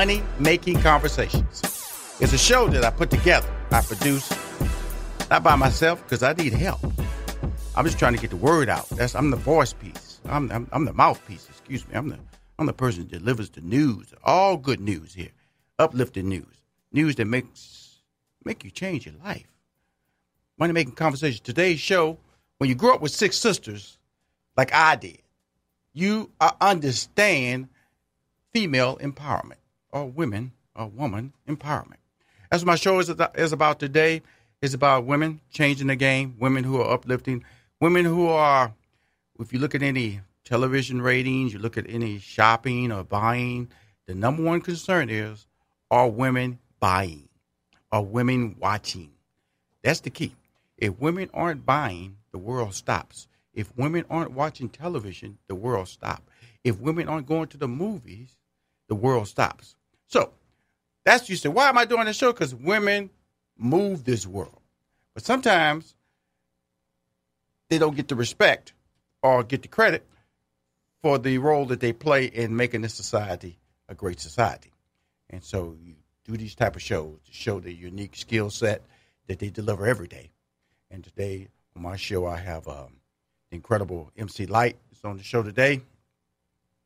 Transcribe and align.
Money 0.00 0.22
making 0.38 0.80
conversations. 0.80 1.60
It's 2.20 2.32
a 2.32 2.38
show 2.38 2.68
that 2.68 2.84
I 2.84 2.90
put 2.90 3.10
together, 3.10 3.46
I 3.70 3.82
produce, 3.82 4.32
not 5.28 5.42
by 5.42 5.56
myself 5.56 6.02
because 6.02 6.22
I 6.22 6.32
need 6.32 6.54
help. 6.54 6.80
I'm 7.76 7.84
just 7.84 7.98
trying 7.98 8.14
to 8.14 8.18
get 8.18 8.30
the 8.30 8.36
word 8.36 8.70
out. 8.70 8.88
That's 8.88 9.14
I'm 9.14 9.30
the 9.30 9.36
voice 9.36 9.74
piece. 9.74 10.22
I'm, 10.24 10.50
I'm, 10.52 10.66
I'm 10.72 10.86
the 10.86 10.94
mouthpiece. 10.94 11.46
Excuse 11.50 11.86
me. 11.86 11.96
I'm 11.96 12.08
the 12.08 12.18
I'm 12.58 12.64
the 12.64 12.72
person 12.72 13.02
that 13.02 13.18
delivers 13.18 13.50
the 13.50 13.60
news. 13.60 14.14
All 14.24 14.56
good 14.56 14.80
news 14.80 15.12
here, 15.12 15.32
uplifting 15.78 16.30
news, 16.30 16.62
news 16.90 17.16
that 17.16 17.26
makes 17.26 17.98
make 18.42 18.64
you 18.64 18.70
change 18.70 19.04
your 19.04 19.16
life. 19.22 19.52
Money 20.58 20.72
making 20.72 20.94
conversation. 20.94 21.42
Today's 21.44 21.78
show. 21.78 22.16
When 22.56 22.70
you 22.70 22.74
grow 22.74 22.94
up 22.94 23.02
with 23.02 23.12
six 23.12 23.36
sisters, 23.36 23.98
like 24.56 24.72
I 24.72 24.96
did, 24.96 25.20
you 25.92 26.30
understand 26.62 27.68
female 28.54 28.96
empowerment 28.96 29.59
or 29.92 30.06
women 30.06 30.52
or 30.74 30.86
woman 30.86 31.32
empowerment. 31.48 31.96
That's 32.50 32.62
what 32.62 32.72
my 32.72 32.76
show 32.76 32.98
is, 32.98 33.12
is 33.34 33.52
about 33.52 33.78
today. 33.78 34.22
It's 34.62 34.74
about 34.74 35.06
women 35.06 35.40
changing 35.50 35.86
the 35.86 35.96
game, 35.96 36.36
women 36.38 36.64
who 36.64 36.80
are 36.80 36.92
uplifting, 36.92 37.44
women 37.80 38.04
who 38.04 38.28
are, 38.28 38.74
if 39.38 39.52
you 39.52 39.58
look 39.58 39.74
at 39.74 39.82
any 39.82 40.20
television 40.44 41.00
ratings, 41.00 41.52
you 41.52 41.58
look 41.58 41.78
at 41.78 41.88
any 41.88 42.18
shopping 42.18 42.92
or 42.92 43.04
buying, 43.04 43.68
the 44.06 44.14
number 44.14 44.42
one 44.42 44.60
concern 44.60 45.08
is 45.08 45.46
are 45.90 46.08
women 46.08 46.58
buying? 46.78 47.28
Are 47.92 48.02
women 48.02 48.56
watching? 48.58 49.12
That's 49.82 50.00
the 50.00 50.10
key. 50.10 50.34
If 50.76 50.98
women 51.00 51.30
aren't 51.32 51.66
buying, 51.66 52.16
the 52.32 52.38
world 52.38 52.74
stops. 52.74 53.28
If 53.54 53.76
women 53.76 54.04
aren't 54.10 54.32
watching 54.32 54.68
television, 54.68 55.38
the 55.48 55.54
world 55.54 55.88
stops. 55.88 56.22
If 56.62 56.78
women 56.78 57.08
aren't 57.08 57.26
going 57.26 57.48
to 57.48 57.56
the 57.56 57.68
movies, 57.68 58.36
the 58.88 58.94
world 58.94 59.28
stops. 59.28 59.76
So 60.10 60.32
that's 61.04 61.30
you 61.30 61.36
say, 61.36 61.48
why 61.48 61.68
am 61.68 61.78
I 61.78 61.84
doing 61.84 62.04
this 62.04 62.16
show? 62.16 62.32
Because 62.32 62.54
women 62.54 63.10
move 63.56 64.04
this 64.04 64.26
world. 64.26 64.60
But 65.14 65.24
sometimes 65.24 65.94
they 67.68 67.78
don't 67.78 67.96
get 67.96 68.08
the 68.08 68.16
respect 68.16 68.72
or 69.22 69.42
get 69.44 69.62
the 69.62 69.68
credit 69.68 70.04
for 71.02 71.18
the 71.18 71.38
role 71.38 71.64
that 71.66 71.80
they 71.80 71.92
play 71.92 72.26
in 72.26 72.56
making 72.56 72.82
this 72.82 72.94
society 72.94 73.58
a 73.88 73.94
great 73.94 74.20
society. 74.20 74.72
And 75.30 75.42
so 75.42 75.76
you 75.80 75.94
do 76.24 76.36
these 76.36 76.54
type 76.54 76.76
of 76.76 76.82
shows 76.82 77.18
to 77.26 77.32
show 77.32 77.60
the 77.60 77.72
unique 77.72 78.16
skill 78.16 78.50
set 78.50 78.82
that 79.28 79.38
they 79.38 79.48
deliver 79.48 79.86
every 79.86 80.08
day. 80.08 80.30
And 80.90 81.04
today 81.04 81.48
on 81.76 81.82
my 81.82 81.96
show, 81.96 82.26
I 82.26 82.36
have 82.36 82.66
um, 82.68 82.96
the 83.50 83.56
incredible 83.56 84.10
MC 84.16 84.46
Lyte 84.46 84.76
is 84.92 85.04
on 85.04 85.16
the 85.16 85.22
show 85.22 85.42
today. 85.42 85.80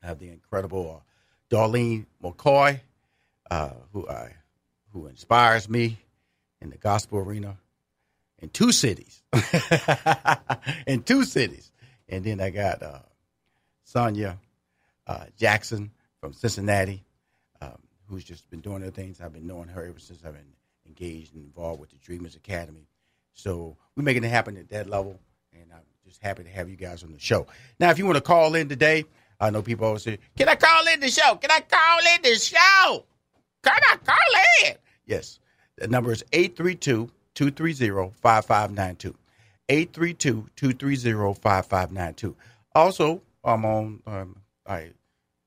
I 0.03 0.07
have 0.07 0.19
the 0.19 0.29
incredible 0.29 1.03
uh, 1.03 1.55
Darlene 1.55 2.07
McCoy, 2.23 2.81
uh, 3.51 3.71
who 3.93 4.09
I 4.09 4.33
who 4.93 5.07
inspires 5.07 5.69
me 5.69 5.99
in 6.61 6.71
the 6.71 6.79
gospel 6.79 7.19
arena 7.19 7.57
in 8.39 8.49
two 8.51 8.73
cities. 8.73 9.23
in 10.87 11.03
two 11.03 11.25
cities. 11.25 11.71
And 12.09 12.25
then 12.25 12.41
I 12.41 12.51
got 12.51 12.83
uh, 12.83 13.01
Sonia 13.85 14.39
uh, 15.07 15.25
Jackson 15.37 15.91
from 16.21 16.33
Cincinnati, 16.33 17.05
um, 17.61 17.79
who's 18.09 18.25
just 18.25 18.49
been 18.51 18.61
doing 18.61 18.83
her 18.83 18.91
things. 18.91 19.21
I've 19.21 19.33
been 19.33 19.47
knowing 19.47 19.69
her 19.69 19.85
ever 19.85 19.99
since 19.99 20.21
I've 20.25 20.35
been 20.35 20.53
engaged 20.87 21.35
and 21.35 21.45
involved 21.45 21.81
with 21.81 21.91
the 21.91 21.97
Dreamers 21.99 22.37
Academy. 22.37 22.87
So 23.33 23.77
we're 23.97 24.05
making 24.05 24.25
it 24.25 24.29
happen 24.29 24.57
at 24.57 24.69
that 24.71 24.89
level, 24.89 25.19
and 25.53 25.65
I'm 25.73 25.83
just 26.07 26.23
happy 26.23 26.45
to 26.45 26.51
have 26.51 26.69
you 26.69 26.77
guys 26.77 27.03
on 27.03 27.13
the 27.13 27.19
show. 27.19 27.47
Now, 27.81 27.91
if 27.91 27.99
you 27.99 28.07
want 28.07 28.17
to 28.17 28.23
call 28.23 28.55
in 28.55 28.69
today, 28.69 29.05
I 29.41 29.51
know 29.51 29.63
people 29.63 29.87
always 29.87 30.03
say, 30.03 30.19
"Can 30.37 30.49
I 30.49 30.55
call 30.55 30.87
in 30.93 31.01
the 31.01 31.09
show? 31.09 31.35
Can 31.37 31.51
I 31.51 31.61
call 31.61 31.99
in 32.15 32.23
the 32.23 32.39
show? 32.39 33.05
Can 33.65 33.81
I 33.91 33.97
call 34.05 34.69
in?" 34.69 34.77
Yes, 35.07 35.41
the 35.77 35.89
number 35.89 36.13
is 36.13 36.25
832 36.33 37.11
230 37.35 38.15
5592. 38.21 39.15
832 39.69 40.51
230 40.57 41.41
5592. 41.41 42.37
Also, 42.75 43.23
I'm 43.43 43.65
on 43.65 44.03
um, 44.07 44.37
I, 44.67 44.91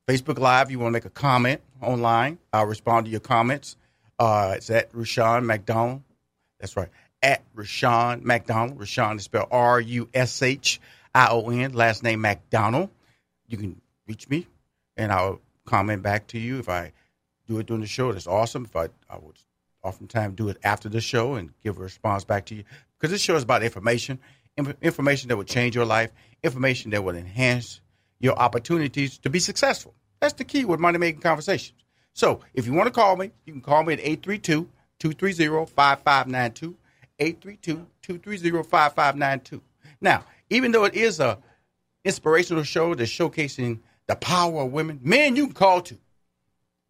Facebook 0.08 0.40
Live. 0.40 0.72
You 0.72 0.80
want 0.80 0.90
to 0.90 0.94
make 0.94 1.06
a 1.06 1.10
comment 1.10 1.62
online? 1.82 2.38
I'll 2.54 2.66
respond 2.66 3.06
to 3.06 3.12
your 3.12 3.20
comments. 3.20 3.76
Uh, 4.20 4.54
it's 4.56 4.70
at 4.70 4.90
Rushion 4.94 5.46
McDonald. 5.46 6.02
That's 6.60 6.76
right. 6.76 6.90
At 7.22 7.44
Rushion 7.54 8.26
McDonald. 8.26 8.80
Rushion 8.80 9.18
is 9.18 9.24
spelled 9.24 9.50
R 9.52 9.80
U 9.80 10.10
S 10.14 10.42
H 10.42 10.80
I 11.14 11.28
O 11.30 11.50
N. 11.50 11.74
Last 11.74 12.04
name 12.04 12.22
McDonald. 12.22 12.90
You 13.48 13.58
can 13.58 13.82
reach 14.08 14.28
me, 14.30 14.48
and 14.96 15.12
I'll 15.12 15.40
comment 15.66 16.02
back 16.02 16.28
to 16.28 16.40
you 16.40 16.60
if 16.60 16.70
I 16.70 16.94
do 17.48 17.60
it 17.60 17.66
during 17.66 17.82
the 17.82 17.88
show. 17.88 18.12
That's 18.12 18.28
awesome. 18.28 18.66
If 18.66 18.76
I, 18.76 18.90
I 19.10 19.18
would 19.18 19.38
oftentimes 19.84 20.36
do 20.36 20.50
it 20.50 20.58
after 20.64 20.90
the 20.90 21.02
show 21.02 21.36
and 21.36 21.52
give 21.64 21.78
a 21.78 21.82
response 21.82 22.24
back 22.24 22.46
to 22.48 22.56
you 22.56 22.64
because 22.98 23.12
this 23.12 23.22
show 23.22 23.36
is 23.36 23.44
about 23.44 23.64
information, 23.64 24.20
information 24.82 25.30
that 25.30 25.38
will 25.38 25.44
change 25.44 25.76
your 25.76 25.86
life, 25.86 26.12
information 26.44 26.92
that 26.92 27.04
will 27.04 27.16
enhance 27.16 27.82
your 28.20 28.38
opportunities 28.38 29.18
to 29.20 29.30
be 29.30 29.40
successful. 29.40 29.94
That's 30.20 30.34
the 30.34 30.44
key 30.44 30.66
with 30.66 30.80
money 30.80 30.98
making 30.98 31.22
conversations. 31.22 31.84
So 32.14 32.42
if 32.54 32.66
you 32.66 32.74
want 32.74 32.88
to 32.88 32.92
call 32.92 33.16
me, 33.16 33.32
you 33.46 33.54
can 33.54 33.62
call 33.62 33.84
me 33.84 33.94
at 33.94 34.00
832 34.00 34.68
230 35.00 35.72
5592. 35.72 36.76
832 37.20 37.88
230 38.02 38.64
5592. 38.70 39.62
Now, 40.02 40.24
even 40.50 40.72
though 40.72 40.86
it 40.86 40.96
is 40.96 41.20
a 41.20 41.38
inspirational 42.04 42.64
show 42.64 42.96
that's 42.96 43.12
showcasing 43.12 43.80
the 44.08 44.16
power 44.16 44.64
of 44.64 44.72
women, 44.72 45.00
men 45.04 45.36
you 45.36 45.46
can 45.46 45.54
call 45.54 45.82
to. 45.82 45.98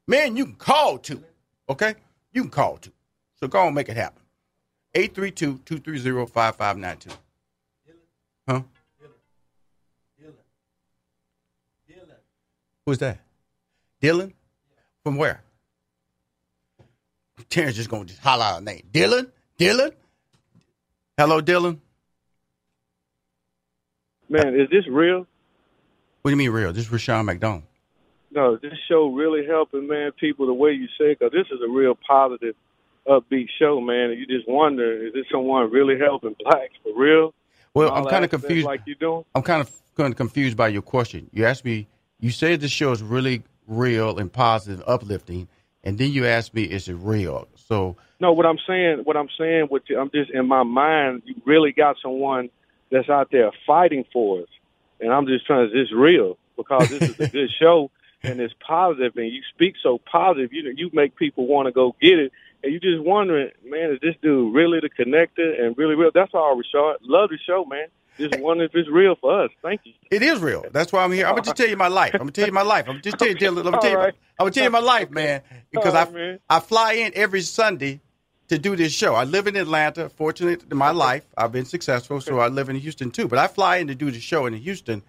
Men 0.08 0.38
you 0.38 0.46
can 0.46 0.56
call 0.56 0.98
to. 1.00 1.24
Okay? 1.70 1.96
You 2.32 2.44
can 2.44 2.52
call 2.52 2.78
to. 2.78 2.92
So 3.40 3.48
go 3.48 3.66
and 3.66 3.76
make 3.76 3.90
it 3.90 3.98
happen. 3.98 4.22
832 4.96 5.60
230 5.66 6.32
5592. 6.32 7.18
Huh? 8.48 8.62
Dylan. 10.20 10.32
Dylan. 11.90 12.16
Who's 12.86 12.98
that? 13.00 13.20
Dylan? 14.02 14.34
From 15.04 15.18
where? 15.18 15.44
Terrence 17.50 17.76
just 17.76 17.90
gonna 17.90 18.06
just 18.06 18.20
holler 18.20 18.44
out 18.44 18.62
a 18.62 18.64
name. 18.64 18.84
Dylan? 18.92 19.30
Dylan? 19.60 19.92
Hello, 21.18 21.42
Dylan? 21.42 21.80
Man, 24.30 24.60
is 24.60 24.70
this 24.70 24.88
real? 24.88 25.26
What 26.22 26.32
do 26.32 26.32
you 26.32 26.38
mean 26.38 26.52
real? 26.52 26.74
This 26.74 26.86
is 26.86 26.92
Rushion 26.92 27.26
McDonald. 27.26 27.64
No, 28.38 28.56
this 28.56 28.74
show 28.88 29.08
really 29.08 29.48
helping, 29.48 29.88
man, 29.88 30.12
people 30.12 30.46
the 30.46 30.54
way 30.54 30.72
you 30.72 30.86
say, 30.90 31.14
it, 31.14 31.18
because 31.18 31.32
this 31.32 31.48
is 31.48 31.60
a 31.68 31.68
real 31.68 31.98
positive, 32.08 32.54
upbeat 33.08 33.48
show, 33.58 33.82
man. 33.82 34.12
And 34.12 34.20
you 34.20 34.28
just 34.28 34.48
wonder, 34.48 35.08
is 35.08 35.14
this 35.14 35.26
someone 35.32 35.72
really 35.72 35.98
helping 35.98 36.36
blacks 36.40 36.74
for 36.84 36.96
real? 36.96 37.34
Well, 37.74 37.92
I'm 37.92 38.06
kind 38.06 38.24
of 38.24 38.30
confused. 38.30 38.68
Like 38.68 38.82
you 38.86 38.94
doing? 38.94 39.26
I'm 39.34 39.42
kind 39.42 39.62
of 39.62 39.72
kind 39.96 40.14
of 40.14 40.18
confused 40.18 40.56
by 40.56 40.68
your 40.68 40.84
question. 40.84 41.32
You 41.34 41.48
asked 41.48 41.66
me. 41.66 41.88
You 42.20 42.30
said 42.30 42.62
the 42.62 42.68
show 42.68 42.92
is 42.92 43.02
really 43.02 43.42
real 43.66 44.20
and 44.20 44.32
positive, 44.32 44.84
uplifting, 44.86 45.48
and 45.84 45.98
then 45.98 46.12
you 46.12 46.28
asked 46.28 46.54
me, 46.54 46.62
is 46.62 46.88
it 46.88 46.94
real? 46.94 47.48
So 47.56 47.96
no, 48.20 48.34
what 48.34 48.46
I'm 48.46 48.60
saying, 48.68 49.00
what 49.04 49.18
I'm 49.18 49.30
saying, 49.36 49.66
what 49.70 49.82
I'm 50.00 50.12
just 50.12 50.30
in 50.30 50.48
my 50.48 50.62
mind, 50.62 51.24
you 51.26 51.34
really 51.44 51.72
got 51.72 51.96
someone 52.04 52.52
that's 52.92 53.10
out 53.10 53.30
there 53.32 53.52
fighting 53.66 54.06
for 54.14 54.42
us, 54.42 54.50
and 55.00 55.12
I'm 55.12 55.26
just 55.26 55.48
trying 55.48 55.72
to, 55.72 55.76
is 55.76 55.88
this 55.88 55.98
real? 55.98 56.38
Because 56.56 56.88
this 56.90 57.02
is 57.02 57.20
a 57.20 57.28
good 57.32 57.50
show 57.60 57.90
and 58.24 58.40
it's 58.40 58.54
positive, 58.66 59.14
and 59.16 59.32
you 59.32 59.42
speak 59.54 59.76
so 59.82 60.00
positive, 60.12 60.52
you 60.54 60.64
know, 60.64 60.72
you 60.76 60.90
make 60.94 61.16
people 61.16 61.48
want 61.48 61.68
to 61.68 61.72
go 61.72 61.96
get 62.02 62.20
it, 62.20 62.32
and 62.64 62.74
you 62.74 62.80
just 62.80 63.04
wondering, 63.04 63.52
man, 63.66 63.92
is 63.92 64.00
this 64.02 64.16
dude 64.22 64.54
really 64.54 64.80
the 64.80 64.90
connector 64.90 65.62
and 65.62 65.78
really 65.78 65.96
real? 65.96 66.12
That's 66.14 66.34
all, 66.34 66.56
Rashad. 66.56 66.96
Love 67.02 67.30
the 67.30 67.38
show, 67.46 67.66
man. 67.66 67.88
Just 68.18 68.40
wondering 68.40 68.70
if 68.70 68.76
it's 68.76 68.90
real 68.90 69.16
for 69.16 69.44
us. 69.44 69.52
Thank 69.62 69.82
you. 69.84 69.94
It 70.10 70.24
is 70.24 70.40
real. 70.40 70.66
That's 70.72 70.92
why 70.92 71.04
I'm 71.04 71.12
here. 71.12 71.28
I'm 71.28 71.34
gonna 71.34 71.44
just 71.44 71.58
tell 71.58 71.70
you 71.70 71.78
my 71.78 71.88
life. 71.88 72.16
I'm 72.16 72.22
gonna 72.22 72.32
tell 72.32 72.48
you 72.48 72.52
my 72.52 72.64
life. 72.64 72.88
I'm 72.88 73.02
just 73.02 73.20
tell 73.20 73.28
you. 73.28 73.36
I'm 73.48 73.56
gonna 73.56 73.80
tell 73.80 73.92
you. 73.92 73.98
I'm 74.00 74.14
gonna 74.40 74.52
tell 74.52 74.64
you 74.64 74.70
my 74.72 74.80
life, 74.80 75.12
man. 75.12 75.42
Because 75.72 75.94
I 75.94 76.10
man. 76.10 76.40
I 76.50 76.60
fly 76.60 76.94
in 76.94 77.12
every 77.16 77.42
Sunday 77.42 78.02
to 78.48 78.58
do 78.58 78.76
this 78.76 78.92
show. 78.92 79.14
I 79.14 79.26
live 79.26 79.46
in 79.46 79.56
Atlanta. 79.56 80.10
Fortunate 80.10 80.64
in 80.72 80.78
my 80.78 80.92
life, 80.92 81.26
I've 81.38 81.52
been 81.52 81.66
successful, 81.66 82.22
so 82.22 82.40
I 82.40 82.48
live 82.48 82.70
in 82.70 82.78
Houston 82.78 83.12
too. 83.12 83.28
But 83.28 83.38
I 83.38 83.48
fly 83.48 83.78
in 83.78 83.88
to 83.88 83.96
do 83.96 84.10
the 84.10 84.20
show 84.20 84.48
in 84.48 84.54
Houston, 84.54 85.04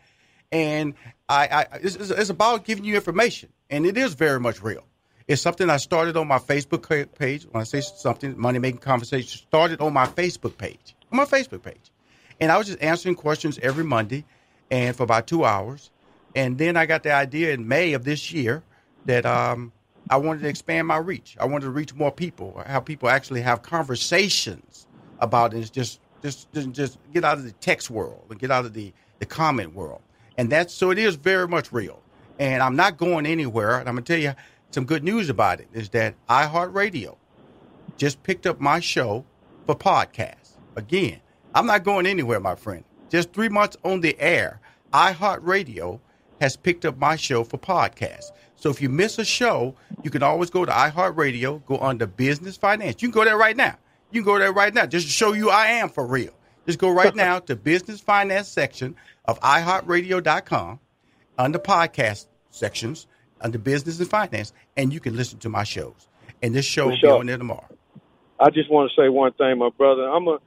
and 0.53 0.95
I, 1.29 1.49
I 1.49 1.67
it's, 1.83 1.97
it's 1.97 2.31
about 2.31 2.65
giving 2.65 2.85
you 2.85 2.95
information, 2.95 3.51
and 3.71 3.85
it 3.85 3.97
is 3.97 4.15
very 4.15 4.41
much 4.41 4.63
real. 4.63 4.85
It's 5.27 5.43
something 5.43 5.69
I 5.69 5.77
started 5.77 6.17
on 6.17 6.27
my 6.27 6.39
Facebook 6.39 6.83
page. 7.19 7.47
When 7.51 7.61
I 7.61 7.65
say 7.65 7.83
something, 7.83 8.39
money 8.41 8.59
making 8.59 8.81
conversation 8.81 9.29
started 9.29 9.81
on 9.83 9.93
my 9.93 10.07
Facebook 10.07 10.57
page. 10.57 10.97
On 11.13 11.19
my 11.19 11.27
Facebook 11.27 11.63
page. 11.63 11.93
And 12.41 12.51
I 12.51 12.57
was 12.57 12.67
just 12.69 12.81
answering 12.81 13.15
questions 13.15 13.59
every 13.61 13.85
Monday 13.85 14.25
and 14.71 14.97
for 14.97 15.03
about 15.03 15.27
two 15.27 15.45
hours. 15.45 15.91
And 16.35 16.57
then 16.57 16.79
I 16.79 16.87
got 16.87 17.03
the 17.03 17.13
idea 17.13 17.53
in 17.53 17.69
May 17.69 17.93
of 17.93 18.05
this 18.05 18.33
year 18.33 18.63
that 19.05 19.27
um, 19.27 19.73
I 20.09 20.17
wanted 20.17 20.43
to 20.43 20.49
expand 20.49 20.87
my 20.87 20.97
reach. 20.97 21.37
I 21.39 21.45
wanted 21.45 21.67
to 21.67 21.71
reach 21.73 21.95
more 21.95 22.13
people, 22.13 22.63
have 22.67 22.87
people 22.87 23.11
actually 23.11 23.43
have 23.43 23.61
conversations 23.61 24.87
about 25.19 25.53
it. 25.53 25.59
It's 25.59 25.71
just, 25.71 26.01
just, 26.23 26.51
just, 26.53 26.73
just 26.73 26.99
get 27.13 27.25
out 27.25 27.37
of 27.37 27.45
the 27.45 27.53
text 27.53 27.91
world 27.91 28.25
and 28.31 28.39
get 28.39 28.51
out 28.51 28.65
of 28.65 28.73
the, 28.73 28.95
the 29.19 29.27
comment 29.27 29.75
world. 29.75 30.01
And 30.39 30.49
that's 30.49 30.73
so 30.73 30.91
it 30.91 30.99
is 30.99 31.17
very 31.17 31.49
much 31.49 31.73
real. 31.73 32.01
And 32.39 32.63
I'm 32.63 32.77
not 32.77 32.97
going 32.97 33.27
anywhere. 33.27 33.79
And 33.79 33.89
I'm 33.89 33.97
going 33.97 34.05
to 34.05 34.13
tell 34.13 34.23
you 34.23 34.35
some 34.71 34.85
good 34.85 35.03
news 35.03 35.29
about 35.29 35.61
it 35.61 35.69
is 35.75 35.89
that 35.91 36.15
iHeartRadio 36.29 37.17
just 37.97 38.23
picked 38.23 38.47
up 38.47 38.61
my 38.61 38.79
show 38.79 39.25
for 39.67 39.75
podcasts. 39.75 40.53
Again, 40.77 41.21
I'm 41.55 41.67
not 41.67 41.83
going 41.83 42.07
anywhere, 42.07 42.39
my 42.39 42.55
friend. 42.55 42.85
Just 43.11 43.33
three 43.33 43.49
months 43.49 43.77
on 43.85 44.01
the 44.01 44.19
air, 44.21 44.61
iHeartRadio 44.93 45.99
has 46.41 46.57
picked 46.57 46.85
up 46.85 46.97
my 46.99 47.17
show 47.17 47.43
for 47.43 47.59
podcasts. 47.59 48.31
So 48.55 48.71
if 48.71 48.81
you 48.81 48.89
miss 48.89 49.19
a 49.19 49.25
show, 49.25 49.75
you 50.03 50.11
can 50.11 50.23
always 50.23 50.51
go 50.51 50.65
to 50.65 50.71
iHeartRadio, 50.71 51.65
go 51.67 51.79
under 51.79 52.07
business 52.07 52.57
finance. 52.57 53.03
You 53.03 53.09
can 53.09 53.15
go 53.15 53.25
there 53.25 53.37
right 53.37 53.57
now. 53.57 53.77
You 54.13 54.23
can 54.23 54.33
go 54.33 54.39
there 54.39 54.53
right 54.53 54.73
now 54.73 54.87
just 54.87 55.07
to 55.07 55.13
show 55.13 55.33
you 55.33 55.51
I 55.51 55.67
am 55.67 55.89
for 55.89 56.07
real. 56.07 56.33
Just 56.69 56.79
go 56.79 56.91
right 56.91 57.15
now 57.27 57.39
to 57.41 57.57
business 57.57 57.99
finance 58.01 58.47
section 58.47 58.95
of 59.25 59.41
iHeartRadio.com 59.41 60.79
under 61.39 61.59
podcast 61.59 62.27
sections 62.51 63.07
under 63.41 63.57
business 63.59 63.99
and 64.01 64.11
finance, 64.11 64.53
and 64.77 64.93
you 64.93 64.99
can 65.01 65.17
listen 65.17 65.39
to 65.39 65.49
my 65.49 65.63
shows. 65.65 66.09
And 66.43 66.55
this 66.55 66.65
show 66.67 66.85
For 66.85 66.89
will 66.91 66.97
sure. 66.97 67.15
be 67.15 67.21
on 67.21 67.27
there 67.27 67.39
tomorrow. 67.39 67.69
I 68.41 68.51
just 68.51 68.71
want 68.71 68.91
to 68.91 69.01
say 69.01 69.09
one 69.09 69.33
thing, 69.33 69.59
my 69.59 69.71
brother. 69.71 70.03
I'm 70.09 70.27
a, 70.29 70.39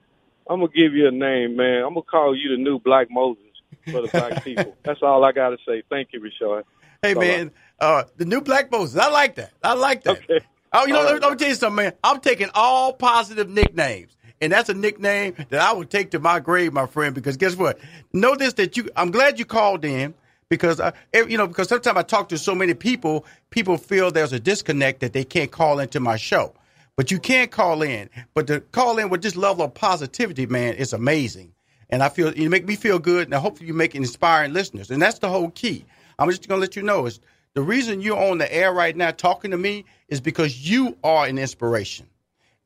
I'm 0.50 0.60
gonna 0.60 0.68
give 0.68 0.94
you 0.94 1.08
a 1.08 1.12
name, 1.12 1.56
man. 1.56 1.84
I'm 1.84 1.94
gonna 1.94 2.02
call 2.04 2.36
you 2.36 2.50
the 2.56 2.62
new 2.62 2.80
Black 2.80 3.08
Moses 3.10 3.44
for 3.90 4.02
the 4.02 4.08
black 4.10 4.44
people. 4.44 4.76
That's 4.84 5.02
all 5.02 5.24
I 5.24 5.32
gotta 5.32 5.58
say. 5.68 5.82
Thank 5.90 6.10
you, 6.12 6.20
Rashad. 6.22 6.64
Hey 7.02 7.14
Bye-bye. 7.16 7.26
man, 7.26 7.52
uh, 7.80 8.04
the 8.18 8.26
new 8.26 8.42
Black 8.42 8.72
Moses. 8.72 9.00
I 9.00 9.10
like 9.10 9.36
that. 9.36 9.52
I 9.64 9.74
like 9.74 10.04
that. 10.04 10.18
Okay. 10.18 10.46
Oh, 10.74 10.86
you 10.86 10.94
know, 10.94 11.00
All 11.00 11.06
let, 11.06 11.14
me- 11.16 11.20
let 11.22 11.32
me 11.32 11.38
tell 11.38 11.50
you 11.50 11.56
something, 11.56 11.76
man. 11.84 11.94
I'm 12.04 12.20
taking 12.22 12.50
all 12.54 12.94
positive 12.94 13.50
nicknames. 13.50 14.16
And 14.42 14.52
that's 14.52 14.70
a 14.70 14.74
nickname 14.74 15.36
that 15.50 15.62
I 15.62 15.72
would 15.72 15.92
take 15.92 16.12
to 16.12 16.20
my 16.20 16.40
grave, 16.40 16.74
my 16.74 16.88
friend, 16.88 17.14
because 17.14 17.38
guess 17.38 17.56
what? 17.56 17.80
This 18.12 18.54
that 18.54 18.76
you 18.76 18.90
I'm 18.96 19.12
glad 19.12 19.38
you 19.38 19.46
called 19.46 19.86
in 19.86 20.16
because 20.50 20.80
I, 20.82 20.94
you 21.14 21.38
know 21.38 21.48
because 21.48 21.70
sometimes 21.70 21.98
I 21.98 22.02
talk 22.02 22.30
to 22.30 22.38
so 22.38 22.56
many 22.56 22.74
people, 22.74 23.26
people 23.52 23.78
feel 23.78 24.12
there's 24.12 24.34
a 24.34 24.40
disconnect 24.40 25.02
that 25.02 25.14
they 25.14 25.24
can't 25.24 25.52
call 25.52 25.80
into 25.80 26.00
my 26.00 26.18
show. 26.18 26.54
But 26.98 27.10
you 27.10 27.20
can't 27.20 27.52
call 27.52 27.84
in. 27.84 28.10
But 28.34 28.48
to 28.48 28.60
call 28.60 28.98
in 28.98 29.10
with 29.10 29.22
this 29.22 29.36
level 29.36 29.64
of 29.64 29.74
positivity, 29.74 30.46
man, 30.46 30.74
is 30.74 30.92
amazing. 30.92 31.54
And 31.90 32.04
I 32.04 32.10
feel 32.10 32.34
you 32.34 32.50
make 32.50 32.68
me 32.68 32.76
feel 32.76 33.00
good, 33.00 33.28
and 33.28 33.34
hopefully 33.34 33.68
you 33.68 33.74
make 33.74 33.96
inspiring 33.96 34.54
listeners. 34.54 34.92
And 34.92 35.02
that's 35.02 35.20
the 35.20 35.30
whole 35.30 35.52
key. 35.52 35.86
I'm 36.20 36.30
just 36.30 36.48
gonna 36.48 36.62
let 36.62 36.76
you 36.76 36.82
know 36.82 37.06
is 37.06 37.20
the 37.54 37.62
reason 37.62 38.02
you're 38.02 38.20
on 38.20 38.38
the 38.38 38.54
air 38.54 38.74
right 38.74 38.96
now 38.96 39.12
talking 39.12 39.52
to 39.52 39.58
me 39.58 39.86
is 40.08 40.20
because 40.20 40.70
you 40.70 40.98
are 41.04 41.26
an 41.26 41.38
inspiration. 41.38 42.08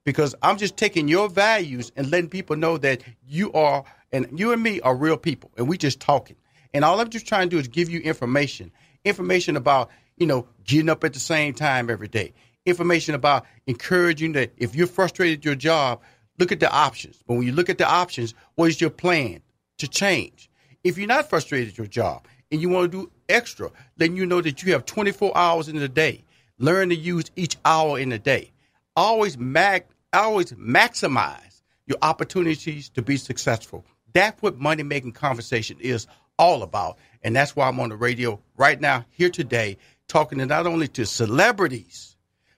Because 0.05 0.35
I'm 0.41 0.57
just 0.57 0.77
taking 0.77 1.07
your 1.07 1.27
values 1.27 1.91
and 1.95 2.09
letting 2.11 2.29
people 2.29 2.55
know 2.55 2.77
that 2.77 3.01
you 3.27 3.51
are, 3.53 3.83
and 4.11 4.27
you 4.39 4.53
and 4.53 4.61
me 4.61 4.79
are 4.81 4.95
real 4.95 5.17
people, 5.17 5.51
and 5.57 5.67
we 5.67 5.77
just 5.77 5.99
talking. 5.99 6.37
And 6.73 6.85
all 6.85 6.99
I'm 6.99 7.09
just 7.09 7.27
trying 7.27 7.49
to 7.49 7.55
do 7.55 7.59
is 7.59 7.67
give 7.67 7.89
you 7.89 7.99
information, 8.01 8.71
information 9.03 9.57
about, 9.57 9.89
you 10.17 10.27
know, 10.27 10.47
getting 10.63 10.89
up 10.89 11.03
at 11.03 11.13
the 11.13 11.19
same 11.19 11.53
time 11.53 11.89
every 11.89 12.07
day, 12.07 12.33
information 12.65 13.15
about 13.15 13.45
encouraging 13.65 14.33
that 14.33 14.51
if 14.57 14.75
you're 14.75 14.87
frustrated 14.87 15.39
at 15.39 15.45
your 15.45 15.55
job, 15.55 16.01
look 16.37 16.51
at 16.51 16.59
the 16.59 16.71
options. 16.71 17.23
But 17.27 17.35
when 17.35 17.47
you 17.47 17.53
look 17.53 17.69
at 17.69 17.77
the 17.77 17.89
options, 17.89 18.35
what 18.55 18.69
is 18.69 18.79
your 18.79 18.89
plan 18.89 19.41
to 19.79 19.87
change? 19.87 20.49
If 20.83 20.97
you're 20.97 21.07
not 21.07 21.29
frustrated 21.29 21.69
at 21.69 21.77
your 21.77 21.87
job 21.87 22.27
and 22.51 22.61
you 22.61 22.69
want 22.69 22.91
to 22.91 23.05
do 23.05 23.11
extra, 23.27 23.71
then 23.97 24.15
you 24.15 24.25
know 24.25 24.41
that 24.41 24.61
you 24.61 24.71
have 24.73 24.85
24 24.85 25.35
hours 25.35 25.67
in 25.67 25.77
the 25.77 25.89
day. 25.89 26.23
Learn 26.59 26.89
to 26.89 26.95
use 26.95 27.31
each 27.35 27.57
hour 27.65 27.97
in 27.97 28.09
the 28.09 28.19
day. 28.19 28.51
Always 28.95 29.37
mag, 29.37 29.85
always 30.19 30.51
maximize 30.53 31.61
your 31.87 31.97
opportunities 32.01 32.89
to 32.89 33.01
be 33.01 33.17
successful. 33.17 33.85
That's 34.13 34.41
what 34.41 34.57
money 34.57 34.83
making 34.83 35.13
conversation 35.13 35.77
is 35.79 36.07
all 36.37 36.63
about. 36.63 36.97
And 37.23 37.35
that's 37.35 37.55
why 37.55 37.67
I'm 37.67 37.79
on 37.79 37.89
the 37.89 37.95
radio 37.95 38.39
right 38.57 38.79
now, 38.79 39.05
here 39.11 39.29
today, 39.29 39.77
talking 40.07 40.39
to 40.39 40.45
not 40.45 40.67
only 40.67 40.87
to 40.89 41.05
celebrities, 41.05 42.15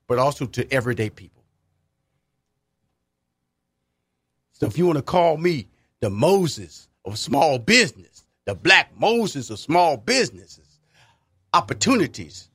but 0.07 0.19
also 0.19 0.45
to 0.47 0.71
everyday 0.73 1.09
people. 1.09 1.43
So 4.53 4.65
if 4.65 4.77
you 4.77 4.85
want 4.87 4.97
to 4.97 5.03
call 5.03 5.37
me 5.37 5.67
the 5.99 6.09
Moses 6.09 6.87
of 7.05 7.19
small 7.19 7.59
business, 7.59 8.25
the 8.45 8.55
black 8.55 8.91
Moses 8.97 9.49
of 9.49 9.59
small 9.59 9.97
businesses, 9.97 10.79
opportunities, 11.53 12.49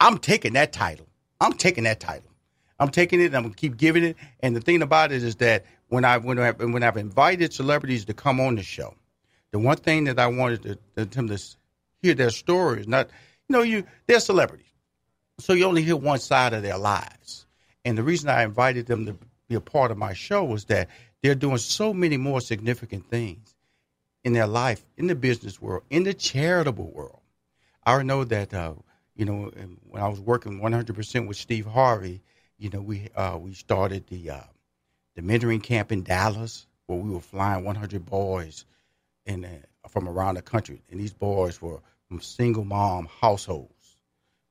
I'm 0.00 0.18
taking 0.18 0.54
that 0.54 0.72
title. 0.72 1.06
I'm 1.40 1.52
taking 1.52 1.84
that 1.84 2.00
title. 2.00 2.30
I'm 2.78 2.90
taking 2.90 3.20
it. 3.20 3.34
I'm 3.34 3.42
gonna 3.42 3.54
keep 3.54 3.76
giving 3.76 4.04
it. 4.04 4.16
And 4.40 4.54
the 4.54 4.60
thing 4.60 4.82
about 4.82 5.12
it 5.12 5.22
is 5.22 5.36
that 5.36 5.64
when 5.88 6.04
I 6.04 6.18
when 6.18 6.38
I 6.38 6.52
when 6.52 6.82
I've 6.82 6.96
invited 6.96 7.52
celebrities 7.52 8.04
to 8.06 8.14
come 8.14 8.40
on 8.40 8.56
the 8.56 8.62
show, 8.62 8.94
the 9.52 9.58
one 9.58 9.76
thing 9.76 10.04
that 10.04 10.18
I 10.18 10.26
wanted 10.26 10.78
to, 10.94 11.04
them 11.04 11.28
to 11.28 11.42
hear 12.02 12.14
their 12.14 12.30
stories, 12.30 12.86
not, 12.86 13.08
you 13.48 13.56
know, 13.56 13.62
you 13.62 13.84
they're 14.06 14.20
celebrities, 14.20 14.66
so 15.38 15.52
you 15.52 15.64
only 15.64 15.82
hear 15.82 15.96
one 15.96 16.18
side 16.18 16.52
of 16.52 16.62
their 16.62 16.78
lives. 16.78 17.46
And 17.84 17.96
the 17.96 18.02
reason 18.02 18.28
I 18.28 18.42
invited 18.42 18.86
them 18.86 19.06
to 19.06 19.16
be 19.48 19.54
a 19.54 19.60
part 19.60 19.90
of 19.90 19.96
my 19.98 20.12
show 20.12 20.44
was 20.44 20.64
that 20.66 20.88
they're 21.22 21.34
doing 21.34 21.58
so 21.58 21.94
many 21.94 22.16
more 22.16 22.40
significant 22.40 23.08
things 23.08 23.54
in 24.24 24.32
their 24.32 24.46
life, 24.46 24.84
in 24.96 25.06
the 25.06 25.14
business 25.14 25.62
world, 25.62 25.84
in 25.88 26.02
the 26.02 26.12
charitable 26.12 26.90
world. 26.90 27.20
I 27.84 28.02
know 28.02 28.24
that, 28.24 28.52
uh, 28.52 28.74
you 29.14 29.24
know, 29.24 29.52
when 29.88 30.02
I 30.02 30.08
was 30.08 30.20
working 30.20 30.60
100% 30.60 31.28
with 31.28 31.36
Steve 31.36 31.66
Harvey, 31.66 32.20
you 32.58 32.70
know, 32.70 32.80
we 32.80 33.08
uh, 33.14 33.38
we 33.40 33.52
started 33.52 34.06
the 34.08 34.30
uh, 34.30 34.40
the 35.14 35.22
mentoring 35.22 35.62
camp 35.62 35.92
in 35.92 36.02
Dallas, 36.02 36.66
where 36.86 36.98
we 36.98 37.10
were 37.10 37.20
flying 37.20 37.64
100 37.64 38.04
boys 38.06 38.64
in 39.26 39.44
uh, 39.44 39.88
from 39.88 40.08
around 40.08 40.34
the 40.36 40.42
country, 40.42 40.82
and 40.90 40.98
these 40.98 41.12
boys 41.12 41.60
were 41.60 41.80
from 42.08 42.20
single 42.20 42.64
mom 42.64 43.08
households. 43.20 43.96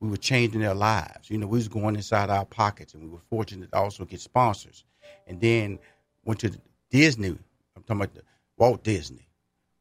We 0.01 0.09
were 0.09 0.17
changing 0.17 0.62
their 0.62 0.75
lives. 0.75 1.29
You 1.29 1.38
know, 1.38 1.47
we 1.47 1.57
was 1.57 1.67
going 1.67 1.95
inside 1.95 2.29
our 2.29 2.45
pockets, 2.45 2.93
and 2.93 3.03
we 3.03 3.09
were 3.09 3.21
fortunate 3.29 3.71
to 3.71 3.77
also 3.77 4.05
get 4.05 4.21
sponsors. 4.21 4.83
And 5.27 5.39
then 5.39 5.79
went 6.25 6.41
to 6.41 6.51
Disney. 6.89 7.29
I'm 7.75 7.83
talking 7.83 8.01
about 8.03 8.24
Walt 8.57 8.83
Disney. 8.83 9.27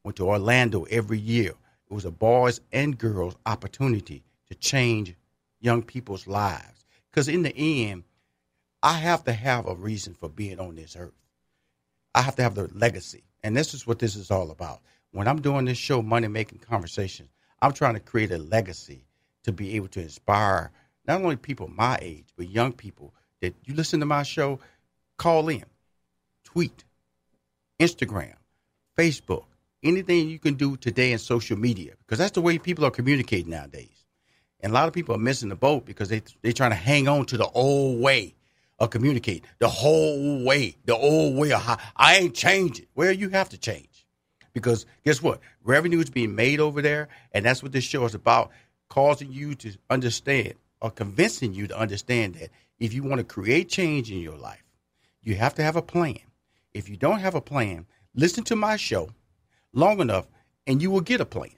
Went 0.04 0.16
to 0.16 0.28
Orlando 0.28 0.85
every 0.85 1.19
year. 1.19 1.50
It 1.50 1.93
was 1.93 2.04
a 2.04 2.11
boys 2.11 2.61
and 2.73 2.97
girls 2.97 3.37
opportunity 3.45 4.23
to 4.49 4.54
change 4.54 5.14
young 5.61 5.83
people's 5.83 6.26
lives. 6.26 6.87
Because 7.11 7.28
in 7.28 7.43
the 7.43 7.54
end, 7.57 8.04
I 8.85 8.99
have 8.99 9.25
to 9.25 9.33
have 9.33 9.67
a 9.67 9.75
reason 9.75 10.12
for 10.12 10.29
being 10.29 10.61
on 10.61 10.75
this 10.75 10.95
earth. 10.95 11.14
I 12.14 12.21
have 12.21 12.37
to 12.37 12.43
have 12.43 12.55
the 12.55 12.69
legacy. 12.75 13.25
And 13.43 13.57
this 13.57 13.73
is 13.73 13.87
what 13.87 13.99
this 13.99 14.14
is 14.14 14.31
all 14.31 14.50
about. 14.50 14.83
When 15.11 15.26
I'm 15.26 15.41
doing 15.41 15.64
this 15.64 15.79
show, 15.79 16.03
Money 16.03 16.29
Making 16.29 16.59
Conversations, 16.59 17.31
I'm 17.62 17.73
trying 17.73 17.95
to 17.95 18.00
create 18.00 18.31
a 18.31 18.37
legacy 18.37 19.07
to 19.45 19.53
be 19.53 19.75
able 19.76 19.88
to 19.88 20.03
inspire 20.03 20.71
not 21.09 21.23
only 21.23 21.37
people 21.37 21.69
my 21.69 21.99
age, 22.03 22.26
but 22.37 22.50
young 22.50 22.75
people 22.75 23.14
that 23.41 23.55
you 23.64 23.75
listen 23.75 24.00
to 24.00 24.07
my 24.07 24.23
show, 24.23 24.61
call 25.17 25.49
in, 25.49 25.64
tweet, 26.45 26.85
Instagram, 27.81 28.35
Facebook, 28.99 29.47
anything 29.83 30.29
you 30.29 30.38
can 30.38 30.55
do 30.55 30.76
today 30.76 31.12
in 31.12 31.19
social 31.19 31.59
media, 31.59 31.95
because 32.00 32.19
that's 32.19 32.33
the 32.33 32.43
way 32.43 32.59
people 32.59 32.85
are 32.85 32.91
communicating 32.91 33.50
nowadays. 33.50 34.05
And 34.61 34.73
a 34.73 34.75
lot 34.75 34.88
of 34.88 34.95
people 34.95 35.14
are 35.14 35.19
missing 35.19 35.49
the 35.49 35.57
boat 35.57 35.87
because 35.87 36.11
they 36.11 36.23
they're 36.43 36.53
trying 36.53 36.71
to 36.71 36.76
hang 36.76 37.09
on 37.09 37.25
to 37.26 37.38
the 37.38 37.49
old 37.49 38.00
way 38.00 38.35
communicate 38.88 39.45
the 39.59 39.69
whole 39.69 40.45
way, 40.45 40.76
the 40.85 40.97
old 40.97 41.37
way 41.37 41.52
of 41.52 41.62
how 41.62 41.78
I 41.97 42.16
ain't 42.16 42.35
changing. 42.35 42.87
Well, 42.95 43.12
you 43.12 43.31
have 43.31 43.49
to 43.50 43.59
change 43.59 44.07
because 44.52 44.87
guess 45.04 45.23
what? 45.23 45.40
Revenue 45.62 46.00
is 46.00 46.11
being 46.11 46.35
made 46.35 46.61
over 46.61 46.83
there, 46.83 47.09
and 47.33 47.45
that's 47.45 47.62
what 47.62 47.73
this 47.73 47.85
show 47.85 48.04
is 48.04 48.14
about, 48.14 48.50
causing 48.88 49.33
you 49.33 49.54
to 49.57 49.73
understand 49.90 50.54
or 50.81 50.90
convincing 50.90 51.54
you 51.54 51.66
to 51.66 51.78
understand 51.78 52.35
that 52.35 52.50
if 52.78 52.93
you 52.93 53.02
want 53.02 53.19
to 53.19 53.25
create 53.25 53.69
change 53.69 54.11
in 54.11 54.19
your 54.19 54.37
life, 54.37 54.62
you 55.23 55.35
have 55.35 55.54
to 55.54 55.62
have 55.62 55.76
a 55.76 55.83
plan. 55.83 56.19
If 56.73 56.88
you 56.88 56.97
don't 56.97 57.21
have 57.21 57.35
a 57.35 57.40
plan, 57.40 57.87
listen 58.14 58.45
to 58.45 58.57
my 58.57 58.76
show 58.76 59.11
long 59.73 60.00
enough, 60.00 60.26
and 60.66 60.83
you 60.83 60.90
will 60.90 61.00
get 61.00 61.21
a 61.21 61.26
plan 61.26 61.54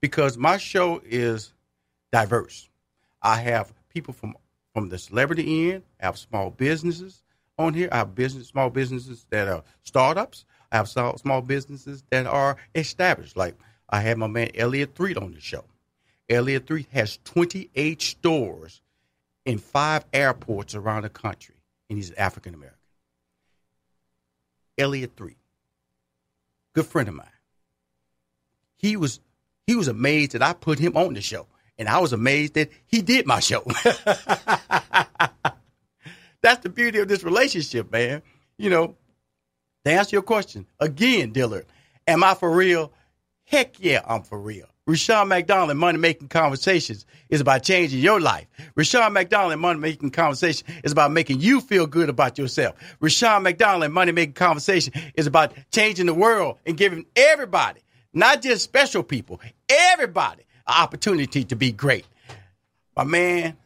because 0.00 0.36
my 0.36 0.56
show 0.56 1.00
is 1.04 1.52
diverse. 2.12 2.68
I 3.22 3.36
have 3.36 3.72
people 3.88 4.14
from 4.14 4.36
from 4.74 4.88
the 4.88 4.98
celebrity 4.98 5.72
end. 5.72 5.82
I 6.00 6.06
have 6.06 6.18
small 6.18 6.50
businesses 6.50 7.22
on 7.58 7.74
here. 7.74 7.88
I 7.92 7.98
have 7.98 8.14
business, 8.14 8.48
small 8.48 8.70
businesses 8.70 9.26
that 9.30 9.48
are 9.48 9.62
startups. 9.82 10.44
I 10.70 10.76
have 10.76 10.88
small 10.88 11.42
businesses 11.42 12.02
that 12.10 12.26
are 12.26 12.56
established. 12.74 13.36
Like 13.36 13.56
I 13.88 14.00
have 14.00 14.18
my 14.18 14.26
man 14.26 14.50
Elliot 14.54 14.94
Threet 14.94 15.18
on 15.18 15.34
the 15.34 15.40
show. 15.40 15.64
Elliot 16.28 16.66
Threet 16.66 16.86
has 16.92 17.18
28 17.24 18.00
stores 18.00 18.80
in 19.44 19.58
five 19.58 20.04
airports 20.12 20.74
around 20.74 21.02
the 21.02 21.10
country, 21.10 21.56
and 21.90 21.98
he's 21.98 22.12
African 22.12 22.54
American. 22.54 22.78
Elliot 24.78 25.12
Threet, 25.16 25.36
good 26.72 26.86
friend 26.86 27.08
of 27.08 27.14
mine. 27.14 27.26
He 28.76 28.96
was 28.96 29.20
he 29.66 29.76
was 29.76 29.88
amazed 29.88 30.32
that 30.32 30.42
I 30.42 30.54
put 30.54 30.78
him 30.78 30.96
on 30.96 31.14
the 31.14 31.20
show. 31.20 31.46
And 31.78 31.88
I 31.88 31.98
was 31.98 32.12
amazed 32.12 32.54
that 32.54 32.70
he 32.86 33.02
did 33.02 33.26
my 33.26 33.40
show. 33.40 33.62
That's 36.42 36.62
the 36.62 36.68
beauty 36.68 36.98
of 36.98 37.08
this 37.08 37.24
relationship, 37.24 37.90
man. 37.90 38.22
You 38.58 38.70
know, 38.70 38.96
to 39.84 39.90
answer 39.90 40.16
your 40.16 40.22
question, 40.22 40.66
again, 40.78 41.32
Dillard, 41.32 41.66
am 42.06 42.22
I 42.22 42.34
for 42.34 42.50
real? 42.50 42.92
Heck 43.44 43.80
yeah, 43.80 44.02
I'm 44.06 44.22
for 44.22 44.38
real. 44.38 44.66
Rushion 44.84 45.28
McDonald, 45.28 45.78
Money 45.78 45.98
Making 45.98 46.26
Conversations, 46.26 47.06
is 47.28 47.40
about 47.40 47.62
changing 47.62 48.00
your 48.00 48.20
life. 48.20 48.48
Rushion 48.74 49.12
McDonald, 49.12 49.60
Money 49.60 49.78
Making 49.78 50.10
Conversation 50.10 50.66
is 50.82 50.90
about 50.90 51.12
making 51.12 51.40
you 51.40 51.60
feel 51.60 51.86
good 51.86 52.08
about 52.08 52.36
yourself. 52.36 52.74
Rushion 52.98 53.44
McDonald, 53.44 53.92
Money 53.92 54.10
Making 54.10 54.34
Conversation 54.34 54.92
is 55.14 55.28
about 55.28 55.52
changing 55.70 56.06
the 56.06 56.14
world 56.14 56.58
and 56.66 56.76
giving 56.76 57.06
everybody, 57.14 57.80
not 58.12 58.42
just 58.42 58.64
special 58.64 59.04
people, 59.04 59.40
everybody 59.68 60.42
opportunity 60.66 61.44
to 61.44 61.56
be 61.56 61.72
great. 61.72 62.06
My 62.96 63.04
man, 63.04 63.56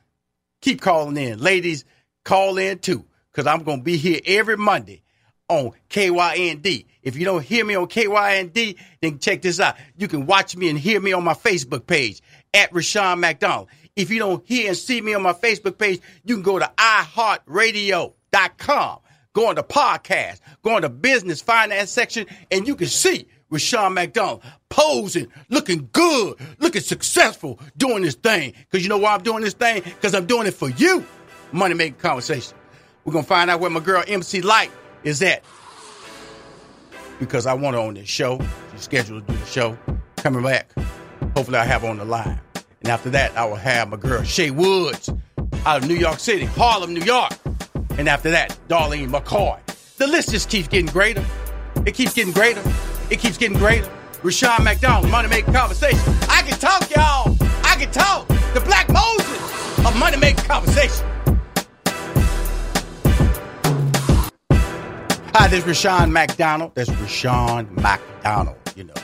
keep 0.61 0.81
calling 0.81 1.17
in. 1.17 1.38
Ladies, 1.38 1.85
call 2.25 2.59
in 2.59 2.79
too, 2.79 3.05
because 3.33 3.47
I'm 3.47 3.62
going 3.62 3.79
to 3.79 3.85
be 3.85 3.97
here 3.97 4.21
every 4.26 4.57
Monday 4.57 5.03
on 5.49 5.71
KYND. 5.91 6.87
If 7.03 7.17
you 7.17 7.25
don't 7.25 7.43
hear 7.43 7.65
me 7.65 7.75
on 7.76 7.87
KYND, 7.87 8.76
then 9.00 9.19
check 9.19 9.41
this 9.43 9.59
out. 9.61 9.76
You 9.97 10.09
can 10.09 10.26
watch 10.26 10.57
me 10.57 10.69
and 10.69 10.76
hear 10.79 11.00
me 11.00 11.12
on 11.12 11.23
my 11.25 11.35
Facebook 11.35 11.87
page 11.87 12.21
at 12.53 12.73
Rushion 12.73 13.21
McDonald. 13.21 13.69
If 13.95 14.11
you 14.11 14.19
don't 14.19 14.45
hear 14.47 14.67
and 14.69 14.76
see 14.76 15.00
me 15.00 15.15
on 15.15 15.23
my 15.23 15.33
Facebook 15.33 15.79
page, 15.79 16.00
you 16.25 16.35
can 16.35 16.43
go 16.43 16.59
to 16.59 16.71
iHeartRadio.com, 16.76 18.99
go 19.33 19.49
on 19.49 19.57
to 19.57 19.62
podcast, 19.62 20.41
go 20.62 20.76
on 20.76 20.83
to 20.83 20.91
business 20.91 21.41
finance 21.41 21.91
section, 21.91 22.26
and 22.50 22.67
you 22.67 22.76
can 22.76 22.88
see 22.88 23.26
Rushion 23.50 23.95
McDonald 23.95 24.43
posing, 24.69 25.29
looking 25.49 25.88
good, 25.93 26.37
looking 26.59 26.83
successful, 26.83 27.61
doing 27.76 28.03
this 28.03 28.15
thing. 28.15 28.55
Because 28.71 28.85
you 28.85 28.88
know 28.88 28.99
why 28.99 29.15
I'm 29.15 29.23
doing 29.23 29.43
this 29.43 29.55
thing? 29.55 29.83
Because 29.83 30.15
I'm 30.15 30.26
doing 30.26 30.47
it 30.47 30.55
for 30.55 30.69
you. 30.71 31.05
Money 31.53 31.75
making 31.75 31.99
conversation. 31.99 32.57
We're 33.05 33.12
going 33.12 33.25
to 33.25 33.29
find 33.29 33.50
out 33.50 33.61
where 33.61 33.71
my 33.71 33.81
girl 33.81 34.03
MC 34.07 34.41
Lyte 34.41 34.71
is 35.05 35.23
at. 35.23 35.45
Because 37.21 37.47
I 37.47 37.55
want 37.55 37.76
her 37.76 37.81
on 37.81 37.95
this 37.95 38.09
show. 38.09 38.41
She's 38.73 38.83
scheduled 38.83 39.26
to 39.26 39.33
do 39.33 39.38
the 39.38 39.47
show. 39.47 39.79
Coming 40.17 40.43
back 40.43 40.71
Hopefully, 41.37 41.59
I 41.59 41.65
have 41.65 41.83
her 41.83 41.88
on 41.88 41.99
the 41.99 42.05
line. 42.07 42.41
And 42.81 42.88
after 42.88 43.11
that, 43.11 43.37
I 43.37 43.45
will 43.45 43.57
have 43.57 43.91
my 43.91 43.99
girl 43.99 44.23
Shay 44.23 44.50
Woods 44.50 45.11
out 45.67 45.83
of 45.83 45.88
New 45.88 45.95
York 45.95 46.19
City, 46.19 46.47
Harlem, 46.47 46.95
New 46.95 47.03
York. 47.03 47.33
And 47.99 48.09
after 48.09 48.31
that, 48.31 48.59
Darlene 48.69 49.11
McCoy. 49.11 49.59
The 49.99 50.07
list 50.07 50.31
just 50.31 50.49
keeps 50.49 50.69
getting 50.69 50.87
greater. 50.87 51.25
It 51.85 51.95
keeps 51.95 52.15
getting 52.15 52.33
greater. 52.33 52.62
It 53.09 53.21
keeps 53.21 53.39
getting 53.39 53.57
greater. 53.57 53.89
Rushion 54.23 54.65
McDonald, 54.65 55.11
Money 55.11 55.29
Making 55.29 55.55
Conversation. 55.55 56.01
I 56.29 56.43
can 56.43 56.59
talk, 56.59 56.91
y'all. 56.91 57.37
I 57.63 57.77
can 57.79 57.91
talk. 57.93 58.27
The 58.53 58.61
Black 58.61 58.89
Moses 58.89 59.79
of 59.79 59.97
Money 59.97 60.17
Making 60.17 60.45
Conversation. 60.45 61.07
Hi, 65.35 65.49
this 65.49 65.61
is 65.61 65.67
Rushion 65.67 66.13
McDonald. 66.13 66.73
That's 66.75 66.91
Rushion 66.91 67.69
McDonald, 67.77 68.57
you 68.75 68.85
know. 68.85 68.95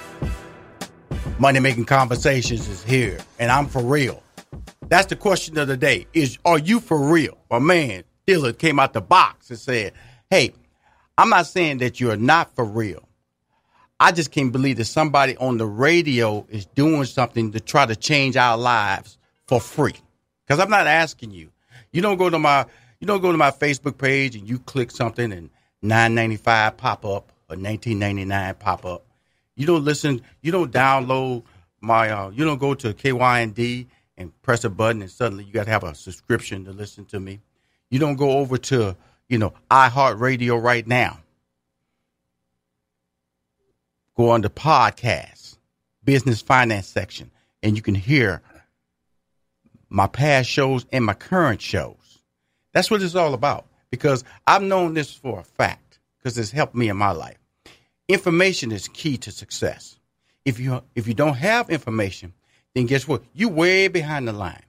Money 1.38 1.60
Making 1.60 1.84
Conversations 1.84 2.68
is 2.68 2.82
here, 2.82 3.18
and 3.38 3.52
I'm 3.52 3.66
for 3.66 3.82
real. 3.82 4.20
That's 4.88 5.06
the 5.06 5.16
question 5.16 5.56
of 5.58 5.68
the 5.68 5.76
day. 5.76 6.08
Is 6.12 6.38
are 6.44 6.58
you 6.58 6.80
for 6.80 6.98
real? 6.98 7.38
My 7.50 7.60
man 7.60 8.02
Dillard 8.26 8.58
came 8.58 8.80
out 8.80 8.94
the 8.94 9.00
box 9.00 9.50
and 9.50 9.58
said, 9.58 9.92
Hey, 10.28 10.54
I'm 11.16 11.28
not 11.28 11.46
saying 11.46 11.78
that 11.78 12.00
you're 12.00 12.16
not 12.16 12.54
for 12.56 12.64
real. 12.64 13.08
I 14.02 14.10
just 14.10 14.32
can't 14.32 14.50
believe 14.50 14.78
that 14.78 14.86
somebody 14.86 15.36
on 15.36 15.58
the 15.58 15.66
radio 15.66 16.44
is 16.48 16.66
doing 16.66 17.04
something 17.04 17.52
to 17.52 17.60
try 17.60 17.86
to 17.86 17.94
change 17.94 18.36
our 18.36 18.58
lives 18.58 19.16
for 19.46 19.60
free. 19.60 19.94
Because 20.44 20.58
I'm 20.58 20.70
not 20.70 20.88
asking 20.88 21.30
you. 21.30 21.52
You 21.92 22.02
don't 22.02 22.16
go 22.16 22.28
to 22.28 22.36
my 22.36 22.66
you 22.98 23.06
don't 23.06 23.20
go 23.20 23.30
to 23.30 23.38
my 23.38 23.52
Facebook 23.52 23.98
page 23.98 24.34
and 24.34 24.48
you 24.48 24.58
click 24.58 24.90
something 24.90 25.32
and 25.32 25.50
9.95 25.84 26.76
pop 26.78 27.04
up 27.04 27.32
or 27.48 27.54
19.99 27.54 28.58
pop 28.58 28.84
up. 28.84 29.06
You 29.54 29.66
don't 29.66 29.84
listen. 29.84 30.22
You 30.40 30.50
don't 30.50 30.72
download 30.72 31.44
my. 31.80 32.10
Uh, 32.10 32.30
you 32.30 32.44
don't 32.44 32.58
go 32.58 32.74
to 32.74 32.92
KYND 32.92 33.86
and 34.18 34.42
press 34.42 34.64
a 34.64 34.70
button 34.70 35.02
and 35.02 35.12
suddenly 35.12 35.44
you 35.44 35.52
got 35.52 35.66
to 35.66 35.70
have 35.70 35.84
a 35.84 35.94
subscription 35.94 36.64
to 36.64 36.72
listen 36.72 37.04
to 37.04 37.20
me. 37.20 37.40
You 37.88 38.00
don't 38.00 38.16
go 38.16 38.32
over 38.38 38.58
to 38.58 38.96
you 39.28 39.38
know 39.38 39.54
iHeartRadio 39.70 40.60
right 40.60 40.88
now. 40.88 41.21
Go 44.14 44.28
on 44.28 44.42
the 44.42 44.50
podcast, 44.50 45.56
business 46.04 46.42
finance 46.42 46.86
section, 46.86 47.30
and 47.62 47.76
you 47.76 47.82
can 47.82 47.94
hear 47.94 48.42
my 49.88 50.06
past 50.06 50.50
shows 50.50 50.84
and 50.92 51.04
my 51.04 51.14
current 51.14 51.62
shows. 51.62 52.18
That's 52.72 52.90
what 52.90 53.02
it's 53.02 53.14
all 53.14 53.32
about 53.32 53.66
because 53.90 54.22
I've 54.46 54.62
known 54.62 54.94
this 54.94 55.14
for 55.14 55.40
a 55.40 55.44
fact 55.44 55.98
because 56.18 56.36
it's 56.36 56.50
helped 56.50 56.74
me 56.74 56.88
in 56.88 56.96
my 56.96 57.12
life. 57.12 57.38
Information 58.06 58.70
is 58.70 58.88
key 58.88 59.16
to 59.18 59.30
success. 59.30 59.98
If 60.44 60.60
you 60.60 60.82
if 60.94 61.06
you 61.06 61.14
don't 61.14 61.36
have 61.36 61.70
information, 61.70 62.34
then 62.74 62.86
guess 62.86 63.08
what? 63.08 63.22
You're 63.32 63.50
way 63.50 63.88
behind 63.88 64.28
the 64.28 64.32
line. 64.32 64.62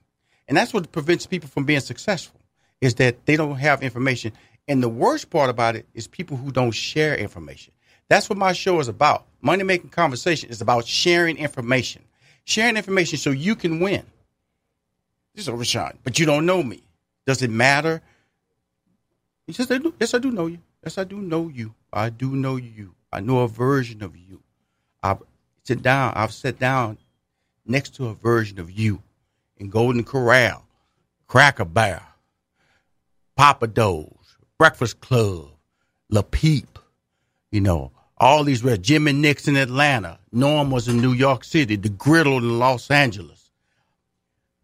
And 0.48 0.56
that's 0.56 0.72
what 0.72 0.90
prevents 0.92 1.26
people 1.26 1.48
from 1.48 1.64
being 1.64 1.80
successful 1.80 2.40
is 2.80 2.94
that 2.96 3.26
they 3.26 3.36
don't 3.36 3.56
have 3.56 3.82
information. 3.82 4.32
And 4.68 4.82
the 4.82 4.88
worst 4.88 5.30
part 5.30 5.50
about 5.50 5.76
it 5.76 5.86
is 5.94 6.06
people 6.06 6.36
who 6.36 6.50
don't 6.50 6.70
share 6.70 7.14
information. 7.14 7.72
That's 8.08 8.28
what 8.28 8.38
my 8.38 8.52
show 8.52 8.78
is 8.80 8.88
about. 8.88 9.26
Money 9.44 9.62
making 9.62 9.90
conversation 9.90 10.48
is 10.48 10.62
about 10.62 10.86
sharing 10.86 11.36
information. 11.36 12.02
Sharing 12.44 12.78
information 12.78 13.18
so 13.18 13.30
you 13.30 13.54
can 13.54 13.78
win. 13.78 14.02
This 15.34 15.46
is 15.46 15.50
Rushion, 15.50 15.98
but 16.02 16.18
you 16.18 16.24
don't 16.24 16.46
know 16.46 16.62
me. 16.62 16.82
Does 17.26 17.42
it 17.42 17.50
matter? 17.50 18.00
He 19.46 19.52
says, 19.52 19.70
Yes, 20.00 20.14
I 20.14 20.18
do 20.18 20.30
know 20.30 20.46
you. 20.46 20.60
Yes, 20.82 20.96
I 20.96 21.04
do 21.04 21.20
know 21.20 21.48
you. 21.48 21.74
I 21.92 22.08
do 22.08 22.34
know 22.34 22.56
you. 22.56 22.94
I 23.12 23.20
know 23.20 23.40
a 23.40 23.48
version 23.48 24.02
of 24.02 24.16
you. 24.16 24.40
I've 25.02 25.22
sit 25.62 25.82
down. 25.82 26.14
I've 26.16 26.32
sat 26.32 26.58
down 26.58 26.96
next 27.66 27.94
to 27.96 28.06
a 28.06 28.14
version 28.14 28.58
of 28.58 28.70
you 28.70 29.02
in 29.58 29.68
Golden 29.68 30.04
Corral, 30.04 30.64
Cracker 31.26 31.66
Barrel, 31.66 32.00
Pappadeaux, 33.38 34.10
Breakfast 34.56 35.00
Club, 35.02 35.50
La 36.08 36.22
Peep, 36.22 36.78
you 37.50 37.60
know, 37.60 37.92
all 38.18 38.44
these 38.44 38.62
red 38.62 38.82
Jimmy 38.82 39.12
Nix 39.12 39.48
in 39.48 39.56
Atlanta, 39.56 40.18
Norm 40.32 40.70
was 40.70 40.88
in 40.88 41.00
New 41.00 41.12
York 41.12 41.44
City, 41.44 41.76
the 41.76 41.88
Griddle 41.88 42.38
in 42.38 42.58
Los 42.58 42.90
Angeles, 42.90 43.50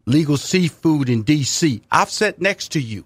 Legal 0.05 0.37
Seafood 0.37 1.09
in 1.09 1.23
DC. 1.23 1.81
I've 1.91 2.09
sat 2.09 2.41
next 2.41 2.71
to 2.73 2.79
you. 2.79 3.05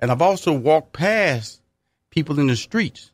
And 0.00 0.10
I've 0.10 0.22
also 0.22 0.52
walked 0.52 0.92
past 0.92 1.60
people 2.10 2.40
in 2.40 2.48
the 2.48 2.56
streets 2.56 3.12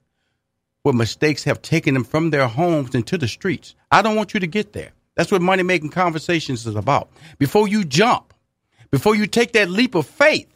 where 0.82 0.94
mistakes 0.94 1.44
have 1.44 1.60
taken 1.60 1.92
them 1.92 2.04
from 2.04 2.30
their 2.30 2.48
homes 2.48 2.94
into 2.94 3.18
the 3.18 3.28
streets. 3.28 3.74
I 3.90 4.00
don't 4.00 4.16
want 4.16 4.32
you 4.32 4.40
to 4.40 4.46
get 4.46 4.72
there. 4.72 4.92
That's 5.14 5.30
what 5.30 5.42
money 5.42 5.62
making 5.62 5.90
conversations 5.90 6.66
is 6.66 6.76
about. 6.76 7.10
Before 7.38 7.68
you 7.68 7.84
jump, 7.84 8.32
before 8.90 9.14
you 9.14 9.26
take 9.26 9.52
that 9.52 9.68
leap 9.68 9.94
of 9.94 10.06
faith, 10.06 10.48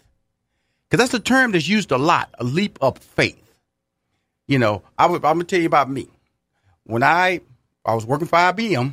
because 0.89 1.05
that's 1.05 1.21
a 1.21 1.23
term 1.23 1.53
that's 1.53 1.69
used 1.69 1.91
a 1.91 1.99
lot, 1.99 2.35
a 2.39 2.45
leap 2.45 2.79
of 2.81 2.97
faith. 2.97 3.52
You 4.53 4.59
know, 4.59 4.83
I 4.99 5.07
am 5.07 5.19
gonna 5.19 5.45
tell 5.45 5.61
you 5.61 5.67
about 5.67 5.89
me. 5.89 6.09
When 6.85 7.03
I 7.03 7.41
I 7.87 7.95
was 7.95 8.05
working 8.05 8.29
for 8.29 8.37
IBM, 8.37 8.93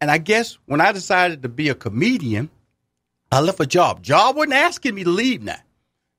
and 0.00 0.08
I 0.08 0.18
guess 0.18 0.56
when 0.66 0.80
I 0.80 0.92
decided 0.92 1.42
to 1.42 1.48
be 1.48 1.68
a 1.68 1.74
comedian, 1.74 2.48
I 3.32 3.40
left 3.40 3.58
a 3.58 3.66
job. 3.66 4.04
Job 4.04 4.36
wasn't 4.36 4.52
asking 4.52 4.94
me 4.94 5.02
to 5.02 5.10
leave 5.10 5.42
now. 5.42 5.58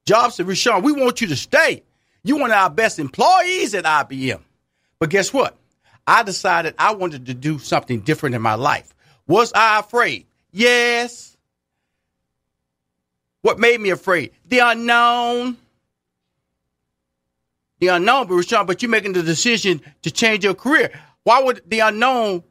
Job 0.06 0.34
said, 0.34 0.46
Rushion, 0.46 0.82
we 0.82 0.92
want 0.92 1.22
you 1.22 1.28
to 1.28 1.38
stay. 1.38 1.84
You 2.22 2.36
one 2.36 2.52
of 2.52 2.58
our 2.58 2.70
best 2.70 3.00
employees 3.00 3.74
at 3.74 3.86
IBM. 3.86 4.42
But 5.00 5.10
guess 5.10 5.32
what? 5.32 5.56
I 6.06 6.24
decided 6.24 6.76
I 6.78 6.96
wanted 6.96 7.28
to 7.28 7.34
do 7.34 7.60
something 7.60 8.02
different 8.02 8.36
in 8.36 8.42
my 8.42 8.56
life. 8.56 8.94
Was 9.26 9.54
I 9.54 9.80
afraid? 9.80 10.26
Yes. 10.52 11.38
What 13.42 13.58
made 13.58 13.80
me 13.80 13.92
afraid? 13.92 14.32
The 14.50 14.60
unknown. 14.60 15.56
The 17.80 17.88
unknown, 17.88 18.28
but 18.28 18.36
Rushion, 18.36 18.66
but 18.66 18.82
you're 18.82 18.90
making 18.90 19.14
the 19.14 19.24
decision 19.24 19.82
to 20.02 20.12
change 20.12 20.44
your 20.44 20.56
career. 20.56 20.92
Why 21.24 21.42
would 21.42 21.62
the 21.68 21.82
unknown 21.82 22.44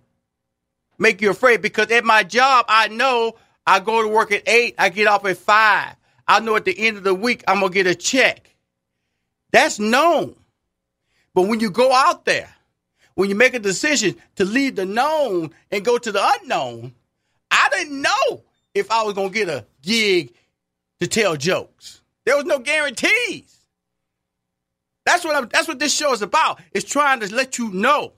make 0.98 1.20
you 1.20 1.30
afraid? 1.30 1.62
Because 1.62 1.90
at 1.90 2.04
my 2.04 2.22
job, 2.22 2.66
I 2.68 2.88
know 2.88 3.34
I 3.66 3.80
go 3.80 4.02
to 4.02 4.08
work 4.08 4.30
at 4.30 4.48
eight, 4.48 4.76
I 4.78 4.90
get 4.90 5.08
off 5.08 5.24
at 5.24 5.36
five. 5.38 5.96
I 6.28 6.40
know 6.40 6.56
at 6.56 6.64
the 6.64 6.78
end 6.78 6.96
of 6.96 7.04
the 7.04 7.14
week 7.14 7.42
I'm 7.48 7.60
gonna 7.60 7.72
get 7.72 7.86
a 7.86 7.94
check. 7.94 8.54
That's 9.52 9.78
known. 9.78 10.36
But 11.34 11.42
when 11.42 11.60
you 11.60 11.70
go 11.70 11.92
out 11.92 12.24
there, 12.24 12.52
when 13.14 13.28
you 13.28 13.34
make 13.34 13.54
a 13.54 13.58
decision 13.58 14.16
to 14.36 14.44
leave 14.44 14.76
the 14.76 14.84
known 14.84 15.50
and 15.70 15.84
go 15.84 15.98
to 15.98 16.12
the 16.12 16.38
unknown, 16.40 16.94
I 17.50 17.68
didn't 17.72 18.02
know 18.02 18.44
if 18.74 18.90
I 18.90 19.02
was 19.02 19.14
gonna 19.14 19.30
get 19.30 19.48
a 19.48 19.64
gig 19.82 20.34
to 21.00 21.06
tell 21.06 21.36
jokes. 21.36 22.02
There 22.24 22.36
was 22.36 22.44
no 22.44 22.58
guarantees. 22.58 23.55
That's 25.06 25.24
what 25.24 25.36
I'm, 25.36 25.48
that's 25.48 25.68
what 25.68 25.78
this 25.78 25.94
show 25.94 26.12
is 26.12 26.20
about. 26.20 26.60
It's 26.72 26.84
trying 26.84 27.20
to 27.20 27.34
let 27.34 27.56
you 27.58 27.70
know 27.70 28.12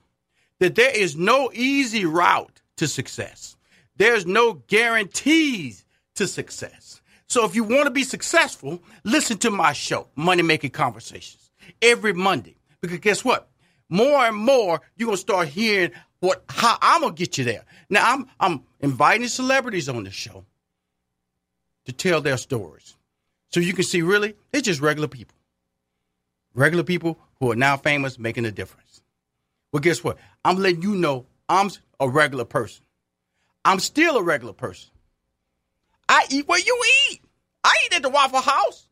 that 0.58 0.74
there 0.74 0.90
is 0.90 1.14
no 1.14 1.52
easy 1.52 2.04
route 2.04 2.60
to 2.78 2.88
success. 2.88 3.56
There's 3.96 4.26
no 4.26 4.54
guarantees 4.54 5.84
to 6.16 6.26
success. 6.26 7.00
So 7.28 7.44
if 7.44 7.54
you 7.54 7.62
want 7.62 7.84
to 7.84 7.90
be 7.90 8.04
successful, 8.04 8.82
listen 9.04 9.36
to 9.38 9.50
my 9.50 9.74
show, 9.74 10.08
Money 10.16 10.42
Making 10.42 10.70
Conversations, 10.70 11.50
every 11.82 12.14
Monday. 12.14 12.56
Because 12.80 12.98
guess 13.00 13.24
what? 13.24 13.50
More 13.90 14.20
and 14.20 14.36
more, 14.36 14.80
you're 14.96 15.06
gonna 15.06 15.18
start 15.18 15.48
hearing 15.48 15.92
what 16.20 16.42
how 16.48 16.78
I'm 16.80 17.02
gonna 17.02 17.14
get 17.14 17.36
you 17.36 17.44
there. 17.44 17.64
Now 17.90 18.12
I'm 18.12 18.26
I'm 18.40 18.62
inviting 18.80 19.28
celebrities 19.28 19.88
on 19.88 20.04
the 20.04 20.10
show 20.10 20.44
to 21.84 21.92
tell 21.92 22.20
their 22.20 22.36
stories. 22.38 22.96
So 23.50 23.60
you 23.60 23.72
can 23.72 23.84
see 23.84 24.02
really, 24.02 24.34
it's 24.52 24.66
just 24.66 24.80
regular 24.80 25.08
people. 25.08 25.37
Regular 26.58 26.82
people 26.82 27.20
who 27.38 27.52
are 27.52 27.56
now 27.56 27.76
famous 27.76 28.18
making 28.18 28.44
a 28.44 28.50
difference. 28.50 29.00
Well, 29.70 29.80
guess 29.80 30.02
what? 30.02 30.18
I'm 30.44 30.58
letting 30.58 30.82
you 30.82 30.96
know 30.96 31.26
I'm 31.48 31.70
a 32.00 32.08
regular 32.08 32.44
person. 32.44 32.84
I'm 33.64 33.78
still 33.78 34.16
a 34.16 34.22
regular 34.22 34.52
person. 34.52 34.90
I 36.08 36.26
eat 36.30 36.48
what 36.48 36.66
you 36.66 36.76
eat. 37.10 37.20
I 37.62 37.72
eat 37.84 37.94
at 37.94 38.02
the 38.02 38.08
Waffle 38.08 38.40
House. 38.40 38.88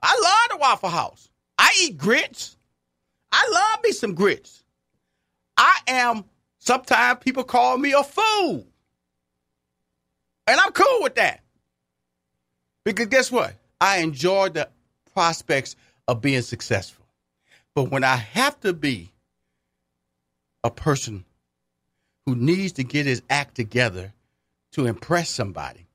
I 0.00 0.14
love 0.14 0.50
the 0.50 0.62
Waffle 0.62 0.88
House. 0.88 1.28
I 1.58 1.74
eat 1.82 1.98
grits. 1.98 2.56
I 3.30 3.50
love 3.52 3.84
me 3.84 3.92
some 3.92 4.14
grits. 4.14 4.64
I 5.58 5.78
am, 5.86 6.24
sometimes 6.58 7.18
people 7.20 7.44
call 7.44 7.76
me 7.76 7.92
a 7.92 8.02
fool. 8.02 8.66
And 10.46 10.58
I'm 10.58 10.72
cool 10.72 11.02
with 11.02 11.16
that. 11.16 11.42
Because 12.82 13.08
guess 13.08 13.30
what? 13.30 13.56
I 13.78 13.98
enjoy 13.98 14.48
the 14.48 14.70
prospects 15.12 15.76
of 16.12 16.20
being 16.20 16.42
successful. 16.42 17.06
But 17.74 17.84
when 17.84 18.04
I 18.04 18.16
have 18.16 18.60
to 18.60 18.74
be 18.74 19.10
a 20.62 20.70
person 20.70 21.24
who 22.26 22.36
needs 22.36 22.74
to 22.74 22.84
get 22.84 23.06
his 23.06 23.22
act 23.30 23.54
together 23.54 24.12
to 24.72 24.86
impress 24.86 25.30
somebody, 25.30 25.86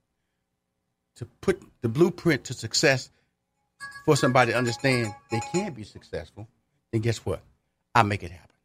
to 1.18 1.26
put 1.42 1.62
the 1.82 1.88
blueprint 1.88 2.46
to 2.46 2.54
success 2.56 3.12
for 4.06 4.16
somebody 4.16 4.52
to 4.52 4.58
understand 4.58 5.14
they 5.30 5.40
can 5.52 5.74
be 5.74 5.84
successful, 5.84 6.48
then 6.92 7.02
guess 7.02 7.20
what? 7.20 7.42
I 7.94 8.02
make 8.02 8.24
it 8.24 8.32
happen. 8.32 8.56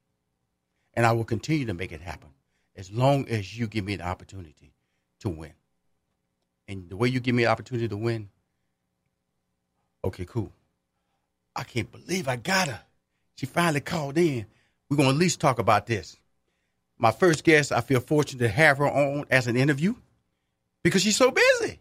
And 0.94 1.04
I 1.04 1.12
will 1.12 1.24
continue 1.24 1.66
to 1.66 1.74
make 1.74 1.92
it 1.92 2.00
happen. 2.00 2.30
as 2.74 2.90
long 2.90 3.28
as 3.28 3.58
you 3.58 3.66
give 3.66 3.84
me 3.84 3.96
the 3.96 4.04
opportunity 4.04 4.72
to 5.20 5.28
win. 5.28 5.52
And 6.68 6.88
the 6.88 6.96
way 6.96 7.08
you 7.08 7.20
give 7.20 7.34
me 7.34 7.44
the 7.44 7.50
opportunity 7.50 7.88
to 7.88 7.96
win, 7.96 8.30
okay, 10.04 10.24
cool. 10.24 10.50
I 11.54 11.64
can't 11.64 11.90
believe 11.90 12.28
I 12.28 12.36
got 12.36 12.68
her. 12.68 12.80
She 13.36 13.46
finally 13.46 13.80
called 13.80 14.18
in. 14.18 14.46
We're 14.88 14.96
going 14.96 15.08
to 15.08 15.14
at 15.14 15.18
least 15.18 15.40
talk 15.40 15.58
about 15.58 15.86
this. 15.86 16.16
My 16.98 17.10
first 17.10 17.44
guest, 17.44 17.72
I 17.72 17.80
feel 17.80 18.00
fortunate 18.00 18.40
to 18.40 18.48
have 18.48 18.78
her 18.78 18.88
on 18.88 19.24
as 19.30 19.46
an 19.46 19.56
interview 19.56 19.94
because 20.82 21.02
she's 21.02 21.16
so 21.16 21.30
busy. 21.30 21.80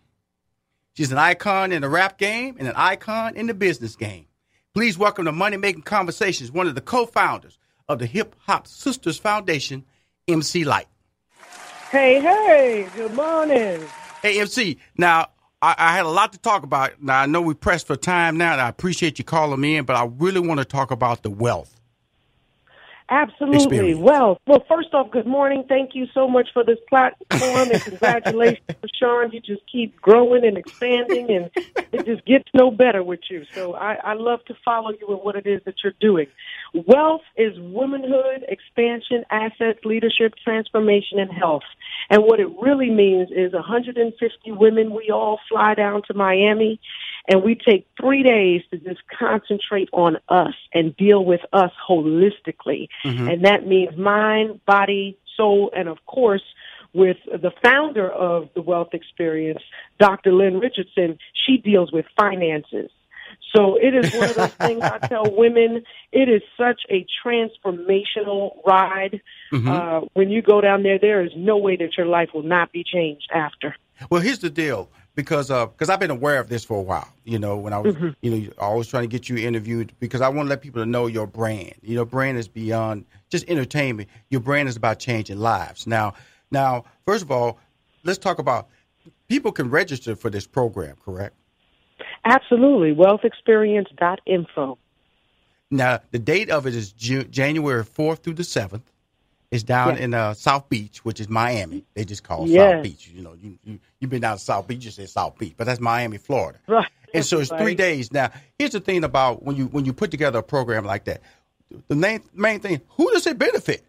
She's 0.93 1.11
an 1.11 1.17
icon 1.17 1.71
in 1.71 1.81
the 1.81 1.89
rap 1.89 2.17
game 2.17 2.55
and 2.59 2.67
an 2.67 2.73
icon 2.75 3.35
in 3.35 3.47
the 3.47 3.53
business 3.53 3.95
game. 3.95 4.25
Please 4.73 4.97
welcome 4.97 5.25
to 5.25 5.31
Money 5.31 5.57
Making 5.57 5.83
Conversations, 5.83 6.51
one 6.51 6.67
of 6.67 6.75
the 6.75 6.81
co 6.81 7.05
founders 7.05 7.57
of 7.87 7.99
the 7.99 8.05
Hip 8.05 8.35
Hop 8.47 8.67
Sisters 8.67 9.17
Foundation, 9.17 9.85
MC 10.27 10.63
Lyte. 10.63 10.87
Hey, 11.91 12.21
hey, 12.21 12.87
good 12.95 13.13
morning. 13.13 13.81
Hey, 14.21 14.39
MC. 14.39 14.77
Now, 14.97 15.29
I, 15.61 15.75
I, 15.77 15.93
had 15.95 16.05
a 16.05 16.09
lot 16.09 16.33
to 16.33 16.39
talk 16.39 16.63
about. 16.63 17.01
Now, 17.01 17.21
I 17.21 17.25
know 17.25 17.41
we 17.41 17.53
pressed 17.53 17.87
for 17.87 17.95
time 17.95 18.37
now, 18.37 18.53
and 18.53 18.61
I 18.61 18.69
appreciate 18.69 19.19
you 19.19 19.25
calling 19.25 19.59
me 19.59 19.77
in, 19.77 19.85
but 19.85 19.95
I 19.95 20.05
really 20.17 20.39
want 20.39 20.59
to 20.59 20.65
talk 20.65 20.91
about 20.91 21.23
the 21.23 21.29
wealth. 21.29 21.80
Absolutely. 23.11 23.57
Experience. 23.57 23.99
Well, 23.99 24.39
well, 24.47 24.63
first 24.69 24.93
off, 24.93 25.11
good 25.11 25.27
morning. 25.27 25.65
Thank 25.67 25.95
you 25.95 26.07
so 26.13 26.29
much 26.29 26.47
for 26.53 26.63
this 26.63 26.77
platform 26.87 27.69
and 27.69 27.81
congratulations, 27.81 28.65
Sean. 28.99 29.31
You 29.33 29.41
just 29.41 29.63
keep 29.69 29.99
growing 30.01 30.45
and 30.45 30.57
expanding 30.57 31.29
and 31.29 31.51
it 31.91 32.05
just 32.05 32.25
gets 32.25 32.47
no 32.53 32.71
better 32.71 33.03
with 33.03 33.19
you. 33.29 33.43
So 33.53 33.73
I, 33.75 33.95
I 33.95 34.13
love 34.13 34.45
to 34.45 34.55
follow 34.63 34.91
you 34.91 35.07
in 35.09 35.17
what 35.17 35.35
it 35.35 35.45
is 35.45 35.61
that 35.65 35.75
you're 35.83 35.93
doing. 35.99 36.27
Wealth 36.73 37.23
is 37.35 37.51
womanhood, 37.59 38.45
expansion, 38.47 39.25
assets, 39.29 39.79
leadership, 39.83 40.35
transformation, 40.41 41.19
and 41.19 41.31
health. 41.31 41.63
And 42.09 42.23
what 42.23 42.39
it 42.39 42.47
really 42.61 42.89
means 42.89 43.29
is 43.29 43.51
150 43.51 44.51
women, 44.53 44.95
we 44.95 45.11
all 45.13 45.37
fly 45.49 45.73
down 45.73 46.01
to 46.07 46.13
Miami 46.13 46.79
and 47.27 47.43
we 47.43 47.55
take 47.55 47.87
three 47.99 48.23
days 48.23 48.61
to 48.71 48.77
just 48.77 49.01
concentrate 49.17 49.89
on 49.93 50.17
us 50.29 50.53
and 50.73 50.95
deal 50.95 51.23
with 51.23 51.41
us 51.53 51.71
holistically. 51.87 52.87
Mm-hmm. 53.05 53.27
And 53.27 53.45
that 53.45 53.65
means 53.67 53.97
mind, 53.97 54.65
body, 54.65 55.17
soul, 55.37 55.71
and 55.75 55.87
of 55.87 56.05
course, 56.05 56.43
with 56.93 57.17
the 57.25 57.51
founder 57.63 58.09
of 58.09 58.49
the 58.53 58.61
Wealth 58.61 58.93
Experience, 58.93 59.61
Dr. 59.99 60.33
Lynn 60.33 60.59
Richardson, 60.59 61.17
she 61.33 61.57
deals 61.57 61.91
with 61.91 62.05
finances. 62.17 62.89
So 63.55 63.75
it 63.75 63.93
is 63.93 64.13
one 64.13 64.29
of 64.29 64.35
those 64.35 64.53
things 64.67 64.83
I 64.83 64.97
tell 64.99 65.23
women. 65.29 65.83
It 66.11 66.29
is 66.29 66.41
such 66.57 66.81
a 66.89 67.05
transformational 67.25 68.57
ride. 68.65 69.21
Mm-hmm. 69.51 69.67
Uh, 69.67 70.01
when 70.13 70.29
you 70.29 70.41
go 70.41 70.61
down 70.61 70.83
there, 70.83 70.99
there 70.99 71.23
is 71.23 71.31
no 71.35 71.57
way 71.57 71.75
that 71.77 71.97
your 71.97 72.07
life 72.07 72.29
will 72.33 72.43
not 72.43 72.71
be 72.71 72.83
changed 72.83 73.29
after. 73.33 73.75
Well, 74.09 74.21
here's 74.21 74.39
the 74.39 74.49
deal 74.49 74.89
because 75.15 75.49
because 75.49 75.89
I've 75.89 75.99
been 75.99 76.11
aware 76.11 76.39
of 76.39 76.49
this 76.49 76.63
for 76.63 76.77
a 76.77 76.81
while. 76.81 77.11
You 77.23 77.39
know, 77.39 77.57
when 77.57 77.73
I 77.73 77.79
was 77.79 77.95
mm-hmm. 77.95 78.09
you 78.21 78.31
know 78.31 78.53
always 78.57 78.87
trying 78.87 79.03
to 79.03 79.07
get 79.07 79.29
you 79.29 79.37
interviewed 79.37 79.93
because 79.99 80.21
I 80.21 80.29
want 80.29 80.47
to 80.47 80.49
let 80.49 80.61
people 80.61 80.81
to 80.81 80.85
know 80.85 81.07
your 81.07 81.27
brand. 81.27 81.73
You 81.81 81.95
know, 81.95 82.05
brand 82.05 82.37
is 82.37 82.47
beyond 82.47 83.05
just 83.29 83.47
entertainment. 83.49 84.09
Your 84.29 84.41
brand 84.41 84.69
is 84.69 84.75
about 84.75 84.99
changing 84.99 85.37
lives. 85.37 85.87
Now, 85.87 86.13
now, 86.51 86.85
first 87.05 87.23
of 87.23 87.31
all, 87.31 87.59
let's 88.03 88.19
talk 88.19 88.39
about 88.39 88.67
people 89.27 89.51
can 89.51 89.69
register 89.69 90.15
for 90.15 90.29
this 90.29 90.45
program, 90.45 90.95
correct? 91.03 91.35
Absolutely, 92.25 92.93
wealthexperience.info. 92.93 94.77
Now, 95.73 95.99
the 96.11 96.19
date 96.19 96.49
of 96.49 96.67
it 96.67 96.75
is 96.75 96.91
June, 96.91 97.31
January 97.31 97.83
4th 97.83 98.19
through 98.19 98.33
the 98.33 98.43
7th. 98.43 98.81
It's 99.51 99.63
down 99.63 99.97
in 99.97 100.13
uh, 100.13 100.33
South 100.33 100.69
Beach, 100.69 101.03
which 101.03 101.19
is 101.19 101.27
Miami. 101.27 101.83
They 101.93 102.05
just 102.05 102.23
call 102.23 102.45
it 102.45 102.55
South 102.55 102.83
Beach. 102.83 103.11
You 103.13 103.21
know, 103.21 103.33
you, 103.33 103.59
you 103.65 103.79
you've 103.99 104.09
been 104.09 104.21
down 104.21 104.37
to 104.37 104.43
South 104.43 104.65
Beach, 104.65 104.85
you 104.85 104.91
say 104.91 105.05
South 105.05 105.37
Beach, 105.37 105.53
but 105.57 105.65
that's 105.65 105.81
Miami, 105.81 106.17
Florida. 106.17 106.59
Right. 106.67 106.87
And 107.13 107.25
so 107.25 107.41
it's 107.41 107.51
right. 107.51 107.61
three 107.61 107.75
days. 107.75 108.13
Now, 108.13 108.31
here's 108.57 108.71
the 108.71 108.79
thing 108.79 109.03
about 109.03 109.43
when 109.43 109.57
you 109.57 109.65
when 109.65 109.83
you 109.83 109.91
put 109.91 110.11
together 110.11 110.39
a 110.39 110.43
program 110.43 110.85
like 110.85 111.03
that. 111.05 111.21
The 111.89 111.95
main 111.95 112.21
main 112.33 112.61
thing, 112.61 112.79
who 112.87 113.11
does 113.11 113.27
it 113.27 113.37
benefit? 113.37 113.83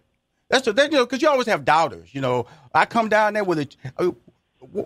That's 0.49 0.65
the 0.65 0.73
that, 0.73 0.91
you 0.91 0.99
know 0.99 1.07
because 1.07 1.23
you 1.23 1.29
always 1.29 1.47
have 1.47 1.65
doubters. 1.65 2.13
You 2.13 2.21
know, 2.21 2.47
I 2.75 2.85
come 2.85 3.09
down 3.09 3.35
there 3.35 3.45
with 3.45 3.61
a. 3.61 3.69
Uh, 3.97 4.11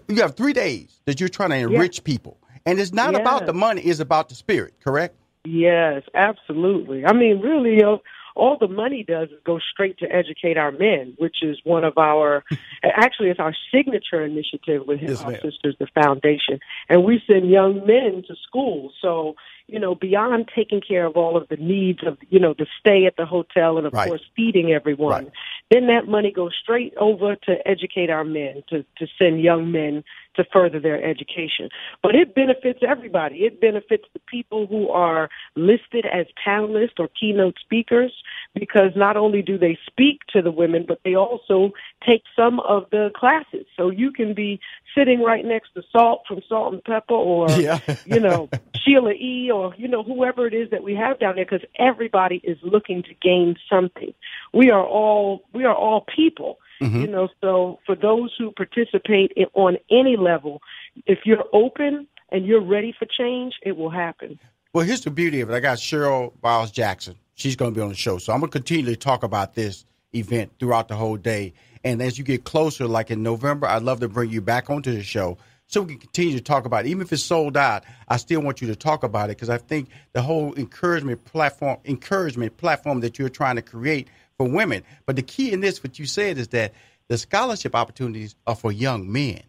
you 0.08 0.20
have 0.20 0.36
three 0.36 0.52
days 0.52 1.00
that 1.06 1.18
you're 1.18 1.30
trying 1.30 1.50
to 1.50 1.56
enrich 1.56 2.04
people, 2.04 2.36
and 2.66 2.78
it's 2.78 2.92
not 2.92 3.14
about 3.14 3.46
the 3.46 3.54
money; 3.54 3.80
it's 3.80 4.00
about 4.00 4.28
the 4.28 4.34
spirit. 4.34 4.74
Correct? 4.84 5.16
Yes, 5.46 6.02
absolutely. 6.14 7.06
I 7.06 7.14
mean, 7.14 7.40
really, 7.40 7.76
you 7.76 7.82
know, 7.82 8.02
all 8.36 8.58
the 8.58 8.68
money 8.68 9.02
does 9.02 9.30
is 9.30 9.38
go 9.44 9.58
straight 9.58 9.98
to 9.98 10.06
educate 10.06 10.56
our 10.56 10.70
men, 10.70 11.14
which 11.18 11.42
is 11.42 11.58
one 11.64 11.84
of 11.84 11.96
our, 11.96 12.44
actually, 12.84 13.30
it's 13.30 13.40
our 13.40 13.54
signature 13.74 14.24
initiative 14.24 14.86
with 14.86 15.00
yes, 15.00 15.22
our 15.22 15.32
sisters, 15.34 15.74
the 15.80 15.88
foundation. 15.94 16.60
And 16.88 17.02
we 17.02 17.22
send 17.26 17.50
young 17.50 17.86
men 17.86 18.22
to 18.28 18.36
school. 18.46 18.92
So, 19.00 19.34
you 19.68 19.80
know, 19.80 19.94
beyond 19.94 20.48
taking 20.54 20.80
care 20.80 21.06
of 21.06 21.16
all 21.16 21.36
of 21.36 21.48
the 21.48 21.56
needs 21.56 22.00
of, 22.06 22.18
you 22.28 22.38
know, 22.38 22.54
the 22.56 22.66
stay 22.78 23.06
at 23.06 23.16
the 23.16 23.26
hotel 23.26 23.78
and 23.78 23.86
of 23.86 23.92
right. 23.92 24.08
course 24.08 24.22
feeding 24.36 24.70
everyone, 24.72 25.24
right. 25.24 25.32
then 25.70 25.88
that 25.88 26.06
money 26.06 26.30
goes 26.30 26.52
straight 26.60 26.94
over 26.98 27.34
to 27.34 27.56
educate 27.66 28.08
our 28.08 28.24
men, 28.24 28.62
to, 28.68 28.84
to 28.98 29.06
send 29.18 29.40
young 29.40 29.72
men 29.72 30.04
to 30.36 30.44
further 30.52 30.78
their 30.78 31.02
education. 31.02 31.68
But 32.02 32.14
it 32.14 32.34
benefits 32.34 32.80
everybody. 32.86 33.38
It 33.38 33.60
benefits 33.60 34.04
the 34.12 34.20
people 34.20 34.66
who 34.66 34.88
are 34.90 35.28
listed 35.56 36.06
as 36.06 36.26
panelists 36.46 36.98
or 36.98 37.08
keynote 37.18 37.56
speakers 37.60 38.12
because 38.54 38.92
not 38.94 39.16
only 39.16 39.42
do 39.42 39.58
they 39.58 39.78
speak 39.86 40.20
to 40.32 40.42
the 40.42 40.50
women, 40.50 40.84
but 40.86 41.00
they 41.04 41.14
also 41.14 41.72
take 42.06 42.22
some 42.36 42.60
of 42.60 42.84
the 42.90 43.10
classes. 43.16 43.66
So 43.76 43.90
you 43.90 44.12
can 44.12 44.34
be 44.34 44.60
sitting 44.96 45.22
right 45.22 45.44
next 45.44 45.74
to 45.74 45.82
Salt 45.90 46.22
from 46.28 46.40
Salt-N-Pepa 46.48 47.10
or, 47.10 47.50
yeah. 47.60 47.80
you 48.04 48.20
know, 48.20 48.48
Sheila 48.76 49.12
E 49.12 49.50
or, 49.56 49.74
you 49.76 49.88
know, 49.88 50.02
whoever 50.02 50.46
it 50.46 50.54
is 50.54 50.70
that 50.70 50.82
we 50.82 50.94
have 50.94 51.18
down 51.18 51.36
there 51.36 51.44
because 51.44 51.66
everybody 51.78 52.40
is 52.44 52.58
looking 52.62 53.02
to 53.04 53.14
gain 53.20 53.56
something. 53.70 54.12
We 54.52 54.70
are 54.70 54.84
all, 54.84 55.42
we 55.52 55.64
are 55.64 55.74
all 55.74 56.04
people. 56.14 56.58
Mm-hmm. 56.82 57.00
You 57.00 57.06
know, 57.06 57.28
so 57.40 57.78
for 57.86 57.94
those 57.94 58.34
who 58.38 58.52
participate 58.52 59.32
in, 59.34 59.46
on 59.54 59.78
any 59.90 60.16
level, 60.16 60.60
if 61.06 61.20
you're 61.24 61.44
open 61.52 62.06
and 62.30 62.44
you're 62.44 62.62
ready 62.62 62.94
for 62.98 63.06
change, 63.06 63.54
it 63.62 63.76
will 63.76 63.90
happen. 63.90 64.38
Well, 64.72 64.84
here's 64.84 65.00
the 65.00 65.10
beauty 65.10 65.40
of 65.40 65.50
it. 65.50 65.54
I 65.54 65.60
got 65.60 65.78
Cheryl 65.78 66.32
Biles 66.42 66.70
Jackson. 66.70 67.16
She's 67.34 67.56
going 67.56 67.72
to 67.72 67.74
be 67.74 67.82
on 67.82 67.88
the 67.88 67.94
show. 67.94 68.18
So 68.18 68.32
I'm 68.32 68.40
going 68.40 68.50
to 68.50 68.58
continue 68.58 68.84
to 68.86 68.96
talk 68.96 69.22
about 69.22 69.54
this 69.54 69.86
event 70.14 70.52
throughout 70.58 70.88
the 70.88 70.96
whole 70.96 71.16
day. 71.16 71.54
And 71.82 72.02
as 72.02 72.18
you 72.18 72.24
get 72.24 72.44
closer, 72.44 72.86
like 72.86 73.10
in 73.10 73.22
November, 73.22 73.66
I'd 73.66 73.82
love 73.82 74.00
to 74.00 74.08
bring 74.08 74.30
you 74.30 74.42
back 74.42 74.68
onto 74.68 74.92
the 74.92 75.02
show 75.02 75.38
so 75.68 75.82
we 75.82 75.94
can 75.94 75.98
continue 75.98 76.36
to 76.36 76.42
talk 76.42 76.64
about 76.64 76.86
it. 76.86 76.88
Even 76.88 77.02
if 77.02 77.12
it's 77.12 77.22
sold 77.22 77.56
out, 77.56 77.84
I 78.08 78.16
still 78.18 78.40
want 78.40 78.60
you 78.60 78.68
to 78.68 78.76
talk 78.76 79.02
about 79.02 79.30
it 79.30 79.36
because 79.36 79.50
I 79.50 79.58
think 79.58 79.88
the 80.12 80.22
whole 80.22 80.54
encouragement 80.54 81.24
platform, 81.24 81.78
encouragement 81.84 82.56
platform 82.56 83.00
that 83.00 83.18
you're 83.18 83.28
trying 83.28 83.56
to 83.56 83.62
create 83.62 84.08
for 84.36 84.48
women. 84.48 84.84
But 85.06 85.16
the 85.16 85.22
key 85.22 85.52
in 85.52 85.60
this, 85.60 85.82
what 85.82 85.98
you 85.98 86.06
said, 86.06 86.38
is 86.38 86.48
that 86.48 86.72
the 87.08 87.18
scholarship 87.18 87.74
opportunities 87.74 88.36
are 88.46 88.54
for 88.54 88.70
young 88.70 89.10
men. 89.10 89.42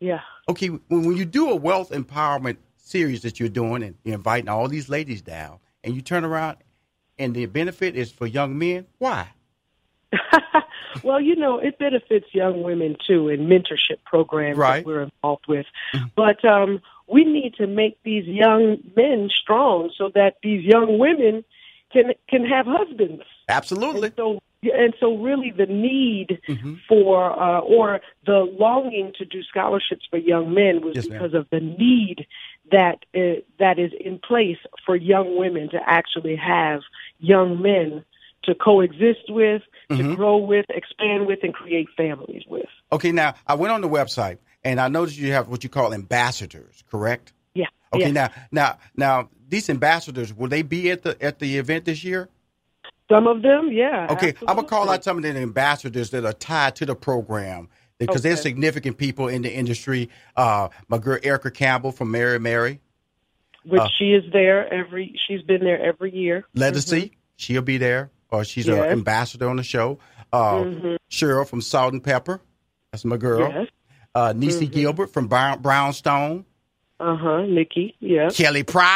Yeah. 0.00 0.20
Okay, 0.48 0.68
when, 0.68 1.04
when 1.04 1.16
you 1.16 1.24
do 1.24 1.50
a 1.50 1.56
wealth 1.56 1.90
empowerment 1.90 2.56
series 2.76 3.22
that 3.22 3.38
you're 3.38 3.48
doing 3.48 3.82
and 3.82 3.94
you're 4.04 4.16
inviting 4.16 4.48
all 4.48 4.68
these 4.68 4.88
ladies 4.88 5.22
down, 5.22 5.58
and 5.84 5.94
you 5.94 6.02
turn 6.02 6.24
around 6.24 6.58
and 7.18 7.34
the 7.34 7.46
benefit 7.46 7.96
is 7.96 8.10
for 8.10 8.26
young 8.26 8.58
men, 8.58 8.86
why? 8.98 9.28
well, 11.02 11.20
you 11.20 11.36
know, 11.36 11.58
it 11.58 11.78
benefits 11.78 12.26
young 12.32 12.62
women 12.62 12.96
too 13.06 13.28
in 13.28 13.46
mentorship 13.46 14.02
programs 14.04 14.56
right. 14.56 14.84
that 14.84 14.86
we're 14.86 15.02
involved 15.02 15.44
with. 15.48 15.66
but 16.16 16.44
um, 16.44 16.80
we 17.08 17.24
need 17.24 17.54
to 17.54 17.66
make 17.66 17.98
these 18.02 18.26
young 18.26 18.78
men 18.96 19.28
strong 19.42 19.90
so 19.96 20.10
that 20.14 20.36
these 20.42 20.64
young 20.64 20.98
women 20.98 21.44
can 21.92 22.12
can 22.28 22.44
have 22.44 22.66
husbands. 22.66 23.22
Absolutely. 23.48 24.08
And 24.08 24.16
so, 24.16 24.38
and 24.62 24.94
so 24.98 25.16
really 25.16 25.50
the 25.50 25.66
need 25.66 26.40
mm-hmm. 26.48 26.74
for 26.88 27.32
uh, 27.32 27.60
or 27.60 28.00
the 28.24 28.46
longing 28.58 29.12
to 29.18 29.24
do 29.24 29.42
scholarships 29.42 30.06
for 30.08 30.16
young 30.16 30.54
men 30.54 30.80
was 30.82 30.96
yes, 30.96 31.06
because 31.06 31.32
ma'am. 31.32 31.42
of 31.42 31.50
the 31.50 31.60
need 31.60 32.26
that 32.70 33.04
uh, 33.14 33.40
that 33.58 33.78
is 33.78 33.92
in 34.00 34.18
place 34.18 34.58
for 34.86 34.96
young 34.96 35.36
women 35.36 35.68
to 35.70 35.78
actually 35.84 36.36
have 36.36 36.80
young 37.18 37.60
men 37.60 38.04
to 38.44 38.54
coexist 38.54 39.30
with, 39.30 39.62
mm-hmm. 39.90 40.10
to 40.10 40.16
grow 40.16 40.38
with, 40.38 40.66
expand 40.70 41.26
with, 41.26 41.40
and 41.42 41.54
create 41.54 41.88
families 41.96 42.42
with. 42.48 42.66
Okay, 42.90 43.12
now 43.12 43.34
I 43.46 43.54
went 43.54 43.72
on 43.72 43.80
the 43.80 43.88
website 43.88 44.38
and 44.64 44.80
I 44.80 44.88
noticed 44.88 45.18
you 45.18 45.32
have 45.32 45.48
what 45.48 45.64
you 45.64 45.70
call 45.70 45.92
ambassadors, 45.94 46.82
correct? 46.90 47.32
Yeah. 47.54 47.66
Okay, 47.92 48.10
now 48.10 48.30
now 48.50 48.78
now 48.96 49.28
these 49.48 49.68
ambassadors 49.68 50.32
will 50.32 50.48
they 50.48 50.62
be 50.62 50.90
at 50.90 51.02
the 51.02 51.20
at 51.22 51.38
the 51.38 51.58
event 51.58 51.84
this 51.84 52.02
year? 52.04 52.28
Some 53.10 53.26
of 53.26 53.42
them, 53.42 53.70
yeah. 53.70 54.06
Okay, 54.10 54.28
absolutely. 54.28 54.48
I'm 54.48 54.56
gonna 54.56 54.68
call 54.68 54.88
out 54.88 55.04
some 55.04 55.18
of 55.18 55.22
the 55.22 55.36
ambassadors 55.36 56.10
that 56.10 56.24
are 56.24 56.32
tied 56.32 56.76
to 56.76 56.86
the 56.86 56.94
program 56.94 57.68
because 57.98 58.20
okay. 58.20 58.30
they're 58.30 58.36
significant 58.36 58.96
people 58.96 59.28
in 59.28 59.42
the 59.42 59.52
industry. 59.52 60.08
Uh, 60.36 60.68
my 60.88 60.98
girl 60.98 61.18
Erica 61.22 61.50
Campbell 61.50 61.92
from 61.92 62.10
Mary 62.10 62.38
Mary, 62.38 62.80
which 63.64 63.80
uh, 63.80 63.88
she 63.98 64.12
is 64.12 64.24
there 64.32 64.72
every. 64.72 65.18
She's 65.26 65.42
been 65.42 65.62
there 65.62 65.84
every 65.84 66.14
year. 66.14 66.44
Legacy, 66.54 67.00
mm-hmm. 67.00 67.14
she'll 67.36 67.62
be 67.62 67.78
there, 67.78 68.10
or 68.32 68.44
she's 68.44 68.66
yes. 68.66 68.76
an 68.78 68.90
ambassador 68.90 69.48
on 69.48 69.56
the 69.56 69.62
show. 69.62 69.98
Uh, 70.32 70.64
Cheryl 71.10 71.46
from 71.46 71.60
Salt-N-Pepa. 71.60 72.40
That's 72.90 73.04
my 73.04 73.18
girl. 73.18 73.48
Yes. 73.48 73.68
Uh, 74.14 74.32
Nicci 74.32 74.70
Gilbert 74.70 75.08
from 75.12 75.28
Brown, 75.28 75.60
Brownstone. 75.60 76.44
Uh 76.98 77.16
huh. 77.16 77.42
Nikki. 77.42 77.94
Yes. 78.00 78.36
Kelly 78.36 78.62
Price. 78.62 78.88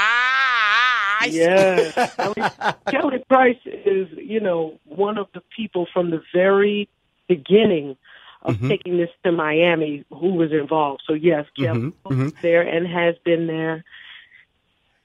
Yes. 1.29 1.95
Kelly, 2.17 2.51
Kelly 2.91 3.25
Price 3.29 3.59
is, 3.67 4.09
you 4.17 4.41
know, 4.41 4.79
one 4.85 5.19
of 5.19 5.27
the 5.35 5.43
people 5.55 5.87
from 5.93 6.11
the 6.11 6.23
very 6.35 6.89
beginning 7.29 7.91
of 7.91 7.97
Mm-hmm. 8.47 8.69
taking 8.69 8.97
this 8.97 9.11
to 9.25 9.33
Miami 9.33 10.05
who 10.09 10.35
was 10.35 10.53
involved. 10.53 11.03
So 11.05 11.15
yes, 11.15 11.47
Kelly 11.59 11.93
was 12.05 12.33
there 12.43 12.63
and 12.63 12.87
has 12.87 13.17
been 13.25 13.49
there. 13.49 13.85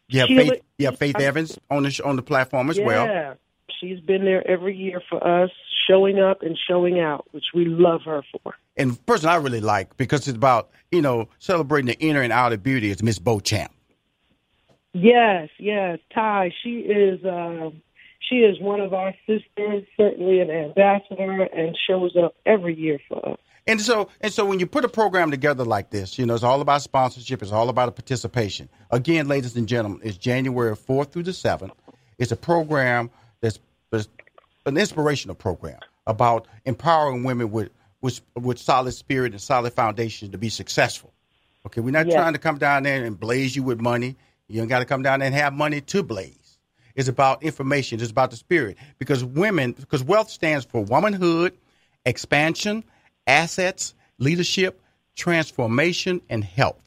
Yeah, 0.07 0.25
Sheila- 0.27 0.43
Faith, 0.43 0.61
have 0.81 0.97
Faith 0.99 1.19
Evans 1.19 1.57
on 1.67 1.81
the 1.81 2.01
on 2.05 2.17
the 2.17 2.21
platform 2.21 2.69
as 2.69 2.77
yeah. 2.77 2.85
well. 2.85 3.37
She's 3.79 3.99
been 3.99 4.25
there 4.25 4.47
every 4.47 4.75
year 4.75 5.01
for 5.09 5.25
us, 5.25 5.51
showing 5.87 6.19
up 6.19 6.41
and 6.41 6.57
showing 6.67 6.99
out, 6.99 7.25
which 7.31 7.45
we 7.53 7.65
love 7.65 8.01
her 8.05 8.23
for. 8.31 8.55
And 8.77 8.91
the 8.91 8.99
person 9.01 9.29
I 9.29 9.35
really 9.35 9.61
like 9.61 9.97
because 9.97 10.27
it's 10.27 10.35
about 10.35 10.69
you 10.91 11.01
know 11.01 11.29
celebrating 11.39 11.87
the 11.87 11.99
inner 11.99 12.21
and 12.21 12.33
outer 12.33 12.57
beauty 12.57 12.89
is 12.89 13.01
Miss 13.01 13.19
Beauchamp. 13.19 13.71
Yes, 14.93 15.49
yes, 15.57 15.99
Ty. 16.13 16.51
She 16.63 16.79
is 16.79 17.23
uh, 17.23 17.69
she 18.19 18.37
is 18.37 18.59
one 18.59 18.79
of 18.79 18.93
our 18.93 19.13
sisters, 19.27 19.83
certainly 19.97 20.39
an 20.39 20.49
ambassador, 20.49 21.43
and 21.43 21.77
shows 21.87 22.15
up 22.21 22.35
every 22.45 22.75
year 22.77 22.99
for 23.07 23.29
us. 23.29 23.37
And 23.67 23.79
so, 23.79 24.09
and 24.21 24.33
so, 24.33 24.45
when 24.45 24.59
you 24.59 24.65
put 24.65 24.85
a 24.85 24.89
program 24.89 25.31
together 25.31 25.63
like 25.63 25.91
this, 25.91 26.17
you 26.17 26.25
know, 26.25 26.33
it's 26.33 26.43
all 26.43 26.61
about 26.61 26.81
sponsorship. 26.81 27.41
It's 27.41 27.51
all 27.51 27.69
about 27.69 27.95
participation. 27.95 28.69
Again, 28.89 29.27
ladies 29.27 29.55
and 29.55 29.67
gentlemen, 29.67 30.01
it's 30.03 30.17
January 30.17 30.75
fourth 30.75 31.13
through 31.13 31.23
the 31.23 31.33
seventh. 31.33 31.73
It's 32.17 32.31
a 32.31 32.37
program 32.37 33.11
that's, 33.41 33.59
that's 33.89 34.07
an 34.65 34.77
inspirational 34.77 35.35
program 35.35 35.79
about 36.07 36.47
empowering 36.65 37.23
women 37.23 37.51
with 37.51 37.69
with 38.01 38.21
with 38.35 38.57
solid 38.57 38.93
spirit 38.93 39.31
and 39.31 39.41
solid 39.41 39.73
foundation 39.73 40.31
to 40.31 40.37
be 40.37 40.49
successful. 40.49 41.11
Okay, 41.65 41.81
we're 41.81 41.91
not 41.91 42.09
trying 42.09 42.33
to 42.33 42.39
come 42.39 42.57
down 42.57 42.83
there 42.83 43.05
and 43.05 43.19
blaze 43.19 43.55
you 43.55 43.61
with 43.61 43.79
money. 43.79 44.15
You 44.47 44.59
don't 44.59 44.67
got 44.67 44.79
to 44.79 44.85
come 44.85 45.03
down 45.03 45.19
there 45.19 45.27
and 45.27 45.35
have 45.35 45.53
money 45.53 45.81
to 45.81 46.03
blaze. 46.03 46.57
It's 46.95 47.07
about 47.07 47.43
information. 47.43 48.01
It's 48.01 48.11
about 48.11 48.31
the 48.31 48.37
spirit. 48.37 48.77
Because 48.97 49.23
women, 49.23 49.73
because 49.73 50.03
wealth 50.03 50.29
stands 50.29 50.65
for 50.65 50.83
womanhood, 50.83 51.53
expansion, 52.05 52.83
assets, 53.27 53.93
leadership, 54.17 54.81
transformation, 55.15 56.19
and 56.29 56.43
health. 56.43 56.81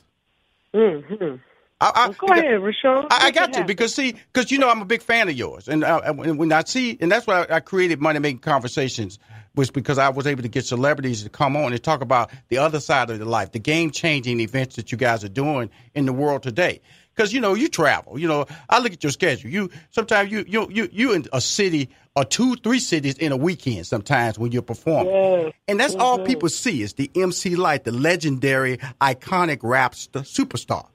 Mm-hmm. 0.75 1.37
I, 1.85 2.07
I, 2.07 2.13
go 2.13 2.27
ahead, 2.29 2.63
Rushion. 2.63 3.07
I, 3.11 3.27
I 3.27 3.31
got 3.31 3.57
you 3.57 3.65
because 3.65 3.95
see, 3.95 4.13
because 4.33 4.51
you 4.51 4.59
know 4.59 4.69
I'm 4.71 4.81
a 4.81 4.85
big 4.87 5.03
fan 5.03 5.29
of 5.29 5.35
yours, 5.37 5.69
and 5.69 5.85
uh, 5.85 6.01
and 6.05 6.39
when 6.39 6.51
I 6.53 6.63
see, 6.65 6.97
and 7.01 7.11
that's 7.13 7.27
why 7.27 7.47
I 7.51 7.61
created 7.61 8.01
Money 8.01 8.19
Making 8.21 8.39
Conversations, 8.39 9.19
was 9.55 9.71
because 9.71 9.99
I 9.99 10.09
was 10.09 10.27
able 10.27 10.43
to 10.43 10.49
get 10.49 10.65
celebrities 10.65 11.23
to 11.25 11.29
come 11.29 11.57
on 11.57 11.73
and 11.73 11.83
talk 11.83 12.01
about 12.01 12.31
the 12.49 12.59
other 12.59 12.81
side 12.81 13.11
of 13.11 13.19
the 13.19 13.25
life, 13.25 13.53
the 13.53 13.59
game 13.59 13.91
changing 13.91 14.41
events 14.41 14.77
that 14.77 14.91
you 14.93 14.99
guys 14.99 15.23
are 15.25 15.29
doing 15.29 15.71
in 15.95 16.07
the 16.07 16.13
world 16.13 16.43
today. 16.43 16.81
Because 17.15 17.33
you 17.33 17.41
know 17.41 17.55
you 17.55 17.69
travel, 17.69 18.19
you 18.19 18.27
know 18.27 18.47
I 18.69 18.81
look 18.81 18.93
at 18.93 19.05
your 19.05 19.13
schedule. 19.13 19.51
You 19.51 19.71
sometimes 19.91 20.33
you 20.33 20.45
you 20.49 20.67
you 20.71 20.89
you 20.91 21.13
in 21.13 21.27
a 21.33 21.41
city 21.41 21.91
or 22.17 22.25
two, 22.25 22.57
three 22.57 22.79
cities 22.81 23.17
in 23.19 23.31
a 23.33 23.37
weekend. 23.37 23.87
Sometimes 23.87 24.39
when 24.39 24.51
you're 24.53 24.63
performing, 24.63 25.13
Yes. 25.15 25.53
and 25.69 25.79
that's 25.79 25.95
all 25.97 26.19
Mhm. 26.19 26.27
people 26.27 26.49
see 26.49 26.83
is 26.83 26.95
the 26.95 27.11
MC 27.15 27.55
Lyte, 27.57 27.85
the 27.85 27.93
legendary, 27.93 28.79
iconic 29.01 29.61
rap 29.63 29.95
st- 29.95 30.25
superstar. 30.25 30.87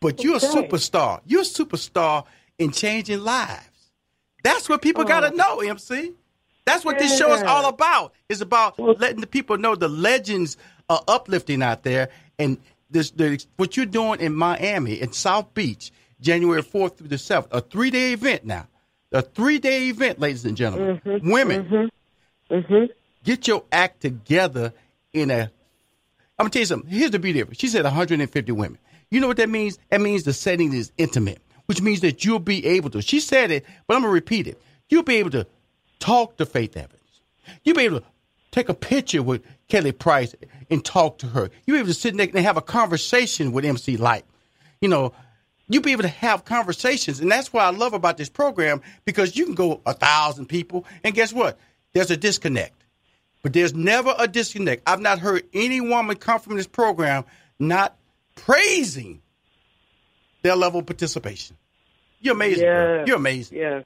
But 0.00 0.24
you're 0.24 0.36
a 0.36 0.40
superstar. 0.40 1.20
You're 1.26 1.42
a 1.42 1.44
superstar 1.44 2.24
in 2.58 2.70
changing 2.70 3.20
lives. 3.20 3.90
That's 4.42 4.68
what 4.68 4.80
people 4.82 5.04
got 5.04 5.20
to 5.20 5.36
know, 5.36 5.60
MC. 5.60 6.12
That's 6.64 6.84
what 6.84 6.98
this 6.98 7.16
show 7.18 7.32
is 7.34 7.42
Oh. 7.42 7.46
All 7.46 7.68
about. 7.68 8.14
It's 8.28 8.40
about 8.40 8.78
letting 8.78 9.20
the 9.20 9.26
people 9.26 9.58
know 9.58 9.74
the 9.74 9.88
legends 9.88 10.56
are 10.88 11.02
uplifting 11.08 11.62
out 11.62 11.82
there. 11.82 12.08
And 12.38 12.58
this, 12.90 13.10
the, 13.10 13.44
what 13.56 13.76
you're 13.76 13.86
doing 13.86 14.20
in 14.20 14.34
Miami, 14.34 15.00
in 15.00 15.12
South 15.12 15.52
Beach, 15.54 15.92
January 16.20 16.62
4th 16.62 16.96
through 16.96 17.08
the 17.08 17.16
7th, 17.16 17.48
a 17.50 17.60
three 17.60 17.90
day 17.90 18.12
event 18.12 18.44
now. 18.44 18.66
A 19.12 19.22
three 19.22 19.58
day 19.58 19.88
event, 19.88 20.20
ladies 20.20 20.44
and 20.44 20.56
gentlemen. 20.56 21.00
Mm-hmm. 21.04 21.30
Women, 21.30 21.90
hmm 22.50 22.84
get 23.22 23.46
your 23.46 23.62
act 23.70 24.00
together 24.00 24.72
in 25.12 25.30
a 25.30 25.42
I'm 26.38 26.44
gonna 26.44 26.50
tell 26.50 26.60
you 26.60 26.66
something. 26.66 26.90
Here's 26.90 27.10
the 27.10 27.18
beauty 27.18 27.40
of 27.40 27.50
it. 27.50 27.60
She 27.60 27.68
said 27.68 27.84
150 27.84 28.52
women. 28.52 28.78
You 29.10 29.20
know 29.20 29.26
what 29.26 29.38
that 29.38 29.48
means? 29.48 29.78
That 29.90 30.00
means 30.00 30.22
the 30.22 30.32
setting 30.32 30.72
is 30.72 30.92
intimate, 30.96 31.40
which 31.66 31.82
means 31.82 32.00
that 32.00 32.24
you'll 32.24 32.38
be 32.38 32.64
able 32.66 32.90
to. 32.90 33.02
She 33.02 33.20
said 33.20 33.50
it, 33.50 33.64
but 33.86 33.94
I'm 33.96 34.02
gonna 34.02 34.12
repeat 34.12 34.46
it. 34.46 34.60
You'll 34.88 35.02
be 35.02 35.16
able 35.16 35.30
to 35.30 35.46
talk 35.98 36.36
to 36.36 36.46
Faith 36.46 36.76
Evans. 36.76 37.00
You'll 37.64 37.76
be 37.76 37.84
able 37.84 38.00
to 38.00 38.06
take 38.50 38.68
a 38.68 38.74
picture 38.74 39.22
with 39.22 39.42
Kelly 39.68 39.92
Price 39.92 40.34
and 40.70 40.84
talk 40.84 41.18
to 41.18 41.26
her. 41.26 41.50
You'll 41.66 41.76
be 41.76 41.80
able 41.80 41.88
to 41.88 41.94
sit 41.94 42.14
next 42.14 42.34
and 42.34 42.44
have 42.44 42.56
a 42.56 42.62
conversation 42.62 43.52
with 43.52 43.64
MC 43.64 43.96
Lyte. 43.96 44.24
You 44.80 44.88
know, 44.88 45.12
you'll 45.68 45.82
be 45.82 45.92
able 45.92 46.02
to 46.02 46.08
have 46.08 46.44
conversations, 46.44 47.20
and 47.20 47.30
that's 47.30 47.52
what 47.52 47.64
I 47.64 47.70
love 47.70 47.94
about 47.94 48.16
this 48.16 48.28
program 48.28 48.80
because 49.04 49.36
you 49.36 49.44
can 49.44 49.54
go 49.54 49.80
a 49.86 49.94
thousand 49.94 50.46
people, 50.46 50.84
and 51.04 51.14
guess 51.14 51.32
what? 51.32 51.58
There's 51.92 52.10
a 52.10 52.16
disconnect. 52.16 52.84
But 53.42 53.54
there's 53.54 53.74
never 53.74 54.14
a 54.18 54.28
disconnect. 54.28 54.82
I've 54.86 55.00
not 55.00 55.18
heard 55.18 55.44
any 55.52 55.80
woman 55.80 56.16
come 56.16 56.40
from 56.40 56.56
this 56.56 56.66
program 56.66 57.24
not 57.58 57.96
praising 58.44 59.22
their 60.42 60.56
level 60.56 60.80
of 60.80 60.86
participation. 60.86 61.56
You're 62.20 62.34
amazing. 62.34 62.64
Yes. 62.64 63.06
You're 63.06 63.16
amazing. 63.16 63.58
Yes. 63.58 63.84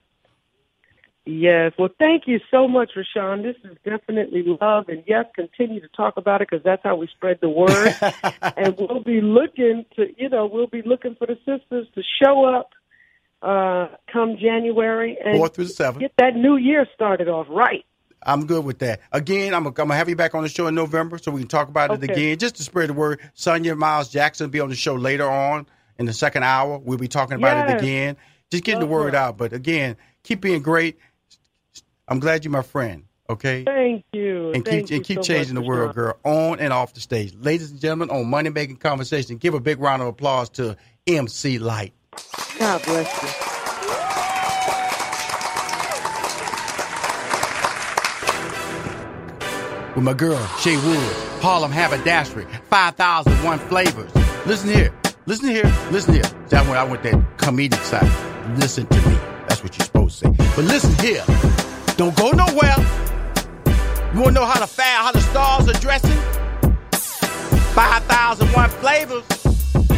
Yes. 1.27 1.73
Well, 1.79 1.89
thank 1.99 2.25
you 2.27 2.39
so 2.51 2.69
much, 2.69 2.91
Rushion. 2.97 3.43
This 3.43 3.57
is 3.65 3.79
definitely 3.85 4.45
love. 4.61 4.89
And 4.89 5.05
yes, 5.07 5.25
continue 5.35 5.81
to 5.81 5.89
talk 5.89 6.17
about 6.17 6.43
it 6.43 6.49
because 6.51 6.63
that's 6.65 6.83
how 6.83 6.97
we 6.97 7.07
spread 7.09 7.39
the 7.41 7.49
word. 7.49 7.97
and 8.57 8.77
we'll 8.79 9.03
be 9.03 9.21
looking 9.21 9.87
to, 9.97 10.07
you 10.19 10.29
know, 10.29 10.47
we'll 10.47 10.67
be 10.67 10.83
looking 10.83 11.15
for 11.15 11.27
the 11.27 11.37
sisters 11.37 11.87
to 11.95 12.03
show 12.23 12.45
up 12.45 12.71
uh, 13.41 13.89
come 14.13 14.37
January 14.41 15.17
and 15.25 15.37
Fourth 15.37 15.55
through 15.55 15.65
the 15.65 15.71
seventh. 15.71 16.01
get 16.01 16.13
that 16.19 16.35
new 16.35 16.57
year 16.57 16.87
started 16.95 17.29
off 17.29 17.47
right. 17.49 17.85
I'm 18.27 18.47
good 18.47 18.65
with 18.65 18.79
that. 18.81 19.01
Again, 19.13 19.55
I'm 19.55 19.65
gonna, 19.65 19.69
I'm 19.71 19.89
gonna 19.89 19.97
have 19.97 20.09
you 20.09 20.17
back 20.17 20.35
on 20.35 20.43
the 20.43 20.49
show 20.49 20.67
in 20.67 20.75
November 20.75 21.19
so 21.19 21.31
we 21.31 21.41
can 21.41 21.49
talk 21.49 21.69
about 21.69 21.91
it 21.93 22.03
again, 22.03 22.39
just 22.39 22.57
to 22.57 22.63
spread 22.63 22.89
the 22.91 22.95
word. 22.95 23.21
Sonia 23.35 23.75
Miles 23.77 24.09
Jackson 24.09 24.47
will 24.47 24.53
be 24.53 24.61
on 24.61 24.69
the 24.69 24.75
show 24.75 24.95
later 24.95 25.29
on 25.29 25.67
in 25.99 26.07
the 26.07 26.13
second 26.13 26.43
hour. 26.43 26.79
We'll 26.79 26.99
be 26.99 27.09
talking 27.09 27.37
about 27.37 27.69
it 27.71 27.79
again, 27.79 28.17
just 28.51 28.65
getting 28.65 28.81
Love 28.81 28.89
the 28.89 28.93
word 28.95 29.15
her. 29.15 29.21
out. 29.21 29.37
But 29.39 29.53
again, 29.53 29.97
keep 30.23 30.41
being 30.41 30.63
great. 30.63 30.99
I'm 32.09 32.21
glad 32.21 32.45
you're 32.45 32.53
my 32.53 32.63
friend. 32.63 33.05
Okay. 33.31 33.65
Thank 33.65 34.05
you. 34.13 34.53
and 34.53 34.65
Thank 34.65 34.89
keep 34.89 34.91
and 34.91 34.91
you 34.91 35.01
keep 35.01 35.17
so 35.17 35.23
changing 35.23 35.55
much, 35.55 35.63
the 35.65 35.69
world, 35.69 35.97
Rushion. 35.97 36.03
girl, 36.03 36.19
on 36.25 36.61
and 36.61 36.73
off 36.73 36.93
the 36.93 37.01
stage. 37.01 37.35
Ladies 37.35 37.71
and 37.71 37.81
gentlemen, 37.81 38.11
on 38.11 38.27
Money 38.29 38.51
Making 38.51 38.77
Conversation, 38.77 39.39
give 39.39 39.55
a 39.55 39.61
big 39.61 39.81
round 39.81 40.03
of 40.03 40.09
applause 40.09 40.51
to 40.51 40.77
MC 41.07 41.59
Lyte. 41.59 41.95
God 42.59 42.83
bless 42.85 43.23
you. 43.23 43.44
With 49.95 50.03
my 50.03 50.13
girl, 50.13 50.45
Shay 50.59 50.77
Wood, 50.77 50.99
Harlem 51.41 51.71
Haberdashery, 51.71 52.47
5,001 52.69 53.61
flavors. 53.61 54.13
Listen 54.45 54.69
here, 54.71 54.93
listen 55.27 55.49
here, 55.49 55.73
listen 55.93 56.15
here. 56.15 56.25
That's 56.49 56.67
when 56.67 56.77
I 56.77 56.83
went 56.83 57.05
that 57.05 57.15
comedic 57.37 57.81
side. 57.85 58.11
Listen 58.59 58.89
to 58.89 58.97
me. 59.09 59.17
That's 59.47 59.63
what 59.63 59.79
you're 59.79 59.85
supposed 59.85 60.19
to 60.19 60.27
say. 60.27 60.35
But 60.57 60.65
listen 60.65 60.93
here, 60.99 61.23
don't 61.97 62.17
go 62.17 62.33
nowhere. 62.33 62.75
You 64.13 64.21
wanna 64.21 64.33
know 64.33 64.45
how 64.45 64.59
the 64.59 64.67
fair, 64.67 64.97
how 64.97 65.13
the 65.13 65.21
stars 65.21 65.69
are 65.69 65.81
dressing? 65.81 66.19
5,001 67.75 68.71
flavors. 68.71 69.25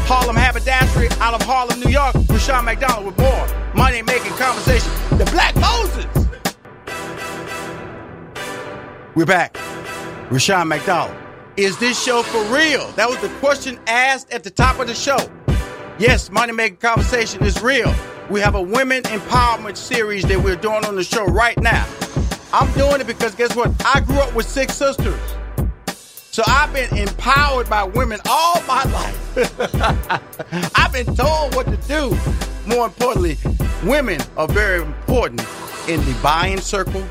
Harlem 0.06 0.36
Haberdashery 0.36 1.08
out 1.20 1.32
of 1.32 1.40
Harlem, 1.40 1.80
New 1.80 1.90
York. 1.90 2.14
Rushion 2.28 2.66
McDonald 2.66 3.06
with 3.06 3.18
more 3.18 3.46
money 3.74 4.02
making 4.02 4.32
conversation. 4.32 4.92
The 5.16 5.24
Black 5.32 5.56
Moses. 5.56 6.06
We're 9.14 9.24
back. 9.24 9.56
Rushion 10.30 10.66
McDonald. 10.66 11.16
Is 11.56 11.78
this 11.78 12.02
show 12.02 12.22
for 12.22 12.42
real? 12.52 12.90
That 12.92 13.08
was 13.08 13.18
the 13.20 13.28
question 13.38 13.78
asked 13.86 14.32
at 14.32 14.42
the 14.42 14.50
top 14.50 14.80
of 14.80 14.88
the 14.88 14.94
show. 14.94 15.18
Yes, 15.98 16.30
Money 16.30 16.52
Making 16.52 16.78
Conversation 16.78 17.44
is 17.44 17.62
real. 17.62 17.94
We 18.28 18.40
have 18.40 18.56
a 18.56 18.60
women 18.60 19.04
empowerment 19.04 19.76
series 19.76 20.24
that 20.24 20.42
we're 20.42 20.56
doing 20.56 20.84
on 20.84 20.96
the 20.96 21.04
show 21.04 21.24
right 21.26 21.56
now. 21.58 21.86
I'm 22.52 22.70
doing 22.72 23.00
it 23.00 23.06
because 23.06 23.36
guess 23.36 23.54
what? 23.54 23.70
I 23.86 24.00
grew 24.00 24.16
up 24.16 24.34
with 24.34 24.48
six 24.48 24.74
sisters. 24.74 25.18
So 26.32 26.42
I've 26.46 26.72
been 26.72 26.94
empowered 26.98 27.70
by 27.70 27.84
women 27.84 28.20
all 28.28 28.60
my 28.62 28.82
life. 28.84 30.72
I've 30.74 30.92
been 30.92 31.14
told 31.14 31.54
what 31.54 31.66
to 31.66 31.76
do. 31.88 32.16
More 32.66 32.86
importantly, 32.86 33.38
women 33.84 34.20
are 34.36 34.48
very 34.48 34.82
important 34.82 35.40
in 35.88 36.00
the 36.00 36.18
buying 36.20 36.60
circle 36.60 37.06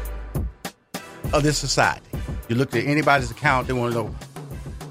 of 1.34 1.44
this 1.44 1.58
society. 1.58 2.06
You 2.48 2.56
look 2.56 2.76
at 2.76 2.84
anybody's 2.86 3.32
account, 3.32 3.68
they 3.68 3.74
want 3.74 3.94
to 3.94 4.04
know 4.04 4.16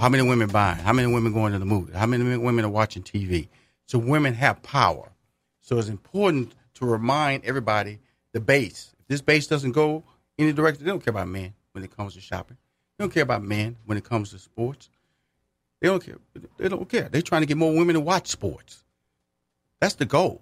how 0.01 0.09
many 0.09 0.27
women 0.29 0.49
buying, 0.49 0.79
how 0.79 0.93
many 0.93 1.13
women 1.13 1.33
going 1.33 1.53
to 1.53 1.59
the 1.59 1.65
movie, 1.65 1.93
how 1.93 2.07
many 2.07 2.37
women 2.37 2.65
are 2.65 2.71
watching 2.71 3.03
TV. 3.03 3.49
So 3.87 3.99
women 3.99 4.35
have 4.35 4.63
power. 4.63 5.13
So 5.61 5.79
it's 5.79 5.89
important 5.89 6.55
to 6.75 6.87
remind 6.87 7.45
everybody 7.45 8.01
the 8.33 8.41
base. 8.41 8.93
If 8.99 9.07
this 9.07 9.21
base 9.21 9.47
doesn't 9.47 9.73
go 9.73 10.03
any 10.39 10.53
direction, 10.53 10.85
they 10.85 10.91
don't 10.91 11.05
care 11.05 11.13
about 11.13 11.29
men. 11.29 11.55
when 11.73 11.85
it 11.85 11.97
comes 11.97 12.15
to 12.15 12.21
shopping. 12.21 12.57
They 12.97 13.05
don't 13.05 13.13
care 13.13 13.25
about 13.25 13.43
men 13.43 13.77
when 13.85 13.99
it 13.99 14.05
comes 14.05 14.31
to 14.31 14.39
sports. 14.39 14.89
They 15.81 15.89
don't 15.89 16.05
care. 16.05 16.19
They 16.57 16.69
don't 16.69 16.89
care. 16.89 17.09
They're 17.11 17.23
trying 17.23 17.43
to 17.43 17.47
get 17.47 17.57
more 17.57 17.75
women 17.75 17.95
to 17.95 18.01
watch 18.01 18.29
sports. 18.29 18.85
That's 19.81 19.95
the 19.95 20.07
goal. 20.07 20.41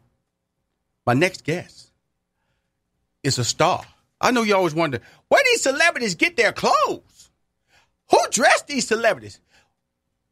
My 1.07 1.15
next 1.15 1.45
guest 1.45 1.91
is 3.23 3.39
a 3.39 3.45
star. 3.45 3.85
I 4.23 4.31
know 4.31 4.43
you 4.43 4.55
always 4.55 4.75
wonder 4.75 5.01
where 5.29 5.43
these 5.45 5.63
celebrities 5.63 6.15
get 6.15 6.37
their 6.37 6.53
clothes. 6.53 7.31
Who 8.11 8.19
dressed 8.31 8.69
these 8.69 8.87
celebrities? 8.87 9.41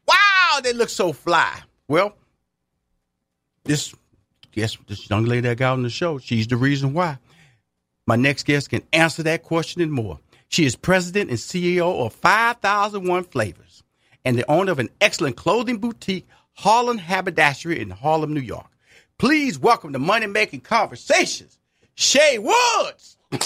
Wow, 0.06 0.60
they 0.62 0.72
look 0.72 0.88
so 0.88 1.12
fly. 1.12 1.60
Well, 1.88 2.14
this 3.64 3.92
guess 4.52 4.78
this 4.86 5.10
young 5.10 5.24
lady 5.24 5.48
that 5.48 5.58
got 5.58 5.72
on 5.72 5.82
the 5.82 5.90
show, 5.90 6.18
she's 6.18 6.46
the 6.46 6.56
reason 6.56 6.94
why. 6.94 7.18
My 8.06 8.16
next 8.16 8.44
guest 8.44 8.70
can 8.70 8.82
answer 8.92 9.22
that 9.24 9.42
question 9.42 9.82
and 9.82 9.92
more. 9.92 10.20
She 10.48 10.64
is 10.64 10.76
president 10.76 11.30
and 11.30 11.38
CEO 11.38 12.04
of 12.04 12.12
5001 12.12 13.24
Flavors 13.24 13.82
and 14.24 14.38
the 14.38 14.48
owner 14.50 14.72
of 14.72 14.78
an 14.78 14.90
excellent 15.00 15.36
clothing 15.36 15.78
boutique, 15.78 16.28
Harlem 16.54 16.98
Haberdashery 16.98 17.78
in 17.78 17.90
Harlem, 17.90 18.34
New 18.34 18.40
York. 18.40 18.66
Please 19.18 19.58
welcome 19.58 19.92
to 19.92 19.98
Money 19.98 20.26
Making 20.26 20.60
Conversations, 20.60 21.58
Shay 21.94 22.38
Woods. 22.38 23.16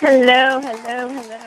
Hello, 0.00 0.60
hello, 0.60 1.08
hello. 1.08 1.38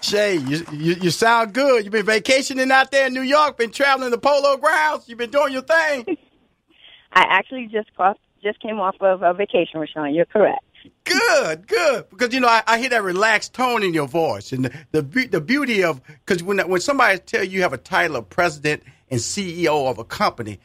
Shay, 0.00 0.36
you, 0.36 0.64
you, 0.72 0.94
you 0.94 1.10
sound 1.10 1.52
good. 1.52 1.84
You've 1.84 1.92
been 1.92 2.06
vacationing 2.06 2.70
out 2.70 2.92
there 2.92 3.08
in 3.08 3.14
New 3.14 3.22
York, 3.22 3.56
been 3.56 3.72
traveling 3.72 4.10
the 4.10 4.18
polo 4.18 4.56
grounds. 4.56 5.08
You've 5.08 5.18
been 5.18 5.30
doing 5.30 5.52
your 5.52 5.62
thing. 5.62 6.04
I 7.12 7.26
actually 7.28 7.66
just 7.66 7.92
crossed, 7.94 8.20
just 8.42 8.60
came 8.60 8.78
off 8.78 8.96
of 9.00 9.22
a 9.22 9.34
vacation, 9.34 9.80
Rushion. 9.80 10.14
You're 10.14 10.26
correct. 10.26 10.64
Good, 11.04 11.66
good. 11.66 12.08
Because 12.10 12.32
you 12.32 12.40
know, 12.40 12.48
I, 12.48 12.62
I 12.66 12.78
hear 12.78 12.90
that 12.90 13.02
relaxed 13.02 13.52
tone 13.52 13.82
in 13.82 13.94
your 13.94 14.08
voice, 14.08 14.52
and 14.52 14.66
the 14.66 15.02
the, 15.02 15.26
the 15.26 15.40
beauty 15.40 15.82
of 15.82 16.00
because 16.04 16.42
when 16.42 16.58
when 16.68 16.80
somebody 16.80 17.18
tell 17.18 17.42
you 17.42 17.50
you 17.50 17.62
have 17.62 17.72
a 17.72 17.78
title 17.78 18.16
of 18.16 18.28
president 18.28 18.82
and 19.10 19.20
CEO 19.20 19.90
of 19.90 19.98
a 19.98 20.04
company, 20.04 20.60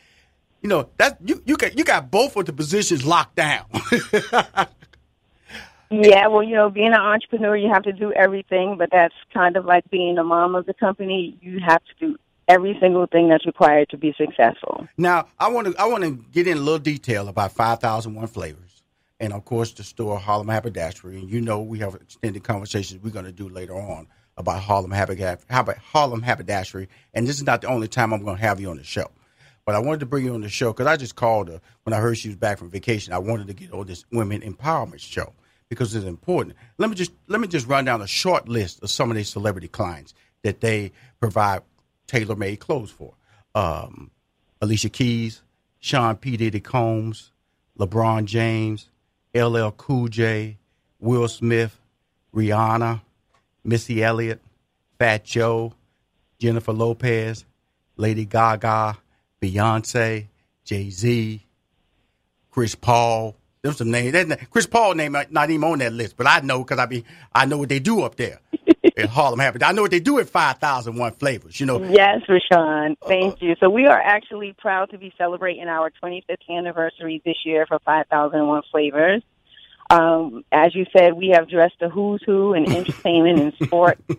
you 0.65 0.69
know 0.69 0.89
that 0.97 1.19
you 1.23 1.43
you 1.45 1.58
got 1.58 1.78
you 1.78 1.84
got 1.84 2.10
both 2.10 2.36
of 2.36 2.47
the 2.47 2.54
positions 2.54 3.06
locked 3.06 3.36
down. 3.36 3.65
Yeah, 5.91 6.28
well, 6.28 6.41
you 6.41 6.56
know, 6.56 6.71
being 6.71 6.93
an 6.93 6.99
entrepreneur, 6.99 7.56
you 7.56 7.71
have 7.71 7.84
to 7.84 7.93
do 7.93 8.12
everything, 8.12 8.75
but 8.75 8.89
that's 8.91 9.13
kind 9.32 9.56
of 9.56 9.65
like 9.65 9.88
being 9.91 10.17
a 10.17 10.23
mom 10.23 10.56
of 10.56 10.65
the 10.65 10.73
company. 10.73 11.38
You 11.41 11.60
have 11.60 11.82
to 11.86 11.93
do 11.99 12.17
every 12.47 12.75
single 12.82 13.06
thing 13.06 13.30
that's 13.30 13.45
required 13.45 13.89
to 13.89 13.97
be 13.97 14.12
successful. 14.17 14.88
now, 14.97 15.28
I 15.39 15.49
want 15.49 15.67
to 15.67 15.80
I 15.80 15.86
want 15.86 16.04
to 16.04 16.25
get 16.32 16.47
in 16.47 16.58
a 16.58 16.60
little 16.60 16.80
detail 16.80 17.28
about 17.28 17.51
five 17.51 17.80
thousand 17.80 18.15
one 18.15 18.25
flavors, 18.25 18.82
and 19.19 19.32
of 19.32 19.45
course 19.45 19.73
the 19.73 19.84
store 19.84 20.17
Harlem 20.17 20.47
Haberdashery. 20.47 21.19
And 21.19 21.30
you 21.30 21.39
know 21.39 21.62
we 21.62 21.78
have 21.80 21.93
extended 21.93 22.43
conversations 22.43 23.04
we're 23.04 23.12
going 23.12 23.25
to 23.25 23.32
do 23.32 23.47
later 23.47 23.75
on 23.75 24.08
about 24.38 24.63
Harlem 24.63 24.91
Haberdashery, 24.91 25.78
Harlem 25.91 26.23
Haberdashery, 26.23 26.88
and 27.13 27.28
this 27.28 27.38
is 27.38 27.43
not 27.43 27.62
the 27.62 27.67
only 27.67 27.88
time 27.88 28.12
I'm 28.12 28.23
going 28.23 28.38
to 28.38 28.41
have 28.41 28.60
you 28.60 28.71
on 28.71 28.78
the 28.78 28.84
show. 28.84 29.12
But 29.65 29.75
I 29.75 29.80
wanted 29.80 30.01
to 30.01 30.06
bring 30.06 30.25
you 30.25 30.34
on 30.34 30.41
the 30.41 30.49
show 30.49 30.71
because 30.71 30.86
I 30.86 30.95
just 30.95 31.15
called 31.15 31.47
her 31.47 31.60
when 31.84 31.93
I 31.93 31.97
heard 31.97 32.17
she 32.17 32.28
was 32.28 32.38
back 32.38 32.60
from 32.60 32.69
vacation. 32.69 33.13
I 33.13 33.17
wanted 33.17 33.47
to 33.47 33.54
get 33.54 33.73
on 33.73 33.88
this 33.88 34.06
women 34.12 34.41
empowerment 34.41 34.99
show 34.99 35.34
because 35.69 35.95
it's 35.95 36.06
important. 36.06 36.56
Let 36.78 36.89
me 36.89 36.95
just 36.95 37.12
let 37.28 37.41
me 37.41 37.47
just 37.47 37.67
run 37.67 37.86
down 37.86 38.01
a 38.01 38.08
short 38.08 38.47
list 38.47 38.84
of 38.84 38.91
some 38.91 39.10
of 39.10 39.17
these 39.17 39.30
celebrity 39.30 39.67
clients 39.67 40.13
that 40.43 40.62
they 40.62 40.91
provide 41.19 41.63
tailor 42.06 42.36
made 42.36 42.60
clothes 42.60 42.91
for. 42.91 43.15
Um, 43.56 44.12
Alicia 44.62 44.89
Keys, 44.89 45.41
Sean 45.80 46.15
P. 46.17 46.38
Diddy 46.38 46.60
Combs, 46.60 47.32
LeBron 47.80 48.25
James, 48.25 48.89
LL 49.34 49.71
Cool 49.71 50.08
J, 50.10 50.58
Will 50.99 51.28
Smith, 51.28 51.80
Rihanna, 52.34 53.01
Missy 53.63 54.04
Elliott, 54.04 54.41
Fat 54.99 55.23
Joe, 55.25 55.73
Jennifer 56.38 56.73
Lopez, 56.73 57.45
Lady 57.97 58.25
Gaga, 58.25 58.97
Beyonce, 59.41 60.28
Jay 60.63 60.89
Z, 60.89 61.41
Chris 62.52 62.76
Paul. 62.76 63.36
There's 63.62 63.78
some 63.78 63.91
names. 63.91 64.13
That, 64.13 64.50
Chris 64.52 64.67
Paul 64.67 64.93
name 64.93 65.13
not 65.13 65.32
not 65.32 65.50
even 65.50 65.63
on 65.63 65.80
that 65.80 65.93
list, 65.93 66.17
but 66.17 66.28
I 66.28 66.39
know 66.41 66.60
because 66.60 66.80
I 66.80 66.86
be 66.86 67.04
I 67.34 67.45
know 67.45 67.58
what 67.58 67.69
they 67.69 67.80
do 67.80 68.02
up 68.02 68.15
there 68.15 68.39
in 68.95 69.08
Harlem. 69.08 69.39
Happy. 69.39 69.63
I 69.63 69.71
know 69.71 69.82
what 69.82 69.91
they 69.91 70.00
do 70.00 70.19
at 70.19 70.30
five 70.30 70.60
thousand 70.60 70.98
one 70.98 71.13
flavors. 71.13 71.60
You 71.60 71.65
know, 71.65 71.84
Yes, 71.84 72.21
Rushion. 72.30 72.95
Thank 73.08 73.41
you. 73.41 73.56
So 73.60 73.69
we 73.69 73.88
are 73.88 74.00
actually 74.00 74.54
proud 74.58 74.91
to 74.91 74.98
be 74.98 75.13
celebrating 75.17 75.67
our 75.67 75.91
25th 76.04 76.38
anniversary 76.50 77.21
this 77.26 77.38
year 77.43 77.65
for 77.65 77.80
5001 77.80 78.63
Flavors. 78.71 79.24
Um, 79.89 80.43
as 80.52 80.74
you 80.74 80.86
said, 80.95 81.13
we 81.13 81.30
have 81.30 81.48
dressed 81.50 81.76
the 81.80 81.89
who's 81.89 82.21
who 82.26 82.54
in 82.54 82.71
entertainment 82.71 83.39
and 83.39 83.54
sport. 83.67 84.00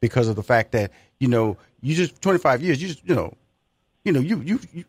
because 0.00 0.26
of 0.26 0.34
the 0.36 0.42
fact 0.42 0.72
that, 0.72 0.90
you 1.20 1.28
know, 1.28 1.56
you 1.82 1.94
just 1.94 2.20
25 2.20 2.62
years, 2.62 2.82
you 2.82 2.88
just, 2.88 3.06
you 3.06 3.14
know, 3.14 3.32
you 4.04 4.12
know, 4.12 4.20
you, 4.20 4.40
you, 4.40 4.58
you, 4.72 4.84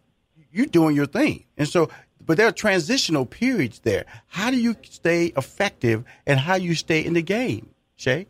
you're 0.52 0.66
doing 0.66 0.96
your 0.96 1.06
thing. 1.06 1.46
And 1.58 1.68
so, 1.68 1.90
but 2.26 2.38
there 2.38 2.48
are 2.48 2.52
transitional 2.52 3.26
periods 3.26 3.80
there. 3.80 4.06
How 4.28 4.52
do 4.52 4.58
you 4.60 4.76
stay 4.84 5.28
effective 5.38 6.04
and 6.26 6.40
how 6.40 6.56
you 6.56 6.76
stay 6.76 7.04
in 7.04 7.14
the 7.14 7.22
game, 7.22 7.70
Shay? 7.96 8.28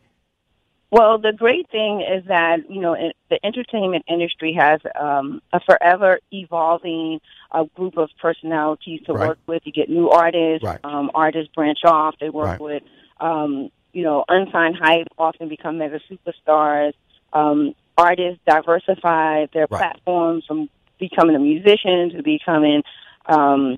Well, 0.92 1.20
the 1.20 1.34
great 1.34 1.70
thing 1.70 2.02
is 2.02 2.26
that 2.26 2.70
you 2.70 2.82
know 2.82 2.96
the 3.30 3.40
entertainment 3.46 4.06
industry 4.08 4.54
has 4.54 4.80
um, 5.00 5.40
a 5.54 5.60
forever 5.60 6.20
evolving 6.32 7.20
uh, 7.52 7.66
group 7.76 7.98
of 7.98 8.10
personalities 8.20 9.02
to 9.06 9.14
Right. 9.14 9.28
work 9.30 9.38
with. 9.46 9.62
You 9.66 9.72
get 9.72 9.90
new 9.90 10.10
artists. 10.10 10.64
Right. 10.66 10.80
Um, 10.84 11.12
artists 11.14 11.52
branch 11.54 11.80
off. 11.86 12.16
They 12.20 12.30
work 12.30 12.48
Right. 12.48 12.60
with 12.60 12.84
um, 13.20 13.70
you 13.94 14.04
know 14.04 14.26
unsigned 14.28 14.78
hype, 14.82 15.08
often 15.18 15.48
become 15.48 15.78
mega 15.78 16.00
superstars. 16.10 16.94
Um, 17.34 17.76
artists 17.96 18.40
diversify 18.48 19.46
their 19.54 19.68
platforms 19.68 20.46
from 20.48 20.70
becoming 21.00 21.36
a 21.36 21.40
musician 21.40 22.10
to 22.16 22.24
becoming 22.24 22.82
um, 23.30 23.78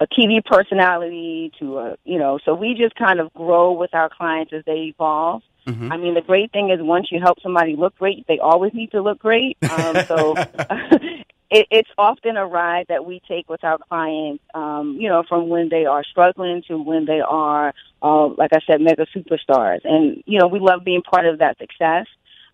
a 0.00 0.06
TV 0.06 0.44
personality 0.44 1.52
to 1.58 1.78
a 1.78 1.96
you 2.04 2.18
know. 2.18 2.38
So 2.44 2.54
we 2.54 2.74
just 2.74 2.94
kind 2.96 3.20
of 3.20 3.32
grow 3.34 3.72
with 3.72 3.94
our 3.94 4.08
clients 4.08 4.52
as 4.52 4.64
they 4.64 4.92
evolve. 4.94 5.42
Mhm. 5.66 5.92
I 5.92 5.96
mean, 5.96 6.14
the 6.14 6.22
great 6.22 6.50
thing 6.50 6.70
is 6.70 6.80
once 6.80 7.12
you 7.12 7.20
help 7.20 7.40
somebody 7.40 7.76
look 7.76 7.96
great, 7.96 8.26
they 8.26 8.40
always 8.40 8.74
need 8.74 8.90
to 8.92 9.00
look 9.00 9.20
great. 9.20 9.56
Um, 9.68 10.04
so 10.08 10.34
it, 11.52 11.66
it's 11.70 11.90
often 11.98 12.36
a 12.36 12.46
ride 12.46 12.86
that 12.88 13.04
we 13.04 13.20
take 13.28 13.48
with 13.48 13.62
our 13.62 13.78
clients, 13.78 14.42
um, 14.54 14.96
you 14.98 15.08
know, 15.08 15.22
from 15.28 15.48
when 15.48 15.68
they 15.68 15.84
are 15.84 16.02
struggling 16.02 16.62
to 16.66 16.78
when 16.78 17.04
they 17.04 17.20
are, 17.20 17.74
uh, 18.02 18.26
like 18.28 18.52
I 18.54 18.60
said, 18.66 18.80
mega 18.80 19.06
superstars. 19.14 19.80
And, 19.84 20.22
you 20.26 20.38
know, 20.38 20.48
we 20.48 20.58
love 20.60 20.82
being 20.82 21.02
part 21.02 21.26
of 21.26 21.38
that 21.38 21.58
success. 21.58 22.06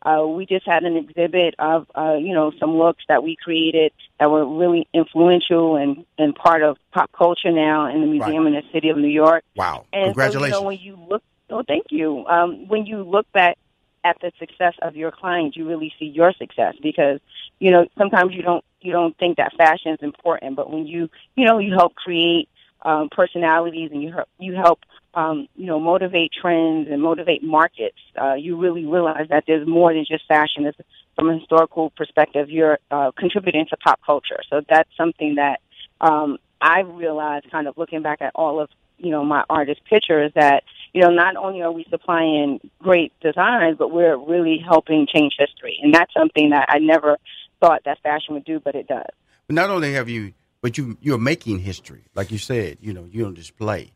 Uh, 0.03 0.25
we 0.27 0.47
just 0.47 0.67
had 0.67 0.85
an 0.85 0.97
exhibit 0.97 1.55
of, 1.59 1.87
uh, 1.97 2.15
you 2.15 2.33
know, 2.33 2.53
some 2.61 2.77
looks 2.77 3.03
that 3.09 3.23
we 3.23 3.37
created 3.37 3.93
that 4.21 4.31
were 4.31 4.47
really 4.47 4.87
influential 4.95 5.77
and, 5.77 6.05
and 6.19 6.35
part 6.35 6.63
of 6.63 6.77
pop 6.93 7.11
culture 7.13 7.51
now 7.51 7.93
in 7.93 8.01
the 8.01 8.07
museum 8.07 8.47
in 8.47 8.53
the 8.53 8.63
city 8.73 8.91
of 8.91 8.97
New 8.97 9.09
York. 9.09 9.45
Wow. 9.57 9.87
And 9.93 10.07
Congratulations. 10.07 10.55
So, 10.55 10.59
you 10.59 10.63
know, 10.63 10.67
when 10.69 10.79
you 10.79 11.09
look, 11.11 11.23
oh, 11.51 11.63
thank 11.67 11.87
you. 11.91 12.25
Um, 12.27 12.69
when 12.69 12.87
you 12.87 13.03
look 13.03 13.31
back 13.33 13.59
at 14.05 14.17
the 14.21 14.31
success 14.39 14.75
of 14.83 14.95
your 14.95 15.11
client, 15.11 15.57
you 15.57 15.69
really 15.69 15.93
see 15.99 16.07
your 16.07 16.33
success 16.33 16.75
because, 16.83 17.21
you 17.59 17.71
know, 17.71 17.87
sometimes 17.97 18.35
you 18.35 18.43
don't 18.43 18.65
you 18.81 18.93
don't 18.93 19.17
think 19.19 19.39
that 19.39 19.53
fashion 19.57 19.93
is 19.93 19.99
important, 20.03 20.55
but 20.57 20.71
when 20.71 20.87
you 20.87 21.11
you 21.35 21.45
know 21.45 21.59
you 21.59 21.75
help 21.75 21.95
create 21.97 22.49
um, 22.83 23.09
personalities 23.11 23.91
and 23.93 24.03
you 24.03 24.13
help 24.13 24.29
you 24.39 24.55
help 24.55 24.81
um, 25.15 25.49
you 25.57 25.67
know 25.67 25.81
motivate 25.81 26.31
trends 26.41 26.89
and 26.91 27.03
motivate 27.03 27.43
markets, 27.43 27.99
uh, 28.21 28.35
you 28.35 28.57
really 28.57 28.85
realize 28.85 29.27
that 29.31 29.45
there's 29.47 29.67
more 29.67 29.93
than 29.93 30.05
just 30.09 30.27
fashion. 30.27 30.63
There's 30.63 30.77
from 31.17 31.31
a 31.31 31.39
historical 31.39 31.91
perspective, 31.91 32.49
you're 32.49 32.79
uh, 32.91 33.11
contributing 33.19 33.67
to 33.71 33.77
pop 33.77 34.01
culture. 34.07 34.39
So 34.49 34.61
that's 34.69 34.89
something 34.97 35.35
that 35.35 35.61
um, 36.01 36.39
I 36.61 36.81
realized, 36.81 37.51
kind 37.51 37.67
of 37.67 37.77
looking 37.77 38.03
back 38.03 38.23
at 38.23 38.33
all 38.35 38.61
of 38.61 38.71
you 38.99 39.11
know 39.11 39.25
my 39.25 39.45
artist 39.51 39.81
pictures, 39.89 40.33
that 40.35 40.63
you 40.93 41.03
know 41.03 41.11
not 41.11 41.37
only 41.37 41.63
are 41.63 41.73
we 41.73 41.85
supplying 41.91 42.61
great 42.81 43.13
designs, 43.21 43.77
but 43.79 43.91
we're 43.91 44.17
really 44.17 44.59
helping 44.65 45.07
change 45.13 45.35
history, 45.39 45.79
and 45.83 45.93
that's 45.93 46.13
something 46.15 46.51
that 46.51 46.67
I 46.69 46.79
never 46.79 47.19
thought 47.61 47.83
that 47.85 47.99
fashion 48.03 48.35
would 48.35 48.45
do, 48.45 48.61
but 48.61 48.77
it 48.77 48.87
does. 48.87 49.11
Not 49.49 49.71
only 49.71 49.95
have 49.95 50.09
you, 50.09 50.35
but 50.61 50.79
you 50.79 50.97
you're 51.01 51.19
making 51.19 51.61
history, 51.61 52.05
like 52.15 52.31
you 52.31 52.39
said. 52.39 52.79
You 52.81 52.93
know, 52.93 53.07
you 53.11 53.27
on 53.27 53.35
display, 53.35 53.93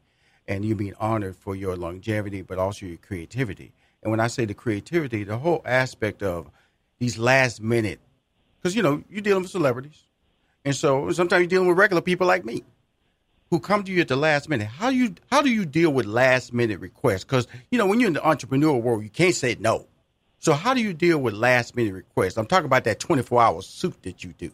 and 0.47 0.65
you're 0.65 0.77
being 0.77 0.95
honored 0.99 1.37
for 1.37 1.57
your 1.57 1.77
longevity, 1.77 2.43
but 2.43 2.59
also 2.59 2.87
your 2.87 2.99
creativity. 2.99 3.73
And 4.03 4.11
when 4.11 4.21
I 4.21 4.27
say 4.27 4.45
the 4.45 4.55
creativity, 4.55 5.25
the 5.25 5.39
whole 5.39 5.63
aspect 5.65 6.23
of 6.23 6.51
these 6.99 7.19
last 7.19 7.61
minute, 7.61 8.01
because 8.59 8.77
you 8.77 8.83
know 8.83 9.03
you're 9.11 9.23
dealing 9.23 9.43
with 9.43 9.53
celebrities, 9.53 10.05
and 10.65 10.75
so 10.75 11.11
sometimes 11.13 11.41
you're 11.41 11.49
dealing 11.49 11.69
with 11.69 11.79
regular 11.79 12.03
people 12.03 12.27
like 12.27 12.45
me, 12.45 12.63
who 13.51 13.61
come 13.61 13.85
to 13.85 13.93
you 13.93 14.01
at 14.01 14.09
the 14.09 14.17
last 14.17 14.49
minute. 14.49 14.67
How 14.67 14.89
you 14.89 15.15
how 15.31 15.43
do 15.43 15.51
you 15.51 15.67
deal 15.67 15.93
with 15.93 16.07
last 16.07 16.53
minute 16.53 16.81
requests? 16.81 17.25
Because 17.25 17.47
you 17.71 17.79
know 17.79 17.87
when 17.87 18.01
you're 18.01 18.09
in 18.09 18.15
the 18.15 18.21
entrepreneurial 18.21 18.81
world, 18.81 19.03
you 19.03 19.11
can't 19.11 19.35
say 19.35 19.57
no. 19.59 19.87
So 20.39 20.55
how 20.55 20.75
do 20.75 20.81
you 20.81 20.93
deal 20.93 21.19
with 21.19 21.35
last 21.35 21.77
minute 21.77 21.95
requests? 21.95 22.37
I'm 22.37 22.47
talking 22.47 22.67
about 22.67 22.85
that 22.85 22.99
24 22.99 23.41
hour 23.43 23.63
suit 23.63 24.03
that 24.03 24.25
you 24.25 24.33
do. 24.33 24.51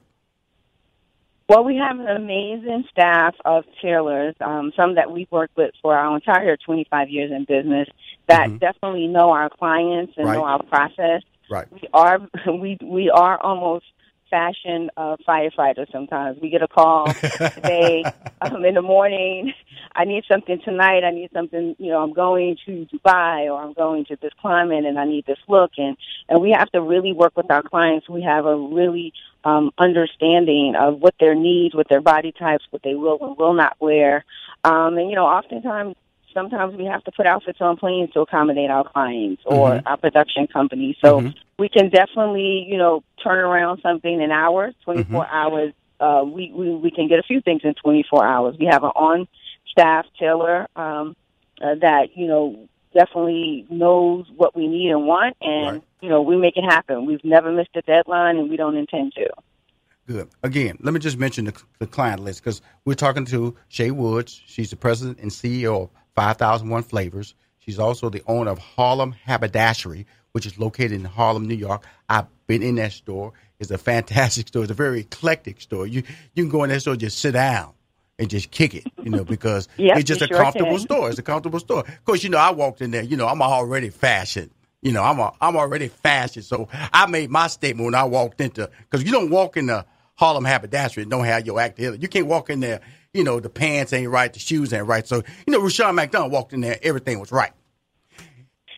Well, 1.48 1.64
we 1.64 1.76
have 1.76 1.98
an 1.98 2.08
amazing 2.08 2.84
staff 2.90 3.34
of 3.46 3.64
tailors, 3.80 4.34
um, 4.42 4.70
some 4.76 4.96
that 4.96 5.10
we've 5.10 5.30
worked 5.30 5.56
with 5.56 5.70
for 5.80 5.96
our 5.96 6.14
entire 6.14 6.58
25 6.58 7.08
years 7.08 7.32
in 7.32 7.44
business 7.44 7.88
that 8.26 8.50
Mhm. 8.50 8.60
definitely 8.60 9.06
know 9.06 9.30
our 9.30 9.48
clients 9.48 10.12
and 10.18 10.26
Right. 10.26 10.34
know 10.34 10.44
our 10.44 10.62
process. 10.64 11.22
Right. 11.48 11.66
We 11.72 11.88
are 11.94 12.20
we 12.46 12.76
we 12.82 13.08
are 13.08 13.40
almost 13.40 13.86
fashion 14.28 14.90
uh, 14.98 15.16
firefighters. 15.26 15.90
Sometimes 15.90 16.38
we 16.38 16.50
get 16.50 16.60
a 16.60 16.68
call 16.68 17.14
today 17.54 18.04
um, 18.42 18.62
in 18.66 18.74
the 18.74 18.82
morning. 18.82 19.54
I 19.96 20.04
need 20.04 20.24
something 20.30 20.60
tonight. 20.60 21.02
I 21.02 21.10
need 21.10 21.30
something. 21.32 21.74
You 21.78 21.92
know, 21.92 22.02
I'm 22.02 22.12
going 22.12 22.58
to 22.66 22.86
Dubai 22.92 23.50
or 23.50 23.58
I'm 23.62 23.72
going 23.72 24.04
to 24.06 24.16
this 24.20 24.32
climate 24.38 24.84
and 24.84 24.98
I 24.98 25.06
need 25.06 25.24
this 25.24 25.38
look. 25.48 25.70
And 25.78 25.96
and 26.28 26.42
we 26.42 26.50
have 26.50 26.70
to 26.72 26.82
really 26.82 27.14
work 27.14 27.34
with 27.38 27.50
our 27.50 27.62
clients. 27.62 28.06
We 28.06 28.20
have 28.22 28.44
a 28.44 28.54
really 28.54 29.14
um, 29.44 29.70
understanding 29.78 30.74
of 30.78 31.00
what 31.00 31.14
their 31.20 31.34
needs, 31.34 31.74
what 31.74 31.88
their 31.88 32.00
body 32.00 32.32
types, 32.32 32.64
what 32.70 32.82
they 32.82 32.94
will 32.94 33.18
and 33.20 33.36
will 33.36 33.54
not 33.54 33.76
wear. 33.80 34.24
Um, 34.64 34.98
and 34.98 35.08
you 35.08 35.16
know, 35.16 35.26
oftentimes 35.26 35.94
sometimes 36.34 36.76
we 36.76 36.84
have 36.84 37.02
to 37.04 37.12
put 37.12 37.26
outfits 37.26 37.60
on 37.60 37.76
planes 37.76 38.10
to 38.12 38.20
accommodate 38.20 38.70
our 38.70 38.84
clients 38.84 39.42
or 39.44 39.76
Mhm. 39.76 39.82
our 39.86 39.96
production 39.96 40.46
company. 40.46 40.96
So 41.02 41.22
Mhm. 41.22 41.34
we 41.58 41.68
can 41.68 41.88
definitely, 41.88 42.64
you 42.68 42.76
know, 42.76 43.02
turn 43.22 43.38
around 43.38 43.80
something 43.80 44.20
in 44.20 44.30
hours, 44.30 44.74
24 44.84 45.24
Mm-hmm. 45.24 45.34
hours. 45.34 45.72
Uh, 46.00 46.24
we, 46.24 46.52
we, 46.54 46.70
we 46.76 46.90
can 46.90 47.08
get 47.08 47.18
a 47.18 47.24
few 47.24 47.40
things 47.40 47.62
in 47.64 47.74
24 47.74 48.24
hours. 48.24 48.56
We 48.58 48.66
have 48.66 48.84
an 48.84 48.92
on 48.94 49.26
staff 49.66 50.06
tailor, 50.18 50.68
um, 50.76 51.16
uh, 51.60 51.74
that, 51.76 52.16
you 52.16 52.28
know, 52.28 52.68
definitely 52.94 53.66
knows 53.70 54.26
what 54.36 54.56
we 54.56 54.66
need 54.66 54.90
and 54.90 55.06
want. 55.06 55.36
And, 55.40 55.66
Right. 55.72 55.82
you 56.00 56.08
know, 56.08 56.22
we 56.22 56.36
make 56.36 56.56
it 56.56 56.64
happen. 56.64 57.06
We've 57.06 57.24
never 57.24 57.50
missed 57.52 57.70
a 57.74 57.82
deadline 57.82 58.36
and 58.36 58.50
we 58.50 58.56
don't 58.56 58.76
intend 58.76 59.12
to. 59.14 59.28
Good. 60.06 60.28
Again, 60.42 60.78
let 60.80 60.94
me 60.94 61.00
just 61.00 61.18
mention 61.18 61.44
the, 61.44 61.62
the 61.80 61.86
client 61.86 62.22
list 62.24 62.42
because 62.42 62.62
we're 62.84 62.94
talking 62.94 63.26
to 63.26 63.54
Shay 63.68 63.90
Woods. 63.90 64.40
She's 64.46 64.70
the 64.70 64.76
president 64.76 65.18
and 65.20 65.30
CEO 65.30 65.82
of 65.84 65.90
5001 66.14 66.82
Flavors. 66.84 67.34
She's 67.58 67.78
also 67.78 68.08
the 68.08 68.22
owner 68.26 68.50
of 68.50 68.58
Harlem 68.58 69.14
Haberdashery, 69.26 70.06
which 70.32 70.46
is 70.46 70.58
located 70.58 70.92
in 70.92 71.04
Harlem, 71.04 71.46
New 71.46 71.54
York. 71.54 71.84
I've 72.08 72.26
been 72.46 72.62
in 72.62 72.76
that 72.76 72.92
store. 72.92 73.34
It's 73.58 73.70
a 73.70 73.76
fantastic 73.76 74.48
store. 74.48 74.62
It's 74.62 74.70
a 74.70 74.74
very 74.74 75.00
eclectic 75.00 75.60
store. 75.60 75.86
You 75.86 76.02
you 76.34 76.44
can 76.44 76.48
go 76.50 76.64
in 76.64 76.70
that 76.70 76.80
store 76.80 76.92
and 76.94 77.00
just 77.00 77.18
sit 77.18 77.32
down 77.32 77.74
and 78.18 78.28
just 78.28 78.50
kick 78.50 78.74
it, 78.74 78.84
you 79.02 79.10
know, 79.10 79.24
because 79.34 79.68
Yep, 79.76 79.98
it's 79.98 80.08
just 80.08 80.22
a 80.22 80.26
sure 80.26 80.36
comfortable 80.36 80.72
can. 80.72 80.80
store. 80.80 81.08
It's 81.10 81.18
a 81.18 81.22
comfortable 81.22 81.60
store. 81.60 81.80
Of 81.80 82.04
course, 82.04 82.22
you 82.24 82.30
know, 82.30 82.38
I 82.38 82.50
walked 82.50 82.80
in 82.82 82.90
there. 82.90 83.02
You 83.02 83.16
know, 83.16 83.26
I'm 83.26 83.40
already 83.42 83.90
fashioned. 83.90 84.50
You 84.82 84.92
know, 84.92 85.02
I'm 85.02 85.18
a, 85.18 85.32
I'm 85.40 85.56
already 85.56 85.88
fashioned. 85.88 86.44
So 86.44 86.68
I 86.72 87.06
made 87.06 87.30
my 87.30 87.46
statement 87.48 87.84
when 87.86 87.94
I 87.94 88.04
walked 88.04 88.40
into 88.40 88.70
because 88.80 89.04
you 89.04 89.10
don't 89.12 89.30
walk 89.30 89.56
in 89.56 89.66
the 89.66 89.84
Harlem 90.16 90.44
Haberdashery 90.44 91.02
and 91.02 91.10
don't 91.10 91.24
have 91.24 91.46
your 91.46 91.60
act 91.60 91.76
together. 91.76 91.96
You 91.96 92.08
can't 92.08 92.26
walk 92.26 92.50
in 92.50 92.60
there. 92.60 92.80
You 93.14 93.24
know, 93.24 93.40
the 93.40 93.48
pants 93.48 93.92
ain't 93.92 94.10
right, 94.10 94.32
the 94.32 94.38
shoes 94.38 94.72
ain't 94.72 94.86
right. 94.86 95.06
So 95.06 95.22
you 95.46 95.52
know, 95.52 95.60
Rushion 95.60 95.94
McDonald 95.94 96.30
walked 96.30 96.52
in 96.52 96.60
there, 96.60 96.78
everything 96.82 97.18
was 97.18 97.32
right. 97.32 97.52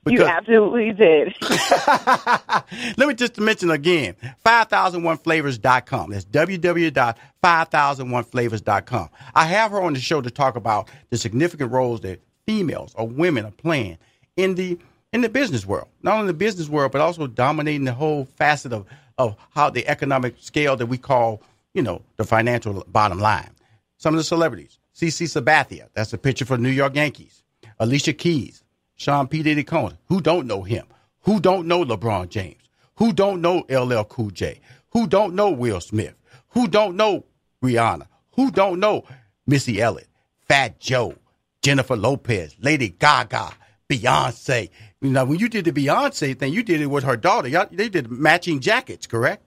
You 0.06 0.24
absolutely 0.24 0.92
did. 0.92 1.34
Let 2.96 3.08
me 3.08 3.14
just 3.14 3.38
mention 3.38 3.70
again 3.70 4.16
5001flavors.com. 4.44 6.10
That's 6.10 6.24
www.5001flavors.com. 6.24 9.08
I 9.34 9.44
have 9.44 9.70
her 9.72 9.82
on 9.82 9.92
the 9.92 10.00
show 10.00 10.20
to 10.20 10.30
talk 10.30 10.56
about 10.56 10.88
the 11.10 11.18
significant 11.18 11.72
roles 11.72 12.00
that 12.00 12.20
females 12.46 12.94
or 12.96 13.06
women 13.06 13.44
are 13.44 13.52
playing 13.52 13.98
in 14.36 14.54
the 14.54 14.78
in 15.12 15.20
the 15.20 15.28
business 15.28 15.66
world. 15.66 15.88
Not 16.02 16.14
only 16.14 16.28
the 16.28 16.34
business 16.34 16.68
world, 16.68 16.92
but 16.92 17.00
also 17.00 17.26
dominating 17.26 17.84
the 17.84 17.92
whole 17.92 18.26
facet 18.36 18.72
of, 18.72 18.86
of 19.18 19.36
how 19.50 19.70
the 19.70 19.86
economic 19.88 20.36
scale 20.38 20.76
that 20.76 20.86
we 20.86 20.98
call, 20.98 21.42
you 21.74 21.82
know, 21.82 22.02
the 22.16 22.24
financial 22.24 22.84
bottom 22.88 23.18
line. 23.18 23.50
Some 23.98 24.14
of 24.14 24.18
the 24.18 24.24
celebrities. 24.24 24.78
CC 24.94 25.26
Sabathia, 25.26 25.88
that's 25.94 26.12
a 26.12 26.18
picture 26.18 26.44
for 26.44 26.56
the 26.56 26.62
New 26.62 26.70
York 26.70 26.94
Yankees. 26.94 27.42
Alicia 27.78 28.12
Keys, 28.12 28.62
Sean 29.00 29.28
P. 29.28 29.42
Diddy 29.42 29.64
Combs. 29.64 29.94
Who 30.08 30.20
don't 30.20 30.46
know 30.46 30.62
him? 30.62 30.84
Who 31.22 31.40
don't 31.40 31.66
know 31.66 31.86
LeBron 31.86 32.28
James? 32.28 32.60
Who 32.96 33.14
don't 33.14 33.40
know 33.40 33.64
LL 33.70 34.04
Cool 34.04 34.28
J? 34.28 34.60
Who 34.90 35.06
don't 35.06 35.34
know 35.34 35.48
Will 35.48 35.80
Smith? 35.80 36.14
Who 36.50 36.68
don't 36.68 36.96
know 36.96 37.24
Rihanna? 37.64 38.08
Who 38.32 38.50
don't 38.50 38.78
know 38.78 39.04
Missy 39.46 39.80
Elliott, 39.80 40.10
Fat 40.46 40.78
Joe, 40.80 41.14
Jennifer 41.62 41.96
Lopez, 41.96 42.54
Lady 42.60 42.90
Gaga, 42.90 43.52
Beyonce? 43.88 44.68
You 45.00 45.08
know, 45.08 45.24
when 45.24 45.38
you 45.38 45.48
did 45.48 45.64
the 45.64 45.72
Beyonce 45.72 46.38
thing, 46.38 46.52
you 46.52 46.62
did 46.62 46.82
it 46.82 46.88
with 46.88 47.04
her 47.04 47.16
daughter. 47.16 47.48
Y'all, 47.48 47.68
they 47.72 47.88
did 47.88 48.10
matching 48.10 48.60
jackets, 48.60 49.06
correct? 49.06 49.42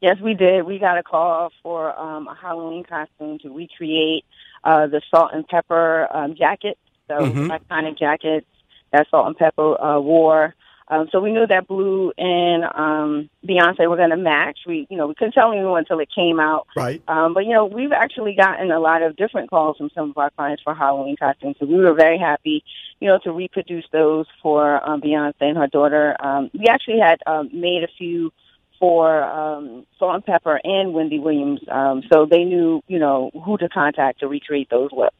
Yes, 0.00 0.18
we 0.22 0.34
did. 0.34 0.64
We 0.64 0.78
got 0.78 0.98
a 0.98 1.02
call 1.02 1.50
for 1.64 1.98
um, 1.98 2.28
a 2.28 2.36
Halloween 2.40 2.84
costume 2.84 3.40
to 3.40 3.52
recreate 3.52 4.24
uh, 4.62 4.86
the 4.86 5.02
Salt-N-Pepa 5.10 6.14
um, 6.14 6.36
jacket. 6.36 6.78
So 7.08 7.14
Mhm. 7.18 7.58
iconic 7.58 7.98
jackets 7.98 8.46
that 8.92 9.06
Salt-N-Pepa 9.10 9.96
uh, 9.96 10.00
wore. 10.00 10.54
Um, 10.88 11.08
so 11.10 11.20
we 11.20 11.32
knew 11.32 11.46
that 11.48 11.66
Blue 11.66 12.12
and 12.16 12.62
um, 12.64 13.28
Beyonce 13.44 13.88
were 13.88 13.96
going 13.96 14.10
to 14.10 14.16
match. 14.16 14.58
We, 14.66 14.86
you 14.88 14.96
know, 14.96 15.08
we 15.08 15.14
couldn't 15.16 15.32
tell 15.32 15.50
anyone 15.50 15.80
until 15.80 15.98
it 15.98 16.08
came 16.14 16.38
out. 16.38 16.68
Right. 16.76 17.02
Um, 17.08 17.34
but 17.34 17.44
you 17.44 17.52
know, 17.52 17.66
we've 17.66 17.90
actually 17.90 18.36
gotten 18.36 18.70
a 18.70 18.78
lot 18.78 19.02
of 19.02 19.16
different 19.16 19.50
calls 19.50 19.76
from 19.78 19.90
some 19.96 20.10
of 20.10 20.18
our 20.18 20.30
clients 20.30 20.62
for 20.62 20.74
Halloween 20.74 21.16
costumes. 21.16 21.56
So 21.58 21.66
we 21.66 21.74
were 21.74 21.94
very 21.94 22.18
happy, 22.18 22.62
you 23.00 23.08
know, 23.08 23.18
to 23.24 23.32
reproduce 23.32 23.84
those 23.90 24.26
for 24.40 24.88
um, 24.88 25.00
Beyonce 25.00 25.34
and 25.40 25.56
her 25.56 25.66
daughter. 25.66 26.16
Um, 26.20 26.50
we 26.54 26.66
actually 26.68 27.00
had 27.00 27.20
um, 27.26 27.50
made 27.52 27.82
a 27.82 27.88
few 27.98 28.32
for 28.78 29.24
um, 29.24 29.86
Salt-N-Pepa 29.98 30.58
and 30.62 30.92
Wendy 30.92 31.18
Williams, 31.18 31.60
um, 31.68 32.02
so 32.12 32.26
they 32.26 32.44
knew, 32.44 32.82
you 32.86 32.98
know, 32.98 33.30
who 33.42 33.56
to 33.56 33.70
contact 33.70 34.20
to 34.20 34.28
recreate 34.28 34.68
those 34.68 34.92
looks. 34.92 35.16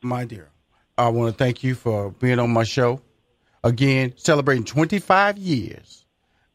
My 0.00 0.24
dear, 0.24 0.48
I 0.98 1.08
want 1.08 1.32
to 1.32 1.38
thank 1.38 1.62
you 1.62 1.74
for 1.74 2.10
being 2.10 2.38
on 2.38 2.50
my 2.50 2.64
show. 2.64 3.00
Again, 3.64 4.14
celebrating 4.16 4.64
25 4.64 5.38
years 5.38 6.04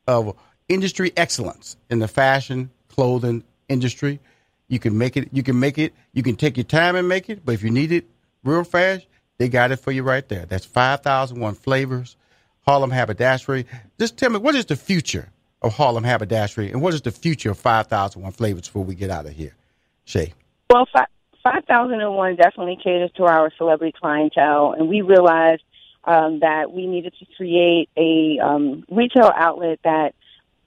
of 0.08 0.36
industry 0.70 1.12
excellence 1.16 1.78
in 1.90 2.00
the 2.00 2.08
fashion 2.08 2.70
clothing 2.90 3.44
industry. 3.70 4.20
You 4.68 4.80
can 4.80 4.98
make 4.98 5.16
it. 5.16 5.30
You 5.32 5.44
can 5.44 5.60
make 5.60 5.78
it. 5.78 5.94
You 6.14 6.24
can 6.24 6.36
take 6.36 6.58
your 6.58 6.66
time 6.66 6.96
and 6.96 7.08
make 7.08 7.30
it. 7.30 7.46
But 7.46 7.54
if 7.54 7.64
you 7.64 7.72
need 7.72 7.92
it 7.92 8.06
real 8.44 8.64
fast, 8.64 9.08
they 9.38 9.48
got 9.50 9.72
it 9.72 9.78
for 9.78 9.92
you 9.92 10.04
right 10.04 10.28
there. 10.28 10.46
That's 10.46 10.66
5001 10.66 11.56
flavors, 11.56 12.18
Harlem 12.66 12.92
Haberdashery. 12.92 13.66
Just 14.00 14.18
tell 14.18 14.30
me, 14.30 14.40
what 14.40 14.56
is 14.56 14.66
the 14.66 14.76
future 14.76 15.30
of 15.62 15.74
Harlem 15.74 16.04
Haberdashery 16.04 16.72
and 16.72 16.82
what 16.82 16.94
is 16.94 17.02
the 17.02 17.12
future 17.12 17.52
of 17.52 17.58
5001 17.58 18.32
flavors 18.34 18.68
before 18.68 18.84
we 18.84 18.96
get 18.96 19.10
out 19.10 19.26
of 19.26 19.34
here? 19.34 19.56
Shay. 20.06 20.34
Well, 20.70 20.88
fi- 20.92 21.06
5001 21.44 22.36
definitely 22.36 22.78
caters 22.82 23.12
to 23.18 23.24
our 23.24 23.52
celebrity 23.58 23.96
clientele, 24.00 24.74
and 24.78 24.88
we 24.90 25.02
realized 25.02 25.64
um, 26.04 26.40
that 26.40 26.72
we 26.72 26.88
needed 26.88 27.14
to 27.20 27.26
create 27.36 27.90
a 27.98 28.40
um, 28.44 28.86
retail 28.90 29.32
outlet 29.36 29.80
that 29.84 30.14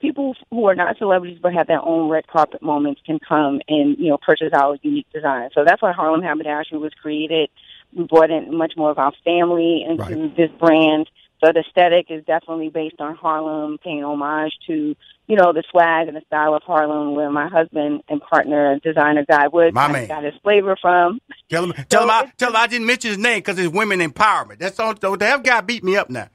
people 0.01 0.35
who 0.51 0.67
are 0.67 0.75
not 0.75 0.99
celebrities 0.99 1.39
but 1.43 1.53
have 1.53 1.67
their 1.67 1.85
own 1.85 2.09
red 2.11 2.27
carpet 2.27 2.63
moments 2.63 3.01
can 3.05 3.19
come 3.27 3.61
and 3.69 3.99
you 3.99 4.09
know 4.09 4.19
purchase 4.19 4.51
our 4.55 4.77
unique 4.83 5.07
design. 5.13 5.51
So 5.55 5.65
that's 5.65 5.83
why 5.83 5.93
Harlem 5.93 6.23
Haberdashery 6.23 6.79
was 6.79 6.93
created. 7.01 7.51
We 7.95 8.05
brought 8.05 8.31
in 8.31 8.57
much 8.57 8.75
more 8.77 8.91
of 8.91 8.99
our 8.99 9.13
family 9.25 9.85
into 9.89 10.03
Right. 10.03 10.37
this 10.37 10.51
brand. 10.59 11.09
So 11.43 11.53
the 11.53 11.61
aesthetic 11.61 12.07
is 12.11 12.25
definitely 12.25 12.69
based 12.69 13.01
on 13.01 13.15
Harlem, 13.17 13.79
paying 13.83 14.05
homage 14.05 14.53
to 14.67 14.95
you 15.27 15.37
know 15.37 15.53
the 15.53 15.63
swag 15.71 16.09
and 16.09 16.17
the 16.17 16.23
style 16.27 16.55
of 16.55 16.63
Harlem, 16.63 17.15
where 17.15 17.31
my 17.31 17.49
husband 17.49 18.03
and 18.09 18.21
partner, 18.21 18.79
designer 18.81 19.25
Guy 19.25 19.49
Wood, 19.49 19.75
got 19.75 20.25
his 20.25 20.35
flavor 20.43 20.77
from. 20.81 21.21
Tell 21.49 21.65
him, 21.65 21.73
tell 21.89 22.03
him, 22.03 22.11
I, 22.11 22.33
tell 22.37 22.51
him 22.51 22.57
I 22.57 22.67
didn't 22.67 22.87
mention 22.87 23.11
his 23.11 23.19
name 23.19 23.39
because 23.39 23.59
it's 23.59 23.73
women 23.73 24.01
empowerment. 24.01 24.59
That's 24.59 24.79
all. 24.79 24.95
The 24.95 25.17
that 25.17 25.45
guy 25.45 25.61
beat 25.61 25.85
me 25.85 25.97
up 25.97 26.11
now. 26.11 26.29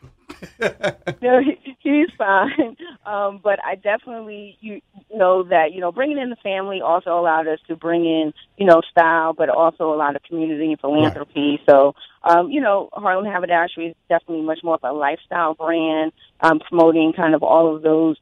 No, 0.60 1.42
he, 1.44 1.76
he's 1.80 2.10
fine. 2.18 2.76
Um, 3.06 3.40
but 3.44 3.60
I 3.64 3.76
definitely 3.76 4.58
you 4.62 4.82
know 5.14 5.44
that 5.44 5.74
you 5.74 5.82
know 5.82 5.92
bringing 5.92 6.18
in 6.18 6.30
the 6.30 6.36
family 6.38 6.82
also 6.82 7.12
allowed 7.12 7.48
us 7.48 7.60
to 7.68 7.76
bring 7.76 8.06
in 8.06 8.34
you 8.58 8.66
know 8.66 8.82
style, 8.90 9.34
but 9.34 9.50
also 9.50 9.94
a 9.94 9.98
lot 9.98 10.16
of 10.16 10.24
community 10.24 10.72
and 10.72 10.80
philanthropy. 10.80 11.52
Right. 11.52 11.60
So 11.70 11.96
um, 12.24 12.50
you 12.50 12.62
know, 12.62 12.90
Harlem 12.94 13.26
Haberdashery 13.26 13.88
is 13.88 13.96
definitely 14.10 14.44
much 14.44 14.60
more 14.64 14.76
of 14.76 14.84
a 14.84 14.94
lifestyle 14.94 15.54
brand, 15.54 16.12
um, 16.42 16.60
promoting 16.60 17.14
kind 17.16 17.36
of 17.36 17.44
all 17.44 17.76
of 17.76 17.82
those 17.82 18.18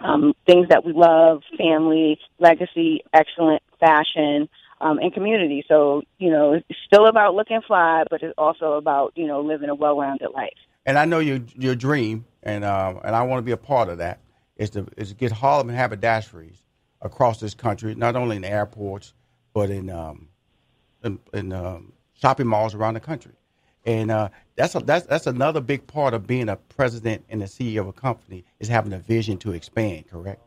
um, 0.00 0.34
things 0.46 0.68
that 0.68 0.84
we 0.84 0.92
love: 0.92 1.42
family, 1.56 2.18
legacy, 2.38 3.02
excellent 3.12 3.62
fashion. 3.78 4.48
Um, 4.82 4.96
and 4.96 5.12
community. 5.12 5.62
So, 5.68 6.04
you 6.16 6.30
know, 6.30 6.54
it's 6.54 6.78
still 6.86 7.06
about 7.06 7.34
looking 7.34 7.60
fly, 7.60 8.04
but 8.08 8.22
it's 8.22 8.32
also 8.38 8.78
about, 8.78 9.12
you 9.14 9.26
know, 9.26 9.42
living 9.42 9.68
a 9.68 9.74
well-rounded 9.74 10.30
life 10.34 10.56
and 10.86 10.98
I 10.98 11.04
know 11.04 11.18
your 11.18 11.40
your 11.56 11.74
dream, 11.74 12.24
and 12.42 12.64
uh, 12.64 12.94
and 13.04 13.14
I 13.14 13.22
want 13.22 13.38
to 13.38 13.44
be 13.44 13.52
a 13.52 13.56
part 13.56 13.88
of 13.88 13.98
that. 13.98 14.20
Is 14.56 14.70
to 14.70 14.86
is 14.96 15.10
to 15.10 15.14
get 15.14 15.32
Harlem 15.32 15.70
and 15.70 15.78
haberdasheries 15.78 16.58
across 17.02 17.40
this 17.40 17.54
country, 17.54 17.94
not 17.94 18.16
only 18.16 18.36
in 18.36 18.44
airports, 18.44 19.14
but 19.54 19.70
in 19.70 19.90
um, 19.90 20.28
in, 21.04 21.18
in 21.34 21.52
um, 21.52 21.92
shopping 22.14 22.46
malls 22.46 22.74
around 22.74 22.94
the 22.94 23.00
country. 23.00 23.32
And 23.86 24.10
uh, 24.10 24.28
that's 24.56 24.74
a, 24.74 24.80
that's 24.80 25.06
that's 25.06 25.26
another 25.26 25.60
big 25.60 25.86
part 25.86 26.14
of 26.14 26.26
being 26.26 26.48
a 26.48 26.56
president 26.56 27.24
and 27.30 27.42
a 27.42 27.46
CEO 27.46 27.80
of 27.80 27.88
a 27.88 27.92
company 27.92 28.44
is 28.58 28.68
having 28.68 28.92
a 28.92 28.98
vision 28.98 29.38
to 29.38 29.52
expand. 29.52 30.08
Correct. 30.08 30.42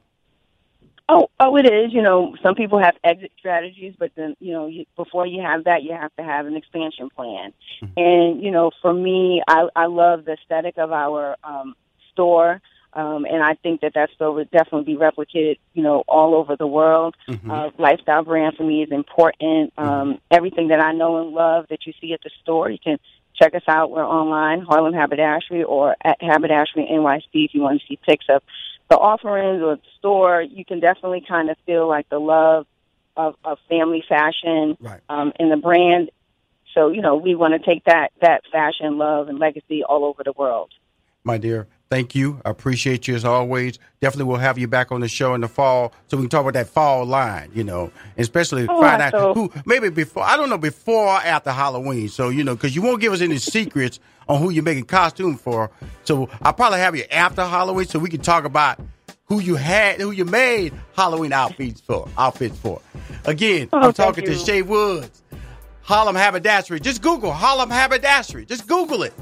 Oh, 1.09 1.29
oh, 1.39 1.57
it 1.57 1.65
is. 1.65 1.91
You 1.93 2.01
know, 2.01 2.35
some 2.41 2.55
people 2.55 2.79
have 2.79 2.95
exit 3.03 3.31
strategies, 3.37 3.93
but 3.99 4.11
then 4.15 4.35
you 4.39 4.53
know, 4.53 4.67
you, 4.67 4.85
before 4.95 5.27
you 5.27 5.41
have 5.41 5.65
that, 5.65 5.83
you 5.83 5.91
have 5.93 6.15
to 6.15 6.23
have 6.23 6.45
an 6.45 6.55
expansion 6.55 7.09
plan. 7.09 7.53
Mm-hmm. 7.81 7.93
And 7.97 8.43
you 8.43 8.51
know, 8.51 8.71
for 8.81 8.93
me, 8.93 9.41
I, 9.47 9.67
I 9.75 9.87
love 9.87 10.25
the 10.25 10.33
aesthetic 10.33 10.77
of 10.77 10.91
our 10.91 11.35
um, 11.43 11.75
store. 12.11 12.61
Um, 12.93 13.25
and 13.25 13.41
I 13.43 13.55
think 13.55 13.81
that 13.81 13.95
that 13.95 14.11
store 14.11 14.31
would 14.33 14.51
definitely 14.51 14.93
be 14.93 14.99
replicated, 14.99 15.57
you 15.73 15.81
know, 15.81 16.03
all 16.07 16.35
over 16.35 16.55
the 16.55 16.67
world. 16.67 17.15
Mm-hmm. 17.27 17.49
Uh, 17.49 17.69
lifestyle 17.79 18.23
brand 18.23 18.55
for 18.55 18.63
me 18.63 18.83
is 18.83 18.91
important. 18.91 19.75
Mm-hmm. 19.75 19.89
Um. 19.89 20.19
Everything 20.31 20.69
that 20.69 20.79
I 20.79 20.93
know 20.93 21.21
and 21.21 21.31
love 21.33 21.65
that 21.69 21.85
you 21.85 21.93
see 21.99 22.13
at 22.13 22.21
the 22.23 22.29
store, 22.43 22.69
you 22.69 22.79
can 22.81 22.97
check 23.35 23.55
us 23.55 23.63
out. 23.67 23.91
We're 23.91 24.05
online, 24.05 24.61
Harlem 24.61 24.93
Haberdashery 24.93 25.63
or 25.63 25.95
at 26.03 26.21
Haberdashery 26.21 26.87
NYC 26.91 27.23
if 27.33 27.53
you 27.53 27.61
want 27.61 27.81
to 27.81 27.87
see 27.87 27.97
pics 27.97 28.25
of 28.29 28.41
the 28.89 28.97
offerings 28.97 29.61
or 29.61 29.75
the 29.77 29.81
store, 29.97 30.41
you 30.41 30.65
can 30.65 30.79
definitely 30.79 31.23
kind 31.27 31.49
of 31.49 31.57
feel 31.65 31.87
like 31.87 32.09
the 32.09 32.19
love 32.19 32.67
of, 33.15 33.35
of 33.43 33.57
family 33.69 34.03
fashion 34.07 34.77
right. 34.79 35.01
um, 35.09 35.33
and 35.39 35.51
the 35.51 35.57
brand. 35.57 36.09
So 36.73 36.89
you 36.89 37.01
know, 37.01 37.15
we 37.15 37.35
want 37.35 37.53
to 37.53 37.59
take 37.59 37.83
that 37.85 38.11
that 38.21 38.43
fashion 38.51 38.97
love 38.97 39.29
and 39.29 39.39
legacy 39.39 39.83
all 39.83 40.05
over 40.05 40.23
the 40.23 40.33
world. 40.33 40.71
My 41.23 41.37
dear, 41.37 41.67
thank 41.93 42.15
you. 42.15 42.41
I 42.43 42.49
appreciate 42.49 43.07
you 43.07 43.13
as 43.13 43.23
always. 43.23 43.77
Definitely, 44.01 44.25
we'll 44.25 44.39
have 44.39 44.57
you 44.57 44.67
back 44.67 44.91
on 44.91 45.01
the 45.01 45.07
show 45.07 45.35
in 45.35 45.41
the 45.41 45.47
fall 45.47 45.93
so 46.07 46.17
we 46.17 46.23
can 46.23 46.29
talk 46.29 46.41
about 46.41 46.53
that 46.53 46.67
fall 46.67 47.05
line. 47.05 47.51
You 47.53 47.63
know, 47.63 47.91
especially 48.17 48.65
oh, 48.67 48.81
find 48.81 48.99
out 48.99 49.11
so. 49.11 49.33
who 49.35 49.51
maybe 49.67 49.89
before 49.89 50.23
I 50.23 50.35
don't 50.35 50.49
know 50.49 50.57
before 50.57 51.09
or 51.09 51.17
after 51.17 51.51
Halloween. 51.51 52.09
So 52.09 52.29
you 52.29 52.43
know, 52.43 52.55
because 52.55 52.75
you 52.75 52.81
won't 52.81 52.99
give 52.99 53.13
us 53.13 53.21
any 53.21 53.37
secrets 53.37 53.99
on 54.27 54.41
who 54.41 54.49
you're 54.49 54.63
making 54.63 54.85
costume 54.85 55.37
for. 55.37 55.69
So 56.03 56.29
I'll 56.41 56.53
probably 56.53 56.79
have 56.79 56.95
you 56.95 57.03
after 57.11 57.45
Halloween 57.45 57.85
so 57.85 57.99
we 57.99 58.09
can 58.09 58.21
talk 58.21 58.45
about 58.45 58.79
who 59.25 59.39
you 59.39 59.55
had, 59.55 60.01
who 60.01 60.09
you 60.09 60.25
made 60.25 60.73
Halloween 60.95 61.31
outfits 61.31 61.79
for. 61.79 62.09
Outfits 62.17 62.57
for. 62.57 62.81
Again, 63.25 63.69
oh, 63.71 63.79
I'm 63.79 63.93
talking 63.93 64.25
to 64.25 64.35
Shay 64.35 64.63
Woods, 64.63 65.21
Harlem 65.83 66.15
Haberdashery. 66.15 66.79
Just 66.79 67.03
Google 67.03 67.31
Harlem 67.31 67.69
Haberdashery. 67.69 68.45
Just 68.47 68.67
Google 68.67 69.03
it. 69.03 69.13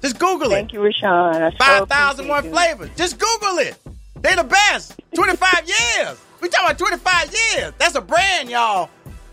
Just 0.00 0.18
Google 0.18 0.48
it. 0.52 0.54
Thank 0.54 0.72
you, 0.72 0.82
Rushion. 0.82 1.52
Five 1.58 1.88
thousand 1.88 2.28
one 2.28 2.50
flavors. 2.50 2.90
Just 2.96 3.18
Google 3.18 3.58
it. 3.58 3.76
They're 4.20 4.36
the 4.36 4.44
best. 4.44 5.00
Twenty 5.14 5.36
five 5.36 5.62
years. 5.66 6.20
We 6.40 6.48
talking 6.48 6.66
about 6.66 6.78
twenty 6.78 6.96
five 6.96 7.34
years. 7.54 7.72
That's 7.78 7.94
a 7.94 8.00
brand, 8.00 8.48
y'all. 8.48 8.90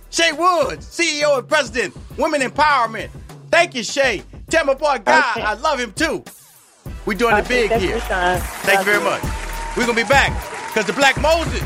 Shay 0.10 0.32
Woods, 0.32 0.86
CEO 0.86 1.38
and 1.38 1.48
President, 1.48 1.96
Women 2.18 2.42
Empowerment. 2.42 3.10
Thank 3.52 3.76
you, 3.76 3.84
Shay. 3.84 4.24
Tell 4.50 4.66
my 4.66 4.74
boy 4.74 4.98
God, 5.04 5.38
okay. 5.38 5.42
I 5.42 5.54
love 5.56 5.80
him 5.80 5.92
too. 5.94 6.24
We 7.06 7.16
doing 7.16 7.36
okay, 7.36 7.66
it 7.66 7.70
big 7.70 7.80
here. 7.80 8.00
Thank 8.00 8.80
you 8.80 8.86
very 8.86 9.04
much. 9.04 9.22
We're 9.76 9.86
gonna 9.86 9.96
be 9.96 10.08
back 10.08 10.32
because 10.68 10.86
the 10.86 10.94
Black 10.94 11.20
Moses. 11.22 11.62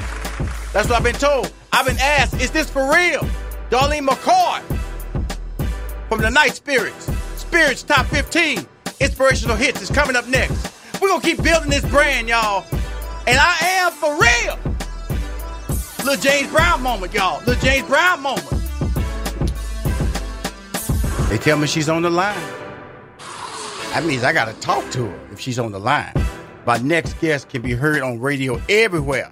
That's 0.74 0.88
what 0.88 0.98
I've 0.98 1.04
been 1.04 1.16
told. 1.16 1.52
I've 1.74 1.86
been 1.86 2.00
asked, 2.00 2.40
is 2.42 2.50
this 2.50 2.70
for 2.70 2.92
real? 2.94 3.22
Darlene 3.70 4.08
McCoy 4.08 4.62
from 6.08 6.22
the 6.22 6.30
Night 6.30 6.56
Spirits, 6.56 7.12
Spirits 7.36 7.84
Top 7.84 8.06
15 8.08 8.66
inspirational 9.02 9.56
hits 9.56 9.82
is 9.82 9.90
coming 9.90 10.16
up 10.16 10.28
next. 10.28 10.72
We're 11.02 11.10
gonna 11.10 11.22
keep 11.22 11.42
building 11.42 11.70
this 11.70 11.84
brand, 11.90 12.30
y'all. 12.30 12.66
And 13.28 13.38
I 13.40 13.58
am 13.62 13.92
for 13.92 14.12
real. 14.14 14.60
Little 16.06 16.22
James 16.22 16.52
Brown 16.52 16.82
moment, 16.82 17.14
y'all. 17.14 17.40
Little 17.40 17.62
James 17.62 17.88
Brown 17.88 18.22
moment. 18.22 18.48
They 21.30 21.38
tell 21.38 21.58
me 21.58 21.68
she's 21.68 21.90
on 21.90 22.02
the 22.02 22.10
line. 22.10 22.36
That 23.94 24.04
means 24.06 24.24
I 24.24 24.34
gotta 24.34 24.54
talk 24.62 24.90
to 24.92 25.06
her 25.06 25.20
if 25.32 25.40
she's 25.40 25.60
on 25.60 25.72
the 25.72 25.80
line. 25.80 26.14
My 26.66 26.78
next 26.78 27.20
guest 27.20 27.50
can 27.50 27.62
be 27.62 27.74
heard 27.74 28.02
on 28.02 28.20
radio 28.20 28.62
everywhere. 28.70 29.32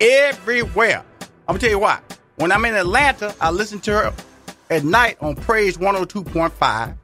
Everywhere. 0.00 1.04
I'm 1.20 1.54
gonna 1.54 1.58
tell 1.58 1.70
you 1.70 1.78
why. 1.78 2.00
When 2.36 2.50
I'm 2.50 2.64
in 2.64 2.74
Atlanta, 2.74 3.34
I 3.40 3.50
listen 3.50 3.80
to 3.80 3.92
her 3.92 4.14
at 4.70 4.84
night 4.84 5.18
on 5.20 5.36
Praise 5.36 5.76
102.5. 5.76 6.96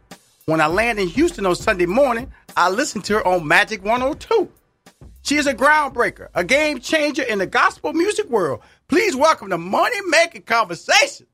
When 0.49 0.61
I 0.63 0.67
land 0.67 0.99
in 0.99 1.09
Houston 1.09 1.45
on 1.45 1.57
Sunday 1.57 1.85
morning, 1.85 2.33
I 2.57 2.71
listen 2.71 3.03
to 3.03 3.17
her 3.17 3.29
on 3.29 3.47
Magic 3.47 3.85
102. 3.85 4.51
She 5.21 5.37
is 5.37 5.47
a 5.47 5.53
groundbreaker, 5.53 6.29
a 6.35 6.43
game 6.43 6.81
changer 6.81 7.23
in 7.23 7.39
the 7.39 7.47
gospel 7.47 7.93
music 7.93 8.31
world. 8.31 8.63
Please 8.89 9.15
welcome 9.15 9.51
the 9.51 9.59
money 9.59 9.99
making 10.09 10.45
conversation, 10.45 11.27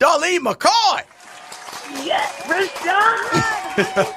Darlene 0.00 0.38
McCoy. 0.38 1.02
Yes, 2.06 2.32
Rashawn. 2.46 4.14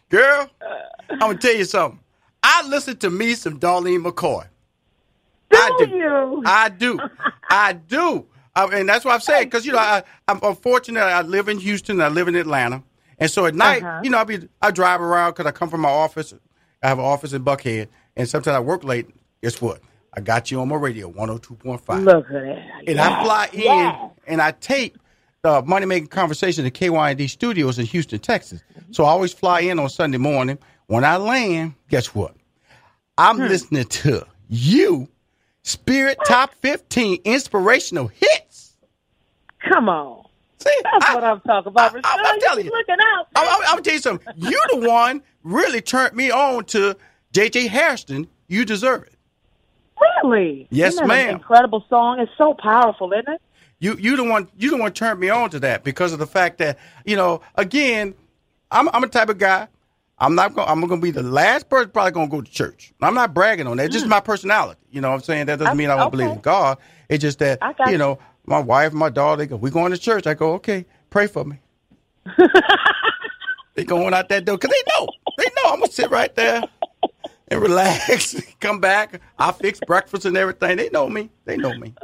Girl, 0.08 0.50
I'm 1.08 1.18
gonna 1.20 1.38
tell 1.38 1.54
you 1.54 1.64
something. 1.64 2.00
I 2.42 2.66
listen 2.66 2.96
to 2.96 3.10
me 3.10 3.34
some 3.34 3.60
Darlene 3.60 4.04
McCoy. 4.04 4.48
Do 5.50 5.56
I 5.56 5.70
do. 5.78 5.88
You? 5.88 6.42
I 6.44 6.68
do. 6.68 6.98
I 7.48 7.74
do. 7.74 8.26
I, 8.54 8.64
and 8.66 8.88
that's 8.88 9.04
what 9.04 9.14
I'm 9.14 9.20
saying 9.20 9.44
because 9.44 9.64
you 9.64 9.72
know 9.72 9.78
I, 9.78 10.02
am 10.28 10.40
unfortunate. 10.42 11.00
I 11.00 11.22
live 11.22 11.48
in 11.48 11.58
Houston. 11.58 12.00
I 12.00 12.08
live 12.08 12.28
in 12.28 12.36
Atlanta, 12.36 12.82
and 13.18 13.30
so 13.30 13.46
at 13.46 13.54
night, 13.54 13.82
uh-huh. 13.82 14.00
you 14.04 14.10
know, 14.10 14.18
I 14.18 14.24
be 14.24 14.48
I 14.60 14.70
drive 14.70 15.00
around 15.00 15.32
because 15.32 15.46
I 15.46 15.52
come 15.52 15.70
from 15.70 15.80
my 15.80 15.90
office. 15.90 16.34
I 16.82 16.88
have 16.88 16.98
an 16.98 17.04
office 17.04 17.32
in 17.32 17.44
Buckhead, 17.44 17.88
and 18.16 18.28
sometimes 18.28 18.54
I 18.56 18.60
work 18.60 18.84
late. 18.84 19.08
Guess 19.42 19.60
what? 19.62 19.80
I 20.14 20.20
got 20.20 20.50
you 20.50 20.60
on 20.60 20.68
my 20.68 20.76
radio, 20.76 21.10
102.5. 21.10 22.04
Look 22.04 22.26
at 22.26 22.32
that. 22.32 22.82
And 22.86 23.00
I 23.00 23.24
fly 23.24 23.48
in 23.52 24.10
and 24.26 24.42
I 24.42 24.50
tape 24.52 24.98
uh, 25.44 25.62
Money 25.64 25.86
Making 25.86 26.08
Conversation 26.08 26.66
at 26.66 26.74
KYND 26.74 27.28
Studios 27.30 27.78
in 27.78 27.86
Houston, 27.86 28.18
Texas. 28.18 28.62
So 28.90 29.04
I 29.04 29.08
always 29.08 29.32
fly 29.32 29.60
in 29.60 29.78
on 29.78 29.88
Sunday 29.88 30.18
morning. 30.18 30.58
When 30.86 31.04
I 31.04 31.16
land, 31.16 31.74
guess 31.88 32.14
what? 32.14 32.34
I'm 33.16 33.36
hmm. 33.36 33.44
listening 33.44 33.84
to 33.84 34.26
you, 34.48 35.08
Spirit 35.62 36.18
Top 36.26 36.54
15 36.56 37.22
Inspirational 37.24 38.08
Hits. 38.08 38.41
Come 39.68 39.88
on. 39.88 40.24
See, 40.58 40.70
That's 40.84 41.06
I, 41.06 41.14
what 41.14 41.24
I'm 41.24 41.40
talking 41.40 41.70
about. 41.70 41.94
I, 42.04 42.32
am 42.32 42.40
telling 42.40 42.64
you. 42.64 42.70
Looking 42.70 42.96
out. 43.00 43.26
Going 43.34 43.76
to 43.76 43.82
tell 43.82 43.94
you 43.94 43.98
something. 43.98 44.34
You're 44.36 44.60
the 44.70 44.88
one 44.88 45.22
really 45.42 45.80
turned 45.80 46.14
me 46.14 46.30
on 46.30 46.64
to 46.66 46.96
J.J. 47.32 47.66
Hairston. 47.66 48.28
You 48.46 48.64
deserve 48.64 49.02
it. 49.04 49.14
Really? 50.24 50.68
Yes, 50.70 51.00
ma'am. 51.00 51.36
incredible 51.36 51.84
song. 51.88 52.20
It's 52.20 52.32
so 52.36 52.54
powerful, 52.54 53.12
isn't 53.12 53.28
it? 53.28 53.42
You 53.78 53.96
you 53.96 54.16
the 54.16 54.24
one 54.24 54.48
you 54.56 54.70
the 54.70 54.76
one 54.76 54.92
turned 54.92 55.18
me 55.18 55.28
on 55.28 55.50
to 55.50 55.60
that 55.60 55.82
because 55.82 56.12
of 56.12 56.20
the 56.20 56.26
fact 56.26 56.58
that 56.58 56.78
you 57.04 57.16
know 57.16 57.40
again 57.56 58.14
I'm 58.70 58.88
I'm 58.90 59.02
a 59.02 59.08
type 59.08 59.28
of 59.28 59.38
guy 59.38 59.66
I'm 60.18 60.36
not 60.36 60.54
going 60.54 60.68
I'm 60.68 60.80
going 60.86 61.00
to 61.00 61.04
be 61.04 61.10
the 61.10 61.24
last 61.24 61.68
person 61.68 61.90
probably 61.90 62.12
going 62.12 62.28
to 62.28 62.30
go 62.30 62.40
to 62.42 62.50
church. 62.50 62.92
I'm 63.02 63.14
not 63.14 63.34
bragging 63.34 63.66
on 63.66 63.78
that. 63.78 63.86
It's 63.86 63.92
just 63.92 64.06
mm. 64.06 64.10
my 64.10 64.20
personality. 64.20 64.80
You 64.92 65.00
know 65.00 65.08
what 65.08 65.16
I'm 65.16 65.22
saying? 65.22 65.46
That 65.46 65.58
doesn't 65.58 65.76
mean 65.76 65.90
I 65.90 65.96
don't 65.96 66.06
okay. 66.06 66.16
believe 66.16 66.30
in 66.30 66.40
God. 66.40 66.78
It's 67.08 67.22
just 67.22 67.40
that 67.40 67.58
you 67.88 67.98
know 67.98 68.20
my 68.46 68.58
wife, 68.58 68.92
my 68.92 69.08
daughter, 69.08 69.38
they 69.38 69.46
go, 69.46 69.56
"We 69.56 69.70
going 69.70 69.92
to 69.92 69.98
church." 69.98 70.26
I 70.26 70.34
go, 70.34 70.54
"Okay, 70.54 70.86
pray 71.10 71.26
for 71.26 71.44
me." 71.44 71.60
they 73.74 73.84
going 73.84 74.14
out 74.14 74.28
that 74.28 74.44
door 74.44 74.56
because 74.56 74.70
they 74.70 74.92
know 74.92 75.08
they 75.38 75.44
know 75.56 75.72
I'm 75.72 75.80
gonna 75.80 75.92
sit 75.92 76.10
right 76.10 76.34
there 76.34 76.62
and 77.52 77.60
relax. 77.60 78.34
Come 78.60 78.80
back. 78.80 79.20
I 79.38 79.52
fix 79.52 79.78
breakfast 79.86 80.24
and 80.24 80.36
everything. 80.36 80.76
They 80.76 80.88
know 80.90 81.08
me. 81.08 81.30
They 81.44 81.56
know 81.56 81.74
me. 81.74 81.94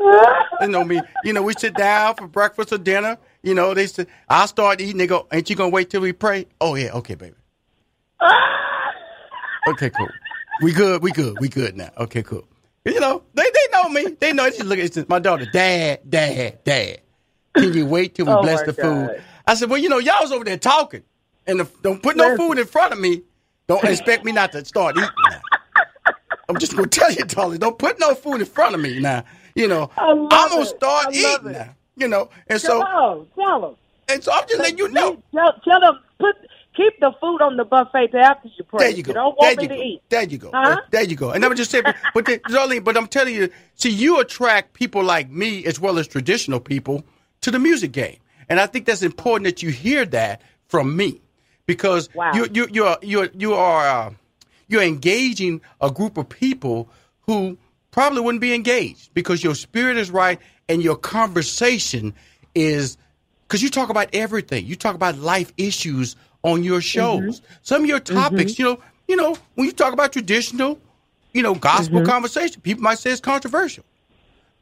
They 0.60 0.66
know 0.66 0.84
me. 0.84 1.00
You 1.24 1.32
know, 1.32 1.42
we 1.42 1.54
sit 1.54 1.74
down 1.74 2.16
for 2.16 2.28
breakfast 2.28 2.72
or 2.72 2.78
dinner. 2.78 3.16
You 3.42 3.54
know, 3.54 3.74
they 3.74 3.86
say, 3.86 4.06
I'll 4.28 4.46
start 4.46 4.80
eating. 4.80 4.98
They 4.98 5.06
go, 5.06 5.26
Ain't 5.32 5.48
you 5.48 5.56
going 5.56 5.70
to 5.70 5.74
wait 5.74 5.90
till 5.90 6.02
we 6.02 6.12
pray? 6.12 6.46
Oh, 6.60 6.74
yeah. 6.74 6.92
Okay, 6.92 7.14
baby. 7.14 7.36
okay, 9.68 9.90
cool. 9.90 10.08
We 10.62 10.72
good. 10.72 11.02
We 11.02 11.12
good. 11.12 11.38
We 11.40 11.48
good 11.48 11.76
now. 11.76 11.90
Okay, 11.98 12.22
cool. 12.22 12.46
You 12.88 13.00
know, 13.00 13.22
they, 13.34 13.42
they 13.42 13.72
know 13.72 13.88
me. 13.88 14.16
They 14.18 14.32
know. 14.32 14.44
They 14.44 14.50
just 14.50 14.64
look 14.64 14.78
at 14.78 15.08
my 15.08 15.18
daughter. 15.18 15.46
Dad, 15.52 16.00
dad, 16.08 16.64
dad. 16.64 17.00
Can 17.54 17.74
you 17.74 17.86
wait 17.86 18.14
till 18.14 18.26
we 18.26 18.32
oh 18.32 18.42
bless 18.42 18.62
the 18.62 18.72
God. 18.72 19.10
food? 19.10 19.22
I 19.46 19.54
said, 19.54 19.68
well, 19.68 19.78
you 19.78 19.88
know, 19.88 19.98
y'all 19.98 20.22
was 20.22 20.32
over 20.32 20.44
there 20.44 20.58
talking, 20.58 21.02
and 21.46 21.60
the, 21.60 21.68
don't 21.82 22.02
put 22.02 22.16
no 22.16 22.36
food 22.36 22.58
in 22.58 22.66
front 22.66 22.92
of 22.92 22.98
me. 22.98 23.22
Don't 23.66 23.84
expect 23.84 24.24
me 24.24 24.32
not 24.32 24.52
to 24.52 24.64
start 24.64 24.96
eating. 24.96 25.10
Now. 25.30 25.40
I'm 26.48 26.58
just 26.58 26.74
gonna 26.74 26.88
tell 26.88 27.12
you, 27.12 27.24
Dolly, 27.24 27.58
don't 27.58 27.78
put 27.78 28.00
no 28.00 28.14
food 28.14 28.40
in 28.40 28.46
front 28.46 28.74
of 28.74 28.80
me 28.80 29.00
now. 29.00 29.24
You 29.54 29.68
know, 29.68 29.90
I'm 29.96 30.28
gonna 30.28 30.64
start 30.64 31.14
eating 31.14 31.52
now. 31.52 31.74
You 31.96 32.08
know, 32.08 32.30
and 32.46 32.60
so 32.60 32.82
Tell 32.82 33.16
them, 33.18 33.26
tell 33.34 33.60
them. 33.60 33.76
and 34.08 34.22
so 34.22 34.32
I'm 34.32 34.46
just 34.46 34.60
letting 34.60 34.78
you 34.78 34.88
know. 34.88 35.22
Tell, 35.34 35.60
tell 35.64 35.80
them 35.80 35.98
put 36.18 36.36
keep 36.78 36.98
the 37.00 37.12
food 37.20 37.42
on 37.42 37.56
the 37.56 37.64
buffet 37.64 38.08
till 38.12 38.20
after 38.20 38.48
you 38.56 38.64
pray. 38.64 38.78
There 38.86 38.96
you 38.96 39.02
go. 39.02 39.12
don't 39.12 39.36
there 39.38 39.48
want 39.48 39.58
me 39.58 39.62
you 39.64 39.68
to 39.68 39.74
eat. 39.74 40.02
There 40.08 40.22
you 40.22 40.38
go. 40.38 40.50
Huh? 40.54 40.80
There 40.90 41.02
you 41.04 41.16
go. 41.16 41.30
And 41.30 41.44
I'm 41.44 41.54
just 41.56 41.70
saying, 41.70 41.84
but 41.84 41.96
but, 42.14 42.24
the, 42.26 42.38
Darlene, 42.38 42.84
but 42.84 42.96
I'm 42.96 43.08
telling 43.08 43.34
you, 43.34 43.50
see, 43.74 43.90
you 43.90 44.20
attract 44.20 44.72
people 44.72 45.02
like 45.04 45.28
me 45.30 45.66
as 45.66 45.78
well 45.80 45.98
as 45.98 46.06
traditional 46.06 46.60
people 46.60 47.04
to 47.42 47.50
the 47.50 47.58
music 47.58 47.92
game, 47.92 48.18
and 48.48 48.58
I 48.60 48.66
think 48.66 48.86
that's 48.86 49.02
important 49.02 49.44
that 49.44 49.62
you 49.62 49.70
hear 49.70 50.06
that 50.06 50.40
from 50.68 50.96
me 50.96 51.20
because 51.66 52.08
Wow. 52.14 52.32
you 52.34 52.48
you 52.52 52.68
you 52.72 52.84
are 52.86 52.98
you 53.02 53.20
are, 53.22 53.28
you 53.34 53.54
are 53.54 53.86
uh, 53.88 54.10
you're 54.68 54.82
engaging 54.82 55.60
a 55.80 55.90
group 55.90 56.16
of 56.16 56.28
people 56.28 56.88
who 57.22 57.58
probably 57.90 58.20
wouldn't 58.20 58.40
be 58.40 58.54
engaged 58.54 59.12
because 59.14 59.42
your 59.44 59.54
spirit 59.54 59.96
is 59.96 60.10
right 60.10 60.38
and 60.68 60.82
your 60.82 60.96
conversation 60.96 62.14
is 62.54 62.96
because 63.48 63.62
you 63.62 63.70
talk 63.70 63.88
about 63.88 64.08
everything. 64.12 64.66
You 64.66 64.76
talk 64.76 64.94
about 64.94 65.16
life 65.18 65.52
issues 65.56 66.16
on 66.52 66.64
your 66.64 66.80
shows. 66.80 67.40
Mm-hmm. 67.40 67.54
Some 67.62 67.82
of 67.82 67.88
your 67.88 68.00
topics, 68.00 68.52
mm-hmm. 68.52 68.62
you 68.62 68.68
know, 68.68 68.80
you 69.06 69.16
know, 69.16 69.36
when 69.54 69.66
you 69.66 69.72
talk 69.72 69.92
about 69.92 70.12
traditional, 70.12 70.78
you 71.32 71.42
know, 71.42 71.54
gospel 71.54 72.00
mm-hmm. 72.00 72.10
conversation, 72.10 72.60
people 72.60 72.82
might 72.82 72.98
say 72.98 73.10
it's 73.10 73.20
controversial. 73.20 73.84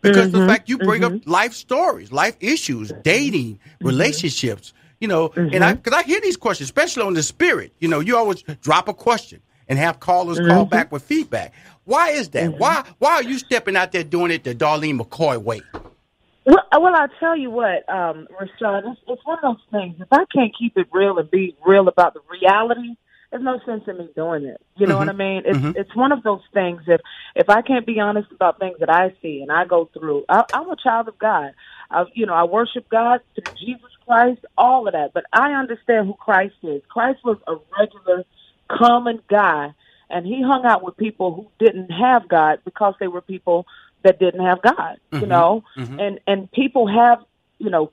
Because 0.02 0.30
the 0.30 0.46
fact 0.46 0.68
you 0.68 0.78
bring 0.78 1.02
up 1.02 1.14
life 1.26 1.52
stories, 1.52 2.12
life 2.12 2.36
issues, 2.40 2.92
dating, 3.02 3.58
relationships, 3.80 4.72
you 5.00 5.08
know, 5.08 5.32
and 5.34 5.64
I 5.64 5.74
because 5.74 5.94
I 5.94 6.02
hear 6.04 6.20
these 6.20 6.36
questions, 6.36 6.68
especially 6.68 7.02
on 7.02 7.14
the 7.14 7.22
spirit. 7.22 7.72
You 7.80 7.88
know, 7.88 8.00
you 8.00 8.16
always 8.16 8.42
drop 8.62 8.88
a 8.88 8.94
question 8.94 9.40
and 9.68 9.78
have 9.78 9.98
callers 9.98 10.38
call 10.38 10.64
back 10.64 10.92
with 10.92 11.02
feedback. 11.02 11.52
Why 11.84 12.10
is 12.10 12.28
that? 12.30 12.58
Why 12.58 12.84
why 12.98 13.14
are 13.14 13.22
you 13.22 13.38
stepping 13.38 13.76
out 13.76 13.92
there 13.92 14.04
doing 14.04 14.30
it 14.30 14.44
the 14.44 14.54
Darlene 14.54 15.00
McCoy 15.00 15.42
way? 15.42 15.62
Well, 16.46 16.62
uh, 16.70 16.78
well, 16.80 16.94
I'll 16.94 17.08
tell 17.18 17.36
you 17.36 17.50
what, 17.50 17.88
um, 17.88 18.28
Rashad, 18.40 18.88
it's, 18.92 19.00
it's 19.08 19.26
one 19.26 19.38
of 19.42 19.56
those 19.56 19.64
things. 19.72 19.96
If 20.00 20.06
I 20.12 20.24
can't 20.32 20.54
keep 20.56 20.78
it 20.78 20.86
real 20.92 21.18
and 21.18 21.28
be 21.28 21.56
real 21.66 21.88
about 21.88 22.14
the 22.14 22.20
reality, 22.30 22.94
there's 23.30 23.42
no 23.42 23.58
sense 23.66 23.82
in 23.88 23.98
me 23.98 24.08
doing 24.14 24.44
it. 24.44 24.60
You 24.76 24.86
know 24.86 24.96
what 24.96 25.08
mm-hmm. 25.08 25.20
I 25.20 25.24
mean? 25.24 25.42
It's 25.44 25.58
mm-hmm. 25.58 25.72
it's 25.74 25.94
one 25.96 26.12
of 26.12 26.22
those 26.22 26.42
things. 26.54 26.82
If 26.86 27.00
if 27.34 27.50
I 27.50 27.62
can't 27.62 27.84
be 27.84 27.98
honest 27.98 28.30
about 28.30 28.60
things 28.60 28.76
that 28.78 28.88
I 28.88 29.12
see 29.20 29.40
and 29.42 29.50
I 29.50 29.64
go 29.64 29.90
through, 29.92 30.24
I, 30.28 30.44
I'm 30.54 30.70
a 30.70 30.76
child 30.76 31.08
of 31.08 31.18
God. 31.18 31.52
I, 31.90 32.04
you 32.14 32.26
know, 32.26 32.34
I 32.34 32.44
worship 32.44 32.88
God 32.88 33.20
through 33.34 33.52
Jesus 33.58 33.90
Christ, 34.06 34.44
all 34.56 34.86
of 34.86 34.92
that. 34.92 35.12
But 35.14 35.24
I 35.32 35.52
understand 35.52 36.06
who 36.06 36.14
Christ 36.14 36.54
is. 36.62 36.82
Christ 36.88 37.24
was 37.24 37.38
a 37.48 37.56
regular, 37.76 38.24
common 38.70 39.20
guy, 39.28 39.74
and 40.08 40.24
he 40.24 40.42
hung 40.42 40.64
out 40.64 40.84
with 40.84 40.96
people 40.96 41.34
who 41.34 41.64
didn't 41.64 41.90
have 41.90 42.28
God 42.28 42.60
because 42.64 42.94
they 43.00 43.08
were 43.08 43.20
people 43.20 43.66
that 44.02 44.18
didn't 44.18 44.44
have 44.44 44.62
God. 44.62 44.98
You 45.12 45.20
mm-hmm. 45.20 45.28
know, 45.28 45.64
mm-hmm. 45.76 46.00
and 46.00 46.20
and 46.26 46.52
people 46.52 46.86
have 46.86 47.24
you 47.58 47.70
know 47.70 47.92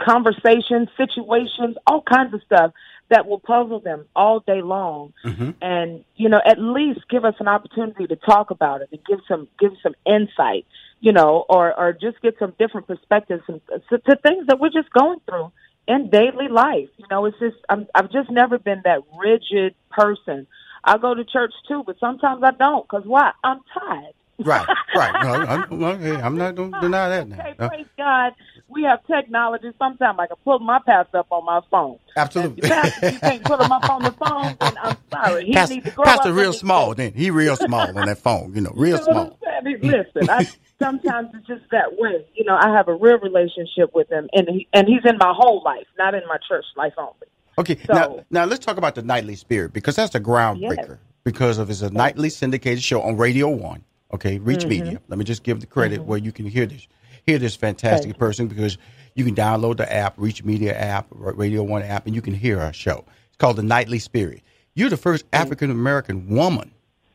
conversations, 0.00 0.88
situations, 0.96 1.76
all 1.86 2.02
kinds 2.02 2.34
of 2.34 2.42
stuff 2.44 2.72
that 3.10 3.26
will 3.26 3.38
puzzle 3.38 3.80
them 3.80 4.04
all 4.14 4.40
day 4.40 4.60
long. 4.60 5.12
Mm-hmm. 5.24 5.50
And 5.62 6.04
you 6.16 6.28
know, 6.28 6.40
at 6.44 6.58
least 6.58 7.00
give 7.08 7.24
us 7.24 7.34
an 7.40 7.48
opportunity 7.48 8.06
to 8.06 8.16
talk 8.16 8.50
about 8.50 8.82
it 8.82 8.88
and 8.92 9.04
give 9.04 9.20
some 9.28 9.48
give 9.58 9.72
some 9.82 9.94
insight. 10.06 10.66
You 11.00 11.12
know, 11.12 11.44
or 11.48 11.78
or 11.78 11.92
just 11.92 12.20
get 12.22 12.36
some 12.40 12.54
different 12.58 12.88
perspectives 12.88 13.44
and, 13.46 13.60
to, 13.90 13.98
to 13.98 14.16
things 14.16 14.48
that 14.48 14.58
we're 14.58 14.70
just 14.70 14.90
going 14.90 15.20
through 15.28 15.52
in 15.86 16.10
daily 16.10 16.48
life. 16.48 16.88
You 16.96 17.06
know, 17.10 17.24
it's 17.24 17.38
just 17.38 17.56
I'm, 17.68 17.86
I've 17.94 18.10
just 18.10 18.30
never 18.30 18.58
been 18.58 18.82
that 18.84 19.00
rigid 19.18 19.74
person. 19.90 20.46
I 20.84 20.98
go 20.98 21.14
to 21.14 21.24
church 21.24 21.52
too, 21.66 21.82
but 21.84 21.98
sometimes 21.98 22.42
I 22.42 22.50
don't. 22.52 22.86
Cause 22.88 23.02
why? 23.04 23.32
I'm 23.42 23.60
tired. 23.74 24.14
Right, 24.40 24.66
right. 24.94 25.22
No, 25.24 25.32
I'm, 25.46 25.82
okay, 25.84 26.14
I'm 26.22 26.36
not 26.36 26.54
going 26.54 26.72
to 26.72 26.80
deny 26.80 27.08
that 27.08 27.28
now. 27.28 27.38
Okay, 27.40 27.54
praise 27.68 27.86
God. 27.96 28.32
We 28.68 28.84
have 28.84 29.04
technology. 29.06 29.70
Sometimes 29.78 30.18
I 30.20 30.26
can 30.28 30.36
pull 30.44 30.60
my 30.60 30.78
pastor 30.86 31.18
up 31.18 31.26
on 31.30 31.44
my 31.44 31.60
phone. 31.70 31.98
Absolutely. 32.16 32.62
If 32.62 32.68
pastor, 32.68 33.10
you 33.10 33.18
can't 33.18 33.42
put 33.42 33.60
him 33.60 33.72
up 33.72 33.88
on 33.90 34.02
the 34.04 34.12
phone, 34.12 34.56
then 34.60 34.74
I'm 34.80 34.96
sorry. 35.10 35.46
He 35.46 35.54
Pastor, 35.54 35.74
needs 35.74 35.86
to 35.86 35.90
grow 35.92 36.04
Pastor 36.04 36.28
up 36.30 36.36
real 36.36 36.52
his 36.52 36.60
small 36.60 36.94
then. 36.94 37.12
He 37.14 37.30
real 37.30 37.56
small 37.56 37.80
on 37.98 38.06
that 38.06 38.18
phone, 38.18 38.54
you 38.54 38.60
know, 38.60 38.70
real 38.74 38.98
You 38.98 39.06
know 39.06 39.12
small. 39.12 39.24
what 39.40 39.54
I'm 39.58 39.64
saying? 39.64 39.80
Listen, 40.14 40.30
I, 40.30 40.46
sometimes 40.78 41.30
it's 41.34 41.46
just 41.48 41.62
that 41.72 41.98
way. 41.98 42.24
You 42.34 42.44
know, 42.44 42.56
I 42.56 42.70
have 42.76 42.86
a 42.88 42.94
real 42.94 43.18
relationship 43.18 43.92
with 43.94 44.08
him, 44.10 44.28
and 44.32 44.48
he, 44.48 44.68
and 44.72 44.86
he's 44.86 45.04
in 45.04 45.18
my 45.18 45.32
whole 45.36 45.62
life, 45.64 45.86
not 45.98 46.14
in 46.14 46.22
my 46.28 46.36
church 46.48 46.64
life 46.76 46.92
only. 46.98 47.12
Okay, 47.58 47.76
So- 47.86 47.92
now, 47.94 48.24
now 48.30 48.44
let's 48.44 48.64
talk 48.64 48.76
about 48.76 48.94
the 48.94 49.02
Nightly 49.02 49.34
Spirit 49.34 49.72
because 49.72 49.96
that's 49.96 50.14
a 50.14 50.20
groundbreaker 50.20 50.88
Yes. 50.90 50.98
because 51.24 51.58
of 51.58 51.70
it's 51.70 51.82
a 51.82 51.90
nightly 51.90 52.28
syndicated 52.30 52.84
show 52.84 53.00
on 53.02 53.16
Radio 53.16 53.48
One. 53.48 53.82
Okay, 54.14 54.38
Reach 54.38 54.60
Mm-hmm. 54.60 54.68
Media. 54.68 55.00
Let 55.08 55.18
me 55.18 55.24
just 55.24 55.42
give 55.42 55.60
the 55.60 55.66
credit 55.66 56.04
where 56.04 56.18
you 56.18 56.32
can 56.32 56.46
hear 56.46 56.64
this, 56.66 56.86
hear 57.26 57.38
this 57.38 57.54
fantastic 57.56 58.16
person 58.18 58.46
because 58.48 58.78
you 59.14 59.24
can 59.24 59.34
download 59.34 59.76
the 59.76 59.92
app, 59.92 60.14
Reach 60.16 60.44
Media 60.44 60.74
app, 60.74 61.06
Radio 61.10 61.62
One 61.62 61.82
app, 61.82 62.06
and 62.06 62.14
you 62.14 62.22
can 62.22 62.32
hear 62.34 62.58
our 62.60 62.72
show. 62.72 63.04
It's 63.28 63.36
called 63.36 63.56
the 63.56 63.62
Nightly 63.62 63.98
Spirit. 63.98 64.42
You're 64.74 64.90
the 64.90 64.96
first 64.96 65.24
Mm-hmm. 65.26 65.42
African 65.42 65.70
American 65.70 66.28
woman 66.28 66.70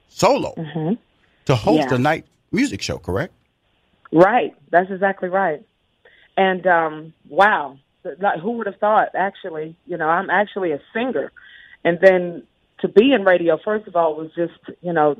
solo 0.09 0.53
to 1.45 1.55
host 1.55 1.87
Yeah. 1.89 1.95
a 1.95 1.97
night 1.97 2.25
music 2.51 2.81
show. 2.81 2.99
Correct? 2.99 3.33
Right. 4.11 4.53
That's 4.69 4.91
exactly 4.91 5.29
right. 5.29 5.65
And 6.37 6.65
um 6.67 7.13
wow, 7.29 7.77
like 8.19 8.39
who 8.39 8.51
would 8.51 8.67
have 8.67 8.77
thought 8.77 9.09
actually, 9.15 9.75
you 9.87 9.97
know, 9.97 10.07
I'm 10.07 10.29
actually 10.29 10.71
a 10.73 10.79
singer. 10.93 11.31
And 11.83 11.97
then 12.01 12.43
to 12.79 12.87
be 12.87 13.11
in 13.13 13.23
radio 13.23 13.57
first 13.63 13.87
of 13.87 13.95
all 13.95 14.15
was 14.15 14.29
just, 14.35 14.53
you 14.81 14.93
know, 14.93 15.15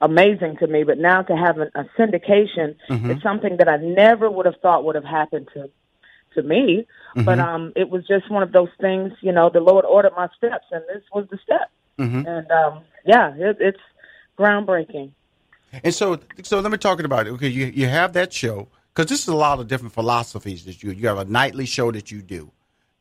amazing 0.00 0.56
to 0.58 0.66
me, 0.66 0.84
but 0.84 0.98
now 0.98 1.22
to 1.22 1.36
have 1.36 1.58
an, 1.58 1.70
a 1.74 1.84
syndication 1.98 2.76
is 3.10 3.22
something 3.22 3.56
that 3.58 3.68
I 3.68 3.76
never 3.76 4.30
would 4.30 4.46
have 4.46 4.56
thought 4.62 4.84
would 4.84 4.94
have 4.94 5.04
happened 5.04 5.48
to 5.54 5.70
to 6.34 6.42
me. 6.42 6.86
But 7.24 7.38
um 7.40 7.72
it 7.76 7.90
was 7.90 8.06
just 8.06 8.30
one 8.30 8.42
of 8.42 8.52
those 8.52 8.70
things, 8.80 9.12
you 9.20 9.32
know, 9.32 9.50
the 9.50 9.60
Lord 9.60 9.84
ordered 9.84 10.12
my 10.16 10.28
steps 10.36 10.66
and 10.70 10.82
this 10.88 11.02
was 11.12 11.26
the 11.30 11.38
step. 11.42 11.70
And 12.26 12.50
um 12.50 12.82
yeah, 13.04 13.34
it, 13.36 13.56
it's 13.60 13.80
groundbreaking. 14.38 15.10
And 15.84 15.94
so, 15.94 16.18
so 16.42 16.60
let 16.60 16.72
me 16.72 16.78
talk 16.78 17.00
about 17.00 17.26
it. 17.26 17.30
Okay, 17.30 17.48
you 17.48 17.66
you 17.66 17.86
have 17.86 18.12
that 18.14 18.32
show 18.32 18.68
because 18.94 19.08
this 19.08 19.22
is 19.22 19.28
a 19.28 19.36
lot 19.36 19.60
of 19.60 19.68
different 19.68 19.94
philosophies 19.94 20.64
that 20.64 20.82
you 20.82 20.92
you 20.92 21.08
have 21.08 21.18
a 21.18 21.24
nightly 21.24 21.66
show 21.66 21.92
that 21.92 22.10
you 22.10 22.22
do, 22.22 22.50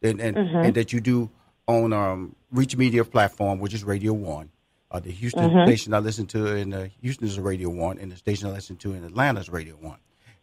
and 0.01 0.19
and, 0.19 0.37
and 0.37 0.73
that 0.75 0.93
you 0.93 0.99
do 0.99 1.29
on 1.67 1.93
um, 1.93 2.35
Reach 2.51 2.75
Media 2.75 3.03
platform, 3.05 3.59
which 3.59 3.73
is 3.73 3.83
Radio 3.83 4.13
One. 4.13 4.49
Uh, 4.91 4.99
the 4.99 5.11
Houston 5.11 5.51
station 5.67 5.93
I 5.93 5.99
listen 5.99 6.25
to 6.27 6.47
in 6.55 6.73
uh, 6.73 6.87
Houston 7.01 7.27
is 7.27 7.37
a 7.37 7.41
Radio 7.41 7.69
One, 7.69 7.99
and 7.99 8.11
the 8.11 8.15
station 8.15 8.47
I 8.49 8.53
listen 8.53 8.75
to 8.77 8.93
in 8.93 9.03
Atlanta 9.03 9.39
is 9.39 9.49
Radio 9.49 9.75
One. 9.75 9.97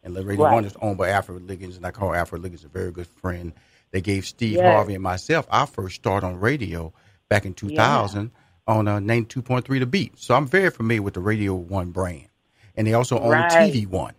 And 0.05 0.15
Radio 0.15 0.45
Right. 0.45 0.55
One 0.55 0.65
is 0.65 0.77
owned 0.81 0.99
by 0.99 1.09
Alfred 1.11 1.43
Liggins, 1.49 1.77
and 1.77 1.85
I 1.85 1.91
call 1.91 2.15
Alfred 2.15 2.43
Liggins 2.43 2.65
a 2.65 2.69
very 2.69 2.93
good 2.93 3.09
friend. 3.09 3.53
They 3.91 4.01
gave 4.01 4.25
Steve 4.25 4.55
Yes. 4.59 4.65
Harvey 4.65 4.95
and 4.95 5.03
myself 5.03 5.47
our 5.51 5.67
first 5.67 5.97
start 5.97 6.23
on 6.23 6.39
radio 6.39 6.93
back 7.29 7.45
in 7.45 7.55
2000 7.55 8.31
on 8.69 8.87
uh, 8.89 8.99
92.3 8.99 9.81
The 9.81 9.87
Beat. 9.87 10.19
So 10.19 10.35
I'm 10.37 10.47
very 10.47 10.71
familiar 10.71 11.03
with 11.03 11.15
the 11.15 11.21
Radio 11.21 11.55
One 11.55 11.91
brand. 11.91 12.29
And 12.77 12.87
they 12.87 12.95
also 12.95 13.19
own 13.19 13.31
Right. 13.31 13.51
TV 13.51 13.87
One 13.87 14.15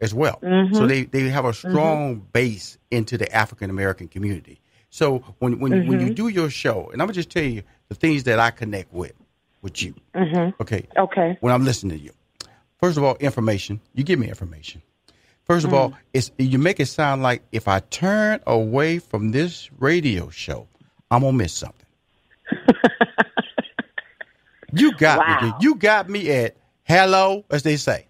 as 0.00 0.12
well. 0.12 0.38
So 0.74 0.86
they, 0.86 1.04
they 1.04 1.28
have 1.30 1.44
a 1.46 1.54
strong 1.54 2.26
base 2.32 2.76
into 2.90 3.16
the 3.16 3.30
African 3.34 3.70
American 3.70 4.08
community. 4.08 4.60
So 4.90 5.20
when 5.38 5.58
when, 5.60 5.86
when 5.86 6.00
you 6.00 6.12
do 6.12 6.28
your 6.28 6.50
show, 6.50 6.90
and 6.92 7.00
I'm 7.00 7.06
gonna 7.06 7.14
just 7.14 7.30
tell 7.30 7.44
you 7.44 7.62
the 7.88 7.94
things 7.94 8.24
that 8.24 8.38
I 8.40 8.50
connect 8.50 8.92
with 8.92 9.12
with 9.62 9.82
you. 9.82 9.94
Mm-hmm. 10.14 10.60
Okay. 10.62 10.86
Okay. 10.96 11.36
When 11.40 11.52
I'm 11.52 11.64
listening 11.64 11.98
to 11.98 12.04
you, 12.04 12.12
first 12.78 12.96
of 12.98 13.04
all, 13.04 13.16
information. 13.16 13.80
You 13.94 14.04
give 14.04 14.18
me 14.18 14.28
information. 14.28 14.82
First 15.44 15.66
of 15.66 15.74
all, 15.74 15.90
mm. 15.90 15.96
it's 16.12 16.30
you 16.38 16.58
make 16.58 16.78
it 16.78 16.86
sound 16.86 17.22
like 17.22 17.42
if 17.50 17.66
I 17.66 17.80
turn 17.80 18.40
away 18.46 18.98
from 19.00 19.32
this 19.32 19.68
radio 19.78 20.30
show, 20.30 20.68
I'm 21.10 21.22
gonna 21.22 21.36
miss 21.36 21.52
something. 21.52 21.86
you 24.72 24.92
got 24.96 25.18
me. 25.18 25.24
Wow. 25.26 25.40
dude. 25.58 25.62
You 25.62 25.74
got 25.74 26.08
me 26.08 26.30
at 26.30 26.56
hello, 26.84 27.44
as 27.50 27.62
they 27.64 27.76
say, 27.76 28.06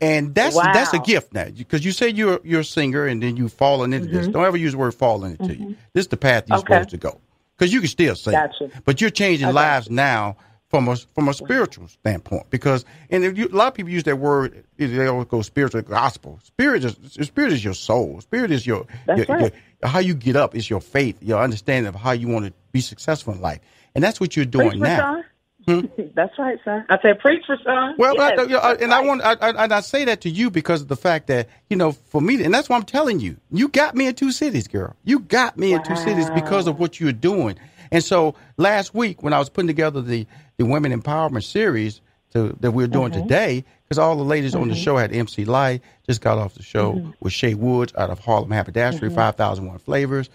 and 0.00 0.34
that's 0.34 0.56
that's 0.56 0.92
a 0.94 0.98
gift 0.98 1.32
now 1.32 1.46
because 1.48 1.84
you 1.84 1.92
say 1.92 2.08
you're 2.08 2.40
you're 2.42 2.60
a 2.60 2.64
singer 2.64 3.06
and 3.06 3.22
then 3.22 3.36
you've 3.36 3.52
fallen 3.52 3.92
into 3.92 4.08
this. 4.08 4.22
Mm-hmm. 4.24 4.32
Don't 4.32 4.44
ever 4.44 4.56
use 4.56 4.72
the 4.72 4.78
word 4.78 4.94
falling 4.94 5.36
into 5.38 5.54
you. 5.54 5.64
Mm-hmm. 5.66 5.72
This 5.92 6.02
is 6.06 6.08
the 6.08 6.16
path 6.16 6.44
you're 6.48 6.58
Mm-hmm. 6.58 6.72
Okay. 6.72 6.74
supposed 6.82 6.90
to 6.90 6.96
go 6.96 7.20
because 7.56 7.72
you 7.72 7.80
can 7.80 7.88
still 7.88 8.16
sing, 8.16 8.32
Gotcha. 8.32 8.70
but 8.84 9.00
you're 9.00 9.10
changing 9.10 9.52
lives 9.52 9.88
now 9.90 10.36
from 10.74 10.88
a 10.88 10.96
from 11.14 11.28
a 11.28 11.34
spiritual 11.34 11.86
standpoint 11.86 12.50
because 12.50 12.84
and 13.08 13.24
if 13.24 13.38
you, 13.38 13.46
a 13.46 13.54
lot 13.54 13.68
of 13.68 13.74
people 13.74 13.92
use 13.92 14.02
that 14.02 14.18
word 14.18 14.64
they 14.76 15.06
always 15.06 15.28
go 15.28 15.40
spiritual 15.40 15.80
gospel 15.82 16.40
spirit 16.42 16.84
is 16.84 16.96
spirit 17.24 17.52
is 17.52 17.64
your 17.64 17.74
soul 17.74 18.20
spirit 18.20 18.50
is 18.50 18.66
your, 18.66 18.84
your, 19.06 19.24
right. 19.28 19.40
your 19.40 19.88
how 19.88 20.00
you 20.00 20.14
get 20.14 20.34
up 20.34 20.56
is 20.56 20.68
your 20.68 20.80
faith 20.80 21.16
your 21.22 21.40
understanding 21.40 21.86
of 21.86 21.94
how 21.94 22.10
you 22.10 22.26
want 22.26 22.44
to 22.44 22.52
be 22.72 22.80
successful 22.80 23.32
in 23.32 23.40
life 23.40 23.60
and 23.94 24.02
that's 24.02 24.18
what 24.18 24.34
you're 24.34 24.44
doing 24.44 24.70
Preach, 24.70 24.80
now 24.80 25.14
Rushion. 25.14 25.30
Hmm? 25.66 25.80
That's 26.14 26.38
right, 26.38 26.58
sir. 26.62 26.84
I 26.90 27.00
said 27.00 27.20
preach 27.20 27.42
for 27.46 27.56
son. 27.64 27.94
Well, 27.96 28.16
yes, 28.16 28.38
I, 28.38 28.42
I, 28.42 28.72
and 28.72 28.82
right. 28.82 28.92
I 28.92 29.00
want, 29.00 29.22
I, 29.22 29.32
I, 29.32 29.64
and 29.64 29.72
I 29.72 29.80
say 29.80 30.04
that 30.04 30.20
to 30.22 30.28
you 30.28 30.50
because 30.50 30.82
of 30.82 30.88
the 30.88 30.96
fact 30.96 31.28
that 31.28 31.48
you 31.70 31.76
know, 31.78 31.92
for 31.92 32.20
me, 32.20 32.44
and 32.44 32.52
that's 32.52 32.68
what 32.68 32.76
I'm 32.76 32.82
telling 32.82 33.18
you. 33.18 33.38
You 33.50 33.68
got 33.68 33.94
me 33.94 34.06
in 34.06 34.14
two 34.14 34.30
cities, 34.30 34.68
girl. 34.68 34.94
You 35.04 35.20
got 35.20 35.56
me 35.56 35.72
in 35.72 35.82
two 35.82 35.96
cities 35.96 36.28
because 36.34 36.66
of 36.66 36.78
what 36.78 37.00
you're 37.00 37.12
doing. 37.12 37.56
And 37.94 38.02
so 38.02 38.34
last 38.56 38.92
week, 38.94 39.22
when 39.22 39.32
I 39.32 39.38
was 39.38 39.48
putting 39.48 39.68
together 39.68 40.02
the 40.02 40.26
the 40.56 40.64
women 40.66 40.92
empowerment 41.00 41.44
series 41.44 42.00
to, 42.32 42.56
that 42.60 42.72
we're 42.72 42.86
doing 42.88 43.12
Mm-hmm. 43.12 43.22
today, 43.22 43.64
because 43.84 43.98
all 43.98 44.16
the 44.16 44.24
ladies 44.24 44.54
on 44.54 44.68
the 44.68 44.74
show 44.74 44.96
had 44.96 45.12
MC 45.12 45.44
Lyte, 45.44 45.80
just 46.06 46.20
got 46.20 46.38
off 46.38 46.54
the 46.54 46.62
show 46.62 46.94
Mm-hmm. 46.94 47.10
with 47.20 47.32
Shay 47.32 47.54
Woods 47.54 47.92
out 47.96 48.10
of 48.10 48.18
Harlem 48.18 48.50
Haberdashery, 48.50 49.10
thousand 49.10 49.66
one 49.66 49.78
flavors. 49.78 50.28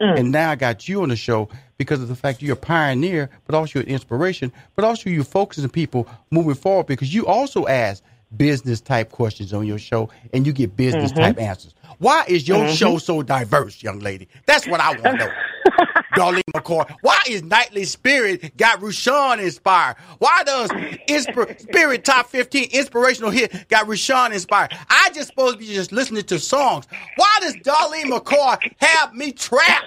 Mm. 0.00 0.18
And 0.18 0.32
now 0.32 0.50
I 0.50 0.56
got 0.56 0.88
you 0.88 1.02
on 1.02 1.10
the 1.10 1.16
show 1.16 1.48
because 1.78 2.02
of 2.02 2.08
the 2.08 2.16
fact 2.16 2.42
you're 2.42 2.54
a 2.54 2.56
pioneer, 2.56 3.30
but 3.46 3.54
also 3.54 3.78
an 3.80 3.86
inspiration, 3.86 4.52
but 4.74 4.84
also 4.84 5.08
you're 5.10 5.22
focusing 5.22 5.68
people 5.70 6.08
moving 6.32 6.54
forward 6.54 6.86
because 6.86 7.14
you 7.14 7.26
also 7.26 7.66
ask 7.68 8.02
business 8.36 8.80
type 8.80 9.10
questions 9.12 9.52
on 9.52 9.66
your 9.66 9.78
show 9.78 10.08
and 10.32 10.44
you 10.46 10.52
get 10.52 10.76
business 10.76 11.12
type 11.12 11.36
Mm-hmm. 11.36 11.44
answers. 11.44 11.74
Why 11.98 12.24
is 12.26 12.48
your 12.48 12.68
show 12.68 12.98
so 12.98 13.22
diverse, 13.22 13.80
young 13.82 14.00
lady? 14.00 14.26
That's 14.46 14.66
what 14.66 14.80
I 14.80 14.90
want 14.90 15.04
to 15.04 15.16
know. 15.18 15.30
Darlene 16.12 16.42
McCoy. 16.54 16.88
Why 17.02 17.20
is 17.28 17.42
Nightly 17.42 17.84
Spirit 17.84 18.56
got 18.56 18.80
Rushion 18.82 19.40
inspired? 19.40 19.96
Why 20.18 20.42
does 20.44 20.70
Inspir- 21.08 21.60
Spirit 21.60 22.04
Top 22.04 22.28
15 22.28 22.70
Inspirational 22.72 23.30
Hit 23.30 23.68
got 23.68 23.86
Rushion 23.86 24.32
inspired? 24.32 24.72
I 24.88 25.10
just 25.14 25.28
supposed 25.28 25.54
to 25.54 25.58
be 25.58 25.66
just 25.66 25.92
listening 25.92 26.24
to 26.24 26.38
songs. 26.38 26.86
Why 27.16 27.38
does 27.40 27.56
Darlene 27.56 28.10
McCoy 28.10 28.58
have 28.78 29.14
me 29.14 29.32
trapped? 29.32 29.86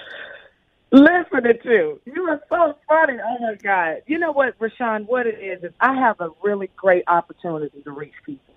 listening 0.91 1.59
to. 1.63 1.99
You 2.05 2.23
are 2.29 2.41
so 2.49 2.77
funny. 2.87 3.17
Oh 3.23 3.37
my 3.41 3.55
God. 3.55 4.01
You 4.07 4.17
know 4.17 4.31
what, 4.31 4.55
Rushion, 4.59 5.05
what 5.05 5.27
it 5.27 5.39
is 5.39 5.63
is 5.63 5.71
I 5.79 5.93
have 5.93 6.19
a 6.21 6.29
really 6.43 6.69
great 6.75 7.03
opportunity 7.07 7.81
to 7.81 7.91
reach 7.91 8.13
people. 8.25 8.53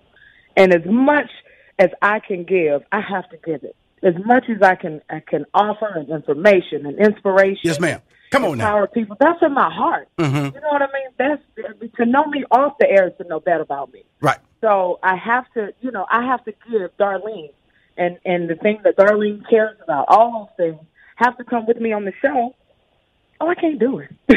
And 0.55 0.73
as 0.73 0.85
much 0.85 1.29
as 1.77 1.89
I 2.01 2.19
can 2.19 2.43
give, 2.43 2.83
I 2.91 3.01
have 3.01 3.29
to 3.29 3.37
give 3.37 3.63
it. 3.63 3.75
As 4.01 4.13
much 4.25 4.45
as 4.49 4.61
I 4.61 4.75
can 4.75 5.01
I 5.09 5.19
can 5.19 5.45
offer 5.53 5.87
and 5.95 6.09
information 6.09 6.85
and 6.85 6.97
inspiration. 6.97 7.61
Yes, 7.63 7.79
ma'am. 7.79 8.01
Come 8.31 8.45
on 8.45 8.57
now. 8.57 8.85
People. 8.85 9.17
That's 9.19 9.41
in 9.41 9.53
my 9.53 9.69
heart. 9.73 10.07
Mhm. 10.17 10.53
You 10.53 10.61
know 10.61 10.69
what 10.69 10.81
I 10.81 10.87
mean? 10.93 11.09
That's 11.17 11.41
to 11.97 12.05
know 12.05 12.25
me 12.25 12.45
off 12.51 12.77
the 12.79 12.89
air 12.89 13.07
is 13.07 13.13
to 13.17 13.27
know 13.27 13.41
that 13.45 13.59
about 13.59 13.91
me. 13.91 14.03
Right. 14.21 14.37
So 14.61 14.99
I 15.03 15.15
have 15.15 15.45
to, 15.55 15.73
you 15.81 15.91
know, 15.91 16.05
I 16.09 16.25
have 16.25 16.43
to 16.45 16.53
give 16.69 16.95
Darlene 16.97 17.51
and 17.97 18.17
and 18.25 18.49
the 18.49 18.55
thing 18.55 18.79
that 18.83 18.97
Darlene 18.97 19.47
cares 19.49 19.77
about, 19.83 20.05
all 20.07 20.49
those 20.57 20.67
things 20.67 20.85
have 21.15 21.37
to 21.37 21.43
come 21.43 21.65
with 21.65 21.79
me 21.79 21.91
on 21.91 22.05
the 22.05 22.13
show. 22.21 22.55
Oh, 23.41 23.47
I 23.47 23.55
can't 23.55 23.79
do 23.79 23.99
it. 23.99 24.09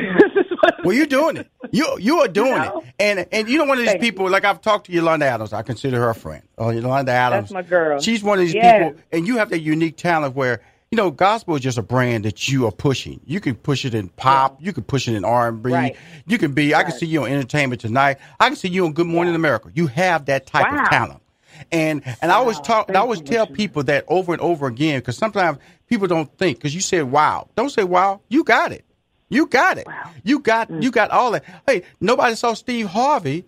Well, 0.84 0.94
you're 0.96 1.06
doing 1.06 1.36
it. 1.36 1.48
You 1.70 1.96
you 2.00 2.20
are 2.20 2.28
doing 2.28 2.56
know? 2.62 2.80
it, 2.80 2.94
and 2.98 3.26
and 3.32 3.48
you 3.48 3.58
know 3.58 3.64
one 3.64 3.78
of 3.78 3.84
these 3.84 3.90
Thank 3.90 4.00
people. 4.00 4.28
Like 4.30 4.44
I've 4.44 4.60
talked 4.60 4.86
to 4.86 4.92
Yolanda 4.92 5.26
Adams. 5.26 5.52
I 5.52 5.62
consider 5.62 5.98
her 6.00 6.10
a 6.10 6.14
friend. 6.14 6.42
Oh, 6.58 6.70
Yolanda 6.70 7.12
Adams. 7.12 7.50
That's 7.50 7.52
my 7.52 7.62
girl. 7.62 8.00
She's 8.00 8.22
one 8.22 8.38
of 8.38 8.44
these 8.44 8.54
Yes. 8.54 8.82
people, 8.90 9.00
and 9.12 9.26
you 9.26 9.36
have 9.38 9.50
that 9.50 9.60
unique 9.60 9.96
talent 9.96 10.34
where 10.34 10.60
you 10.90 10.96
know 10.96 11.10
gospel 11.12 11.54
is 11.56 11.62
just 11.62 11.78
a 11.78 11.82
brand 11.82 12.24
that 12.24 12.48
you 12.48 12.66
are 12.66 12.72
pushing. 12.72 13.20
You 13.24 13.40
can 13.40 13.54
push 13.54 13.84
it 13.84 13.94
in 13.94 14.08
pop. 14.08 14.60
You 14.60 14.72
can 14.72 14.82
push 14.84 15.06
it 15.08 15.14
in 15.14 15.24
R 15.24 15.48
and 15.48 15.62
B. 15.62 15.94
You 16.26 16.38
can 16.38 16.52
be. 16.52 16.74
I 16.74 16.82
can 16.82 16.92
see 16.92 17.06
you 17.06 17.24
on 17.24 17.30
Entertainment 17.30 17.80
Tonight. 17.80 18.18
I 18.40 18.48
can 18.48 18.56
see 18.56 18.68
you 18.68 18.84
on 18.84 18.92
Good 18.92 19.06
Morning 19.06 19.34
America. 19.36 19.70
You 19.74 19.86
have 19.88 20.26
that 20.26 20.46
type 20.46 20.66
Wow. 20.70 20.82
of 20.82 20.88
talent. 20.90 21.22
And 21.70 22.02
and 22.20 22.32
I 22.32 22.36
always 22.36 22.58
talk. 22.60 22.90
I 22.90 22.94
always 22.98 23.20
tell 23.20 23.44
Richard. 23.46 23.56
people 23.56 23.82
that 23.84 24.04
over 24.08 24.32
and 24.32 24.40
over 24.40 24.66
again 24.66 24.98
because 25.00 25.16
sometimes 25.16 25.58
people 25.88 26.06
don't 26.08 26.32
think 26.38 26.58
because 26.58 26.74
you 26.74 26.80
said 26.80 27.04
wow. 27.10 27.48
Don't 27.56 27.70
say 27.70 27.84
wow. 27.84 28.20
You 28.28 28.42
got 28.42 28.72
it. 28.72 28.84
You 29.32 29.46
got 29.46 29.78
it. 29.78 29.86
You 30.24 30.40
got 30.40 30.68
mm. 30.68 30.82
you 30.82 30.90
got 30.90 31.10
all 31.10 31.32
that. 31.32 31.44
Hey, 31.66 31.82
nobody 32.00 32.34
saw 32.34 32.52
Steve 32.52 32.86
Harvey 32.86 33.44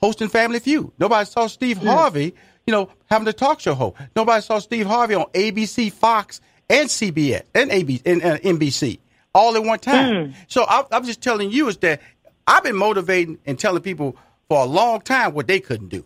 hosting 0.00 0.28
Family 0.28 0.60
Feud. 0.60 0.92
Nobody 0.98 1.26
saw 1.26 1.48
Steve 1.48 1.78
mm. 1.78 1.86
Harvey, 1.86 2.34
you 2.66 2.72
know, 2.72 2.88
having 3.06 3.26
a 3.26 3.32
talk 3.32 3.58
show 3.58 3.74
host. 3.74 3.96
Nobody 4.14 4.40
saw 4.42 4.60
Steve 4.60 4.86
Harvey 4.86 5.14
on 5.14 5.26
ABC, 5.34 5.92
Fox, 5.92 6.40
and 6.70 6.88
CBS 6.88 7.42
and 7.52 7.70
AB 7.72 8.00
and 8.06 8.22
uh, 8.22 8.38
NBC 8.38 9.00
all 9.34 9.56
at 9.56 9.64
one 9.64 9.80
time. 9.80 10.14
Mm. 10.14 10.34
So 10.46 10.64
I, 10.68 10.84
I'm 10.92 11.04
just 11.04 11.20
telling 11.20 11.50
you 11.50 11.68
is 11.68 11.78
that 11.78 12.00
I've 12.46 12.62
been 12.62 12.76
motivating 12.76 13.38
and 13.44 13.58
telling 13.58 13.82
people 13.82 14.16
for 14.48 14.62
a 14.62 14.66
long 14.66 15.00
time 15.00 15.34
what 15.34 15.48
they 15.48 15.58
couldn't 15.58 15.88
do. 15.88 16.04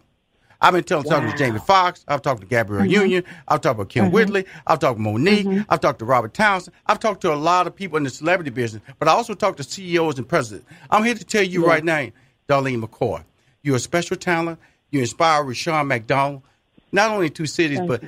I've 0.61 0.73
been 0.75 0.83
telling, 0.85 1.05
talking 1.05 1.31
to 1.31 1.37
Jamie 1.37 1.61
Foxx. 1.61 2.05
I've 2.09 2.21
talked 2.23 2.41
to 2.41 2.47
Gabrielle 2.47 2.85
Union. 2.87 3.25
I've 3.47 3.61
talked 3.61 3.79
about 3.79 3.89
Kym 3.91 4.11
Whitley. 4.11 4.45
I've 4.67 4.81
talked 4.81 4.99
to 4.99 5.05
Mo'Nique. 5.05 5.65
I've 5.69 5.81
talked 5.81 6.01
to 6.01 6.05
Robert 6.05 6.35
Townsend. 6.35 6.75
I've 6.87 6.99
talked 6.99 7.21
to 7.23 7.33
a 7.33 7.37
lot 7.37 7.67
of 7.69 7.75
people 7.77 7.97
in 7.97 8.03
the 8.03 8.11
celebrity 8.11 8.51
business, 8.51 8.83
but 8.99 9.07
I 9.09 9.13
also 9.13 9.35
talked 9.35 9.59
to 9.59 9.63
CEOs 9.65 10.19
and 10.19 10.29
presidents. 10.29 10.67
I'm 10.91 11.05
here 11.05 11.15
to 11.15 11.25
tell 11.25 11.45
you 11.45 11.65
right 11.67 11.85
now, 11.85 12.09
Darlene 12.49 12.83
McCoy, 12.83 13.23
you're 13.63 13.77
a 13.77 13.81
special 13.81 14.17
talent. 14.17 14.59
You 14.91 15.01
inspire 15.01 15.45
Rushion 15.45 15.87
McDonald, 15.87 16.43
not 16.91 17.11
only 17.11 17.27
in 17.27 17.33
two 17.33 17.47
cities, 17.47 17.81
but 17.87 18.03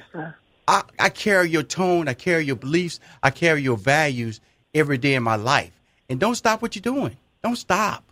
I, 0.67 0.83
I 0.99 1.09
carry 1.11 1.51
your 1.51 1.63
tone. 1.63 2.09
I 2.09 2.15
carry 2.15 2.45
your 2.47 2.57
beliefs. 2.57 2.99
I 3.23 3.31
carry 3.31 3.63
your 3.63 3.77
values 3.77 4.41
every 4.75 4.99
day 4.99 5.15
in 5.15 5.23
my 5.23 5.37
life. 5.37 5.73
And 6.09 6.19
don't 6.19 6.35
stop 6.35 6.63
what 6.63 6.75
you're 6.75 6.83
doing. 6.83 7.17
Don't 7.43 7.57
stop. 7.57 8.03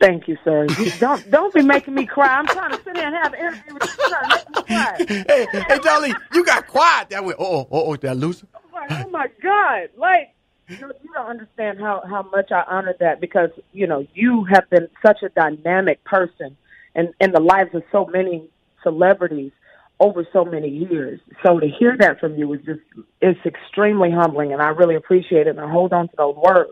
Thank 0.00 0.28
you, 0.28 0.36
sir. 0.44 0.66
Don't 1.00 1.28
don't 1.30 1.52
be 1.52 1.62
making 1.62 1.94
me 1.94 2.06
cry. 2.06 2.36
I'm 2.36 2.46
trying 2.46 2.70
to 2.70 2.76
sit 2.84 2.96
here 2.96 3.06
and 3.06 3.16
have 3.16 3.32
an 3.32 3.40
interview 3.40 3.74
with 3.74 3.82
you. 3.82 3.90
You're 3.98 4.08
trying 4.08 4.30
to 4.30 4.36
make 4.36 4.56
me 4.56 4.62
cry. 4.62 4.96
hey, 5.08 5.46
hey, 5.52 5.78
Darlene, 5.78 6.20
you 6.32 6.44
got 6.44 6.66
quiet 6.68 7.10
that 7.10 7.24
way. 7.24 7.34
Oh, 7.38 7.66
oh, 7.70 7.92
oh, 7.92 8.08
I 8.08 8.12
lose 8.12 8.40
her? 8.40 8.48
Like, 8.72 8.92
oh 9.04 9.10
my 9.10 9.26
God! 9.42 9.88
Like 9.96 10.34
you, 10.68 10.76
you 10.76 11.10
don't 11.14 11.26
understand 11.26 11.80
how 11.80 12.02
how 12.08 12.22
much 12.22 12.52
I 12.52 12.62
honor 12.68 12.94
that 13.00 13.20
because 13.20 13.50
you 13.72 13.88
know 13.88 14.06
you 14.14 14.44
have 14.44 14.70
been 14.70 14.88
such 15.04 15.22
a 15.24 15.30
dynamic 15.30 16.04
person 16.04 16.56
and 16.94 17.12
in 17.20 17.32
the 17.32 17.40
lives 17.40 17.74
of 17.74 17.82
so 17.90 18.06
many 18.06 18.48
celebrities 18.84 19.52
over 20.00 20.26
so 20.32 20.44
many 20.44 20.68
years. 20.68 21.20
So 21.44 21.58
to 21.58 21.66
hear 21.66 21.96
that 21.98 22.20
from 22.20 22.36
you 22.36 22.52
is 22.52 22.60
just 22.64 22.80
it's 23.20 23.40
extremely 23.44 24.10
humbling, 24.12 24.52
and 24.52 24.62
I 24.62 24.68
really 24.68 24.94
appreciate 24.94 25.46
it. 25.46 25.50
And 25.50 25.60
I 25.60 25.68
hold 25.68 25.92
on 25.92 26.08
to 26.08 26.14
those 26.16 26.36
words 26.36 26.70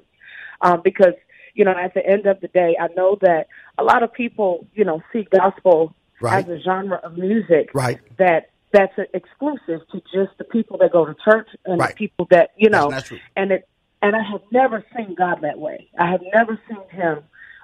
um, 0.61 0.81
because 0.83 1.15
you 1.57 1.65
know 1.65 1.75
at 1.77 1.95
the 1.95 2.07
end 2.07 2.27
of 2.27 2.41
the 2.41 2.49
day, 2.49 2.77
I 2.81 2.89
know 2.97 3.19
that 3.23 3.49
a 3.79 3.83
lot 3.83 4.03
of 4.05 4.13
people 4.13 4.67
you 4.75 4.85
know 4.85 5.03
see 5.13 5.27
gospel 5.31 5.95
Right. 6.19 6.43
as 6.47 6.51
a 6.51 6.59
genre 6.63 6.99
of 7.03 7.19
music 7.19 7.71
Right. 7.75 7.99
that 8.19 8.49
that's 8.73 8.95
exclusive 9.13 9.81
to 9.93 10.01
just 10.15 10.33
the 10.39 10.45
people 10.45 10.79
that 10.79 10.91
go 10.93 11.05
to 11.05 11.15
church 11.29 11.49
and 11.67 11.79
Right. 11.79 11.91
the 11.91 11.95
people 11.95 12.27
that 12.31 12.51
you 12.57 12.71
know 12.71 12.91
That's 12.91 13.03
not 13.03 13.05
true. 13.05 13.19
and 13.37 13.51
it 13.53 13.69
and 14.03 14.15
I 14.17 14.23
have 14.23 14.43
never 14.53 14.85
seen 14.97 15.15
God 15.15 15.41
that 15.43 15.59
way. 15.59 15.89
I 15.99 16.11
have 16.11 16.23
never 16.35 16.59
seen 16.69 16.89
him 16.91 17.19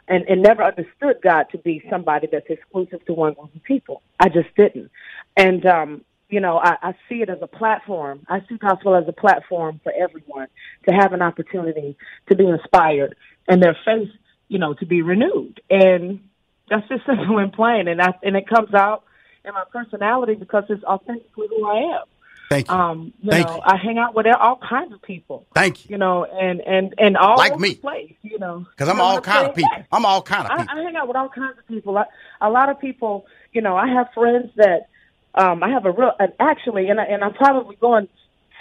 and, 0.09 0.24
and 0.28 0.43
never 0.43 0.62
understood 0.64 1.16
God 1.22 1.45
to 1.53 1.59
be 1.59 1.82
somebody 1.88 2.26
that's 2.30 2.49
exclusive 2.49 3.05
to 3.07 3.12
one 3.12 3.34
group 3.34 3.55
of 3.55 3.62
people. 3.62 4.03
I 4.18 4.28
just 4.28 4.49
didn't. 4.57 4.90
And 5.36 5.64
um, 5.66 6.05
you 6.28 6.40
know, 6.40 6.57
I, 6.59 6.76
I 6.82 6.93
see 7.09 7.16
it 7.22 7.28
as 7.28 7.38
a 7.43 7.47
platform. 7.47 8.24
I 8.28 8.40
see 8.49 8.57
gospel 8.57 8.95
as 8.97 9.05
a 9.07 9.12
platform 9.12 9.80
for 9.84 9.93
everyone 9.99 10.49
to 10.88 10.95
have 10.95 11.12
an 11.12 11.22
opportunity 11.22 11.97
to 12.30 12.36
be 12.36 12.47
inspired 12.47 13.14
and 13.49 13.62
their 13.62 13.76
faith, 13.84 14.11
you 14.49 14.59
know, 14.59 14.74
to 14.74 14.86
be 14.86 15.03
renewed. 15.03 15.61
And 15.70 16.20
that's 16.68 16.86
just 16.88 17.05
simple 17.07 17.38
and 17.38 17.53
plain. 17.53 17.88
And 17.88 18.01
I 18.01 18.14
and 18.22 18.36
it 18.36 18.49
comes 18.49 18.74
out 18.74 19.05
in 19.45 19.53
my 19.55 19.64
personality 19.72 20.34
because 20.34 20.64
it's 20.68 20.84
authentically 20.84 21.49
who 21.49 21.66
I 21.68 21.97
am. 21.97 22.05
Thank 22.49 22.68
you. 22.68 22.74
Um, 22.74 23.14
you 23.22 23.30
Thank 23.30 23.47
know, 23.47 23.57
you. 23.57 23.62
I 23.64 23.76
hang 23.78 23.97
out 23.97 24.14
with 24.14 24.26
all 24.26 24.57
kinds 24.68 24.93
of 24.93 25.01
people. 25.01 25.47
Thank 25.55 25.86
you. 25.86 25.95
You 25.95 25.99
know, 25.99 26.24
and 26.26 26.61
and 26.61 26.95
and 26.99 27.16
all 27.16 27.38
Like 27.38 27.59
me. 27.59 27.76
place. 27.76 28.14
You 28.22 28.38
know, 28.38 28.66
Because 28.70 28.88
I'm 28.90 28.99
know 28.99 29.05
all 29.05 29.20
kind 29.22 29.49
of 29.49 29.55
people. 29.55 29.70
I'm 29.90 30.05
all 30.05 30.20
kind 30.20 30.45
of 30.45 30.51
I, 30.51 30.57
people. 30.59 30.78
I 30.78 30.82
hang 30.82 30.97
out 30.97 31.09
with 31.09 31.16
all 31.16 31.30
kinds 31.30 31.59
of 31.59 31.66
people. 31.66 31.97
I, 31.97 32.05
a 32.43 32.51
lot 32.51 32.68
of 32.68 32.78
people, 32.78 33.24
you 33.53 33.62
know, 33.62 33.76
I 33.76 33.88
have 33.88 34.09
friends 34.12 34.51
that 34.57 34.88
um, 35.34 35.62
I 35.62 35.70
have 35.70 35.86
a 35.86 35.93
real, 35.93 36.12
and 36.18 36.32
actually, 36.38 36.88
and 36.88 37.01
I, 37.01 37.05
and 37.05 37.24
I'm 37.24 37.32
probably 37.32 37.76
going 37.76 38.09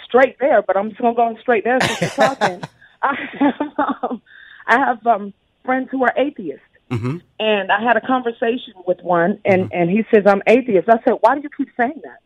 straight 0.06 0.38
there, 0.38 0.62
but 0.62 0.76
I'm 0.76 0.88
just 0.90 1.00
gonna 1.00 1.14
go 1.14 1.36
straight 1.40 1.64
there 1.64 1.78
since 1.80 2.00
you're 2.00 2.10
talking. 2.10 2.62
I 3.02 3.14
have, 3.38 3.54
um, 4.02 4.22
I 4.66 4.78
have 4.78 5.06
um, 5.06 5.32
friends 5.64 5.88
who 5.90 6.02
are 6.04 6.14
atheists. 6.16 6.64
hmm 6.90 7.18
And 7.40 7.70
I 7.72 7.82
had 7.82 7.96
a 7.96 8.00
conversation 8.06 8.74
with 8.86 9.00
one, 9.02 9.38
and 9.44 9.62
Mm-hmm. 9.62 9.74
and 9.78 9.90
he 9.90 10.04
says 10.14 10.24
I'm 10.26 10.42
atheist. 10.46 10.88
I 10.88 10.98
said, 11.04 11.14
why 11.20 11.34
do 11.34 11.40
you 11.42 11.50
keep 11.56 11.68
saying 11.76 12.00
that? 12.04 12.20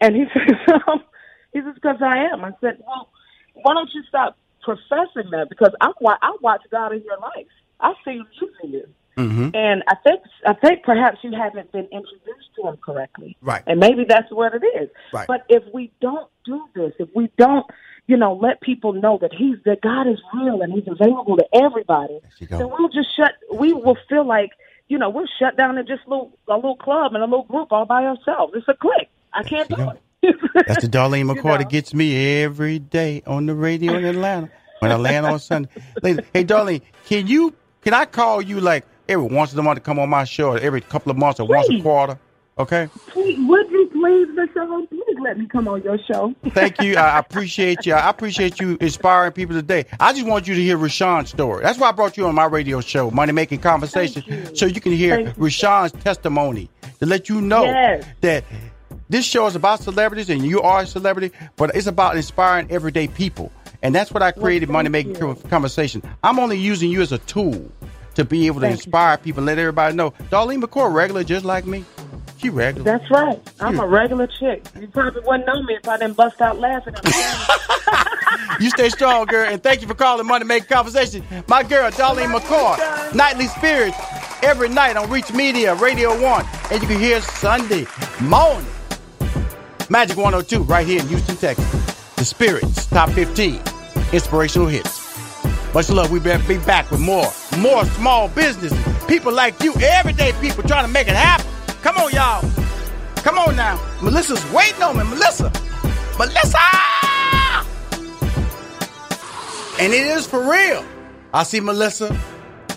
And 0.00 0.16
he 0.16 0.24
says, 0.34 0.56
um, 0.88 1.02
he 1.52 1.60
says 1.60 1.74
because 1.74 2.00
I 2.02 2.16
am. 2.32 2.44
I 2.44 2.52
said, 2.60 2.78
well, 2.86 3.08
why 3.54 3.74
don't 3.74 3.90
you 3.94 4.02
stop 4.08 4.36
professing 4.62 5.30
that? 5.32 5.48
Because 5.48 5.72
I 5.80 5.90
wa- 6.00 6.18
I 6.22 6.36
watch 6.42 6.62
God 6.70 6.92
in 6.92 7.02
your 7.02 7.18
life. 7.18 7.46
I 7.80 7.94
see 8.04 8.12
Him 8.18 8.26
using 8.40 8.70
you, 8.78 8.86
hmm 9.16 9.48
and 9.54 9.82
I 9.88 9.94
think 10.04 10.20
I 10.46 10.52
think 10.54 10.82
perhaps 10.84 11.18
you 11.22 11.32
haven't 11.32 11.72
been 11.72 11.88
introduced 11.90 12.50
to 12.56 12.68
Him 12.68 12.76
correctly. 12.76 13.36
Right. 13.40 13.62
And 13.66 13.80
maybe 13.80 14.04
that's 14.08 14.30
what 14.30 14.52
it 14.54 14.62
is. 14.80 14.88
Right. 15.12 15.26
But 15.26 15.44
if 15.48 15.62
we 15.72 15.90
don't 16.00 16.28
do 16.44 16.62
this, 16.74 16.92
if 16.98 17.08
we 17.14 17.30
don't, 17.38 17.66
you 18.10 18.16
know, 18.16 18.32
let 18.34 18.60
people 18.60 18.92
know 18.92 19.18
that 19.20 19.32
He's 19.32 19.54
that 19.64 19.82
God 19.82 20.08
is 20.08 20.18
real 20.34 20.62
and 20.62 20.72
He's 20.72 20.88
available 20.88 21.36
to 21.36 21.46
everybody, 21.54 22.18
then 22.40 22.68
we'll 22.68 22.88
just 22.88 23.16
shut. 23.16 23.34
We 23.54 23.72
will 23.72 23.96
feel 24.08 24.26
like 24.26 24.50
you 24.88 24.98
know 24.98 25.10
we're 25.10 25.28
shut 25.38 25.56
down 25.56 25.78
in 25.78 25.86
just 25.86 26.02
a 26.08 26.10
little 26.10 26.36
a 26.48 26.56
little 26.56 26.74
club 26.74 27.14
and 27.14 27.22
a 27.22 27.26
little 27.26 27.44
group 27.44 27.68
all 27.70 27.86
by 27.86 28.04
ourselves. 28.04 28.52
It's 28.56 28.66
a 28.66 28.74
clique. 28.74 29.08
I 29.32 29.44
can't 29.44 29.68
do 29.68 29.90
it. 30.22 30.36
That's 30.66 30.82
the 30.82 30.88
Darlene 30.88 31.20
You 31.36 31.40
know. 31.40 31.56
that 31.56 31.70
gets 31.70 31.94
me 31.94 32.42
every 32.42 32.80
day 32.80 33.22
on 33.28 33.46
the 33.46 33.54
radio 33.54 33.94
in 33.94 34.04
Atlanta 34.04 34.50
when 34.80 34.90
I 34.90 34.96
land 34.96 35.24
on 35.24 35.38
Sunday. 35.38 35.70
Hey, 36.02 36.44
Darlene, 36.44 36.82
can 37.06 37.28
you 37.28 37.54
Can 37.82 37.94
I 37.94 38.06
call 38.06 38.42
you 38.42 38.60
like 38.60 38.84
every 39.08 39.26
once 39.26 39.52
in 39.52 39.58
a 39.60 39.62
month 39.62 39.76
to 39.76 39.82
come 39.82 40.00
on 40.00 40.08
my 40.08 40.24
show, 40.24 40.50
or 40.50 40.58
every 40.58 40.80
couple 40.80 41.12
of 41.12 41.16
months, 41.16 41.38
or 41.38 41.46
once 41.46 41.70
a 41.70 41.80
quarter? 41.80 42.18
Okay. 42.60 42.88
Please, 43.08 43.38
would 43.48 43.70
you 43.70 43.88
please, 43.90 44.28
Michelle, 44.34 44.86
please 44.86 45.16
let 45.22 45.38
me 45.38 45.46
come 45.46 45.66
on 45.66 45.82
your 45.82 45.96
show. 46.06 46.34
Thank 46.50 46.78
you. 46.82 46.96
I 46.96 47.18
appreciate 47.24 47.86
you. 47.86 47.94
I 47.94 48.10
appreciate 48.10 48.60
you 48.60 48.76
inspiring 48.82 49.32
people 49.32 49.56
today. 49.56 49.86
I 49.98 50.12
just 50.12 50.26
want 50.26 50.46
you 50.46 50.54
to 50.54 50.60
hear 50.62 50.76
Rushion's 50.76 51.30
story. 51.30 51.62
That's 51.64 51.78
why 51.78 51.88
I 51.88 51.92
brought 51.92 52.18
you 52.18 52.26
on 52.26 52.34
my 52.34 52.44
radio 52.44 52.82
show, 52.82 53.10
Money 53.10 53.32
Making 53.32 53.60
Conversation, 53.60 54.22
you. 54.26 54.54
so 54.54 54.66
you 54.66 54.78
can 54.80 54.92
hear 54.92 55.16
Thank 55.16 55.36
you. 55.38 55.42
Rushion's 55.44 55.92
testimony 56.04 56.68
to 56.98 57.06
let 57.06 57.30
you 57.30 57.40
know 57.40 57.64
Yes. 57.64 58.04
that 58.20 58.44
this 59.08 59.24
show 59.24 59.46
is 59.46 59.56
about 59.56 59.80
celebrities 59.80 60.28
and 60.28 60.44
you 60.44 60.60
are 60.60 60.82
a 60.82 60.86
celebrity, 60.86 61.34
but 61.56 61.74
it's 61.74 61.86
about 61.86 62.14
inspiring 62.16 62.70
everyday 62.70 63.08
people. 63.08 63.50
And 63.82 63.94
that's 63.94 64.12
what 64.12 64.22
I 64.22 64.32
created 64.32 64.66
thank 64.66 64.74
Money 64.74 64.90
Making 64.90 65.14
you. 65.16 65.34
Conversation. 65.48 66.02
I'm 66.22 66.38
only 66.38 66.58
using 66.58 66.90
you 66.90 67.00
as 67.00 67.10
a 67.12 67.18
tool 67.18 67.72
to 68.16 68.24
be 68.24 68.46
able 68.48 68.60
to 68.60 68.66
Thank 68.66 68.72
you. 68.80 68.84
inspire 68.84 69.16
people 69.16 69.44
let 69.44 69.56
everybody 69.58 69.94
know. 69.96 70.10
Darlene 70.30 70.62
McCoy, 70.62 70.92
regular 70.92 71.24
just 71.24 71.46
like 71.46 71.64
me. 71.64 71.84
She 72.40 72.48
regular. 72.48 72.84
That's 72.84 73.10
right. 73.10 73.38
I'm 73.60 73.78
a 73.78 73.86
regular 73.86 74.26
chick. 74.26 74.64
You 74.80 74.88
probably 74.88 75.20
wouldn't 75.26 75.46
know 75.46 75.62
me 75.62 75.74
if 75.74 75.86
I 75.86 75.98
didn't 75.98 76.16
bust 76.16 76.40
out 76.40 76.58
laughing. 76.58 76.94
at 76.96 78.06
You 78.60 78.70
stay 78.70 78.88
strong, 78.88 79.26
girl, 79.26 79.46
and 79.46 79.62
thank 79.62 79.82
you 79.82 79.88
for 79.88 79.94
calling 79.94 80.26
Money 80.26 80.46
Making 80.46 80.68
Conversation. 80.68 81.22
My 81.48 81.62
girl, 81.62 81.90
Darlene 81.90 82.34
McCoy, 82.34 83.14
Nightly 83.14 83.46
Spirits, 83.46 83.96
every 84.42 84.70
night 84.70 84.96
on 84.96 85.10
Reach 85.10 85.32
Media, 85.34 85.74
Radio 85.74 86.18
1. 86.18 86.46
And 86.70 86.80
you 86.80 86.88
can 86.88 86.98
hear 86.98 87.20
Sunday 87.20 87.86
morning. 88.22 88.66
Magic 89.90 90.16
102, 90.16 90.62
right 90.62 90.86
here 90.86 91.00
in 91.00 91.08
Houston, 91.08 91.36
Texas. 91.36 92.14
The 92.16 92.24
Spirits, 92.24 92.86
Top 92.86 93.10
15, 93.10 93.60
Inspirational 94.12 94.68
Hits. 94.68 95.00
Much 95.74 95.90
love. 95.90 96.10
We 96.10 96.20
better 96.20 96.46
be 96.48 96.58
back 96.64 96.90
with 96.90 97.00
more. 97.00 97.30
More 97.58 97.84
small 97.84 98.28
businesses. 98.28 98.78
People 99.06 99.32
like 99.32 99.62
you, 99.62 99.74
everyday 99.74 100.32
people 100.40 100.62
trying 100.64 100.86
to 100.86 100.90
make 100.90 101.06
it 101.06 101.14
happen. 101.14 101.49
Come 101.82 101.96
on, 101.96 102.12
y'all. 102.12 102.50
Come 103.16 103.38
on 103.38 103.56
now. 103.56 103.80
Melissa's 104.02 104.44
waiting 104.52 104.82
on 104.82 104.98
me. 104.98 105.04
Melissa. 105.04 105.50
Melissa! 106.18 106.58
And 109.80 109.92
it 109.94 110.06
is 110.06 110.26
for 110.26 110.40
real. 110.40 110.84
I 111.32 111.42
see 111.42 111.60
Melissa. 111.60 112.18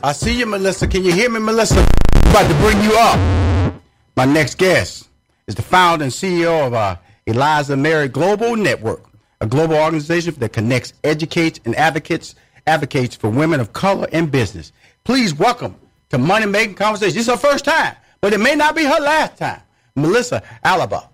I 0.04 0.14
see 0.14 0.38
you, 0.38 0.45
Melissa. 0.45 0.88
Can 0.88 1.04
you 1.04 1.12
hear 1.12 1.30
me, 1.30 1.39
Melissa? 1.39 1.80
I'm 2.14 2.32
about 2.32 2.47
to 2.47 2.56
bring 2.60 2.82
you 2.82 2.95
up. 2.97 3.74
My 4.16 4.26
next 4.26 4.58
guest 4.58 5.10
is 5.47 5.56
the 5.56 5.62
founder 5.62 6.04
and 6.04 6.14
CEO 6.14 6.68
of 6.68 6.74
uh, 6.74 6.95
Eliza 7.26 7.76
Mary 7.76 8.08
Global 8.08 8.56
Network, 8.56 9.04
a 9.41 9.47
global 9.47 9.76
organization 9.76 10.34
that 10.36 10.54
connects, 10.54 10.93
educates, 11.04 11.60
and 11.66 11.76
advocates 11.76 12.36
advocates 12.66 13.16
for 13.16 13.30
women 13.30 13.60
of 13.60 13.74
color 13.74 14.08
in 14.14 14.28
business. 14.28 14.72
Please 15.04 15.34
welcome 15.34 15.76
to 16.10 16.18
Money 16.18 16.45
Making 16.45 16.76
Conversation. 16.76 17.16
This 17.16 17.28
is 17.28 17.34
her 17.34 17.38
first 17.38 17.66
time, 17.66 17.95
but 18.24 18.32
it 18.32 18.40
may 18.40 18.56
not 18.56 18.74
be 18.74 18.86
her 18.86 19.02
last 19.02 19.38
time. 19.38 19.60
Melissa 19.98 20.42
Alaba. 20.64 21.10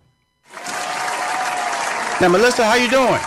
Now, 2.22 2.28
Melissa, 2.28 2.64
how 2.64 2.76
you 2.76 2.88
doing? 2.88 3.20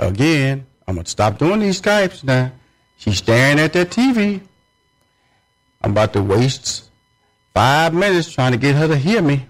Again, 0.00 0.66
I'm 0.88 0.96
gonna 0.96 1.06
stop 1.06 1.38
doing 1.38 1.60
these 1.60 1.80
Skypes 1.80 2.24
now. 2.24 2.50
She's 2.96 3.18
staring 3.18 3.60
at 3.60 3.72
that 3.74 3.90
TV. 3.90 4.40
I'm 5.80 5.92
about 5.92 6.12
to 6.14 6.22
waste 6.22 6.90
five 7.54 7.94
minutes 7.94 8.32
trying 8.32 8.50
to 8.50 8.58
get 8.58 8.74
her 8.74 8.88
to 8.88 8.96
hear 8.96 9.22
me. 9.22 9.46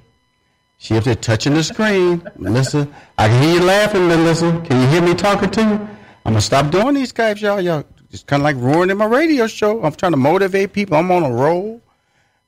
She 0.76 0.94
up 0.98 1.04
there 1.04 1.14
touching 1.14 1.54
the 1.54 1.64
screen. 1.64 2.22
Melissa, 2.36 2.86
I 3.16 3.28
can 3.28 3.42
hear 3.42 3.54
you 3.54 3.64
laughing, 3.64 4.08
Melissa. 4.08 4.60
Can 4.66 4.82
you 4.82 4.88
hear 4.88 5.00
me 5.00 5.14
talking 5.14 5.48
to 5.52 5.60
you? 5.62 5.88
I'm 6.26 6.34
gonna 6.34 6.42
stop 6.42 6.70
doing 6.70 6.96
these 6.96 7.14
Skypes, 7.14 7.40
y'all. 7.40 7.62
Y'all 7.62 7.82
just 8.12 8.26
kind 8.26 8.42
of 8.42 8.44
like 8.44 8.56
ruining 8.56 8.98
my 8.98 9.06
radio 9.06 9.46
show. 9.46 9.82
I'm 9.82 9.94
trying 9.94 10.12
to 10.12 10.18
motivate 10.18 10.74
people. 10.74 10.98
I'm 10.98 11.10
on 11.10 11.22
a 11.22 11.32
roll. 11.32 11.80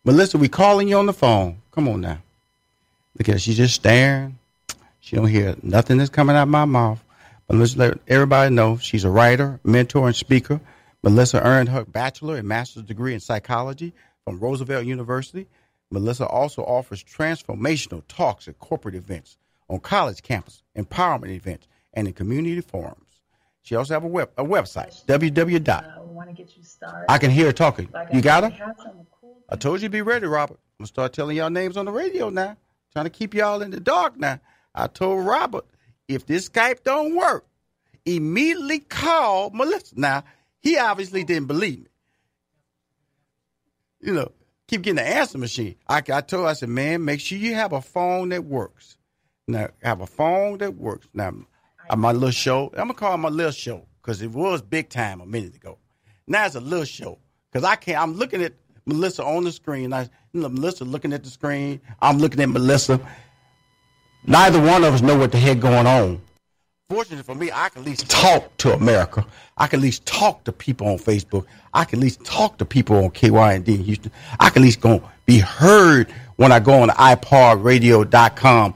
Melissa, 0.05 0.37
we 0.37 0.47
calling 0.47 0.89
you 0.89 0.99
on 0.99 1.07
the 1.07 1.15
phone. 1.15 1.57
Come 1.73 1.89
on 1.89 2.03
now. 2.03 2.19
Look 3.19 3.31
at 3.31 3.33
her. 3.33 3.39
She's 3.39 3.57
just 3.57 3.75
staring. 3.75 4.39
She 5.01 5.17
don't 5.17 5.27
hear 5.27 5.57
nothing 5.63 5.97
that's 5.97 6.11
coming 6.11 6.37
out 6.37 6.43
of 6.43 6.49
my 6.51 6.67
mouth. 6.67 7.03
But 7.49 7.57
let's 7.57 7.77
let 7.77 7.99
everybody 8.09 8.55
know 8.55 8.77
she's 8.77 9.05
a 9.05 9.11
writer, 9.11 9.59
mentor, 9.65 10.07
and 10.07 10.15
speaker. 10.15 10.61
Melissa 11.03 11.43
earned 11.43 11.71
her 11.71 11.85
bachelor 11.85 12.37
and 12.37 12.47
master's 12.47 12.83
degree 12.83 13.15
in 13.15 13.21
psychology 13.21 13.95
from 14.25 14.41
Roosevelt 14.41 14.85
University. 14.85 15.47
Melissa 15.91 16.27
also 16.27 16.63
offers 16.63 17.03
transformational 17.03 18.03
talks 18.07 18.49
at 18.49 18.59
corporate 18.59 18.95
events, 18.95 19.39
on 19.69 19.81
college 19.81 20.23
campus, 20.23 20.63
empowerment 20.77 21.31
events, 21.31 21.69
and 21.95 22.07
in 22.07 22.13
community 22.13 22.61
forums. 22.61 23.04
She 23.65 23.75
also 23.77 23.95
have 23.95 24.05
a 24.05 24.09
web 24.09 24.31
a 24.37 24.45
website, 24.45 25.05
www. 25.07 25.65
dot. 25.65 26.07
want 26.07 26.29
to 26.29 26.35
get 26.35 26.55
you 26.57 26.63
started. 26.63 27.11
I 27.11 27.17
can 27.19 27.31
hear 27.31 27.47
her 27.47 27.53
talking. 27.53 27.89
Like 27.93 28.13
You 28.13 28.19
I 28.19 28.23
got 28.23 28.45
her? 28.53 28.75
cool. 29.21 29.39
I 29.49 29.57
told 29.57 29.81
you 29.81 29.89
to 29.89 29.93
be 29.93 30.03
ready, 30.03 30.27
Robert. 30.27 30.59
I'm 30.79 30.83
gonna 30.83 30.89
start 30.89 31.15
telling 31.15 31.37
y'all 31.39 31.49
names 31.51 31.79
on 31.79 31.87
the 31.87 31.91
radio 31.91 32.29
now. 32.29 32.57
Trying 32.93 33.07
to 33.07 33.11
keep 33.11 33.33
y'all 33.35 33.63
in 33.63 33.71
the 33.71 33.81
dark 33.81 34.19
now. 34.19 34.39
I 34.75 34.87
told 34.87 35.25
Robert 35.27 35.65
if 36.09 36.27
this 36.27 36.49
Skype 36.51 36.83
don't 36.85 37.17
work, 37.17 37.47
immediately 38.05 38.81
call 38.81 39.49
Melissa. 39.51 39.99
Now 39.99 40.25
he 40.61 40.77
obviously 40.77 41.25
didn't 41.25 41.47
believe 41.49 41.81
me. 41.81 41.87
You 44.03 44.13
know, 44.13 44.33
keep 44.69 44.83
getting 44.83 44.97
the 44.97 45.07
answer 45.09 45.39
machine. 45.39 45.77
I, 45.89 46.03
I 46.13 46.21
told 46.21 46.45
her, 46.45 46.51
I 46.51 46.53
said, 46.53 46.69
man, 46.69 47.03
make 47.03 47.21
sure 47.21 47.39
you 47.39 47.55
have 47.55 47.73
a 47.73 47.81
phone 47.81 48.29
that 48.29 48.45
works. 48.45 48.99
Now 49.49 49.69
have 49.83 50.03
a 50.03 50.07
phone 50.07 50.59
that 50.59 50.75
works. 50.75 51.09
Now 51.15 51.33
uh, 51.91 51.97
my 51.97 52.13
little 52.13 52.31
show. 52.31 52.71
I'm 52.73 52.89
gonna 52.89 52.95
call 52.95 53.15
it 53.15 53.19
my 53.19 53.29
little 53.29 53.53
show 53.53 53.87
because 54.01 54.23
it 54.23 54.31
was 54.31 54.63
big 54.63 54.89
time 54.89 55.21
a 55.21 55.27
minute 55.27 55.55
ago. 55.55 55.79
Now 56.27 56.47
it's 56.47 56.55
a 56.55 56.61
little 56.61 56.85
show 56.85 57.19
because 57.51 57.65
I 57.65 57.77
can't. 57.77 58.01
I'm 58.01 58.15
looking 58.15 58.43
at 58.43 58.55
Melissa 58.87 59.25
on 59.25 59.45
the 59.45 59.53
screen. 59.53 59.93
I, 59.93 60.09
Melissa 60.33 60.85
looking 60.85 61.13
at 61.13 61.25
the 61.25 61.31
screen. 61.31 61.81
I'm 62.01 62.19
looking 62.19 62.41
at 62.41 62.49
Melissa. 62.49 63.01
Neither 64.27 64.61
one 64.61 64.85
of 64.85 64.95
us 64.95 65.03
know 65.03 65.19
what 65.19 65.33
the 65.33 65.39
heck 65.39 65.61
going 65.61 65.87
on. 65.87 66.21
Fortunately 66.91 67.23
for 67.23 67.35
me, 67.35 67.51
I 67.53 67.71
can 67.71 67.83
at 67.83 67.87
least 67.87 68.11
talk 68.11 68.57
to 68.59 68.73
America. 68.75 69.27
I 69.57 69.67
can 69.67 69.81
at 69.81 69.83
least 69.83 70.05
talk 70.05 70.45
to 70.45 70.53
people 70.53 70.87
on 70.87 70.99
Facebook. 70.99 71.47
I 71.73 71.85
can 71.85 71.99
at 71.99 72.03
least 72.03 72.25
talk 72.25 72.59
to 72.59 72.65
people 72.65 73.03
on 73.03 73.11
KYND 73.11 73.69
in 73.69 73.85
Houston. 73.85 74.13
I 74.39 74.51
can 74.51 74.63
at 74.63 74.67
least 74.67 74.81
go 74.81 75.03
be 75.25 75.39
heard 75.39 76.13
when 76.37 76.53
I 76.53 76.61
go 76.61 76.83
on 76.83 76.89
iPodRadio.com, 76.91 78.75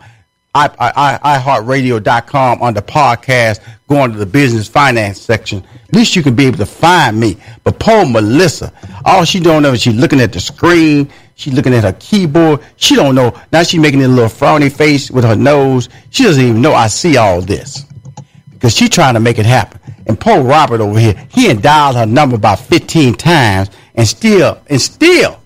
I, 0.58 1.18
I, 1.22 1.38
iHeartRadio.com 1.38 2.62
on 2.62 2.74
the 2.74 2.82
podcast, 2.82 3.60
going 3.86 4.12
to 4.12 4.18
the 4.18 4.26
business 4.26 4.66
finance 4.66 5.20
section. 5.20 5.64
At 5.88 5.94
least 5.94 6.16
you 6.16 6.22
can 6.22 6.34
be 6.34 6.46
able 6.46 6.58
to 6.58 6.66
find 6.66 7.18
me. 7.18 7.36
But 7.64 7.78
poor 7.78 8.04
Melissa, 8.04 8.72
all 9.04 9.24
she 9.24 9.40
don't 9.40 9.62
know 9.62 9.72
is 9.72 9.82
she's 9.82 9.94
looking 9.94 10.20
at 10.20 10.32
the 10.32 10.40
screen. 10.40 11.10
She's 11.34 11.54
looking 11.54 11.72
at 11.72 11.84
her 11.84 11.96
keyboard. 12.00 12.60
She 12.76 12.96
don't 12.96 13.14
know. 13.14 13.38
Now 13.52 13.62
she's 13.62 13.80
making 13.80 14.02
a 14.02 14.08
little 14.08 14.28
frowny 14.28 14.72
face 14.72 15.10
with 15.10 15.24
her 15.24 15.36
nose. 15.36 15.88
She 16.10 16.24
doesn't 16.24 16.42
even 16.42 16.60
know 16.60 16.74
I 16.74 16.88
see 16.88 17.16
all 17.16 17.40
this 17.40 17.84
because 18.50 18.74
she's 18.74 18.90
trying 18.90 19.14
to 19.14 19.20
make 19.20 19.38
it 19.38 19.46
happen. 19.46 19.80
And 20.06 20.18
poor 20.18 20.42
Robert 20.42 20.80
over 20.80 20.98
here, 20.98 21.14
he 21.30 21.44
had 21.44 21.62
dialed 21.62 21.96
her 21.96 22.06
number 22.06 22.34
about 22.34 22.58
15 22.58 23.14
times 23.14 23.70
and 23.94 24.08
still, 24.08 24.60
and 24.68 24.80
still 24.80 25.40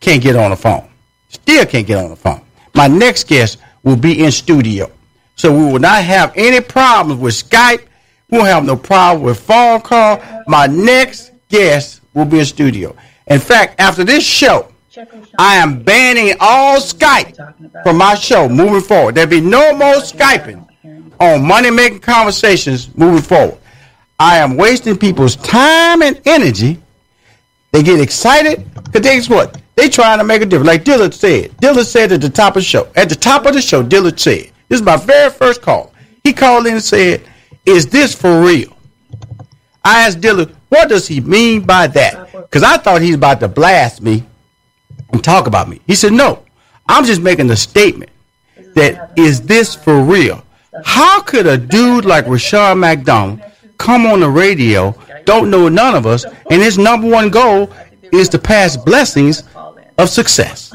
can't 0.00 0.22
get 0.22 0.34
on 0.34 0.50
the 0.50 0.56
phone. 0.56 0.88
Still 1.28 1.64
can't 1.66 1.86
get 1.86 2.02
on 2.02 2.10
the 2.10 2.16
phone. 2.16 2.40
My 2.74 2.88
next 2.88 3.28
guest 3.28 3.58
will 3.82 3.96
be 3.96 4.24
in 4.24 4.30
studio. 4.32 4.90
So 5.36 5.52
we 5.52 5.72
will 5.72 5.78
not 5.78 6.02
have 6.04 6.32
any 6.36 6.60
problems 6.60 7.20
with 7.20 7.34
Skype. 7.34 7.86
We 8.30 8.38
won't 8.38 8.50
have 8.50 8.64
no 8.64 8.76
problem 8.76 9.24
with 9.24 9.40
phone 9.40 9.80
call. 9.80 10.22
My 10.46 10.66
next 10.66 11.32
guest 11.48 12.00
will 12.14 12.26
be 12.26 12.40
in 12.40 12.44
studio. 12.44 12.94
In 13.26 13.40
fact, 13.40 13.80
after 13.80 14.04
this 14.04 14.24
show, 14.24 14.70
I 15.38 15.56
am 15.56 15.82
banning 15.82 16.34
all 16.40 16.78
Skype 16.78 17.82
from 17.82 17.96
my 17.96 18.14
show 18.14 18.48
moving 18.48 18.80
forward. 18.80 19.14
There'll 19.14 19.30
be 19.30 19.40
no 19.40 19.72
more 19.74 19.94
Skyping 19.94 20.66
on 21.20 21.46
money 21.46 21.70
making 21.70 22.00
conversations 22.00 22.94
moving 22.96 23.22
forward. 23.22 23.58
I 24.18 24.38
am 24.38 24.56
wasting 24.56 24.98
people's 24.98 25.36
time 25.36 26.02
and 26.02 26.20
energy. 26.26 26.78
They 27.72 27.82
get 27.82 28.00
excited 28.00 28.68
because 28.84 29.00
guess 29.00 29.28
what? 29.30 29.60
They 29.80 29.88
trying 29.88 30.18
to 30.18 30.24
make 30.24 30.42
a 30.42 30.44
difference. 30.44 30.66
Like 30.66 30.84
Dillard 30.84 31.14
said. 31.14 31.56
Dillard 31.56 31.86
said 31.86 32.12
at 32.12 32.20
the 32.20 32.28
top 32.28 32.54
of 32.54 32.60
the 32.60 32.66
show. 32.66 32.92
At 32.96 33.08
the 33.08 33.14
top 33.14 33.46
of 33.46 33.54
the 33.54 33.62
show, 33.62 33.82
Dillard 33.82 34.20
said, 34.20 34.50
this 34.68 34.78
is 34.78 34.82
my 34.82 34.98
very 34.98 35.30
first 35.30 35.62
call. 35.62 35.94
He 36.22 36.34
called 36.34 36.66
in 36.66 36.74
and 36.74 36.82
said, 36.82 37.22
is 37.64 37.86
this 37.86 38.14
for 38.14 38.42
real? 38.42 38.76
I 39.82 40.02
asked 40.06 40.20
Dillard, 40.20 40.54
what 40.68 40.90
does 40.90 41.08
he 41.08 41.22
mean 41.22 41.62
by 41.62 41.86
that? 41.86 42.30
Because 42.30 42.62
I 42.62 42.76
thought 42.76 43.00
he's 43.00 43.14
about 43.14 43.40
to 43.40 43.48
blast 43.48 44.02
me 44.02 44.22
and 45.14 45.24
talk 45.24 45.46
about 45.46 45.66
me. 45.66 45.80
He 45.86 45.94
said, 45.94 46.12
no, 46.12 46.44
I'm 46.86 47.06
just 47.06 47.22
making 47.22 47.50
a 47.50 47.56
statement 47.56 48.10
that 48.74 49.14
is 49.16 49.40
this 49.40 49.74
for 49.74 50.02
real? 50.02 50.44
How 50.84 51.22
could 51.22 51.46
a 51.46 51.56
dude 51.56 52.04
like 52.04 52.26
Rashad 52.26 52.78
McDonald 52.78 53.40
come 53.78 54.04
on 54.04 54.20
the 54.20 54.28
radio, 54.28 54.94
don't 55.24 55.50
know 55.50 55.70
none 55.70 55.94
of 55.94 56.04
us, 56.04 56.26
and 56.50 56.60
his 56.60 56.76
number 56.76 57.08
one 57.08 57.30
goal 57.30 57.72
is 58.12 58.28
to 58.28 58.38
pass 58.38 58.76
blessings 58.76 59.44
of 60.00 60.08
success? 60.08 60.74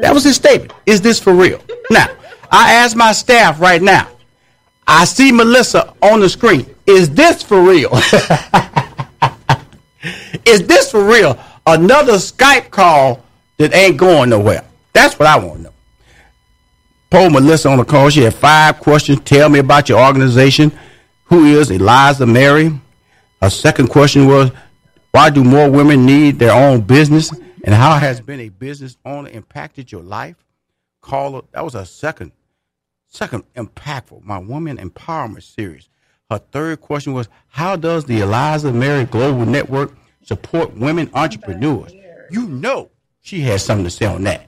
That 0.00 0.12
was 0.12 0.24
his 0.24 0.36
statement. 0.36 0.72
Is 0.86 1.00
this 1.00 1.18
for 1.18 1.34
real? 1.34 1.60
Now, 1.90 2.08
I 2.50 2.72
ask 2.74 2.96
my 2.96 3.12
staff 3.12 3.60
right 3.60 3.82
now. 3.82 4.08
I 4.86 5.04
see 5.04 5.32
Melissa 5.32 5.94
on 6.00 6.20
the 6.20 6.28
screen. 6.28 6.74
Is 6.86 7.10
this 7.10 7.42
for 7.42 7.60
real? 7.60 7.90
Is 10.46 10.66
this 10.66 10.90
for 10.90 11.04
real? 11.04 11.38
Another 11.66 12.14
Skype 12.14 12.70
call 12.70 13.22
that 13.58 13.74
ain't 13.74 13.98
going 13.98 14.30
nowhere. 14.30 14.64
That's 14.92 15.18
what 15.18 15.28
I 15.28 15.36
want 15.38 15.58
to 15.58 15.62
know. 15.64 15.72
Poll 17.10 17.30
Melissa 17.30 17.68
on 17.68 17.78
the 17.78 17.84
call. 17.84 18.08
She 18.10 18.22
had 18.22 18.34
five 18.34 18.78
questions. 18.80 19.20
Tell 19.20 19.48
me 19.48 19.58
about 19.58 19.88
your 19.88 20.02
organization. 20.04 20.72
Who 21.24 21.44
is 21.44 21.70
Eliza 21.70 22.26
Mary? 22.26 22.70
Her 23.42 23.50
second 23.50 23.88
question 23.88 24.26
was, 24.26 24.50
why 25.10 25.30
do 25.30 25.44
more 25.44 25.70
women 25.70 26.06
need 26.06 26.38
their 26.38 26.52
own 26.52 26.80
business? 26.80 27.30
And 27.68 27.74
how 27.74 27.98
has 27.98 28.22
being 28.22 28.40
a 28.40 28.48
business 28.48 28.96
owner 29.04 29.28
impacted 29.28 29.92
your 29.92 30.00
life? 30.00 30.42
Caller, 31.02 31.42
that 31.52 31.62
was 31.62 31.74
a 31.74 31.84
second, 31.84 32.32
second 33.08 33.44
impactful, 33.56 34.24
my 34.24 34.38
woman 34.38 34.78
empowerment 34.78 35.42
series. 35.42 35.90
Her 36.30 36.38
third 36.38 36.80
question 36.80 37.12
was, 37.12 37.28
how 37.48 37.76
does 37.76 38.06
the 38.06 38.20
Eliza 38.20 38.72
Mary 38.72 39.04
Global 39.04 39.44
Network 39.44 39.92
support 40.22 40.78
women 40.78 41.10
entrepreneurs? 41.12 41.92
You 42.30 42.46
know 42.46 42.88
she 43.20 43.40
had 43.40 43.60
something 43.60 43.84
to 43.84 43.90
say 43.90 44.06
on 44.06 44.24
that. 44.24 44.46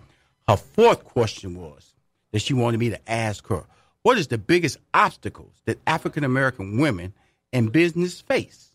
Her 0.48 0.56
fourth 0.56 1.04
question 1.04 1.54
was 1.60 1.92
that 2.32 2.40
she 2.40 2.54
wanted 2.54 2.80
me 2.80 2.88
to 2.88 3.12
ask 3.12 3.46
her, 3.48 3.66
what 4.02 4.16
is 4.16 4.28
the 4.28 4.38
biggest 4.38 4.78
obstacles 4.94 5.60
that 5.66 5.78
African 5.86 6.24
American 6.24 6.78
women 6.78 7.12
in 7.52 7.68
business 7.68 8.18
face? 8.22 8.72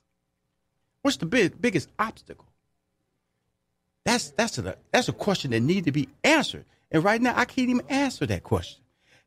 What's 1.01 1.17
the 1.17 1.25
big, 1.25 1.59
biggest 1.59 1.89
obstacle? 1.97 2.44
That's 4.05 4.29
that's 4.31 4.57
a 4.59 4.77
that's 4.91 5.09
a 5.09 5.13
question 5.13 5.51
that 5.51 5.61
needs 5.61 5.85
to 5.85 5.91
be 5.91 6.07
answered. 6.23 6.65
And 6.91 7.03
right 7.03 7.21
now, 7.21 7.33
I 7.35 7.45
can't 7.45 7.69
even 7.69 7.85
answer 7.89 8.25
that 8.27 8.43
question. 8.43 8.81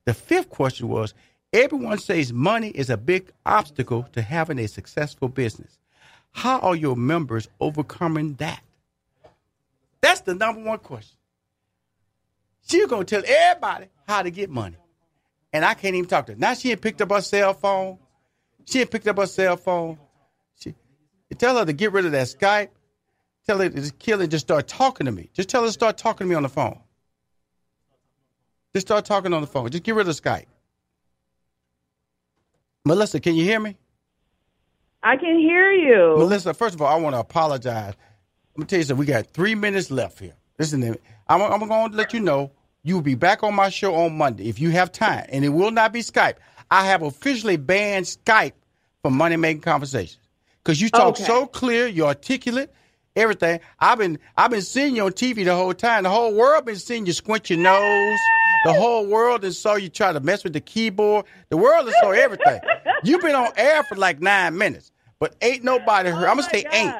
The 0.04 0.14
fifth 0.14 0.48
question 0.48 0.88
was: 0.88 1.12
Everyone 1.52 1.98
says 1.98 2.32
money 2.32 2.68
is 2.68 2.88
a 2.88 2.96
big 2.96 3.30
obstacle 3.44 4.04
to 4.12 4.22
having 4.22 4.58
a 4.58 4.68
successful 4.68 5.28
business. 5.28 5.78
How 6.30 6.60
are 6.60 6.76
your 6.76 6.96
members 6.96 7.48
overcoming 7.60 8.34
that? 8.34 8.62
That's 10.00 10.20
the 10.20 10.34
number 10.34 10.62
one 10.62 10.78
question. 10.78 11.16
She's 12.68 12.86
gonna 12.86 13.04
tell 13.04 13.22
everybody 13.26 13.86
how 14.06 14.22
to 14.22 14.30
get 14.30 14.48
money, 14.48 14.76
and 15.52 15.64
I 15.64 15.74
can't 15.74 15.96
even 15.96 16.08
talk 16.08 16.26
to 16.26 16.32
her. 16.32 16.38
Now 16.38 16.54
she 16.54 16.70
ain't 16.70 16.80
picked 16.80 17.00
up 17.00 17.10
her 17.10 17.20
cell 17.20 17.52
phone. 17.54 17.98
She 18.64 18.80
ain't 18.80 18.90
picked 18.90 19.08
up 19.08 19.16
her 19.16 19.26
cell 19.26 19.56
phone. 19.56 19.98
She 20.60 20.74
tell 21.36 21.56
her 21.56 21.64
to 21.64 21.72
get 21.72 21.92
rid 21.92 22.06
of 22.06 22.12
that 22.12 22.26
Skype. 22.28 22.68
Tell 23.48 23.62
it, 23.62 23.70
to 23.70 23.80
just 23.80 23.98
kill 23.98 24.20
it. 24.20 24.28
Just 24.28 24.46
start 24.46 24.68
talking 24.68 25.06
to 25.06 25.12
me. 25.12 25.30
Just 25.32 25.48
tell 25.48 25.64
it 25.64 25.68
to 25.68 25.72
start 25.72 25.96
talking 25.96 26.26
to 26.26 26.28
me 26.28 26.34
on 26.34 26.42
the 26.42 26.50
phone. 26.50 26.78
Just 28.74 28.86
start 28.86 29.06
talking 29.06 29.32
on 29.32 29.40
the 29.40 29.46
phone. 29.46 29.70
Just 29.70 29.84
get 29.84 29.94
rid 29.94 30.06
of 30.06 30.14
Skype. 30.14 30.44
Melissa, 32.84 33.20
can 33.20 33.34
you 33.34 33.44
hear 33.44 33.58
me? 33.58 33.78
I 35.02 35.16
can 35.16 35.38
hear 35.38 35.72
you. 35.72 36.16
Melissa, 36.18 36.52
first 36.52 36.74
of 36.74 36.82
all, 36.82 36.88
I 36.94 37.00
want 37.00 37.14
to 37.14 37.20
apologize. 37.20 37.94
Let 38.54 38.58
me 38.58 38.64
tell 38.66 38.80
you 38.80 38.84
something. 38.84 39.00
We 39.00 39.06
got 39.06 39.28
three 39.28 39.54
minutes 39.54 39.90
left 39.90 40.18
here. 40.18 40.34
Listen 40.58 40.82
to 40.82 40.90
me. 40.90 40.98
I'm, 41.26 41.40
I'm 41.40 41.66
going 41.66 41.90
to 41.90 41.96
let 41.96 42.12
you 42.12 42.20
know 42.20 42.50
you 42.82 42.96
will 42.96 43.02
be 43.02 43.14
back 43.14 43.42
on 43.42 43.54
my 43.54 43.70
show 43.70 43.94
on 43.94 44.18
Monday 44.18 44.48
if 44.50 44.58
you 44.60 44.70
have 44.72 44.92
time, 44.92 45.24
and 45.30 45.42
it 45.42 45.48
will 45.48 45.70
not 45.70 45.94
be 45.94 46.00
Skype. 46.00 46.34
I 46.70 46.84
have 46.84 47.00
officially 47.02 47.56
banned 47.56 48.04
Skype 48.04 48.52
from 49.00 49.16
Money 49.16 49.36
Making 49.36 49.62
Conversations 49.62 50.18
because 50.62 50.82
you 50.82 50.90
talk 50.90 51.14
Okay. 51.14 51.24
so 51.24 51.46
clear, 51.46 51.86
you're 51.86 52.08
articulate, 52.08 52.74
everything. 53.18 53.60
I've 53.78 53.98
been 53.98 54.18
I've 54.36 54.50
been 54.50 54.62
seeing 54.62 54.96
you 54.96 55.04
on 55.04 55.12
TV 55.12 55.44
the 55.44 55.54
whole 55.54 55.74
time. 55.74 56.04
The 56.04 56.10
whole 56.10 56.34
world 56.34 56.64
been 56.64 56.76
seeing 56.76 57.06
you 57.06 57.12
squint 57.12 57.50
your 57.50 57.58
nose. 57.58 58.18
The 58.64 58.72
whole 58.72 59.06
world 59.06 59.42
has 59.44 59.58
saw 59.58 59.74
you 59.76 59.88
try 59.88 60.12
to 60.12 60.20
mess 60.20 60.44
with 60.44 60.52
the 60.52 60.60
keyboard. 60.60 61.26
The 61.50 61.56
world 61.56 61.86
has 61.86 61.94
saw 62.00 62.10
everything. 62.10 62.60
You've 63.04 63.22
been 63.22 63.34
on 63.36 63.52
air 63.56 63.82
for 63.82 63.94
like 63.96 64.20
nine 64.20 64.56
minutes, 64.58 64.90
but 65.18 65.34
ain't 65.42 65.62
nobody 65.64 66.10
heard. 66.10 66.28
I'm 66.28 66.36
gonna 66.36 66.48
Oh 66.52 66.56
say 66.56 66.66
ain't. 66.72 66.94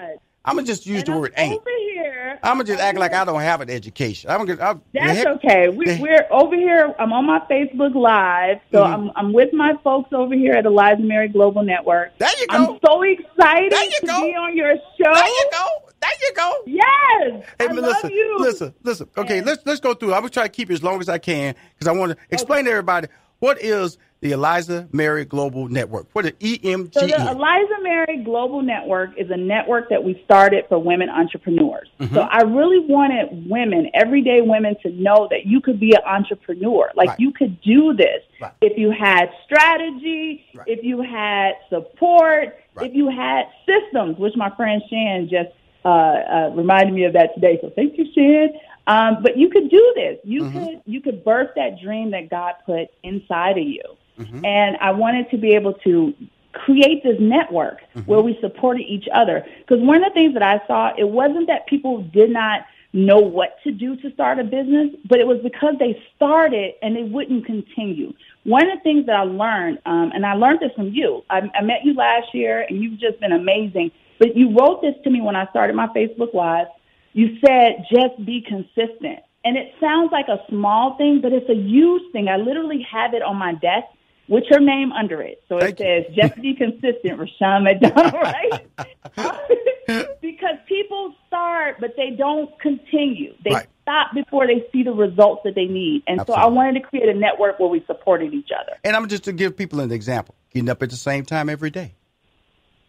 I'm 0.44 0.54
gonna 0.56 0.66
just 0.66 0.86
use 0.86 1.00
And 1.00 1.08
the 1.08 1.12
I'm 1.12 1.18
word 1.20 1.32
ain't. 1.36 1.60
Over 1.60 1.70
here. 1.92 2.38
I'm 2.42 2.54
gonna 2.54 2.64
just 2.64 2.80
act 2.80 2.98
like 2.98 3.12
I 3.12 3.24
don't 3.24 3.40
have 3.40 3.60
an 3.60 3.68
education. 3.70 4.30
I'm 4.30 4.46
gonna. 4.46 4.62
I'm, 4.62 4.82
That's 4.94 5.18
heck- 5.18 5.26
okay. 5.44 5.68
We, 5.68 5.98
we're 6.00 6.26
over 6.30 6.54
here. 6.54 6.94
I'm 6.98 7.12
on 7.12 7.26
my 7.26 7.40
Facebook 7.50 7.94
Live, 7.94 8.60
so 8.72 8.78
Mhm. 8.84 8.86
I'm 8.94 9.10
I'm 9.16 9.32
with 9.32 9.52
my 9.52 9.74
folks 9.82 10.10
over 10.12 10.34
here 10.34 10.52
at 10.54 10.64
Eliza 10.64 11.02
Mary 11.02 11.28
Global 11.28 11.62
Network. 11.64 12.16
There 12.18 12.30
you 12.40 12.46
go. 12.46 12.56
I'm 12.56 12.78
so 12.86 13.02
excited 13.02 13.72
to 13.72 14.06
go. 14.06 14.20
be 14.22 14.34
on 14.36 14.56
your 14.56 14.74
show. 14.96 15.12
There 15.12 15.26
you 15.26 15.48
go. 15.52 15.87
There 16.00 16.10
you 16.22 16.32
go. 16.34 16.52
Yes, 16.66 17.44
Hey, 17.58 17.66
I 17.68 17.72
Melissa, 17.72 18.06
love 18.06 18.12
you. 18.12 18.36
listen, 18.38 18.74
listen. 18.84 19.08
Okay, 19.16 19.40
let's 19.40 19.64
let's 19.66 19.80
go 19.80 19.94
through. 19.94 20.14
I'm 20.14 20.20
gonna 20.20 20.30
try 20.30 20.44
to 20.44 20.48
keep 20.48 20.70
it 20.70 20.74
as 20.74 20.82
long 20.82 21.00
as 21.00 21.08
I 21.08 21.18
can 21.18 21.54
because 21.74 21.88
I 21.88 21.92
want 21.92 22.12
to 22.12 22.18
explain 22.30 22.64
to 22.66 22.70
everybody 22.70 23.08
what 23.40 23.60
is 23.62 23.98
the 24.20 24.32
Eliza 24.32 24.88
Mary 24.92 25.24
Global 25.24 25.68
Network. 25.68 26.08
What 26.12 26.26
is 26.26 26.32
E 26.40 26.58
EMGN? 26.58 26.92
So 26.94 27.00
the 27.06 27.14
Eliza 27.30 27.74
Mary 27.82 28.22
Global 28.24 28.62
Network 28.62 29.10
is 29.16 29.30
a 29.30 29.36
network 29.36 29.88
that 29.90 30.02
we 30.02 30.20
started 30.24 30.64
for 30.68 30.78
women 30.80 31.08
entrepreneurs. 31.08 31.88
Mm-hmm. 32.00 32.14
So 32.14 32.22
I 32.22 32.42
really 32.42 32.80
wanted 32.80 33.48
women, 33.48 33.90
everyday 33.94 34.40
women, 34.40 34.76
to 34.82 34.90
know 34.90 35.28
that 35.30 35.46
you 35.46 35.60
could 35.60 35.78
be 35.78 35.92
an 35.92 36.02
entrepreneur. 36.04 36.90
Like 36.96 37.10
Right. 37.10 37.20
you 37.20 37.32
could 37.32 37.60
do 37.60 37.94
this 37.94 38.22
Right. 38.40 38.52
if 38.60 38.76
you 38.76 38.90
had 38.90 39.30
strategy, 39.44 40.44
Right. 40.54 40.66
if 40.68 40.82
you 40.84 41.00
had 41.02 41.52
support, 41.70 42.56
Right. 42.74 42.88
if 42.90 42.94
you 42.96 43.08
had 43.08 43.46
systems, 43.66 44.18
which 44.18 44.34
my 44.36 44.50
friend 44.56 44.82
Shan 44.90 45.28
just 45.28 45.50
uh, 45.84 45.88
uh, 45.88 46.50
reminded 46.54 46.94
me 46.94 47.04
of 47.04 47.12
that 47.14 47.34
today. 47.34 47.58
So 47.60 47.70
thank 47.74 47.96
you, 47.98 48.06
Shan. 48.14 48.50
Um, 48.86 49.22
but 49.22 49.36
you 49.36 49.48
could 49.50 49.68
do 49.70 49.92
this. 49.96 50.18
You 50.24 50.44
Mm-hmm. 50.44 50.58
could 50.58 50.82
you 50.86 51.00
could 51.00 51.24
birth 51.24 51.50
that 51.56 51.80
dream 51.80 52.10
that 52.12 52.30
God 52.30 52.54
put 52.64 52.88
inside 53.02 53.58
of 53.58 53.64
you. 53.66 53.82
Mm-hmm. 54.18 54.44
And 54.44 54.76
I 54.78 54.90
wanted 54.92 55.30
to 55.30 55.36
be 55.36 55.54
able 55.54 55.74
to 55.84 56.14
create 56.52 57.02
this 57.04 57.16
network 57.20 57.80
Mm-hmm. 57.94 58.10
where 58.10 58.20
we 58.20 58.38
supported 58.40 58.82
each 58.82 59.06
other. 59.12 59.44
Because 59.60 59.80
one 59.80 59.96
of 60.02 60.10
the 60.10 60.14
things 60.14 60.34
that 60.34 60.42
I 60.42 60.60
saw, 60.66 60.92
it 60.96 61.08
wasn't 61.08 61.46
that 61.48 61.66
people 61.66 62.02
did 62.02 62.30
not 62.30 62.62
know 62.94 63.18
what 63.18 63.56
to 63.64 63.70
do 63.70 63.94
to 63.96 64.10
start 64.12 64.38
a 64.38 64.44
business, 64.44 64.88
but 65.04 65.20
it 65.20 65.26
was 65.26 65.38
because 65.42 65.74
they 65.78 66.02
started 66.16 66.72
and 66.82 66.96
they 66.96 67.02
wouldn't 67.02 67.44
continue. 67.44 68.14
One 68.44 68.68
of 68.70 68.78
the 68.78 68.82
things 68.82 69.04
that 69.06 69.14
I 69.16 69.24
learned, 69.24 69.78
um, 69.84 70.10
and 70.14 70.24
I 70.24 70.32
learned 70.34 70.60
this 70.60 70.72
from 70.74 70.88
you, 70.88 71.22
I, 71.28 71.50
I 71.54 71.60
met 71.62 71.84
you 71.84 71.92
last 71.92 72.32
year 72.32 72.64
and 72.66 72.82
you've 72.82 72.98
just 72.98 73.20
been 73.20 73.32
amazing, 73.32 73.90
but 74.18 74.36
you 74.36 74.56
wrote 74.58 74.82
this 74.82 74.94
to 75.04 75.10
me 75.10 75.20
when 75.20 75.36
I 75.36 75.46
started 75.50 75.74
my 75.76 75.88
Facebook 75.88 76.34
Live. 76.34 76.66
You 77.12 77.38
said, 77.44 77.84
just 77.90 78.24
be 78.24 78.44
consistent. 78.46 79.20
And 79.44 79.56
it 79.56 79.72
sounds 79.80 80.10
like 80.12 80.26
a 80.28 80.38
small 80.48 80.96
thing, 80.96 81.20
but 81.22 81.32
it's 81.32 81.48
a 81.48 81.54
huge 81.54 82.02
thing. 82.12 82.28
I 82.28 82.36
literally 82.36 82.86
have 82.90 83.14
it 83.14 83.22
on 83.22 83.36
my 83.36 83.52
desk 83.54 83.86
with 84.28 84.44
your 84.50 84.60
name 84.60 84.92
under 84.92 85.22
it. 85.22 85.42
So 85.48 85.58
Thank 85.58 85.80
it 85.80 86.06
says, 86.06 86.14
just 86.14 86.42
be 86.42 86.54
consistent, 86.54 87.18
Rushion 87.18 87.64
McDonald, 87.64 88.12
right? 88.22 88.68
because 90.20 90.56
people 90.66 91.14
start, 91.26 91.76
but 91.80 91.94
they 91.96 92.10
don't 92.10 92.50
continue. 92.60 93.34
They 93.44 93.52
Right. 93.52 93.66
stop 93.82 94.08
before 94.14 94.46
they 94.46 94.64
see 94.70 94.82
the 94.82 94.92
results 94.92 95.42
that 95.44 95.54
they 95.54 95.64
need. 95.64 96.02
And 96.06 96.20
so 96.26 96.34
I 96.34 96.46
wanted 96.46 96.74
to 96.74 96.86
create 96.86 97.08
a 97.08 97.14
network 97.14 97.58
where 97.58 97.68
we 97.70 97.82
supported 97.86 98.34
each 98.34 98.50
other. 98.54 98.76
and 98.84 98.94
I'm 98.94 99.08
just 99.08 99.24
to 99.24 99.32
give 99.32 99.56
people 99.56 99.80
an 99.80 99.90
example. 99.92 100.34
Getting 100.52 100.68
up 100.68 100.82
at 100.82 100.90
the 100.90 100.96
same 100.96 101.24
time 101.24 101.48
every 101.48 101.70
day. 101.70 101.94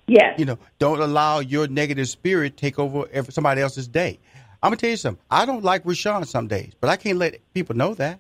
Yes. 0.10 0.40
You 0.40 0.46
know, 0.46 0.60
don't 0.80 1.00
allow 1.00 1.40
your 1.40 1.68
negative 1.68 2.08
spirit 2.10 2.58
take 2.58 2.80
over 2.80 3.08
every, 3.12 3.32
somebody 3.34 3.62
else's 3.62 3.88
day. 3.88 4.20
I'm 4.62 4.70
gonna 4.72 4.78
tell 4.78 4.90
you 4.90 4.98
something. 4.98 5.24
I 5.32 5.46
don't 5.46 5.64
like 5.64 5.84
Rushion 5.86 6.26
some 6.26 6.48
days, 6.48 6.74
but 6.82 6.90
I 6.90 6.98
can't 6.98 7.18
let 7.18 7.40
people 7.54 7.76
know 7.76 7.94
that. 7.96 8.20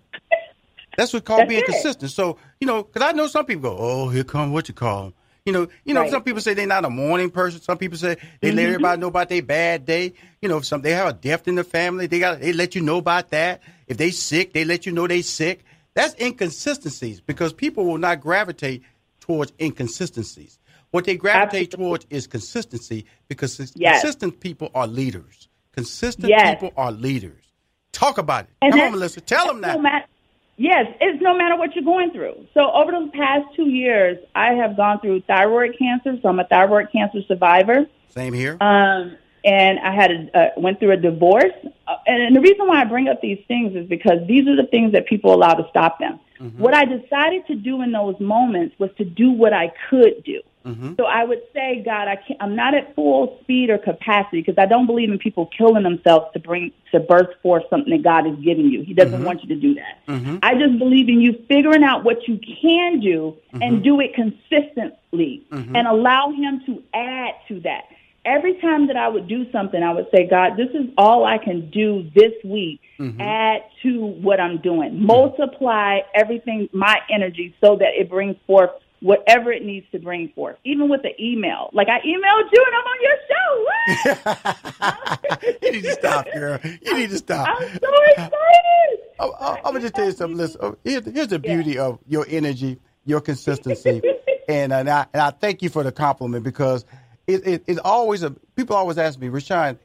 That's 0.97 1.13
what's 1.13 1.25
called 1.25 1.41
That's 1.41 1.49
being 1.49 1.61
it. 1.61 1.65
consistent. 1.65 2.11
So 2.11 2.37
you 2.59 2.67
know, 2.67 2.83
because 2.83 3.01
I 3.01 3.11
know 3.13 3.27
some 3.27 3.45
people 3.45 3.69
go, 3.71 3.77
"Oh, 3.79 4.09
here 4.09 4.23
come 4.23 4.53
what 4.53 4.67
you 4.67 4.73
call 4.73 5.07
'em." 5.07 5.13
You 5.45 5.53
know, 5.53 5.67
you 5.85 5.93
know. 5.93 6.01
Right. 6.01 6.11
Some 6.11 6.23
people 6.23 6.41
say 6.41 6.53
they're 6.53 6.67
not 6.67 6.85
a 6.85 6.89
morning 6.89 7.29
person. 7.29 7.61
Some 7.61 7.77
people 7.77 7.97
say 7.97 8.15
they 8.41 8.49
Mm-hmm. 8.49 8.57
let 8.57 8.65
everybody 8.65 9.01
know 9.01 9.07
about 9.07 9.29
their 9.29 9.41
bad 9.41 9.85
day. 9.85 10.13
You 10.41 10.49
know, 10.49 10.57
if 10.57 10.65
some 10.65 10.81
they 10.81 10.91
have 10.93 11.07
a 11.07 11.13
death 11.13 11.47
in 11.47 11.55
the 11.55 11.63
family, 11.63 12.07
they 12.07 12.19
got 12.19 12.39
they 12.39 12.53
let 12.53 12.75
you 12.75 12.81
know 12.81 12.97
about 12.97 13.29
that. 13.31 13.61
If 13.87 13.97
they 13.97 14.11
sick, 14.11 14.53
they 14.53 14.63
let 14.65 14.85
you 14.85 14.91
know 14.91 15.07
they 15.07 15.21
sick. 15.21 15.63
That's 15.93 16.13
inconsistencies 16.21 17.19
because 17.21 17.51
people 17.53 17.85
will 17.85 17.97
not 17.97 18.21
gravitate 18.21 18.83
towards 19.19 19.51
inconsistencies. 19.59 20.59
What 20.91 21.05
they 21.05 21.15
gravitate 21.17 21.67
Absolutely. 21.73 21.85
towards 21.85 22.07
is 22.09 22.27
consistency 22.27 23.05
because 23.27 23.59
Yes. 23.75 24.01
consistent 24.01 24.39
people 24.39 24.71
are 24.73 24.87
leaders. 24.87 25.47
Consistent 25.71 26.29
Yes. 26.29 26.55
people 26.55 26.73
are 26.75 26.91
leaders. 26.91 27.43
Talk 27.91 28.17
about 28.17 28.45
it. 28.45 28.49
And 28.61 28.71
Come 28.73 28.81
on, 28.81 28.91
Melissa. 28.91 29.21
Tell 29.21 29.47
them 29.47 29.61
that. 29.61 29.79
no 29.79 29.89
yes, 30.57 30.87
it's 30.99 31.21
no 31.21 31.35
matter 31.35 31.55
what 31.57 31.75
you're 31.75 31.83
going 31.83 32.11
through. 32.11 32.47
So 32.53 32.71
over 32.71 32.91
the 32.91 33.09
past 33.13 33.55
two 33.55 33.69
years, 33.69 34.17
I 34.35 34.53
have 34.53 34.75
gone 34.75 34.99
through 34.99 35.21
thyroid 35.21 35.75
cancer. 35.77 36.17
So 36.21 36.29
I'm 36.29 36.39
a 36.39 36.43
thyroid 36.45 36.91
cancer 36.91 37.19
survivor. 37.27 37.85
Same 38.09 38.33
here. 38.33 38.57
Um, 38.59 39.15
and 39.45 39.79
I 39.79 39.93
had 39.93 40.11
a, 40.11 40.37
uh, 40.37 40.49
went 40.57 40.79
through 40.79 40.91
a 40.91 40.97
divorce. 40.97 41.53
Uh, 41.87 41.95
and 42.07 42.35
the 42.35 42.41
reason 42.41 42.67
why 42.67 42.81
I 42.81 42.85
bring 42.85 43.07
up 43.07 43.21
these 43.21 43.39
things 43.47 43.75
is 43.75 43.87
because 43.87 44.25
these 44.27 44.47
are 44.47 44.55
the 44.55 44.67
things 44.67 44.91
that 44.93 45.05
people 45.05 45.33
allow 45.33 45.53
to 45.53 45.65
stop 45.69 45.99
them. 45.99 46.19
What 46.57 46.73
I 46.73 46.85
decided 46.85 47.45
to 47.47 47.55
do 47.55 47.81
in 47.81 47.91
those 47.91 48.17
moments 48.19 48.73
was 48.79 48.89
to 48.97 49.03
do 49.03 49.29
what 49.29 49.51
I 49.51 49.73
could 49.89 50.23
do. 50.23 50.41
Mm-hmm. 50.65 50.95
So 50.97 51.05
I 51.05 51.23
would 51.23 51.41
say, 51.53 51.81
God, 51.85 52.07
I 52.07 52.17
can't, 52.17 52.41
I'm 52.41 52.55
not 52.55 52.73
at 52.75 52.93
full 52.93 53.39
speed 53.41 53.69
or 53.69 53.77
capacity 53.77 54.41
because 54.41 54.57
I 54.57 54.65
don't 54.65 54.85
believe 54.87 55.09
in 55.09 55.17
people 55.17 55.49
killing 55.57 55.83
themselves 55.83 56.27
to 56.33 56.39
bring 56.39 56.73
to 56.91 56.99
birth 56.99 57.29
forth 57.41 57.63
something 57.69 57.91
that 57.91 58.03
God 58.03 58.27
is 58.27 58.35
giving 58.43 58.65
you. 58.65 58.83
He 58.83 58.93
doesn't 58.93 59.13
mm-hmm. 59.13 59.23
want 59.23 59.41
you 59.43 59.49
to 59.49 59.55
do 59.55 59.75
that. 59.75 60.05
Mm-hmm. 60.07 60.37
I 60.43 60.55
just 60.55 60.77
believe 60.77 61.07
in 61.07 61.21
you 61.21 61.43
figuring 61.47 61.83
out 61.83 62.03
what 62.03 62.27
you 62.27 62.39
can 62.61 62.99
do 62.99 63.37
and 63.53 63.83
do 63.83 63.99
it 64.01 64.13
consistently 64.13 65.45
and 65.51 65.87
allow 65.87 66.31
Him 66.31 66.61
to 66.65 66.83
add 66.93 67.35
to 67.47 67.59
that. 67.61 67.85
every 68.25 68.55
time 68.61 68.87
that 68.87 68.97
I 68.97 69.07
would 69.07 69.27
do 69.27 69.49
something, 69.51 69.81
I 69.81 69.93
would 69.93 70.07
say, 70.13 70.27
God, 70.27 70.57
this 70.57 70.69
is 70.73 70.89
all 70.97 71.25
I 71.25 71.37
can 71.37 71.69
do 71.69 72.09
this 72.13 72.33
week. 72.43 72.81
Mm-hmm. 72.99 73.21
Add 73.21 73.61
to 73.83 74.05
what 74.05 74.39
I'm 74.39 74.59
doing. 74.59 74.91
Mm-hmm. 74.91 75.05
Multiply 75.05 75.99
everything, 76.13 76.69
my 76.73 76.99
energy, 77.09 77.55
so 77.61 77.77
that 77.77 77.93
it 77.97 78.09
brings 78.09 78.35
forth 78.45 78.71
whatever 79.01 79.51
it 79.51 79.63
needs 79.63 79.85
to 79.91 79.99
bring 79.99 80.29
forth. 80.29 80.57
Even 80.63 80.89
with 80.89 81.01
the 81.01 81.11
email. 81.21 81.69
Like 81.73 81.87
I 81.87 81.99
emailed 81.99 82.49
you 82.51 82.65
and 82.65 82.75
I'm 82.75 82.85
on 82.85 83.01
your 83.01 83.17
show. 83.29 83.49
you 85.61 85.71
need 85.71 85.83
to 85.83 85.93
stop, 85.93 86.25
girl. 86.33 86.59
You 86.63 86.97
need 86.97 87.09
to 87.09 87.17
stop. 87.17 87.47
I'm 87.49 87.67
so 87.79 87.89
excited. 88.07 88.33
Oh, 89.21 89.35
oh, 89.37 89.55
I'm 89.55 89.73
gonna 89.73 89.81
just 89.81 89.95
tell 89.95 90.05
you 90.05 90.13
something. 90.13 90.37
Listen, 90.37 90.61
oh, 90.63 90.77
here's, 90.81 91.03
here's 91.03 91.27
the 91.27 91.39
beauty 91.39 91.71
yeah. 91.71 91.87
of 91.87 91.99
your 92.07 92.25
energy, 92.29 92.79
your 93.03 93.19
consistency, 93.19 94.01
and, 94.47 94.71
and 94.71 94.89
I 94.89 95.07
and 95.11 95.21
I 95.21 95.31
thank 95.31 95.61
you 95.61 95.67
for 95.67 95.83
the 95.83 95.91
compliment 95.91 96.45
because 96.45 96.85
it, 97.27 97.45
it, 97.45 97.63
it's 97.67 97.81
always 97.83 98.23
a 98.23 98.31
people 98.55 98.77
always 98.77 98.97
ask 98.97 99.19
me, 99.19 99.27
Rushion, 99.27 99.77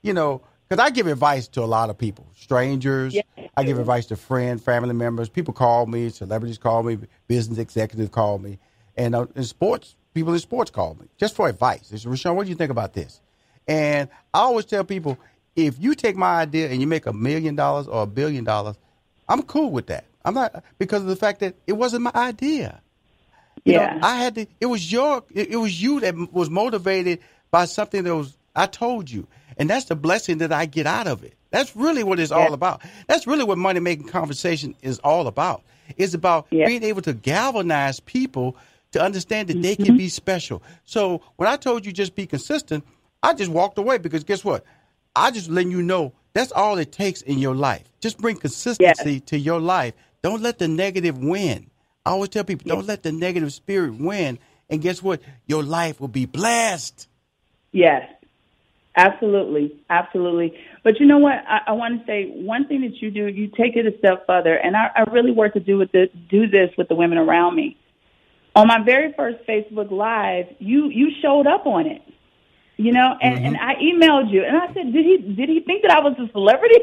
you 0.00 0.14
know, 0.14 0.40
because 0.68 0.84
I 0.84 0.90
give 0.90 1.06
advice 1.06 1.48
to 1.48 1.62
a 1.62 1.66
lot 1.66 1.88
of 1.90 1.96
people, 1.96 2.26
strangers. 2.36 3.14
Yeah. 3.14 3.22
I 3.56 3.64
give 3.64 3.78
advice 3.78 4.06
to 4.06 4.16
friends, 4.16 4.62
family 4.62 4.94
members. 4.94 5.28
People 5.28 5.54
call 5.54 5.86
me, 5.86 6.10
celebrities 6.10 6.58
call 6.58 6.82
me, 6.82 6.98
business 7.26 7.58
executives 7.58 8.10
call 8.10 8.38
me, 8.38 8.58
and 8.96 9.14
uh, 9.14 9.26
in 9.34 9.44
sports, 9.44 9.96
people 10.14 10.32
in 10.32 10.38
sports 10.40 10.70
call 10.70 10.94
me 10.94 11.06
just 11.16 11.34
for 11.34 11.48
advice. 11.48 11.88
They 11.88 11.96
say, 11.96 12.08
Rushion, 12.08 12.36
what 12.36 12.44
do 12.44 12.50
you 12.50 12.56
think 12.56 12.70
about 12.70 12.92
this? 12.92 13.20
And 13.66 14.08
I 14.34 14.40
always 14.40 14.64
tell 14.64 14.84
people, 14.84 15.18
if 15.56 15.76
you 15.78 15.94
take 15.94 16.16
my 16.16 16.40
idea 16.40 16.68
and 16.68 16.80
you 16.80 16.86
make 16.86 17.06
a 17.06 17.12
million 17.12 17.54
dollars 17.54 17.86
or 17.88 18.02
a 18.02 18.06
billion 18.06 18.44
dollars, 18.44 18.76
I'm 19.28 19.42
cool 19.42 19.70
with 19.70 19.86
that. 19.88 20.04
I'm 20.24 20.34
not 20.34 20.64
because 20.78 21.02
of 21.02 21.08
the 21.08 21.16
fact 21.16 21.40
that 21.40 21.54
it 21.66 21.72
wasn't 21.72 22.02
my 22.02 22.12
idea. 22.14 22.80
You 23.64 23.74
yeah, 23.74 23.94
know, 23.94 24.06
I 24.06 24.16
had 24.16 24.34
to. 24.36 24.46
It 24.60 24.66
was 24.66 24.90
your. 24.90 25.24
It, 25.32 25.50
it 25.50 25.56
was 25.56 25.82
you 25.82 26.00
that 26.00 26.14
was 26.32 26.48
motivated 26.48 27.20
by 27.50 27.64
something 27.64 28.04
that 28.04 28.14
was. 28.14 28.36
I 28.54 28.66
told 28.66 29.10
you, 29.10 29.26
and 29.58 29.68
that's 29.68 29.86
the 29.86 29.96
blessing 29.96 30.38
that 30.38 30.52
I 30.52 30.66
get 30.66 30.86
out 30.86 31.06
of 31.06 31.24
it. 31.24 31.34
That's 31.50 31.74
really 31.74 32.04
what 32.04 32.20
it's 32.20 32.30
yeah. 32.30 32.38
all 32.38 32.54
about. 32.54 32.82
That's 33.06 33.26
really 33.26 33.44
what 33.44 33.58
money 33.58 33.80
making 33.80 34.08
conversation 34.08 34.74
is 34.82 34.98
all 35.00 35.26
about. 35.26 35.62
It's 35.96 36.14
about 36.14 36.46
yeah. 36.50 36.66
being 36.66 36.82
able 36.82 37.02
to 37.02 37.12
galvanize 37.12 38.00
people 38.00 38.56
to 38.92 39.02
understand 39.02 39.48
that 39.48 39.54
mm-hmm. 39.54 39.62
they 39.62 39.76
can 39.76 39.86
mm-hmm. 39.86 39.96
be 39.96 40.08
special. 40.08 40.62
So 40.84 41.22
when 41.36 41.48
I 41.48 41.56
told 41.56 41.84
you 41.84 41.92
just 41.92 42.14
be 42.14 42.26
consistent, 42.26 42.84
I 43.22 43.34
just 43.34 43.50
walked 43.50 43.78
away 43.78 43.98
because 43.98 44.24
guess 44.24 44.44
what? 44.44 44.64
I 45.16 45.30
just 45.30 45.50
letting 45.50 45.72
you 45.72 45.82
know 45.82 46.12
that's 46.32 46.52
all 46.52 46.78
it 46.78 46.92
takes 46.92 47.22
in 47.22 47.38
your 47.38 47.54
life. 47.54 47.84
Just 48.00 48.18
bring 48.18 48.36
consistency 48.36 49.12
yes. 49.14 49.22
to 49.26 49.38
your 49.38 49.60
life. 49.60 49.94
Don't 50.22 50.42
let 50.42 50.58
the 50.58 50.68
negative 50.68 51.18
win. 51.18 51.70
I 52.06 52.10
always 52.10 52.30
tell 52.30 52.44
people, 52.44 52.68
don't 52.68 52.86
let 52.86 53.02
the 53.02 53.12
negative 53.12 53.52
spirit 53.52 53.94
win. 53.94 54.38
And 54.70 54.80
guess 54.80 55.02
what? 55.02 55.20
Your 55.46 55.62
life 55.62 56.00
will 56.00 56.08
be 56.08 56.26
blessed. 56.26 57.08
Yes, 57.72 58.08
absolutely, 58.96 59.76
absolutely. 59.90 60.58
But 60.84 61.00
you 61.00 61.06
know 61.06 61.18
what? 61.18 61.34
I, 61.48 61.60
I 61.68 61.72
want 61.72 62.00
to 62.00 62.06
say 62.06 62.30
one 62.30 62.66
thing 62.66 62.82
that 62.82 63.00
you 63.00 63.10
do. 63.10 63.26
You 63.26 63.48
take 63.48 63.76
it 63.76 63.86
a 63.86 63.96
step 63.98 64.26
further, 64.26 64.54
and 64.54 64.76
I, 64.76 64.90
I 64.94 65.02
really 65.10 65.32
work 65.32 65.54
to 65.54 65.60
do 65.60 65.78
with 65.78 65.92
this, 65.92 66.08
do 66.28 66.46
this 66.46 66.70
with 66.76 66.88
the 66.88 66.94
women 66.94 67.18
around 67.18 67.54
me. 67.54 67.76
On 68.54 68.66
my 68.66 68.82
very 68.82 69.12
first 69.12 69.46
Facebook 69.46 69.90
Live, 69.90 70.46
you 70.58 70.88
you 70.88 71.10
showed 71.22 71.46
up 71.46 71.66
on 71.66 71.86
it 71.86 72.02
you 72.78 72.92
know 72.92 73.16
and, 73.20 73.34
mm-hmm. 73.34 73.46
and 73.46 73.56
i 73.56 73.74
emailed 73.74 74.30
you 74.30 74.44
and 74.44 74.56
i 74.56 74.66
said 74.72 74.92
did 74.92 75.04
he 75.04 75.18
did 75.18 75.48
he 75.48 75.60
think 75.60 75.82
that 75.82 75.90
i 75.90 75.98
was 75.98 76.14
a 76.18 76.30
celebrity 76.30 76.76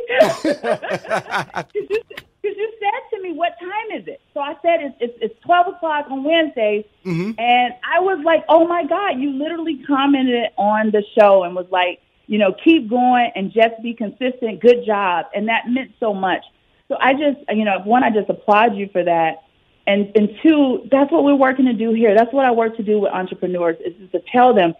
because 2.45 2.57
you, 2.57 2.71
said 2.79 3.17
to 3.17 3.23
me 3.23 3.33
what 3.33 3.57
time 3.59 3.99
is 3.99 4.07
it? 4.07 4.21
So 4.33 4.39
i 4.39 4.55
said 4.61 4.81
it's 4.81 4.95
it's, 4.99 5.17
it's 5.21 5.39
12 5.45 5.75
o'clock 5.75 6.05
on 6.09 6.23
wednesdays. 6.23 6.85
Mm-hmm. 7.05 7.39
and 7.39 7.73
i 7.83 7.99
was 7.99 8.19
like 8.23 8.43
oh 8.49 8.67
my 8.67 8.83
god 8.85 9.19
you 9.19 9.31
literally 9.31 9.83
commented 9.85 10.49
on 10.57 10.91
the 10.91 11.03
show 11.17 11.43
and 11.43 11.55
was 11.55 11.67
like 11.71 12.01
you 12.27 12.37
know 12.37 12.53
keep 12.63 12.89
going 12.89 13.31
and 13.35 13.51
just 13.51 13.81
be 13.81 13.93
consistent. 13.93 14.59
Good 14.59 14.85
job. 14.85 15.27
And 15.35 15.47
that 15.49 15.69
meant 15.69 15.91
so 15.99 16.13
much. 16.13 16.43
So 16.87 16.97
i 16.99 17.13
just 17.13 17.39
you 17.49 17.65
know 17.65 17.79
one 17.83 18.03
i 18.03 18.09
just 18.09 18.29
applaud 18.29 18.75
you 18.75 18.89
for 18.91 19.03
that. 19.03 19.43
And 19.87 20.11
and 20.15 20.29
two 20.41 20.87
that's 20.91 21.11
what 21.11 21.23
we're 21.23 21.35
working 21.35 21.65
to 21.65 21.73
do 21.73 21.93
here. 21.93 22.15
That's 22.15 22.33
what 22.33 22.45
i 22.45 22.51
work 22.51 22.77
to 22.77 22.83
do 22.83 22.99
with 22.99 23.11
entrepreneurs 23.11 23.77
is 23.85 23.93
to 24.11 24.21
tell 24.31 24.53
them 24.53 24.73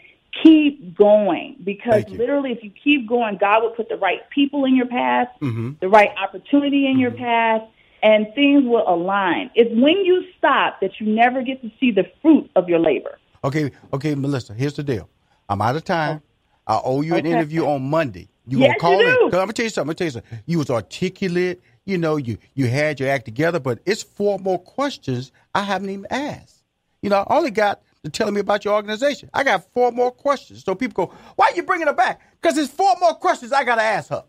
keep 0.43 0.95
going. 0.95 1.57
Because 1.63 2.07
literally 2.09 2.51
if 2.51 2.63
you 2.63 2.71
keep 2.71 3.07
going 3.07 3.38
god 3.38 3.63
will 3.63 3.71
put 3.71 3.89
the 3.89 3.97
right 3.97 4.29
people 4.29 4.65
in 4.65 4.75
your 4.75 4.88
path 4.88 5.27
mm-hmm. 5.41 5.71
the 5.79 5.89
right 5.89 6.09
opportunity 6.21 6.86
in 6.86 6.93
mm-hmm. 6.93 7.01
your 7.01 7.11
path 7.11 7.61
and 8.03 8.27
things 8.36 8.63
will 8.65 8.88
align. 8.88 9.49
It's 9.55 9.71
when 9.71 10.05
you 10.05 10.25
stop 10.38 10.79
that 10.81 10.99
you 10.99 11.07
never 11.07 11.41
get 11.41 11.61
to 11.61 11.71
see 11.79 11.91
the 11.91 12.05
fruit 12.21 12.49
of 12.55 12.69
your 12.69 12.79
labor. 12.79 13.17
Okay 13.43 13.71
okay 13.93 14.15
melissa 14.15 14.53
here's 14.53 14.73
the 14.73 14.83
deal. 14.83 15.09
I'm 15.49 15.61
out 15.61 15.75
of 15.75 15.83
time. 15.83 16.21
I 16.67 16.81
owe 16.83 17.01
you 17.01 17.15
an 17.15 17.25
interview 17.25 17.65
on 17.65 17.83
monday. 17.83 18.29
You 18.47 18.59
yes, 18.59 18.67
gonna 18.67 18.79
call 18.79 19.01
you 19.01 19.07
in 19.07 19.25
i'm 19.25 19.29
gonna 19.31 19.53
tell 19.53 19.65
you 19.65 19.69
something 19.69 19.81
i'm 19.81 19.86
gonna 19.88 19.95
tell 19.95 20.07
you 20.07 20.11
something. 20.11 20.39
You 20.45 20.57
was 20.59 20.69
articulate 20.69 21.61
you 21.86 21.97
know 21.97 22.17
you 22.17 22.38
you 22.53 22.67
had 22.67 22.99
your 22.99 23.09
act 23.09 23.25
together 23.25 23.59
but 23.59 23.79
it's 23.86 24.03
four 24.03 24.39
more 24.39 24.59
questions 24.59 25.31
i 25.53 25.61
haven't 25.61 25.89
even 25.89 26.07
asked. 26.09 26.63
You 27.01 27.09
know 27.09 27.17
i 27.27 27.36
only 27.36 27.51
got 27.51 27.81
telling 28.13 28.33
me 28.33 28.39
about 28.39 28.65
your 28.65 28.73
organization. 28.73 29.29
I 29.33 29.43
got 29.43 29.71
four 29.73 29.91
more 29.91 30.11
questions. 30.11 30.63
So 30.63 30.75
people 30.75 31.07
go, 31.07 31.13
why 31.35 31.51
are 31.51 31.55
you 31.55 31.63
bringing 31.63 31.87
her 31.87 31.93
back? 31.93 32.21
Because 32.41 32.55
there's 32.55 32.69
four 32.69 32.95
more 32.99 33.15
questions 33.15 33.51
I 33.51 33.63
got 33.63 33.75
to 33.75 33.83
ask 33.83 34.09
her. 34.09 34.23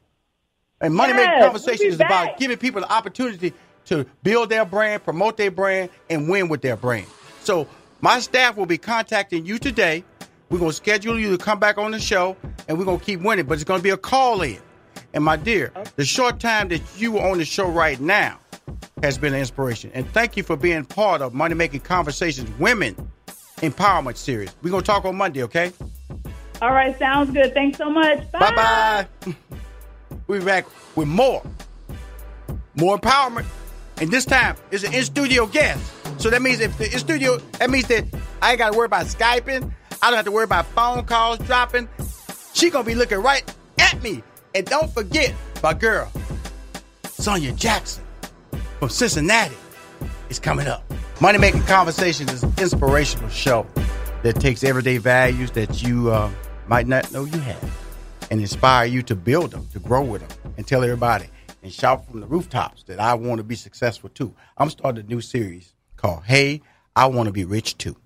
And 0.80 0.94
Money 0.94 1.14
yes, 1.14 1.26
Making 1.26 1.42
Conversation 1.42 1.86
we'll 1.86 1.92
is 1.92 1.98
back. 1.98 2.10
about 2.10 2.38
giving 2.38 2.58
people 2.58 2.80
the 2.80 2.92
opportunity 2.92 3.52
to 3.86 4.04
build 4.22 4.50
their 4.50 4.64
brand, 4.64 5.04
promote 5.04 5.36
their 5.36 5.50
brand, 5.50 5.90
and 6.10 6.28
win 6.28 6.48
with 6.48 6.60
their 6.60 6.76
brand. 6.76 7.06
So 7.42 7.66
my 8.00 8.20
staff 8.20 8.56
will 8.56 8.66
be 8.66 8.78
contacting 8.78 9.46
you 9.46 9.58
today. 9.58 10.04
We're 10.50 10.58
going 10.58 10.70
to 10.70 10.76
schedule 10.76 11.18
you 11.18 11.36
to 11.36 11.42
come 11.42 11.58
back 11.58 11.78
on 11.78 11.92
the 11.92 12.00
show, 12.00 12.36
and 12.68 12.78
we're 12.78 12.84
going 12.84 12.98
to 12.98 13.04
keep 13.04 13.20
winning, 13.20 13.46
but 13.46 13.54
it's 13.54 13.64
going 13.64 13.80
to 13.80 13.84
be 13.84 13.90
a 13.90 13.96
call 13.96 14.42
in. 14.42 14.58
And 15.14 15.24
my 15.24 15.36
dear, 15.36 15.72
okay. 15.74 15.90
the 15.96 16.04
short 16.04 16.40
time 16.40 16.68
that 16.68 16.82
you 16.96 17.18
are 17.18 17.30
on 17.30 17.38
the 17.38 17.44
show 17.44 17.68
right 17.68 17.98
now 18.00 18.38
has 19.02 19.18
been 19.18 19.34
an 19.34 19.40
inspiration. 19.40 19.90
And 19.94 20.06
thank 20.10 20.36
you 20.36 20.42
for 20.42 20.56
being 20.56 20.84
part 20.84 21.22
of 21.22 21.34
Money 21.34 21.54
Making 21.54 21.80
Conversations 21.80 22.50
Women 22.58 22.96
Empowerment 23.56 24.16
Series. 24.16 24.54
We're 24.62 24.70
going 24.70 24.82
to 24.82 24.86
talk 24.86 25.04
on 25.04 25.16
Monday, 25.16 25.42
okay? 25.44 25.72
All 26.62 26.72
right, 26.72 26.98
sounds 26.98 27.30
good. 27.30 27.52
Thanks 27.54 27.78
so 27.78 27.90
much. 27.90 28.30
Bye 28.32 28.54
bye. 28.54 29.06
We'll 30.26 30.40
be 30.40 30.44
back 30.44 30.66
with 30.96 31.08
more. 31.08 31.42
More 32.74 32.98
empowerment. 32.98 33.46
And 34.00 34.10
this 34.10 34.24
time 34.24 34.56
it's 34.70 34.84
an 34.84 34.92
in 34.94 35.04
studio 35.04 35.46
guest. 35.46 35.92
So 36.20 36.30
that 36.30 36.42
means 36.42 36.60
if 36.60 36.76
the 36.78 36.92
in 36.92 36.98
studio, 36.98 37.38
that 37.58 37.70
means 37.70 37.88
that 37.88 38.04
I 38.42 38.50
ain't 38.50 38.58
got 38.58 38.72
to 38.72 38.78
worry 38.78 38.86
about 38.86 39.06
Skyping. 39.06 39.70
I 40.02 40.10
don't 40.10 40.16
have 40.16 40.24
to 40.26 40.30
worry 40.30 40.44
about 40.44 40.66
phone 40.66 41.04
calls 41.04 41.38
dropping. 41.40 41.88
She 42.52 42.70
going 42.70 42.84
to 42.84 42.88
be 42.88 42.94
looking 42.94 43.18
right 43.18 43.42
at 43.78 44.02
me. 44.02 44.22
And 44.54 44.66
don't 44.66 44.92
forget 44.92 45.34
my 45.62 45.74
girl, 45.74 46.10
Sonia 47.04 47.52
Jackson 47.52 48.04
from 48.78 48.88
Cincinnati 48.88 49.56
is 50.30 50.38
coming 50.38 50.66
up. 50.66 50.82
Money 51.18 51.38
Making 51.38 51.62
Conversations 51.62 52.30
is 52.30 52.42
an 52.42 52.52
inspirational 52.58 53.30
show 53.30 53.66
that 54.22 54.34
takes 54.34 54.62
everyday 54.62 54.98
values 54.98 55.50
that 55.52 55.82
you 55.82 56.10
uh, 56.10 56.30
might 56.68 56.86
not 56.86 57.10
know 57.10 57.24
you 57.24 57.38
have 57.38 58.28
and 58.30 58.38
inspire 58.38 58.84
you 58.84 59.02
to 59.04 59.16
build 59.16 59.52
them, 59.52 59.66
to 59.72 59.78
grow 59.78 60.04
with 60.04 60.28
them, 60.28 60.52
and 60.58 60.66
tell 60.66 60.84
everybody 60.84 61.24
and 61.62 61.72
shout 61.72 62.06
from 62.06 62.20
the 62.20 62.26
rooftops 62.26 62.82
that 62.82 63.00
I 63.00 63.14
want 63.14 63.38
to 63.38 63.44
be 63.44 63.54
successful 63.54 64.10
too. 64.10 64.34
I'm 64.58 64.68
starting 64.68 65.06
a 65.06 65.08
new 65.08 65.22
series 65.22 65.72
called 65.96 66.24
Hey, 66.24 66.60
I 66.94 67.06
Want 67.06 67.28
to 67.28 67.32
Be 67.32 67.46
Rich 67.46 67.78
Too. 67.78 67.96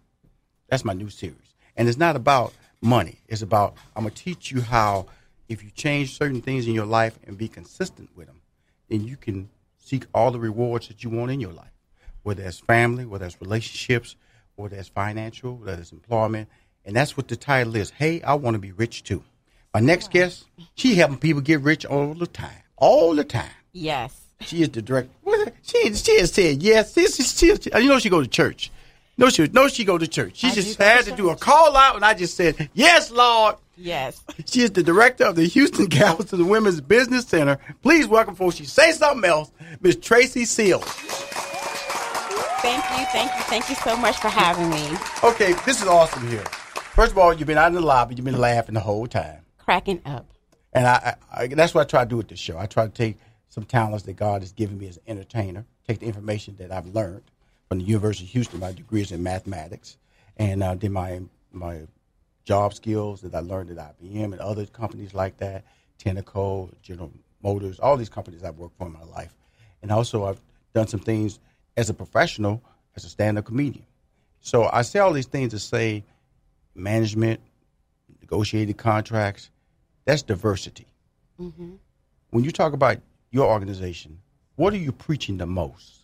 That's 0.68 0.84
my 0.84 0.92
new 0.92 1.10
series. 1.10 1.56
And 1.76 1.88
it's 1.88 1.98
not 1.98 2.14
about 2.14 2.52
money. 2.80 3.18
It's 3.26 3.42
about, 3.42 3.74
I'm 3.96 4.04
going 4.04 4.14
to 4.14 4.22
teach 4.22 4.52
you 4.52 4.60
how 4.60 5.06
if 5.48 5.64
you 5.64 5.70
change 5.72 6.16
certain 6.16 6.42
things 6.42 6.68
in 6.68 6.74
your 6.74 6.86
life 6.86 7.18
and 7.26 7.36
be 7.36 7.48
consistent 7.48 8.10
with 8.14 8.28
them, 8.28 8.40
then 8.88 9.02
you 9.02 9.16
can 9.16 9.50
seek 9.78 10.06
all 10.14 10.30
the 10.30 10.38
rewards 10.38 10.86
that 10.86 11.02
you 11.02 11.10
want 11.10 11.32
in 11.32 11.40
your 11.40 11.52
life 11.52 11.69
whether 12.22 12.42
it's 12.42 12.60
family, 12.60 13.04
whether 13.04 13.26
it's 13.26 13.40
relationships, 13.40 14.16
whether 14.56 14.76
it's 14.76 14.88
financial, 14.88 15.56
whether 15.56 15.80
it's 15.80 15.92
employment. 15.92 16.48
And 16.84 16.96
that's 16.96 17.16
what 17.16 17.28
the 17.28 17.36
title 17.36 17.76
is. 17.76 17.90
Hey, 17.90 18.22
I 18.22 18.34
want 18.34 18.54
to 18.54 18.58
be 18.58 18.72
rich 18.72 19.04
too. 19.04 19.22
My 19.72 19.80
next 19.80 20.10
guest, 20.10 20.46
she 20.74 20.94
helping 20.94 21.18
people 21.18 21.42
get 21.42 21.60
rich 21.60 21.84
all 21.84 22.14
the 22.14 22.26
time. 22.26 22.62
All 22.76 23.14
the 23.14 23.24
time. 23.24 23.50
Yes. 23.72 24.18
She 24.40 24.62
is 24.62 24.70
the 24.70 24.82
director. 24.82 25.10
She, 25.62 25.94
she 25.94 26.18
has 26.18 26.32
said 26.32 26.62
yes. 26.62 26.94
She, 26.94 27.06
she, 27.06 27.22
she, 27.56 27.70
you 27.76 27.88
know 27.88 27.98
she 27.98 28.08
go 28.08 28.20
to 28.20 28.26
church. 28.26 28.70
No, 29.16 29.28
she 29.28 29.46
no, 29.48 29.68
she 29.68 29.84
go 29.84 29.98
to 29.98 30.08
church. 30.08 30.36
She 30.36 30.48
I 30.48 30.54
just 30.54 30.78
had 30.78 31.04
to, 31.04 31.14
do 31.14 31.28
a 31.28 31.36
call 31.36 31.76
out, 31.76 31.94
and 31.94 32.04
I 32.04 32.14
just 32.14 32.36
said 32.36 32.70
yes, 32.72 33.10
Lord. 33.10 33.56
Yes. 33.76 34.22
She 34.46 34.62
is 34.62 34.70
the 34.70 34.82
director 34.82 35.24
of 35.24 35.36
the 35.36 35.44
Houston 35.44 35.86
Galveston 35.86 36.48
Women's 36.48 36.80
Business 36.80 37.26
Center. 37.26 37.58
Please 37.82 38.06
welcome, 38.06 38.34
folks. 38.34 38.56
She 38.56 38.64
say 38.64 38.92
something 38.92 39.28
else, 39.28 39.52
Miss 39.80 39.96
Tracy 39.96 40.46
Seals. 40.46 40.84
Thank 42.62 42.84
you, 42.90 43.06
thank 43.06 43.34
you, 43.34 43.40
thank 43.44 43.68
you 43.70 43.74
so 43.76 43.96
much 43.96 44.18
for 44.18 44.28
having 44.28 44.68
me. 44.68 44.94
Okay, 45.24 45.54
this 45.64 45.80
is 45.80 45.88
awesome 45.88 46.28
here. 46.28 46.44
First 46.94 47.12
of 47.12 47.18
all, 47.18 47.32
you've 47.32 47.46
been 47.46 47.56
out 47.56 47.68
in 47.68 47.74
the 47.74 47.80
lobby, 47.80 48.14
you've 48.14 48.24
been 48.26 48.38
laughing 48.38 48.74
the 48.74 48.80
whole 48.80 49.06
time, 49.06 49.46
cracking 49.56 50.02
up, 50.04 50.26
and 50.74 50.86
I, 50.86 51.16
I, 51.32 51.42
I 51.44 51.46
that's 51.46 51.72
what 51.72 51.80
I 51.80 51.84
try 51.84 52.04
to 52.04 52.10
do 52.10 52.18
with 52.18 52.28
this 52.28 52.38
show. 52.38 52.58
I 52.58 52.66
try 52.66 52.84
to 52.84 52.92
take 52.92 53.16
some 53.48 53.64
talents 53.64 54.04
that 54.04 54.12
God 54.12 54.42
has 54.42 54.52
given 54.52 54.76
me 54.76 54.88
as 54.88 54.98
an 54.98 55.04
entertainer, 55.06 55.64
take 55.88 56.00
the 56.00 56.06
information 56.06 56.54
that 56.58 56.70
I've 56.70 56.86
learned 56.88 57.22
from 57.66 57.78
the 57.78 57.84
University 57.84 58.26
of 58.26 58.32
Houston. 58.32 58.60
My 58.60 58.72
degree 58.72 59.00
is 59.00 59.10
in 59.10 59.22
mathematics, 59.22 59.96
and 60.36 60.62
uh, 60.62 60.74
did 60.74 60.90
my 60.90 61.22
my 61.52 61.86
job 62.44 62.74
skills 62.74 63.22
that 63.22 63.34
I 63.34 63.40
learned 63.40 63.70
at 63.70 63.98
IBM 63.98 64.32
and 64.32 64.40
other 64.40 64.66
companies 64.66 65.14
like 65.14 65.38
that, 65.38 65.64
Tenneco, 65.98 66.74
General 66.82 67.10
Motors, 67.42 67.80
all 67.80 67.96
these 67.96 68.10
companies 68.10 68.44
I've 68.44 68.58
worked 68.58 68.76
for 68.76 68.86
in 68.86 68.92
my 68.92 69.04
life. 69.04 69.34
And 69.80 69.90
also, 69.90 70.26
I've 70.26 70.42
done 70.74 70.88
some 70.88 71.00
things 71.00 71.38
as 71.76 71.90
a 71.90 71.94
professional, 71.94 72.62
as 72.96 73.04
a 73.04 73.08
stand 73.08 73.38
up 73.38 73.44
comedian. 73.44 73.86
So 74.40 74.68
I 74.72 74.82
say 74.82 74.98
all 74.98 75.12
these 75.12 75.26
things 75.26 75.52
to 75.52 75.58
say 75.58 76.04
management, 76.74 77.40
negotiated 78.20 78.76
contracts, 78.76 79.50
that's 80.04 80.22
diversity. 80.22 80.86
Mm-hmm. 81.40 81.74
When 82.30 82.44
you 82.44 82.50
talk 82.50 82.72
about 82.72 82.98
your 83.30 83.50
organization, 83.50 84.18
what 84.56 84.72
are 84.72 84.78
you 84.78 84.92
preaching 84.92 85.36
the 85.36 85.46
most? 85.46 86.00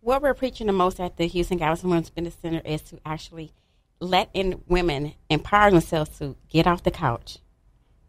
What 0.00 0.22
we're 0.22 0.34
preaching 0.34 0.68
the 0.68 0.72
most 0.72 1.00
at 1.00 1.16
the 1.16 1.26
Houston 1.26 1.58
Galveston 1.58 1.90
Women's 1.90 2.10
Business 2.10 2.36
Center 2.40 2.62
is 2.64 2.82
to 2.82 3.00
actually 3.04 3.52
let 4.00 4.30
in 4.34 4.62
women 4.68 5.14
empower 5.30 5.70
themselves 5.70 6.18
to 6.18 6.36
get 6.48 6.66
off 6.66 6.82
the 6.82 6.90
couch, 6.90 7.38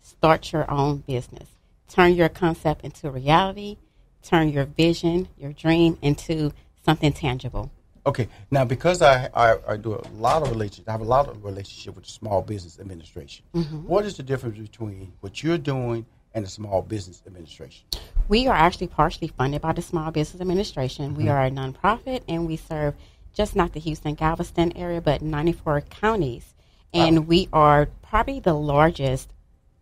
start 0.02 0.52
your 0.52 0.70
own 0.70 0.98
business, 1.08 1.50
turn 1.90 2.14
your 2.14 2.30
concept 2.30 2.84
into 2.84 3.10
reality, 3.10 3.78
turn 4.22 4.50
your 4.50 4.66
vision, 4.66 5.28
your 5.38 5.54
dream 5.54 5.98
into 6.02 6.52
something 6.88 7.12
tangible. 7.12 7.70
Okay, 8.06 8.30
now 8.50 8.64
because 8.64 9.02
I, 9.02 9.30
I, 9.34 9.58
I 9.68 9.76
do 9.78 9.94
a 9.96 10.02
lot 10.18 10.42
of 10.42 10.50
relationships, 10.50 10.88
I 10.88 10.94
have 10.94 11.02
a 11.02 11.12
lot 11.18 11.28
of 11.28 11.44
relationship 11.44 11.96
with 11.96 12.06
the 12.06 12.12
Small 12.12 12.42
Business 12.42 12.80
Administration. 12.80 13.44
Mhm. 13.54 13.84
What 13.84 14.06
is 14.06 14.16
the 14.16 14.24
difference 14.24 14.58
between 14.58 15.12
what 15.20 15.44
you're 15.44 15.58
doing 15.58 16.06
and 16.34 16.46
the 16.46 16.50
Small 16.50 16.82
Business 16.82 17.22
Administration? 17.28 17.86
We 18.30 18.48
are 18.48 18.56
actually 18.56 18.88
partially 18.88 19.28
funded 19.28 19.62
by 19.62 19.74
the 19.74 19.82
Small 19.82 20.10
Business 20.12 20.40
Administration. 20.40 21.16
We 21.16 21.26
Mhm. 21.26 21.32
are 21.34 21.46
a 21.46 21.52
nonprofit 21.52 22.22
and 22.30 22.48
we 22.48 22.56
serve 22.56 22.96
just 23.34 23.58
not 23.58 23.74
the 23.74 23.82
Houston 23.82 24.14
Galveston 24.14 24.72
area, 24.78 25.02
but 25.02 25.22
94 25.22 25.82
counties. 25.82 26.54
And 26.94 27.20
Wow. 27.20 27.26
we 27.26 27.50
are 27.52 27.88
probably 28.02 28.40
the 28.40 28.54
largest 28.54 29.34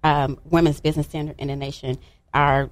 um, 0.03 0.38
women's 0.52 0.80
business 0.82 1.07
center 1.07 1.34
in 1.40 1.48
the 1.48 1.56
nation. 1.56 1.98
Our 2.32 2.69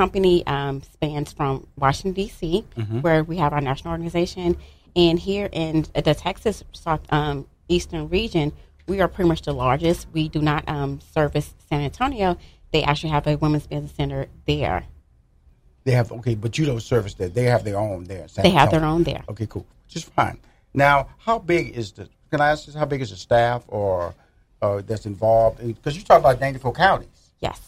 company 0.00 0.46
um, 0.46 0.82
spans 0.82 1.32
from 1.32 1.66
Washington, 1.76 2.12
D.C., 2.12 2.64
Mhm. 2.76 3.02
where 3.02 3.24
we 3.24 3.36
have 3.38 3.52
our 3.52 3.60
national 3.62 3.92
organization. 3.92 4.56
And 4.94 5.18
here 5.18 5.48
in 5.52 5.86
the 5.94 6.14
Texas 6.14 6.62
um, 7.10 7.46
Eastern 7.68 8.08
region, 8.08 8.52
we 8.86 9.00
are 9.00 9.08
pretty 9.08 9.28
much 9.28 9.42
the 9.42 9.52
largest. 9.52 10.06
We 10.12 10.28
do 10.28 10.40
not 10.40 10.68
um, 10.68 11.00
service 11.00 11.54
San 11.68 11.80
Antonio. 11.80 12.36
They 12.72 12.82
actually 12.82 13.10
have 13.10 13.26
a 13.26 13.36
women's 13.36 13.66
business 13.66 13.92
center 13.92 14.26
there. 14.46 14.84
They 15.84 15.92
have 15.92 16.10
okay, 16.12 16.34
but 16.34 16.58
you 16.58 16.66
don't 16.66 16.80
service 16.80 17.14
that. 17.14 17.32
They 17.34 17.44
have 17.44 17.62
their 17.64 17.78
own 17.78 18.04
there. 18.04 18.26
San 18.28 18.42
They 18.42 18.50
have 18.50 18.68
Antonio. 18.68 18.80
their 18.80 18.88
own 18.94 19.02
there. 19.04 19.22
Okay, 19.28 19.46
cool. 19.46 19.64
Just 19.88 20.06
fine. 20.12 20.38
Now, 20.74 21.08
how 21.18 21.38
big 21.38 21.76
is 21.76 21.92
the? 21.92 22.08
Can 22.30 22.40
I 22.40 22.50
ask 22.50 22.66
this? 22.66 22.74
How 22.74 22.84
big 22.86 23.00
is 23.02 23.10
the 23.10 23.16
staff 23.16 23.62
or 23.68 24.14
uh, 24.60 24.82
that's 24.86 25.06
involved? 25.06 25.64
Because 25.64 25.96
you 25.96 26.02
talk 26.02 26.18
about 26.20 26.40
94 26.40 26.72
counties. 26.72 27.30
Yes. 27.40 27.60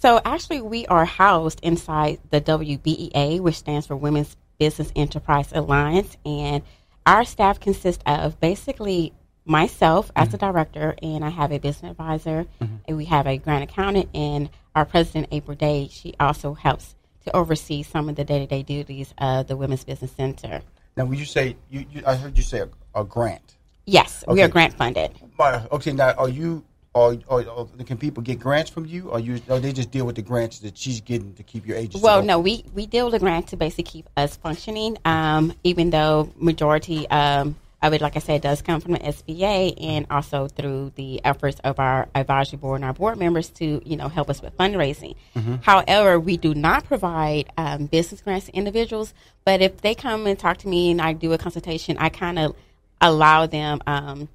So 0.00 0.20
actually, 0.24 0.60
we 0.60 0.86
are 0.86 1.04
housed 1.04 1.58
inside 1.64 2.20
the 2.30 2.40
WBEA, 2.40 3.40
which 3.40 3.56
stands 3.56 3.88
for 3.88 3.96
Women's 3.96 4.36
Business 4.56 4.92
Enterprise 4.94 5.50
Alliance, 5.52 6.16
and 6.24 6.62
our 7.04 7.24
staff 7.24 7.58
consists 7.58 8.00
of 8.06 8.38
basically 8.38 9.12
myself 9.44 10.12
as 10.14 10.28
the 10.28 10.38
mm-hmm. 10.38 10.52
director, 10.52 10.94
and 11.02 11.24
I 11.24 11.30
have 11.30 11.50
a 11.50 11.58
business 11.58 11.90
advisor, 11.90 12.46
mm-hmm. 12.60 12.76
and 12.86 12.96
we 12.96 13.06
have 13.06 13.26
a 13.26 13.38
grant 13.38 13.68
accountant, 13.68 14.08
and 14.14 14.50
our 14.76 14.84
president, 14.84 15.26
April 15.32 15.56
Day. 15.56 15.88
She 15.90 16.14
also 16.20 16.54
helps 16.54 16.94
to 17.24 17.34
oversee 17.34 17.82
some 17.82 18.08
of 18.08 18.14
the 18.14 18.22
day-to-day 18.22 18.62
duties 18.62 19.12
of 19.18 19.48
the 19.48 19.56
Women's 19.56 19.82
Business 19.82 20.12
Center. 20.12 20.60
Now, 20.96 21.06
when 21.06 21.18
you 21.18 21.24
say 21.24 21.56
you, 21.70 21.84
you 21.90 22.02
I 22.06 22.14
heard 22.14 22.36
you 22.36 22.44
say 22.44 22.60
a, 22.60 22.68
a 22.94 23.02
grant. 23.02 23.56
Yes, 23.84 24.22
we 24.28 24.42
are 24.42 24.48
grant 24.48 24.74
funded. 24.74 25.10
Okay, 25.40 25.90
now 25.90 26.12
are 26.12 26.28
you? 26.28 26.64
Or, 26.94 27.16
or, 27.28 27.44
or 27.44 27.68
can 27.84 27.98
people 27.98 28.22
get 28.22 28.40
grants 28.40 28.70
from 28.70 28.86
you, 28.86 29.10
or 29.10 29.20
you? 29.20 29.40
Or 29.48 29.60
they 29.60 29.72
just 29.72 29.90
deal 29.90 30.06
with 30.06 30.16
the 30.16 30.22
grants 30.22 30.60
that 30.60 30.76
she's 30.76 31.00
getting 31.00 31.34
to 31.34 31.42
keep 31.42 31.66
your 31.66 31.76
agency? 31.76 32.02
Well, 32.02 32.18
open? 32.18 32.26
no, 32.26 32.40
we, 32.40 32.64
we 32.74 32.86
deal 32.86 33.04
with 33.04 33.14
a 33.14 33.18
grant 33.18 33.48
to 33.48 33.56
basically 33.56 33.84
keep 33.84 34.08
us 34.16 34.36
functioning, 34.36 34.96
um, 35.04 35.52
even 35.62 35.90
though 35.90 36.32
majority 36.36 37.08
um, 37.10 37.56
of 37.80 37.92
it, 37.92 38.00
like 38.00 38.16
I 38.16 38.18
said, 38.18 38.40
does 38.40 38.62
come 38.62 38.80
from 38.80 38.92
the 38.92 38.98
SBA 38.98 39.74
and 39.80 40.06
also 40.10 40.48
through 40.48 40.92
the 40.96 41.24
efforts 41.24 41.60
of 41.60 41.78
our 41.78 42.08
advisory 42.14 42.58
board 42.58 42.76
and 42.76 42.84
our 42.84 42.92
board 42.92 43.18
members 43.18 43.50
to, 43.50 43.80
you 43.84 43.96
know, 43.96 44.08
help 44.08 44.28
us 44.30 44.42
with 44.42 44.56
fundraising. 44.56 45.14
Mhm. 45.36 45.62
However, 45.62 46.18
we 46.18 46.36
do 46.36 46.54
not 46.54 46.84
provide 46.84 47.52
um, 47.56 47.86
business 47.86 48.20
grants 48.20 48.46
to 48.46 48.52
individuals, 48.52 49.14
but 49.44 49.60
if 49.60 49.80
they 49.80 49.94
come 49.94 50.26
and 50.26 50.38
talk 50.38 50.58
to 50.58 50.68
me 50.68 50.90
and 50.90 51.00
I 51.00 51.12
do 51.12 51.32
a 51.32 51.38
consultation, 51.38 51.96
I 51.98 52.08
kind 52.08 52.38
of 52.38 52.56
allow 53.00 53.46
them 53.46 53.80
um, 53.86 54.28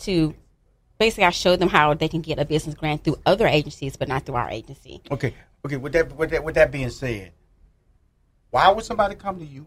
to 0.00 0.34
basically 1.00 1.24
I 1.24 1.30
show 1.30 1.56
them 1.56 1.68
how 1.68 1.94
they 1.94 2.06
can 2.06 2.20
get 2.20 2.38
a 2.38 2.44
business 2.44 2.76
grant 2.76 3.02
through 3.02 3.18
other 3.26 3.48
agencies, 3.48 3.96
but 3.96 4.06
not 4.06 4.24
through 4.26 4.36
our 4.36 4.50
agency. 4.50 5.00
Okay, 5.10 5.34
okay. 5.64 5.76
With 5.78 5.94
that, 5.94 6.14
with 6.14 6.30
that, 6.30 6.44
with 6.44 6.54
that 6.54 6.70
being 6.70 6.90
said, 6.90 7.32
why 8.50 8.70
would 8.70 8.84
somebody 8.84 9.16
come 9.16 9.38
to 9.40 9.44
you, 9.44 9.66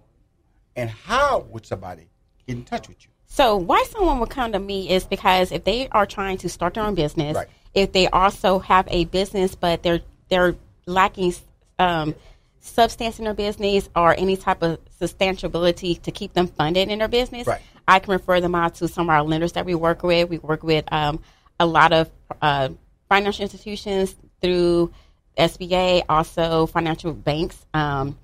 and 0.77 0.89
how 0.89 1.45
would 1.49 1.65
somebody 1.65 2.07
get 2.47 2.55
in 2.57 2.63
touch 2.63 2.87
with 2.87 3.03
you? 3.03 3.09
So 3.25 3.57
why 3.57 3.83
someone 3.89 4.19
would 4.19 4.29
come 4.29 4.51
to 4.51 4.59
me 4.59 4.89
is 4.89 5.05
because 5.05 5.51
if 5.51 5.63
they 5.63 5.89
are 5.89 6.05
trying 6.05 6.37
to 6.37 6.49
start 6.49 6.75
their 6.75 6.83
own 6.83 6.93
business, 6.95 7.35
Right. 7.35 7.47
if 7.73 7.91
they 7.91 8.07
also 8.07 8.59
have 8.59 8.87
a 8.89 9.05
business 9.05 9.55
but 9.55 9.81
they're 9.81 10.01
they're 10.29 10.55
lacking 10.85 11.33
um, 11.79 12.13
substance 12.59 13.17
in 13.17 13.25
their 13.25 13.33
business 13.33 13.89
or 13.95 14.13
any 14.17 14.37
type 14.37 14.61
of 14.61 14.79
substantial 14.99 15.47
ability 15.47 15.95
to 15.95 16.11
keep 16.11 16.33
them 16.33 16.47
funded 16.47 16.89
in 16.89 16.99
their 16.99 17.07
business, 17.07 17.47
Right. 17.47 17.61
I 17.87 17.99
can 17.99 18.11
refer 18.11 18.39
them 18.41 18.55
out 18.55 18.75
to 18.75 18.87
some 18.87 19.09
of 19.09 19.13
our 19.13 19.23
lenders 19.23 19.53
that 19.53 19.65
we 19.65 19.75
work 19.75 20.03
with. 20.03 20.29
We 20.29 20.37
work 20.37 20.63
with 20.63 20.85
um, 20.91 21.19
a 21.59 21.65
lot 21.65 21.93
of 21.93 22.09
uh, 22.41 22.69
financial 23.09 23.43
institutions 23.43 24.15
through 24.41 24.93
SBA, 25.37 26.03
also 26.09 26.65
financial 26.65 27.13
banks. 27.13 27.65
Um, 27.73 28.17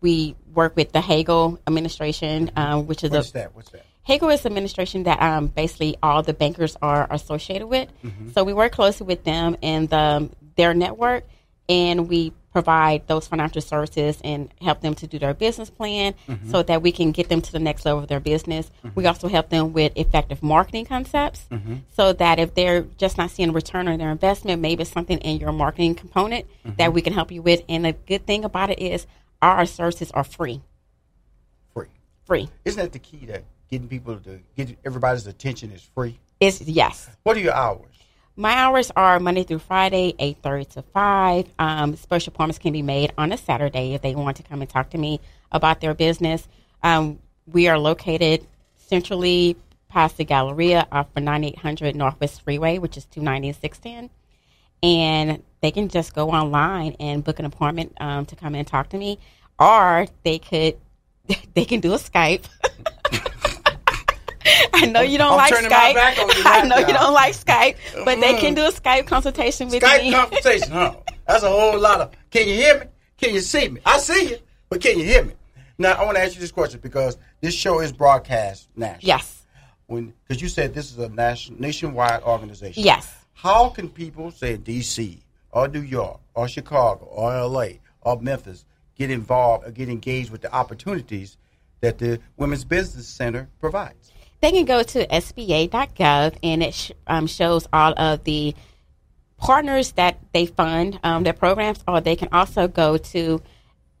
we 0.00 0.34
work 0.54 0.76
with 0.76 0.92
the 0.92 1.00
Hagel 1.00 1.58
administration, 1.66 2.50
um, 2.56 2.86
which 2.86 3.04
is 3.04 3.10
What's 3.10 3.30
a 3.30 3.32
that? 3.34 3.54
What's 3.54 3.70
that? 3.70 3.84
Hagel 4.02 4.30
is 4.30 4.46
administration 4.46 5.04
that 5.04 5.20
um, 5.20 5.48
basically 5.48 5.96
all 6.02 6.22
the 6.22 6.32
bankers 6.32 6.76
are 6.80 7.06
associated 7.10 7.66
with. 7.66 7.88
Mhm. 8.02 8.32
So 8.34 8.44
we 8.44 8.54
work 8.54 8.72
closely 8.72 9.06
with 9.06 9.24
them 9.24 9.56
and 9.62 9.88
the, 9.88 10.30
their 10.56 10.74
network, 10.74 11.24
and 11.68 12.08
we 12.08 12.32
provide 12.52 13.06
those 13.06 13.28
financial 13.28 13.60
services 13.60 14.20
and 14.24 14.52
help 14.60 14.80
them 14.80 14.94
to 14.94 15.06
do 15.06 15.18
their 15.18 15.34
business 15.34 15.70
plan 15.70 16.14
Mhm. 16.28 16.50
so 16.50 16.62
that 16.64 16.82
we 16.82 16.90
can 16.92 17.12
get 17.12 17.28
them 17.28 17.40
to 17.40 17.52
the 17.52 17.58
next 17.58 17.84
level 17.84 18.02
of 18.02 18.08
their 18.08 18.20
business. 18.20 18.70
We 18.94 19.06
also 19.06 19.28
help 19.28 19.50
them 19.50 19.72
with 19.72 19.92
effective 19.96 20.42
marketing 20.42 20.86
concepts 20.86 21.46
Mhm. 21.50 21.82
so 21.96 22.12
that 22.14 22.38
if 22.38 22.54
they're 22.54 22.82
just 22.98 23.16
not 23.18 23.30
seeing 23.30 23.50
a 23.50 23.52
return 23.52 23.86
on 23.88 23.98
their 23.98 24.10
investment, 24.10 24.60
maybe 24.60 24.82
it's 24.82 24.90
something 24.90 25.18
in 25.18 25.38
your 25.38 25.52
marketing 25.52 25.94
component 25.94 26.46
that 26.64 26.90
Mhm. 26.90 26.92
we 26.94 27.02
can 27.02 27.12
help 27.12 27.30
you 27.30 27.40
with. 27.42 27.62
And 27.68 27.84
the 27.84 27.92
good 27.92 28.26
thing 28.26 28.44
about 28.44 28.70
it 28.70 28.78
is 28.80 29.06
our 29.40 29.64
services 29.66 30.10
are 30.10 30.24
free. 30.24 30.60
Free. 31.72 31.86
Free. 32.24 32.48
Isn't 32.64 32.82
that 32.82 32.92
the 32.92 32.98
key 32.98 33.26
to 33.26 33.42
getting 33.70 33.86
people 33.88 34.16
to 34.18 34.40
get 34.56 34.76
everybody's 34.84 35.26
attention 35.26 35.70
is 35.70 35.82
free? 35.94 36.18
It's 36.40 36.60
yes. 36.62 37.08
What 37.22 37.36
are 37.36 37.40
your 37.40 37.54
hours? 37.54 37.86
My 38.36 38.52
hours 38.54 38.90
are 38.94 39.18
Monday 39.18 39.42
through 39.42 39.58
Friday, 39.58 40.14
eight 40.18 40.38
thirty 40.42 40.64
to 40.66 40.82
five. 40.82 41.46
Um, 41.58 41.96
special 41.96 42.32
appointments 42.32 42.58
can 42.58 42.72
be 42.72 42.82
made 42.82 43.12
on 43.18 43.32
a 43.32 43.36
Saturday 43.36 43.94
if 43.94 44.02
they 44.02 44.14
want 44.14 44.36
to 44.38 44.42
come 44.42 44.62
and 44.62 44.70
talk 44.70 44.90
to 44.90 44.98
me 44.98 45.20
about 45.50 45.80
their 45.80 45.94
business. 45.94 46.46
Um, 46.82 47.18
we 47.46 47.68
are 47.68 47.78
located 47.78 48.46
centrally 48.76 49.56
past 49.88 50.16
the 50.16 50.24
Galleria 50.24 50.86
off 50.92 51.08
of 51.14 51.22
9800 51.22 51.96
Northwest 51.96 52.42
Freeway, 52.42 52.78
which 52.78 52.96
is 52.96 53.04
290 53.06 53.48
and 53.48 53.56
610. 53.56 54.10
And 54.82 55.42
they 55.60 55.72
can 55.72 55.88
just 55.88 56.14
go 56.14 56.30
online 56.30 56.96
and 57.00 57.22
book 57.24 57.40
an 57.40 57.44
appointment 57.44 57.94
um, 58.00 58.24
to 58.26 58.36
come 58.36 58.54
and 58.54 58.66
talk 58.66 58.90
to 58.90 58.98
me, 58.98 59.18
or 59.58 60.06
they 60.22 60.38
could 60.38 60.76
they 61.54 61.64
can 61.64 61.80
do 61.80 61.92
a 61.92 61.98
Skype. 61.98 62.46
I 64.74 64.86
know 64.86 65.00
you 65.00 65.18
don't 65.18 65.32
I'm 65.32 65.36
like 65.38 65.52
Skype. 65.54 65.94
back 65.94 66.18
on 66.18 66.28
you 66.28 66.34
I 66.44 66.62
know 66.66 66.78
you 66.78 66.92
don't 66.92 67.12
like 67.14 67.34
Skype, 67.34 67.76
but 68.04 68.20
they 68.20 68.34
can 68.34 68.52
Mm. 68.52 68.56
do 68.56 68.64
a 68.66 68.72
Skype 68.72 69.06
consultation 69.06 69.68
with 69.68 69.82
Skype 69.82 70.02
me. 70.02 70.12
conversation, 70.12 70.70
huh? 70.70 70.94
That's 71.26 71.42
a 71.44 71.48
whole 71.48 71.78
lot 71.78 72.00
of. 72.00 72.10
Can 72.30 72.48
you 72.48 72.54
hear 72.54 72.80
me? 72.80 72.86
Can 73.18 73.34
you 73.34 73.40
see 73.40 73.68
me? 73.68 73.80
I 73.84 73.98
see 73.98 74.30
you, 74.30 74.36
but 74.68 74.80
can 74.80 74.98
you 74.98 75.04
hear 75.04 75.24
me? 75.24 75.34
Now 75.78 75.92
I 75.92 76.04
want 76.04 76.16
to 76.16 76.22
ask 76.22 76.34
you 76.34 76.40
this 76.40 76.52
question 76.52 76.80
because 76.80 77.16
this 77.40 77.54
show 77.54 77.80
is 77.80 77.92
broadcast 77.92 78.68
nationally. 78.76 79.06
Yes. 79.06 79.42
When 79.86 80.12
because 80.26 80.40
you 80.42 80.48
said 80.48 80.74
this 80.74 80.90
is 80.90 80.98
a 80.98 81.08
nation 81.08 81.56
nationwide 81.58 82.22
organization. 82.22 82.82
Yes. 82.82 83.12
How 83.34 83.68
can 83.70 83.88
people 83.88 84.30
say 84.30 84.56
D.C. 84.56 85.22
or 85.52 85.66
New 85.68 85.80
York 85.80 86.20
or 86.34 86.46
Chicago 86.48 87.06
or 87.06 87.34
L.A. 87.34 87.80
or 88.02 88.20
Memphis 88.20 88.64
get 88.96 89.10
involved 89.10 89.66
or 89.66 89.70
get 89.70 89.88
engaged 89.88 90.30
with 90.30 90.42
the 90.42 90.52
opportunities 90.54 91.36
that 91.80 91.96
the 91.98 92.20
Women's 92.36 92.64
Business 92.64 93.06
Center 93.08 93.48
provides? 93.58 94.12
They 94.40 94.52
can 94.52 94.64
go 94.64 94.82
to 94.82 95.06
sba.gov 95.06 96.34
and 96.42 96.62
it 96.62 96.74
sh- 96.74 96.92
um, 97.06 97.26
shows 97.26 97.66
all 97.72 97.92
of 97.98 98.24
the 98.24 98.54
partners 99.38 99.92
that 99.92 100.18
they 100.32 100.46
fund 100.46 100.98
um, 101.02 101.22
their 101.24 101.32
programs, 101.32 101.82
or 101.88 102.00
they 102.00 102.16
can 102.16 102.28
also 102.32 102.68
go 102.68 102.96
to 102.98 103.42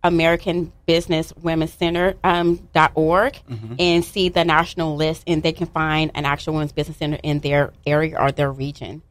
American 0.02 0.72
Business 0.86 1.32
Women's 1.42 1.72
Center 1.74 2.14
um, 2.24 2.56
dot 2.72 2.92
org 2.94 3.34
Mm-hmm. 3.50 3.74
and 3.78 4.04
see 4.04 4.30
the 4.30 4.44
national 4.44 4.96
list, 4.96 5.24
and 5.26 5.42
they 5.42 5.52
can 5.52 5.66
find 5.66 6.10
an 6.14 6.24
actual 6.24 6.54
women's 6.54 6.72
business 6.72 6.96
center 6.96 7.18
in 7.22 7.40
their 7.40 7.72
area 7.86 8.16
or 8.18 8.32
their 8.32 8.50
region. 8.50 9.02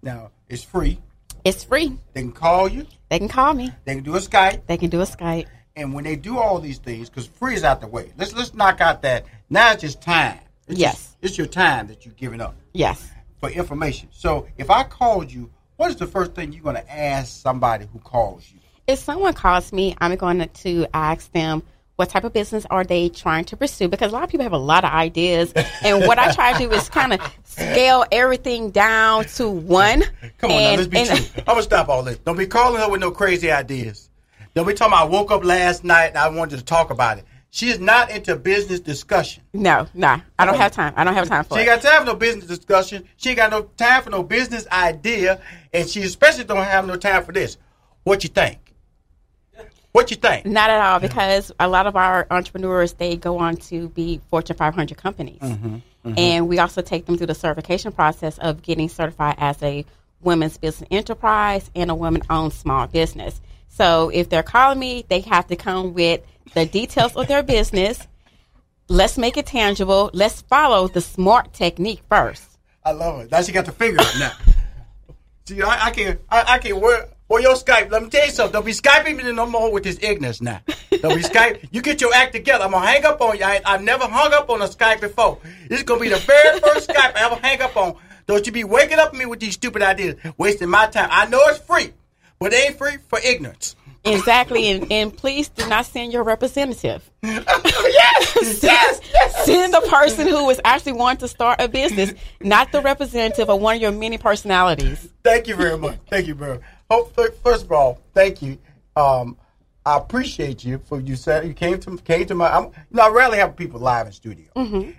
Now 0.00 0.30
it's 0.48 0.62
free. 0.62 0.98
It's 1.44 1.64
free. 1.64 1.96
They 2.12 2.22
can 2.22 2.32
call 2.32 2.68
you. 2.68 2.86
They 3.08 3.18
can 3.18 3.28
call 3.28 3.52
me. 3.52 3.72
They 3.84 3.96
can 3.96 4.04
do 4.04 4.14
a 4.14 4.20
Skype. 4.20 4.66
They 4.66 4.76
can 4.76 4.90
do 4.90 5.00
a 5.00 5.04
Skype. 5.06 5.46
And 5.74 5.92
when 5.92 6.04
they 6.04 6.14
do 6.16 6.38
all 6.38 6.60
these 6.60 6.78
things, 6.78 7.08
because 7.08 7.26
free 7.26 7.54
is 7.54 7.64
out 7.64 7.80
the 7.80 7.86
way. 7.88 8.12
Let's 8.16 8.32
let's 8.32 8.54
knock 8.54 8.80
out 8.80 9.02
that. 9.02 9.24
Now 9.50 9.72
it's 9.72 9.80
just 9.82 10.00
time. 10.02 10.38
It's 10.72 10.80
Yes. 10.80 11.16
it's 11.22 11.38
your 11.38 11.46
time 11.46 11.86
that 11.88 12.04
you're 12.04 12.14
giving 12.14 12.40
up 12.40 12.54
Yes. 12.72 13.08
for 13.40 13.50
information. 13.50 14.08
So 14.12 14.46
if 14.58 14.70
I 14.70 14.82
called 14.84 15.30
you, 15.30 15.50
what 15.76 15.90
is 15.90 15.96
the 15.96 16.06
first 16.06 16.34
thing 16.34 16.52
you're 16.52 16.62
going 16.62 16.76
to 16.76 16.92
ask 16.92 17.40
somebody 17.42 17.86
who 17.92 17.98
calls 18.00 18.44
you? 18.52 18.58
If 18.86 18.98
someone 18.98 19.34
calls 19.34 19.72
me, 19.72 19.94
I'm 20.00 20.14
going 20.16 20.48
to 20.48 20.86
ask 20.94 21.30
them 21.32 21.62
what 21.96 22.08
type 22.08 22.24
of 22.24 22.32
business 22.32 22.66
are 22.70 22.84
they 22.84 23.10
trying 23.10 23.44
to 23.44 23.56
pursue 23.56 23.86
because 23.88 24.10
a 24.10 24.14
lot 24.14 24.24
of 24.24 24.30
people 24.30 24.42
have 24.44 24.52
a 24.52 24.58
lot 24.58 24.82
of 24.84 24.90
ideas, 24.90 25.52
and 25.84 26.06
what 26.06 26.18
I 26.18 26.32
try 26.32 26.52
to 26.54 26.58
do 26.58 26.72
is 26.72 26.88
kind 26.88 27.12
of 27.12 27.20
scale 27.44 28.04
everything 28.10 28.70
down 28.70 29.24
to 29.36 29.48
one. 29.48 30.02
Come 30.38 30.50
on, 30.50 30.56
and, 30.56 30.72
now, 30.72 30.76
let's 30.76 30.88
be 30.88 30.98
and- 30.98 31.08
true. 31.08 31.26
I'm 31.38 31.44
gonna 31.44 31.62
stop 31.62 31.88
all 31.90 32.02
this. 32.02 32.16
Don't 32.18 32.36
be 32.38 32.46
calling 32.46 32.80
her 32.80 32.88
with 32.90 33.00
no 33.00 33.10
crazy 33.10 33.50
ideas. 33.52 34.08
Don't 34.54 34.66
be 34.66 34.74
talking 34.74 34.92
about 34.94 35.06
I 35.06 35.10
woke 35.10 35.30
up 35.30 35.44
last 35.44 35.84
night 35.84 36.08
and 36.08 36.18
I 36.18 36.28
wanted 36.30 36.58
to 36.58 36.64
talk 36.64 36.90
about 36.90 37.18
it. 37.18 37.24
She 37.54 37.68
is 37.68 37.78
not 37.78 38.10
into 38.10 38.34
business 38.36 38.80
discussion. 38.80 39.42
No, 39.52 39.86
no, 39.92 40.18
I 40.38 40.46
don't 40.46 40.56
have 40.56 40.72
time. 40.72 40.94
I 40.96 41.04
don't 41.04 41.12
have 41.12 41.28
time 41.28 41.44
for 41.44 41.54
She 41.54 41.60
ain't 41.60 41.82
got 41.82 41.82
time 41.82 42.00
for 42.00 42.06
no 42.06 42.14
business 42.14 42.46
discussion. 42.46 43.06
She 43.18 43.28
ain't 43.28 43.36
got 43.36 43.50
no 43.50 43.64
time 43.76 44.02
for 44.02 44.08
no 44.08 44.22
business 44.22 44.66
idea, 44.72 45.38
and 45.70 45.86
she 45.86 46.00
especially 46.00 46.44
don't 46.44 46.64
have 46.64 46.86
no 46.86 46.96
time 46.96 47.22
for 47.24 47.32
this. 47.32 47.58
What 48.04 48.24
you 48.24 48.30
think? 48.30 48.58
What 49.92 50.10
you 50.10 50.16
think? 50.16 50.46
Not 50.46 50.70
at 50.70 50.80
all, 50.80 50.98
because 50.98 51.52
a 51.60 51.68
lot 51.68 51.86
of 51.86 51.94
our 51.94 52.26
entrepreneurs 52.30 52.94
they 52.94 53.16
go 53.16 53.36
on 53.36 53.56
to 53.56 53.90
be 53.90 54.22
Fortune 54.30 54.56
500 54.56 54.96
companies, 54.96 55.42
Mm-hmm, 55.42 56.14
and 56.16 56.48
we 56.48 56.58
also 56.58 56.80
take 56.80 57.04
them 57.04 57.18
through 57.18 57.26
the 57.26 57.34
certification 57.34 57.92
process 57.92 58.38
of 58.38 58.62
getting 58.62 58.88
certified 58.88 59.34
as 59.36 59.62
a 59.62 59.84
women's 60.22 60.56
business 60.56 60.88
enterprise 60.90 61.70
and 61.76 61.90
a 61.90 61.94
women-owned 61.94 62.54
small 62.54 62.86
business. 62.86 63.42
So 63.68 64.08
if 64.08 64.30
they're 64.30 64.42
calling 64.42 64.78
me, 64.78 65.04
they 65.08 65.20
have 65.20 65.46
to 65.48 65.56
come 65.56 65.92
with 65.92 66.22
the 66.54 66.66
details 66.66 67.14
of 67.16 67.28
their 67.28 67.42
business. 67.42 68.06
Let's 68.88 69.16
make 69.16 69.36
it 69.36 69.46
tangible. 69.46 70.10
Let's 70.12 70.42
follow 70.42 70.88
the 70.88 71.00
SMART 71.00 71.52
technique 71.52 72.02
first. 72.08 72.58
I 72.84 72.92
love 72.92 73.20
it. 73.20 73.30
Now 73.30 73.42
she 73.42 73.52
got 73.52 73.64
the 73.64 73.72
figure 73.72 74.00
out 74.00 74.14
now. 74.18 74.32
See, 75.46 75.60
I, 75.62 75.86
I 75.86 75.90
can't, 75.90 76.20
I, 76.30 76.44
I 76.54 76.58
can't 76.58 76.80
wear, 76.80 77.08
or 77.28 77.40
your 77.40 77.54
Skype. 77.54 77.90
Let 77.90 78.02
me 78.02 78.10
tell 78.10 78.26
you 78.26 78.32
something. 78.32 78.52
Don't 78.52 78.66
be 78.66 78.72
Skyping 78.72 79.16
me 79.16 79.32
no 79.32 79.46
more 79.46 79.72
with 79.72 79.84
this 79.84 79.98
ignorance 80.02 80.42
now. 80.42 80.60
Don't 80.90 81.16
be 81.16 81.22
Skype. 81.22 81.66
You 81.70 81.80
get 81.80 82.00
your 82.00 82.14
act 82.14 82.32
together. 82.32 82.64
I'm 82.64 82.72
gonna 82.72 82.86
hang 82.86 83.04
up 83.06 83.20
on 83.20 83.38
you. 83.38 83.44
I, 83.44 83.60
I've 83.64 83.82
never 83.82 84.06
hung 84.06 84.34
up 84.34 84.50
on 84.50 84.60
a 84.60 84.66
Skype 84.66 85.00
before. 85.00 85.38
This 85.68 85.78
is 85.78 85.84
gonna 85.84 86.00
be 86.00 86.10
the 86.10 86.16
very 86.16 86.60
first 86.60 86.90
Skype 86.90 87.16
I 87.16 87.24
ever 87.24 87.36
hang 87.36 87.62
up 87.62 87.76
on. 87.76 87.96
Don't 88.26 88.46
you 88.46 88.52
be 88.52 88.64
waking 88.64 88.98
up 88.98 89.14
me 89.14 89.26
with 89.26 89.40
these 89.40 89.54
stupid 89.54 89.82
ideas, 89.82 90.16
wasting 90.36 90.68
my 90.68 90.86
time. 90.86 91.08
I 91.10 91.26
know 91.26 91.40
it's 91.46 91.58
free, 91.58 91.92
but 92.38 92.52
it 92.52 92.66
ain't 92.66 92.78
free 92.78 92.98
for 93.08 93.18
ignorance. 93.18 93.76
Exactly, 94.04 94.68
and, 94.68 94.90
and 94.90 95.16
please 95.16 95.48
do 95.48 95.66
not 95.68 95.86
send 95.86 96.12
your 96.12 96.24
representative. 96.24 97.08
yes, 97.22 97.42
yes, 98.62 99.00
yes. 99.14 99.44
Send 99.46 99.72
the 99.72 99.80
person 99.88 100.26
who 100.26 100.50
is 100.50 100.60
actually 100.64 100.92
wanting 100.94 101.20
to 101.20 101.28
start 101.28 101.60
a 101.60 101.68
business, 101.68 102.12
not 102.40 102.72
the 102.72 102.80
representative 102.82 103.48
of 103.48 103.60
one 103.60 103.76
of 103.76 103.82
your 103.82 103.92
many 103.92 104.18
personalities. 104.18 105.08
Thank 105.22 105.46
you 105.46 105.54
very 105.54 105.78
much. 105.78 105.98
Thank 106.10 106.26
you 106.26 106.34
much. 106.34 106.60
First 107.42 107.64
of 107.64 107.72
all, 107.72 108.00
thank 108.12 108.42
you. 108.42 108.58
Um, 108.96 109.36
I 109.86 109.96
appreciate 109.98 110.64
you 110.64 110.78
for 110.78 111.00
you 111.00 111.16
said 111.16 111.46
you 111.46 111.54
came 111.54 111.78
to 111.80 111.96
came 111.98 112.26
to 112.26 112.34
my. 112.34 112.52
I'm, 112.52 112.64
you 112.66 112.72
know, 112.90 113.06
I 113.06 113.08
rarely 113.10 113.38
have 113.38 113.56
people 113.56 113.80
live 113.80 114.06
in 114.06 114.12
studio, 114.12 114.46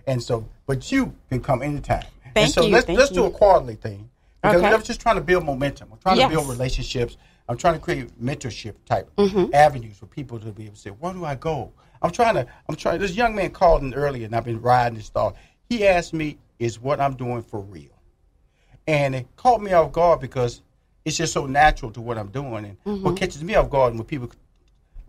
and 0.08 0.22
so 0.24 0.48
but 0.66 0.92
you 0.92 1.14
can 1.30 1.42
come 1.42 1.62
anytime. 1.62 2.06
and 2.26 2.34
Thank 2.34 2.54
so 2.54 2.64
you, 2.64 2.72
let's 2.72 2.88
let's 2.90 3.12
do 3.12 3.26
a 3.26 3.32
quarterly 3.32 3.76
thing 3.76 4.10
because 4.42 4.58
Okay. 4.62 4.74
I'm 4.74 4.82
just 4.84 5.00
trying 5.02 5.16
to 5.16 5.22
build 5.22 5.46
momentum. 5.46 5.90
I'm 5.92 6.00
trying 6.00 6.18
Yes. 6.18 6.30
to 6.32 6.36
build 6.38 6.50
relationships. 6.50 7.18
I'm 7.50 7.58
trying 7.58 7.74
to 7.76 7.80
create 7.80 8.20
mentorship 8.22 8.76
type 8.86 9.10
Mm-hmm. 9.18 9.54
avenues 9.54 9.98
for 9.98 10.06
people 10.06 10.40
to 10.40 10.52
be 10.52 10.64
able 10.66 10.76
to 10.76 10.80
say, 10.82 10.90
"Where 10.92 11.14
do 11.14 11.26
I 11.26 11.36
go?" 11.36 11.72
I'm 12.02 12.12
trying 12.12 12.36
to. 12.36 12.48
I'm 12.70 12.76
trying. 12.76 13.00
This 13.00 13.16
young 13.16 13.36
man 13.36 13.52
called 13.52 13.82
in 13.84 13.94
earlier, 13.94 14.26
and 14.26 14.36
I've 14.36 14.46
been 14.46 14.62
riding 14.62 14.98
this 14.98 15.10
thought. 15.10 15.36
He 15.70 15.86
asked 15.88 16.14
me, 16.14 16.38
"Is 16.60 16.80
what 16.80 17.00
I'm 17.00 17.16
doing 17.16 17.42
for 17.44 17.60
real?" 17.60 17.90
and 18.88 19.16
it 19.16 19.28
caught 19.38 19.62
me 19.62 19.72
off 19.74 19.92
guard 19.94 20.20
because 20.20 20.62
it's 21.06 21.16
just 21.18 21.32
so 21.34 21.46
natural 21.46 21.92
to 21.92 22.02
what 22.02 22.18
I'm 22.18 22.30
doing. 22.30 22.66
And 22.66 22.78
Mm-hmm. 22.86 23.04
what 23.04 23.16
catches 23.16 23.44
me 23.44 23.56
off 23.56 23.70
guard 23.70 23.94
when 23.94 24.04
people, 24.04 24.30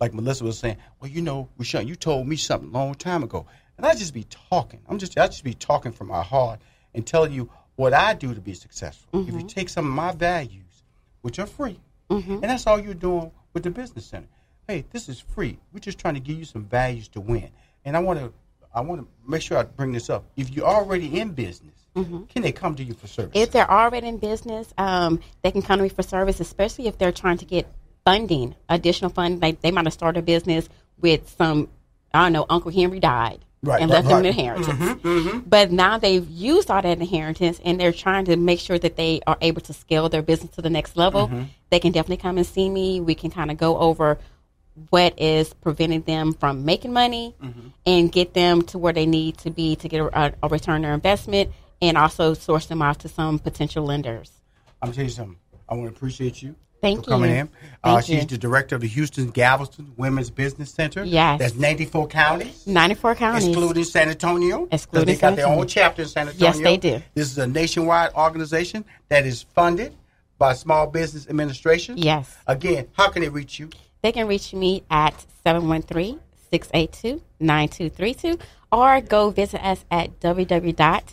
like 0.01 0.15
Melissa 0.15 0.44
was 0.44 0.59
saying, 0.59 0.77
"Well, 1.01 1.11
you 1.11 1.23
know, 1.23 1.48
Rushion, 1.59 1.86
you 1.89 1.97
told 1.97 2.27
me 2.28 2.36
something 2.36 2.69
a 2.70 2.73
long 2.73 2.94
time 2.94 3.23
ago," 3.23 3.47
and 3.77 3.86
I 3.86 3.94
just 3.94 4.15
be 4.15 4.24
talking. 4.51 4.81
I'm 4.89 4.98
just, 4.98 5.16
I 5.19 5.27
just 5.27 5.44
be 5.44 5.55
talking 5.55 5.93
from 5.93 6.09
my 6.09 6.23
heart 6.23 6.61
and 6.94 7.06
telling 7.06 7.32
you 7.32 7.51
what 7.77 7.93
I 7.93 8.15
do 8.15 8.35
to 8.35 8.40
be 8.40 8.55
successful. 8.55 9.09
If 9.20 9.28
you 9.28 9.35
Mm-hmm. 9.35 9.47
take 9.48 9.69
some 9.69 9.86
of 9.86 9.93
my 9.93 10.12
values, 10.12 10.82
which 11.23 11.39
are 11.40 11.47
free, 11.47 11.81
and 12.10 12.43
that's 12.43 12.66
all 12.66 12.81
you're 12.81 12.94
doing 12.94 13.31
with 13.52 13.62
the 13.62 13.70
business 13.70 14.06
center. 14.06 14.28
Hey, 14.68 14.85
this 14.90 15.09
is 15.09 15.20
free. 15.20 15.59
We're 15.72 15.81
just 15.81 15.98
trying 15.98 16.14
to 16.14 16.20
give 16.20 16.39
you 16.39 16.44
some 16.44 16.64
values 16.64 17.09
to 17.09 17.20
win. 17.20 17.51
And 17.85 17.97
I 17.97 18.01
want 18.01 18.18
to, 18.18 18.32
I 18.74 18.81
want 18.81 19.02
to 19.02 19.09
make 19.28 19.43
sure 19.43 19.59
I 19.59 19.62
bring 19.64 19.93
this 19.93 20.10
up. 20.10 20.24
If 20.36 20.51
you're 20.51 20.66
already 20.66 21.20
in 21.20 21.32
business, 21.32 21.74
can 21.94 22.43
they 22.43 22.52
come 22.52 22.74
to 22.74 22.82
you 22.82 22.94
for 22.94 23.06
service? 23.06 23.32
If 23.35 23.52
they're 23.52 23.70
already 23.70 24.09
in 24.09 24.18
business, 24.18 24.72
um, 24.78 25.20
they 25.43 25.52
can 25.52 25.62
come 25.62 25.78
to 25.78 25.82
me 25.85 25.89
for 25.89 26.02
service, 26.02 26.40
especially 26.40 26.89
if 26.89 26.98
they're 26.98 27.12
trying 27.12 27.39
to 27.39 27.44
get 27.44 27.68
funding, 28.05 28.55
additional 28.68 29.10
funding. 29.10 29.40
Like 29.40 29.60
they 29.60 29.70
might 29.70 29.85
have 29.85 29.93
started 29.93 30.18
a 30.18 30.22
business 30.22 30.68
with 30.98 31.28
some, 31.39 31.68
I 32.12 32.24
don't 32.24 32.32
know, 32.32 32.47
Uncle 32.48 32.72
Henry 32.72 32.98
died 33.01 33.44
Right, 33.65 33.81
and 33.81 33.91
right, 33.91 34.05
left 34.05 34.09
them 34.09 34.19
an 34.19 34.24
right. 34.24 34.28
inheritance. 34.31 34.66
Mm-hmm, 34.66 35.09
mm-hmm. 35.09 35.39
But 35.41 35.73
now 35.73 35.99
they've 35.99 36.28
used 36.28 36.70
all 36.70 36.82
that 36.82 37.01
inheritance 37.01 37.61
and 37.65 37.81
they're 37.81 37.93
trying 37.93 38.27
to 38.27 38.36
make 38.36 38.61
sure 38.61 38.78
that 38.78 38.97
they 38.97 39.20
are 39.27 39.39
able 39.41 39.62
to 39.62 39.73
scale 39.73 40.09
their 40.09 40.23
business 40.23 40.53
to 40.53 40.62
the 40.62 40.70
next 40.70 40.97
level. 40.97 41.28
Mm-hmm. 41.28 41.45
They 41.70 41.81
can 41.81 41.93
definitely 41.93 42.19
come 42.19 42.36
and 42.36 42.47
see 42.47 42.69
me. 42.69 43.01
We 43.01 43.15
can 43.15 43.31
kind 43.31 43.51
of 43.51 43.57
go 43.57 43.78
over 43.78 44.19
what 44.91 45.20
is 45.20 45.55
preventing 45.55 46.03
them 46.03 46.35
from 46.35 46.65
making 46.65 46.93
money 46.93 47.35
and 47.86 48.11
get 48.11 48.35
them 48.35 48.62
to 48.62 48.78
where 48.78 48.93
they 48.93 49.07
need 49.07 49.39
to 49.39 49.51
be 49.51 49.77
to 49.77 49.89
get 49.89 50.01
a, 50.01 50.35
a 50.43 50.49
return 50.49 50.77
on 50.77 50.82
their 50.82 50.95
investment 50.95 51.51
and 51.81 51.97
also 51.97 52.35
source 52.35 52.66
them 52.66 52.82
off 52.82 52.99
to 52.99 53.09
some 53.09 53.39
potential 53.39 53.85
lenders. 53.85 54.32
I'm 54.82 54.89
gonna 54.89 54.97
tell 54.97 55.05
you 55.05 55.11
something. 55.11 55.36
I 55.69 55.74
want 55.74 55.91
to 55.91 55.97
appreciate 55.97 56.43
you 56.43 56.57
Thank 56.85 57.05
for 57.05 57.11
coming 57.12 57.31
you. 57.31 57.36
in. 57.36 57.48
Uh, 57.82 58.01
she's 58.01 58.23
you. 58.23 58.27
the 58.27 58.39
director 58.39 58.74
of 58.74 58.82
the 58.82 58.89
Houston 58.89 59.31
Galveston 59.31 59.93
Women's 59.97 60.31
Business 60.31 60.70
Center. 60.70 61.02
Yes. 61.05 61.39
that's 61.39 61.55
94 61.55 62.09
counties, 62.09 62.66
94 62.66 63.15
counties. 63.15 63.47
excluding 63.47 63.85
San 63.85 64.11
Antonio. 64.11 64.69
Excluding 64.70 64.74
San 64.74 64.78
Antonio. 64.78 65.05
they 65.05 65.15
got 65.16 65.28
San 65.28 65.36
their 65.36 65.47
own 65.47 65.66
chapter 65.66 66.02
in 66.02 66.09
San 66.09 66.28
Antonio. 66.28 66.47
Yes, 66.47 66.61
they 66.61 66.77
do. 66.77 67.02
This 67.15 67.31
is 67.31 67.39
a 67.39 67.47
nationwide 67.47 68.12
organization 68.15 68.85
that 69.09 69.24
is 69.24 69.43
funded 69.43 69.94
by 70.36 70.52
Small 70.52 70.86
Business 70.86 71.27
Administration. 71.28 71.97
Yes. 71.97 72.36
Again, 72.47 72.89
how 72.93 73.09
can 73.09 73.23
they 73.23 73.31
reach 73.31 73.59
you? 73.59 73.70
They 74.02 74.12
can 74.12 74.28
reach 74.28 74.52
me 74.52 74.82
at 74.90 75.19
713 75.43 76.20
682 76.51 77.23
9232 77.40 78.39
or 78.70 79.01
go 79.01 79.31
visit 79.31 79.65
us 79.65 79.85
at 79.90 80.20
www.wbea 80.20 81.09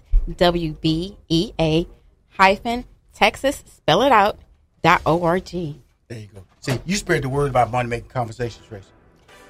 Texas, 3.14 3.64
spell 3.68 4.02
it 4.02 4.12
out, 4.12 4.40
dot 4.82 5.02
org. 5.06 5.46
There 5.46 6.20
you 6.20 6.28
go. 6.34 6.44
See, 6.60 6.80
you 6.86 6.96
spread 6.96 7.24
the 7.24 7.30
word 7.30 7.50
about 7.50 7.72
money 7.72 7.90
making 7.90 8.10
conversations, 8.10 8.66
Tracy. 8.68 8.86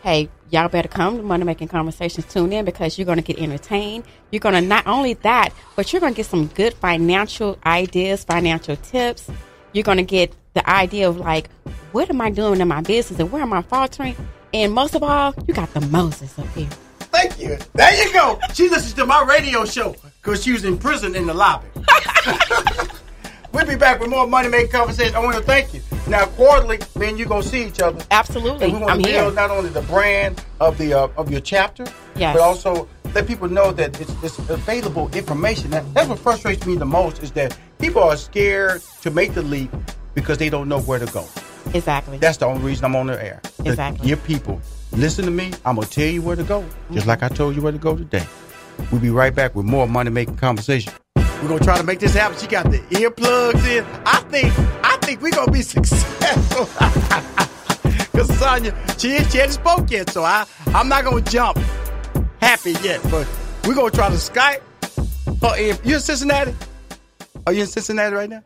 hey, 0.04 0.30
y'all 0.50 0.70
better 0.70 0.88
come 0.88 1.18
to 1.18 1.24
Money 1.24 1.44
Making 1.44 1.68
Conversations. 1.68 2.26
Tune 2.32 2.54
in 2.54 2.66
because 2.66 2.98
you're 2.98 3.06
going 3.06 3.18
to 3.18 3.24
get 3.24 3.38
entertained. 3.40 4.04
You're 4.32 4.40
going 4.40 4.56
to 4.56 4.62
not 4.62 4.88
only 4.88 5.14
that, 5.16 5.50
but 5.76 5.92
you're 5.92 6.00
going 6.00 6.14
to 6.14 6.18
get 6.18 6.26
some 6.26 6.48
good 6.48 6.74
financial 6.76 7.58
ideas, 7.66 8.24
financial 8.24 8.76
tips. 8.78 9.30
You're 9.74 9.84
going 9.84 9.98
to 9.98 10.04
get 10.04 10.34
the 10.54 10.68
idea 10.70 11.08
of 11.10 11.18
like, 11.18 11.50
what 11.92 12.10
am 12.10 12.22
I 12.22 12.30
doing 12.30 12.62
in 12.62 12.68
my 12.68 12.82
business 12.82 13.20
and 13.20 13.32
where 13.32 13.42
am 13.42 13.54
I 13.54 13.62
faltering? 13.62 14.16
And 14.54 14.74
most 14.74 14.96
of 14.96 15.04
all, 15.04 15.34
you 15.48 15.54
got 15.54 15.74
the 15.74 15.82
Moses 15.82 16.38
up 16.40 16.48
here. 16.50 16.70
Thank 17.00 17.40
you. 17.40 17.58
There 17.74 18.06
you 18.06 18.14
go. 18.14 18.40
She 18.54 18.70
listens 18.70 18.94
to 18.94 19.06
my 19.06 19.24
radio 19.24 19.66
show 19.66 19.96
because 20.22 20.44
she 20.44 20.52
was 20.52 20.64
in 20.66 20.78
prison 20.78 21.16
in 21.16 21.26
the 21.26 21.34
lobby. 21.34 21.68
we'll 23.54 23.66
be 23.66 23.76
back 23.76 24.00
with 24.00 24.10
more 24.10 24.28
money 24.28 24.48
making 24.50 24.72
conversations. 24.72 25.16
I 25.16 25.20
want 25.20 25.38
to 25.38 25.44
thank 25.44 25.74
you. 25.74 25.82
Now, 26.08 26.26
quarterly, 26.26 26.80
me 26.96 27.10
and 27.10 27.20
you 27.20 27.26
gonna 27.26 27.44
see 27.44 27.66
each 27.66 27.80
other. 27.80 28.04
Absolutely. 28.12 28.66
And 28.66 28.74
we 28.74 28.80
want 28.80 28.92
I'm 28.94 29.02
to 29.02 29.10
here. 29.10 29.22
build 29.24 29.36
not 29.36 29.50
only 29.52 29.70
the 29.70 29.82
brand 29.84 30.44
of 30.60 30.78
the 30.78 30.94
uh, 30.94 31.08
of 31.18 31.32
your 31.32 31.42
chapter, 31.42 31.86
Yes. 32.16 32.36
but 32.36 32.42
also 32.42 32.88
let 33.14 33.28
people 33.28 33.50
know 33.50 33.72
that 33.74 34.00
it's, 34.00 34.12
it's 34.24 34.40
available 34.50 35.10
information. 35.16 35.70
That, 35.72 35.94
that's 35.94 36.08
what 36.10 36.20
frustrates 36.20 36.66
me 36.66 36.76
the 36.76 36.86
most 36.86 37.22
is 37.24 37.32
that 37.34 37.58
people 37.80 38.02
are 38.02 38.18
scared 38.18 38.82
to 39.02 39.12
make 39.12 39.34
the 39.34 39.42
leap 39.42 39.72
because 40.14 40.38
they 40.38 40.50
don't 40.50 40.68
know 40.70 40.80
where 40.82 41.00
to 41.00 41.06
go. 41.14 41.26
Exactly. 41.74 42.18
That's 42.18 42.38
the 42.38 42.46
only 42.48 42.62
reason 42.64 42.86
I'm 42.86 42.96
on 42.96 43.08
the 43.08 43.24
air. 43.24 43.40
To 43.64 43.70
Exactly. 43.70 44.08
Give 44.08 44.24
people, 44.24 44.60
listen 44.94 45.26
to 45.26 45.32
me. 45.32 45.52
I'm 45.66 45.76
gonna 45.76 45.88
tell 45.88 46.08
you 46.08 46.22
where 46.22 46.36
to 46.36 46.44
go, 46.44 46.66
just 46.92 47.06
like 47.08 47.22
I 47.24 47.30
told 47.30 47.56
you 47.56 47.62
where 47.62 47.72
to 47.72 47.78
go 47.78 47.96
today. 47.96 48.26
We'll 48.92 49.02
be 49.02 49.10
right 49.12 49.34
back 49.36 49.56
with 49.56 49.66
more 49.66 49.88
money 49.88 50.10
making 50.10 50.38
conversation. 50.38 50.92
We're 51.42 51.48
gonna 51.48 51.64
try 51.64 51.78
to 51.78 51.84
make 51.84 52.00
this 52.00 52.14
happen. 52.14 52.38
She 52.38 52.48
got 52.48 52.70
the 52.70 52.80
earplugs 52.92 53.66
in. 53.66 53.84
I 54.06 54.20
think, 54.30 54.54
I 54.84 54.98
think 55.02 55.22
we're 55.22 55.32
gonna 55.32 55.52
be 55.52 55.62
successful. 55.76 56.66
because 58.12 58.38
Sonia, 58.38 58.76
she, 58.98 59.18
she 59.26 59.38
hadn't 59.40 59.54
spoke 59.54 59.90
yet, 59.90 60.10
so 60.10 60.24
I, 60.24 60.46
I'm 60.68 60.88
not 60.88 61.04
to 61.24 61.32
jump 61.32 61.58
happy 62.40 62.74
yet, 62.84 63.02
but 63.10 63.28
we're 63.66 63.74
to 63.92 63.96
try 63.96 64.10
to 64.10 64.16
Skype. 64.16 64.62
Oh, 65.42 65.56
if 65.56 65.84
you're 65.86 65.96
in 65.96 66.02
Cincinnati? 66.02 66.54
Are 67.48 67.54
you 67.54 67.62
in 67.62 67.68
Cincinnati 67.68 68.16
right 68.16 68.30
now? 68.30 68.44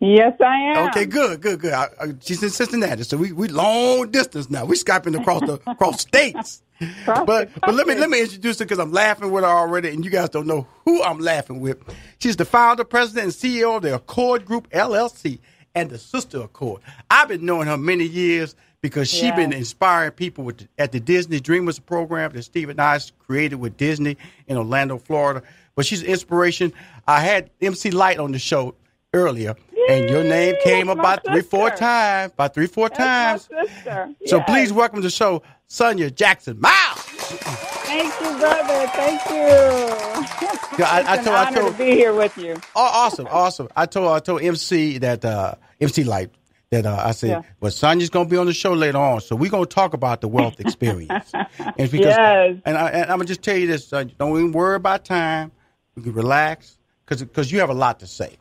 Yes, 0.00 0.34
I 0.40 0.56
am. 0.76 0.88
Okay, 0.88 1.06
good, 1.06 1.40
good, 1.40 1.60
good. 1.60 1.72
I, 1.72 1.88
I, 2.00 2.06
she's 2.20 2.42
in 2.42 2.50
Cincinnati, 2.50 3.02
so 3.04 3.16
we 3.16 3.32
we 3.32 3.48
long 3.48 4.10
distance 4.10 4.50
now. 4.50 4.64
We 4.64 4.76
skyping 4.76 5.18
across 5.18 5.40
the 5.42 5.54
across 5.66 6.00
states. 6.02 6.62
but 7.06 7.48
but 7.60 7.74
let 7.74 7.86
me 7.86 7.94
let 7.94 8.10
me 8.10 8.20
introduce 8.20 8.58
her 8.58 8.64
because 8.64 8.78
I'm 8.78 8.92
laughing 8.92 9.30
with 9.30 9.44
her 9.44 9.50
already, 9.50 9.90
and 9.90 10.04
you 10.04 10.10
guys 10.10 10.28
don't 10.30 10.46
know 10.46 10.66
who 10.84 11.02
I'm 11.02 11.18
laughing 11.18 11.60
with. 11.60 11.78
She's 12.18 12.36
the 12.36 12.44
founder, 12.44 12.84
president, 12.84 13.24
and 13.24 13.32
CEO 13.32 13.76
of 13.76 13.82
the 13.82 13.94
Accord 13.94 14.44
Group 14.44 14.68
LLC 14.70 15.38
and 15.74 15.90
the 15.90 15.98
Sister 15.98 16.40
Accord. 16.42 16.82
I've 17.10 17.28
been 17.28 17.44
knowing 17.44 17.66
her 17.68 17.76
many 17.78 18.04
years 18.04 18.54
because 18.80 19.08
she's 19.08 19.22
Yeah. 19.22 19.36
been 19.36 19.52
inspiring 19.52 20.10
people 20.12 20.44
with 20.44 20.66
at 20.78 20.92
the 20.92 21.00
Disney 21.00 21.40
Dreamers 21.40 21.78
program 21.78 22.32
that 22.32 22.42
Steve 22.42 22.68
and 22.68 22.80
I 22.80 22.98
created 23.26 23.56
with 23.56 23.76
Disney 23.76 24.16
in 24.46 24.56
Orlando, 24.56 24.98
Florida. 24.98 25.42
But 25.76 25.86
she's 25.86 26.02
an 26.02 26.08
inspiration. 26.08 26.72
I 27.06 27.20
had 27.20 27.50
MC 27.60 27.90
Lyte 27.90 28.18
on 28.18 28.32
the 28.32 28.38
show 28.38 28.74
earlier, 29.14 29.54
and 29.88 30.08
your 30.10 30.24
name 30.24 30.54
came 30.62 30.86
that's 30.86 30.98
about 30.98 31.24
three, 31.26 31.40
four 31.42 31.70
times, 31.70 32.32
about 32.32 32.54
three, 32.54 32.66
four 32.66 32.88
times. 32.88 33.48
That's 33.50 33.68
my 33.70 33.74
sister. 33.74 34.14
So 34.26 34.36
Yes. 34.38 34.46
please 34.48 34.72
welcome 34.72 34.96
to 34.98 35.02
the 35.02 35.10
show, 35.10 35.42
Sonia 35.66 36.10
Jackson 36.10 36.60
Myles. 36.60 36.98
Thank 37.00 38.12
you, 38.20 38.38
brother. 38.38 38.86
Thank 38.88 39.20
you. 39.30 40.78
Yeah, 40.78 40.90
I- 40.90 41.00
it's 41.00 41.08
I 41.08 41.16
an 41.16 41.24
told- 41.24 41.36
I 41.36 41.52
told- 41.52 41.72
to 41.72 41.78
be 41.78 41.90
here 41.92 42.12
with 42.14 42.36
you. 42.36 42.54
Oh, 42.74 42.82
awesome, 42.92 43.28
awesome. 43.30 43.68
I 43.76 43.86
told 43.86 44.08
I 44.08 44.18
told 44.20 44.42
MC 44.42 44.98
that 44.98 45.24
uh, 45.24 45.54
MC 45.80 46.04
Lyte 46.04 46.30
that 46.70 46.86
uh, 46.86 47.00
I 47.04 47.12
said, 47.12 47.30
Yeah. 47.30 47.42
well, 47.60 47.70
Sonia's 47.70 48.10
gonna 48.10 48.28
be 48.28 48.36
on 48.36 48.46
the 48.46 48.52
show 48.52 48.72
later 48.72 48.98
on, 48.98 49.20
so 49.20 49.36
we're 49.36 49.50
gonna 49.50 49.66
talk 49.66 49.94
about 49.94 50.20
the 50.20 50.28
wealth 50.28 50.58
experience. 50.60 51.30
and 51.58 51.90
because, 51.90 52.06
Yes. 52.16 52.56
and, 52.64 52.76
I, 52.76 52.88
and 52.88 53.02
I'm 53.02 53.18
gonna 53.18 53.24
just 53.26 53.42
tell 53.42 53.56
you 53.56 53.66
this: 53.68 53.92
uh, 53.92 54.04
don't 54.18 54.36
even 54.36 54.52
worry 54.52 54.74
about 54.76 55.04
time. 55.04 55.52
You 55.96 56.02
can 56.02 56.12
relax 56.14 56.76
because 57.06 57.22
because 57.22 57.52
you 57.52 57.60
have 57.60 57.70
a 57.70 57.74
lot 57.74 58.00
to 58.00 58.06
say. 58.06 58.36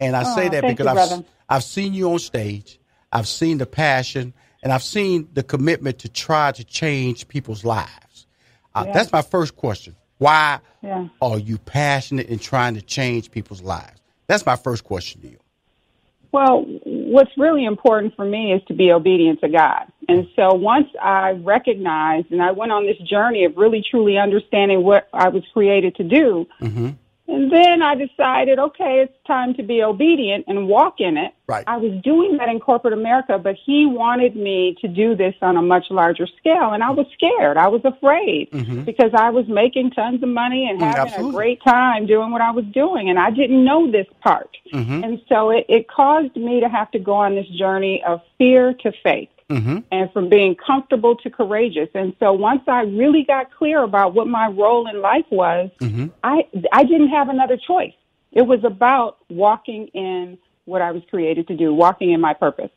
And 0.00 0.16
I 0.16 0.22
say 0.22 0.46
Oh, 0.46 0.50
that 0.50 0.66
because 0.66 0.84
you, 0.84 0.90
I've 0.90 0.94
brother. 0.96 1.24
I've 1.48 1.64
seen 1.64 1.94
you 1.94 2.10
on 2.12 2.18
stage, 2.18 2.78
I've 3.12 3.28
seen 3.28 3.58
the 3.58 3.66
passion, 3.66 4.32
and 4.62 4.72
I've 4.72 4.82
seen 4.82 5.28
the 5.34 5.42
commitment 5.42 5.98
to 6.00 6.08
try 6.08 6.52
to 6.52 6.64
change 6.64 7.28
people's 7.28 7.64
lives. 7.64 8.26
Uh, 8.74 8.84
Yeah. 8.86 8.92
That's 8.94 9.12
my 9.12 9.22
first 9.22 9.56
question. 9.56 9.96
Why 10.18 10.60
Yeah. 10.82 11.08
are 11.20 11.38
you 11.38 11.58
passionate 11.58 12.28
in 12.28 12.38
trying 12.38 12.74
to 12.74 12.82
change 12.82 13.30
people's 13.30 13.62
lives? 13.62 14.00
That's 14.26 14.46
my 14.46 14.56
first 14.56 14.84
question 14.84 15.20
to 15.22 15.28
you. 15.28 15.38
Well, 16.32 16.64
what's 16.84 17.36
really 17.36 17.64
important 17.64 18.14
for 18.14 18.24
me 18.24 18.52
is 18.52 18.62
to 18.68 18.74
be 18.74 18.92
obedient 18.92 19.40
to 19.40 19.48
God. 19.48 19.86
And 20.08 20.28
so 20.36 20.54
once 20.54 20.86
I 21.02 21.30
recognized 21.32 22.30
and 22.30 22.40
I 22.40 22.52
went 22.52 22.70
on 22.70 22.86
this 22.86 22.98
journey 22.98 23.44
of 23.44 23.56
really 23.56 23.82
truly 23.90 24.16
understanding 24.16 24.84
what 24.84 25.08
I 25.12 25.28
was 25.30 25.42
created 25.52 25.96
to 25.96 26.04
do, 26.04 26.46
Mm-hmm. 26.60 26.90
And 27.30 27.50
then 27.52 27.82
I 27.82 27.94
decided, 27.94 28.58
okay, 28.58 29.00
it's 29.04 29.14
time 29.26 29.54
to 29.54 29.62
be 29.62 29.82
obedient 29.82 30.44
and 30.48 30.66
walk 30.68 30.96
in 31.00 31.16
it. 31.16 31.32
Right. 31.46 31.64
I 31.66 31.76
was 31.76 31.92
doing 32.02 32.36
that 32.38 32.48
in 32.48 32.60
corporate 32.60 32.92
America, 32.92 33.38
but 33.38 33.56
he 33.64 33.86
wanted 33.86 34.36
me 34.36 34.76
to 34.80 34.88
do 34.88 35.14
this 35.16 35.34
on 35.42 35.56
a 35.56 35.62
much 35.62 35.86
larger 35.90 36.26
scale. 36.38 36.70
And 36.72 36.82
I 36.82 36.90
was 36.90 37.06
scared. 37.14 37.56
I 37.56 37.68
was 37.68 37.82
afraid 37.84 38.50
Mhm. 38.52 38.84
because 38.84 39.12
I 39.14 39.30
was 39.30 39.46
making 39.48 39.90
tons 39.92 40.22
of 40.22 40.28
money 40.28 40.68
and 40.68 40.78
Mm, 40.80 40.84
having 40.84 41.00
absolutely. 41.12 41.30
a 41.30 41.34
great 41.36 41.62
time 41.64 42.06
doing 42.06 42.30
what 42.30 42.40
I 42.40 42.50
was 42.50 42.64
doing. 42.66 43.08
And 43.10 43.18
I 43.18 43.30
didn't 43.30 43.64
know 43.64 43.90
this 43.90 44.06
part. 44.20 44.56
Mm-hmm. 44.72 45.04
And 45.04 45.20
so 45.28 45.50
it, 45.50 45.66
it 45.68 45.88
caused 45.88 46.36
me 46.36 46.60
to 46.60 46.68
have 46.68 46.90
to 46.92 46.98
go 46.98 47.14
on 47.14 47.34
this 47.34 47.48
journey 47.48 48.02
of 48.04 48.20
fear 48.38 48.72
to 48.74 48.92
faith 49.02 49.28
Mm-hmm. 49.50 49.78
and 49.90 50.12
from 50.12 50.28
being 50.28 50.54
comfortable 50.54 51.16
to 51.16 51.28
courageous. 51.28 51.88
And 51.94 52.14
so 52.20 52.32
once 52.32 52.62
I 52.68 52.82
really 52.82 53.24
got 53.24 53.52
clear 53.52 53.82
about 53.82 54.14
what 54.14 54.28
my 54.28 54.46
role 54.46 54.86
in 54.88 55.00
life 55.02 55.26
was, 55.30 55.70
Mm-hmm. 55.80 56.06
I 56.22 56.46
I 56.72 56.84
didn't 56.84 57.08
have 57.08 57.28
another 57.28 57.56
choice. 57.56 57.92
It 58.32 58.42
was 58.42 58.62
about 58.64 59.18
walking 59.28 59.88
in 59.88 60.38
what 60.66 60.80
I 60.82 60.92
was 60.92 61.02
created 61.10 61.48
to 61.48 61.56
do, 61.56 61.74
walking 61.74 62.10
in 62.12 62.20
my 62.20 62.32
purpose, 62.32 62.70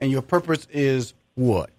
And 0.00 0.10
your 0.10 0.22
purpose 0.22 0.66
is 0.72 1.12
what? 1.34 1.70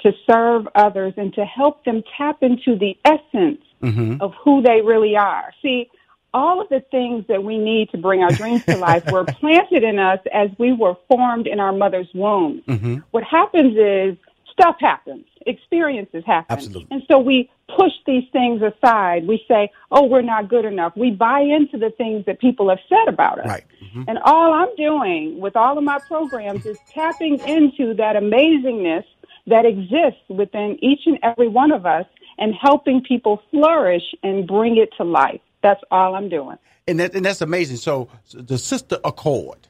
to 0.00 0.12
serve 0.30 0.68
others 0.74 1.14
and 1.16 1.32
to 1.32 1.46
help 1.46 1.82
them 1.86 2.02
tap 2.18 2.42
into 2.42 2.76
the 2.76 2.94
essence 3.04 3.62
Mm-hmm. 3.82 4.20
of 4.22 4.32
who 4.42 4.62
they 4.62 4.80
really 4.82 5.14
are. 5.16 5.52
See, 5.60 5.90
all 6.34 6.60
of 6.60 6.68
the 6.68 6.80
things 6.90 7.24
that 7.28 7.42
we 7.42 7.56
need 7.56 7.88
to 7.90 7.98
bring 7.98 8.22
our 8.22 8.32
dreams 8.32 8.64
to 8.64 8.76
life 8.76 9.10
were 9.10 9.24
planted 9.40 9.84
in 9.84 9.98
us 9.98 10.18
as 10.32 10.50
we 10.58 10.72
were 10.72 10.96
formed 11.08 11.46
in 11.46 11.60
our 11.60 11.72
mother's 11.72 12.08
womb. 12.12 12.62
Mm-hmm. 12.68 12.98
What 13.12 13.24
happens 13.24 13.76
is 13.78 14.18
stuff 14.52 14.76
happens, 14.80 15.24
experiences 15.46 16.24
happen. 16.26 16.56
Absolutely. 16.56 16.88
And 16.90 17.02
so 17.08 17.18
we 17.18 17.50
push 17.68 17.92
these 18.06 18.24
things 18.32 18.62
aside. 18.62 19.26
We 19.26 19.44
say, 19.48 19.70
oh, 19.90 20.04
we're 20.04 20.22
not 20.22 20.48
good 20.48 20.64
enough. 20.64 20.96
We 20.96 21.10
buy 21.10 21.40
into 21.40 21.78
the 21.78 21.90
things 21.90 22.26
that 22.26 22.40
people 22.40 22.68
have 22.68 22.80
said 22.88 23.08
about 23.08 23.38
us. 23.38 23.46
Right. 23.46 23.64
Mm-hmm. 23.84 24.02
And 24.08 24.18
all 24.24 24.52
I'm 24.52 24.74
doing 24.76 25.40
with 25.40 25.56
all 25.56 25.78
of 25.78 25.84
my 25.84 25.98
programs 26.06 26.66
is 26.66 26.78
tapping 26.92 27.38
into 27.40 27.94
that 27.94 28.16
amazingness 28.16 29.04
that 29.46 29.64
exists 29.66 30.22
within 30.28 30.78
each 30.82 31.00
and 31.06 31.18
every 31.22 31.48
one 31.48 31.72
of 31.72 31.86
us 31.86 32.06
and 32.38 32.54
helping 32.54 33.02
people 33.02 33.42
flourish 33.50 34.14
and 34.22 34.46
bring 34.46 34.76
it 34.76 34.90
to 34.96 35.04
life. 35.04 35.40
That's 35.64 35.80
all 35.90 36.14
I'm 36.14 36.28
doing. 36.28 36.58
And 36.86 37.00
that 37.00 37.14
and 37.16 37.24
that's 37.24 37.40
amazing. 37.40 37.78
So, 37.78 38.08
so 38.24 38.42
the 38.42 38.58
sister 38.58 38.98
accord. 39.02 39.66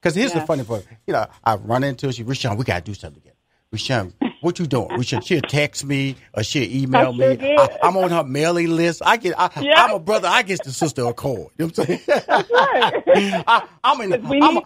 Because 0.00 0.14
here's 0.16 0.32
the 0.32 0.40
funny 0.40 0.64
part. 0.64 0.84
You 1.06 1.12
know, 1.12 1.26
I 1.44 1.54
run 1.56 1.84
into 1.84 2.06
her. 2.06 2.12
She, 2.12 2.22
Rushion, 2.24 2.56
we 2.56 2.64
gotta 2.64 2.82
do 2.82 2.94
something 2.94 3.20
together. 3.20 3.36
Rushion, 3.72 4.12
what 4.40 4.58
you 4.58 4.66
doing? 4.66 4.88
Rushion, 4.96 5.20
she'll 5.20 5.40
text 5.42 5.84
me 5.84 6.16
or 6.34 6.42
she'll 6.42 6.62
email 6.70 7.08
I 7.08 7.12
me. 7.12 7.38
sure. 7.38 7.58
I, 7.60 7.88
am 7.88 7.96
on 7.96 8.10
her 8.10 8.24
mailing 8.24 8.68
list. 8.76 9.02
I 9.04 9.16
get. 9.18 9.34
I. 9.38 9.50
I'm 9.76 9.94
a 9.94 9.98
brother. 9.98 10.28
I 10.28 10.42
get 10.42 10.62
the 10.64 10.72
sister 10.72 11.04
accord. 11.06 11.52
You 11.58 11.66
know 11.66 11.72
what 11.74 11.78
I'm 11.78 11.84
saying? 11.86 12.00
That's 12.06 12.50
right. 12.50 13.04
I, 13.46 13.66
I'm 13.84 14.00
in. 14.00 14.10
The, 14.10 14.18
'Cause 14.18 14.30
we 14.30 14.40
I'm. 14.40 14.58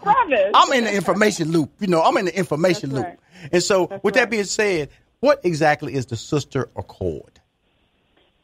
I'm 0.55 0.73
in 0.73 0.83
the 0.85 0.93
information 0.95 1.51
loop. 1.51 1.71
You 1.79 1.87
know, 1.87 2.01
I'm 2.01 2.15
in 2.17 2.25
the 2.25 2.37
information 2.37 2.91
That's 2.91 2.97
loop. 2.97 3.05
right. 3.05 3.51
And 3.51 3.63
so, 3.63 3.87
That's 3.87 4.03
with 4.03 4.13
that 4.15 4.29
being 4.29 4.43
said, 4.45 4.89
what 5.19 5.41
exactly 5.43 5.93
is 5.93 6.05
the 6.05 6.15
sister 6.17 6.69
accord? 6.77 7.38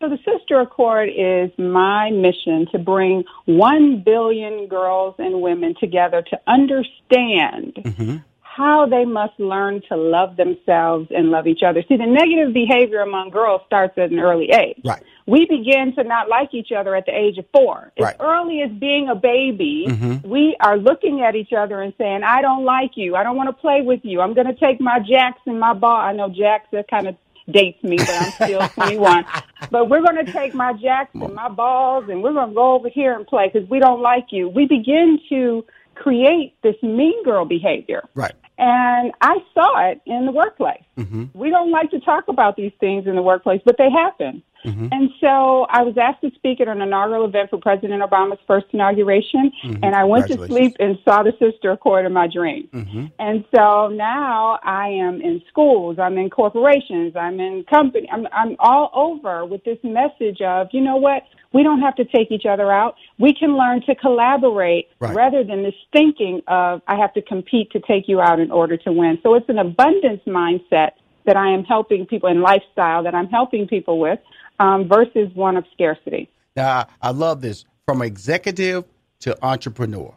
So 0.02 0.10
the 0.10 0.18
Sister 0.26 0.60
Accord 0.60 1.10
is 1.10 1.52
my 1.58 2.12
mission 2.12 2.68
to 2.74 2.80
bring 2.80 3.24
1 3.46 4.02
billion 4.04 4.68
girls 4.68 5.16
and 5.20 5.42
women 5.42 5.74
together 5.80 6.22
to 6.22 6.40
understand 6.48 7.74
Mm-hmm. 7.76 8.18
how 8.42 8.86
they 8.86 9.04
must 9.06 9.38
learn 9.40 9.82
to 9.90 9.96
love 9.98 10.38
themselves 10.38 11.08
and 11.16 11.30
love 11.30 11.46
each 11.48 11.62
other. 11.62 11.82
See, 11.88 11.98
the 11.98 12.06
negative 12.06 12.54
behavior 12.54 13.02
among 13.02 13.30
girls 13.30 13.62
starts 13.66 13.98
at 13.98 14.12
an 14.12 14.20
early 14.20 14.50
age. 14.50 14.80
Right. 14.84 15.04
We 15.28 15.46
begin 15.46 15.94
to 15.96 16.04
not 16.04 16.30
like 16.30 16.54
each 16.54 16.72
other 16.72 16.96
at 16.96 17.06
the 17.06 17.12
age 17.18 17.38
of 17.38 17.46
four. 17.54 17.92
As 17.98 18.04
Right. 18.04 18.16
early 18.20 18.62
as 18.62 18.72
being 18.72 19.10
a 19.10 19.16
baby, 19.16 19.88
Mhm. 19.90 20.26
we 20.26 20.56
are 20.62 20.78
looking 20.78 21.22
at 21.22 21.36
each 21.36 21.52
other 21.54 21.82
and 21.82 21.94
saying, 21.98 22.24
I 22.24 22.42
don't 22.42 22.64
like 22.64 22.96
you. 22.96 23.16
I 23.16 23.24
don't 23.24 23.36
want 23.36 23.50
to 23.50 23.54
play 23.62 23.82
with 23.82 24.06
you. 24.06 24.22
I'm 24.22 24.34
going 24.34 24.48
to 24.48 24.54
take 24.54 24.80
my 24.80 25.00
jacks 25.00 25.42
and 25.46 25.60
my 25.60 25.74
ball. 25.74 25.98
I 25.98 26.14
know 26.14 26.30
jacks, 26.30 26.74
are 26.74 26.84
kind 26.84 27.08
of 27.08 27.16
dates 27.50 27.84
me, 27.84 27.98
but 27.98 28.10
I'm 28.10 28.32
still 28.32 28.68
21. 28.76 29.26
But 29.72 29.90
we're 29.90 30.02
going 30.02 30.24
to 30.26 30.32
take 30.32 30.54
my 30.54 30.74
jacks 30.74 31.12
and 31.14 31.34
my 31.34 31.50
balls 31.50 32.06
and 32.10 32.22
we're 32.24 32.34
going 32.34 32.50
to 32.50 32.56
go 32.56 32.74
over 32.76 32.90
here 32.90 33.16
and 33.16 33.26
play 33.26 33.50
because 33.52 33.70
we 33.70 33.80
don't 33.80 34.02
like 34.02 34.28
you. 34.32 34.50
We 34.50 34.66
begin 34.66 35.20
to 35.30 35.66
create 35.96 36.56
this 36.62 36.76
mean 36.82 37.24
girl 37.24 37.46
behavior. 37.46 38.04
Right. 38.14 38.34
And 38.58 39.12
I 39.22 39.38
saw 39.54 39.90
it 39.90 40.02
in 40.06 40.26
the 40.26 40.32
workplace. 40.32 40.84
Mm-hmm. 40.98 41.26
We 41.34 41.50
don't 41.50 41.72
like 41.72 41.92
to 41.92 42.00
talk 42.00 42.28
about 42.28 42.56
these 42.56 42.72
things 42.80 43.06
in 43.06 43.16
the 43.16 43.22
workplace, 43.22 43.62
but 43.66 43.78
they 43.78 43.90
happen. 43.90 44.44
Mhm. 44.66 44.90
And 44.92 45.12
so 45.22 45.68
I 45.70 45.84
was 45.84 45.96
asked 45.98 46.22
to 46.22 46.32
speak 46.32 46.60
at 46.60 46.68
an 46.68 46.82
inaugural 46.82 47.26
event 47.26 47.52
for 47.52 47.58
President 47.58 48.02
Obama's 48.02 48.40
first 48.48 48.66
inauguration, 48.72 49.52
Mhm. 49.64 49.80
and 49.84 49.96
I 49.96 50.04
went 50.06 50.26
to 50.28 50.44
sleep 50.48 50.76
and 50.80 50.98
saw 51.06 51.22
the 51.22 51.34
Sister 51.38 51.72
Accord 51.72 52.06
in 52.06 52.14
my 52.14 52.28
dream. 52.28 52.68
Mm-hmm. 52.74 53.06
And 53.20 53.46
so 53.56 53.90
now 53.90 54.60
I 54.64 54.88
am 54.90 55.22
in 55.22 55.42
schools, 55.50 56.00
I'm 56.00 56.18
in 56.18 56.32
corporations, 56.32 57.16
I'm 57.16 57.40
in 57.40 57.64
company, 57.66 58.10
I'm, 58.12 58.28
I'm 58.32 58.56
all 58.58 58.90
over 58.94 59.46
with 59.46 59.64
this 59.66 59.78
message 59.84 60.42
of, 60.42 60.70
you 60.72 60.82
know 60.82 60.98
what? 60.98 61.24
We 61.54 61.64
don't 61.64 61.82
have 61.82 61.96
to 61.96 62.06
take 62.06 62.32
each 62.32 62.46
other 62.46 62.72
out. 62.72 62.96
We 63.18 63.34
can 63.34 63.56
learn 63.56 63.82
to 63.84 63.96
collaborate 63.96 64.90
Right. 65.00 65.16
rather 65.16 65.44
than 65.44 65.64
this 65.64 65.76
thinking 65.94 66.42
of, 66.48 66.82
I 66.88 66.96
have 66.98 67.14
to 67.14 67.22
compete 67.22 67.72
to 67.72 67.80
take 67.80 68.10
you 68.10 68.20
out 68.20 68.40
in 68.46 68.52
order 68.52 68.78
to 68.78 68.92
win. 68.92 69.20
So 69.24 69.34
it's 69.36 69.50
an 69.50 69.58
abundance 69.58 70.22
mindset 70.26 70.92
that 71.26 71.36
I 71.36 71.50
am 71.52 71.64
helping 71.64 72.06
people 72.06 72.30
in 72.30 72.42
lifestyle 72.42 73.04
that 73.04 73.16
I'm 73.16 73.28
helping 73.28 73.68
people 73.68 74.00
with 74.00 74.20
um, 74.60 74.88
versus 74.88 75.30
one 75.34 75.58
of 75.58 75.66
scarcity. 75.74 76.30
Now, 76.56 76.88
I 77.02 77.10
love 77.12 77.42
this 77.42 77.66
from 77.86 78.02
executive 78.02 78.86
to 79.22 79.38
entrepreneur. 79.44 80.14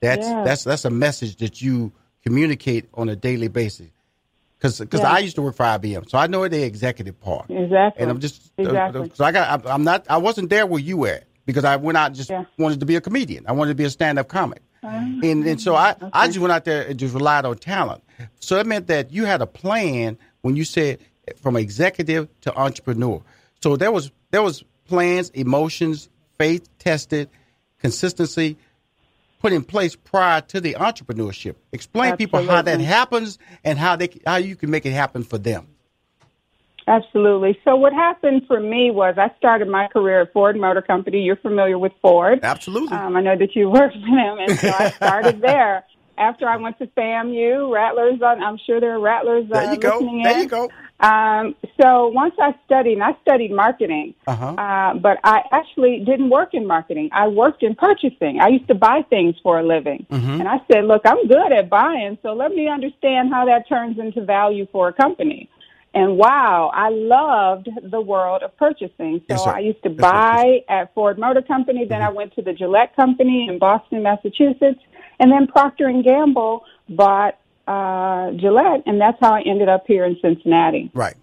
That's 0.00 0.26
Yes. 0.26 0.44
that's 0.46 0.64
that's 0.64 0.84
a 0.84 0.90
message 0.90 1.36
that 1.36 1.60
you 1.60 1.92
communicate 2.24 2.88
on 2.94 3.08
a 3.08 3.16
daily 3.16 3.48
basis. 3.48 3.90
Because 4.58 4.80
Yeah. 4.80 5.10
I 5.12 5.18
used 5.20 5.36
to 5.36 5.42
work 5.42 5.56
for 5.56 5.64
IBM, 5.64 6.08
so 6.10 6.18
I 6.18 6.26
know 6.26 6.46
the 6.46 6.62
executive 6.62 7.18
part. 7.20 7.50
Exactly. 7.50 8.02
And 8.02 8.10
I'm 8.10 8.20
just 8.20 8.52
Exactly. 8.58 9.10
so 9.14 9.24
I 9.24 9.32
got 9.32 9.48
I'm, 9.50 9.66
I'm 9.72 9.84
not 9.84 10.06
I 10.08 10.18
wasn't 10.18 10.50
there 10.50 10.66
where 10.66 10.80
you 10.80 10.98
were 10.98 11.08
at 11.08 11.24
because 11.46 11.64
I 11.64 11.76
went 11.76 11.96
out 11.98 12.12
just 12.12 12.30
Yeah. 12.30 12.44
wanted 12.58 12.80
to 12.80 12.86
be 12.86 12.96
a 12.96 13.00
comedian. 13.00 13.44
I 13.48 13.52
wanted 13.52 13.70
to 13.70 13.74
be 13.74 13.84
a 13.84 13.90
stand 13.90 14.18
up 14.18 14.28
comic. 14.28 14.62
Oh, 14.82 14.88
and 14.88 15.46
and 15.46 15.60
so 15.60 15.74
I 15.74 15.94
I 16.12 16.26
just 16.26 16.38
went 16.38 16.52
out 16.52 16.64
there 16.64 16.86
and 16.86 16.98
just 16.98 17.14
relied 17.14 17.44
on 17.44 17.58
talent. 17.58 18.02
So 18.40 18.58
it 18.58 18.66
meant 18.66 18.86
that 18.86 19.12
you 19.12 19.24
had 19.24 19.42
a 19.42 19.46
plan 19.46 20.18
when 20.42 20.56
you 20.56 20.64
said 20.64 20.98
from 21.36 21.56
executive 21.56 22.28
to 22.42 22.56
entrepreneur. 22.56 23.22
So 23.62 23.76
there 23.76 23.92
was 23.92 24.10
there 24.30 24.42
was 24.42 24.64
plans, 24.86 25.30
emotions, 25.30 26.08
faith 26.38 26.68
tested, 26.78 27.28
consistency 27.78 28.56
put 29.40 29.52
in 29.52 29.64
place 29.64 29.96
prior 29.96 30.40
to 30.42 30.60
the 30.60 30.74
entrepreneurship. 30.74 31.56
Explain 31.72 32.16
people 32.16 32.42
how 32.46 32.62
that 32.62 32.80
happens 32.80 33.38
and 33.64 33.78
how 33.78 33.96
they 33.96 34.10
how 34.26 34.36
you 34.36 34.54
can 34.56 34.70
make 34.70 34.86
it 34.86 34.92
happen 34.92 35.24
for 35.24 35.38
them. 35.38 35.66
Absolutely. 36.90 37.58
So 37.64 37.76
what 37.76 37.92
happened 37.92 38.42
for 38.48 38.58
me 38.58 38.90
was 38.90 39.14
I 39.16 39.30
started 39.38 39.68
my 39.68 39.86
career 39.86 40.22
at 40.22 40.32
Ford 40.32 40.56
Motor 40.56 40.82
Company. 40.82 41.20
You're 41.22 41.36
familiar 41.36 41.78
with 41.78 41.92
Ford. 42.02 42.40
Absolutely. 42.42 42.96
Um, 42.96 43.16
I 43.16 43.20
know 43.20 43.36
that 43.36 43.54
you 43.54 43.70
worked 43.70 43.94
for 43.94 44.00
them, 44.00 44.38
and 44.40 44.58
so 44.58 44.68
I 44.68 44.90
started 44.90 45.40
there. 45.50 45.84
After 46.18 46.46
I 46.46 46.56
went 46.56 46.76
to 46.80 46.86
FAMU, 46.88 47.72
Rattlers, 47.72 48.20
on, 48.20 48.42
I'm 48.42 48.58
sure 48.66 48.78
there 48.80 48.94
are 48.96 49.00
Rattlers 49.00 49.46
uh, 49.50 49.54
There 49.60 49.72
you 49.74 49.78
go. 49.80 49.98
listening 49.98 50.22
There 50.24 50.34
in. 50.34 50.40
you 50.42 50.48
go. 50.48 50.68
Um, 50.98 51.54
so 51.80 52.08
once 52.08 52.34
I 52.38 52.54
studied, 52.66 52.94
and 52.94 53.02
I 53.04 53.12
studied 53.22 53.52
marketing, 53.52 54.12
Uh-huh. 54.26 54.48
uh, 54.48 54.94
but 54.94 55.16
I 55.24 55.42
actually 55.50 56.00
didn't 56.04 56.28
work 56.28 56.50
in 56.52 56.66
marketing. 56.66 57.08
I 57.12 57.28
worked 57.28 57.62
in 57.62 57.74
purchasing. 57.74 58.38
I 58.38 58.48
used 58.48 58.68
to 58.68 58.74
buy 58.74 59.02
things 59.08 59.36
for 59.42 59.58
a 59.60 59.62
living. 59.62 60.04
Mhm. 60.10 60.40
And 60.40 60.46
I 60.48 60.60
said, 60.70 60.84
look, 60.84 61.02
I'm 61.06 61.26
good 61.26 61.52
at 61.52 61.70
buying, 61.70 62.18
so 62.22 62.34
let 62.34 62.50
me 62.52 62.68
understand 62.68 63.30
how 63.32 63.46
that 63.46 63.66
turns 63.66 63.98
into 63.98 64.22
value 64.22 64.66
for 64.72 64.88
a 64.88 64.92
company. 64.92 65.48
And 65.92 66.16
wow, 66.16 66.70
I 66.72 66.90
loved 66.90 67.68
the 67.82 68.00
world 68.00 68.42
of 68.42 68.56
purchasing. 68.56 69.20
So 69.28 69.34
Yes. 69.34 69.46
I 69.46 69.58
used 69.58 69.82
to 69.82 69.90
buy 69.90 70.62
at 70.68 70.94
Ford 70.94 71.18
Motor 71.18 71.42
Company. 71.42 71.84
Then 71.84 72.00
I 72.00 72.10
went 72.10 72.34
to 72.36 72.42
the 72.42 72.52
Gillette 72.52 72.94
Company 72.94 73.48
in 73.48 73.58
Boston, 73.58 74.02
Massachusetts, 74.02 74.80
and 75.18 75.32
then 75.32 75.46
Procter 75.48 75.88
and 75.88 76.04
Gamble 76.04 76.64
bought 76.88 77.38
uh, 77.66 78.32
Gillette, 78.32 78.82
and 78.86 79.00
that's 79.00 79.18
how 79.20 79.34
I 79.34 79.42
ended 79.42 79.68
up 79.68 79.84
here 79.86 80.04
in 80.04 80.16
Cincinnati. 80.22 80.90
Right. 80.94 81.14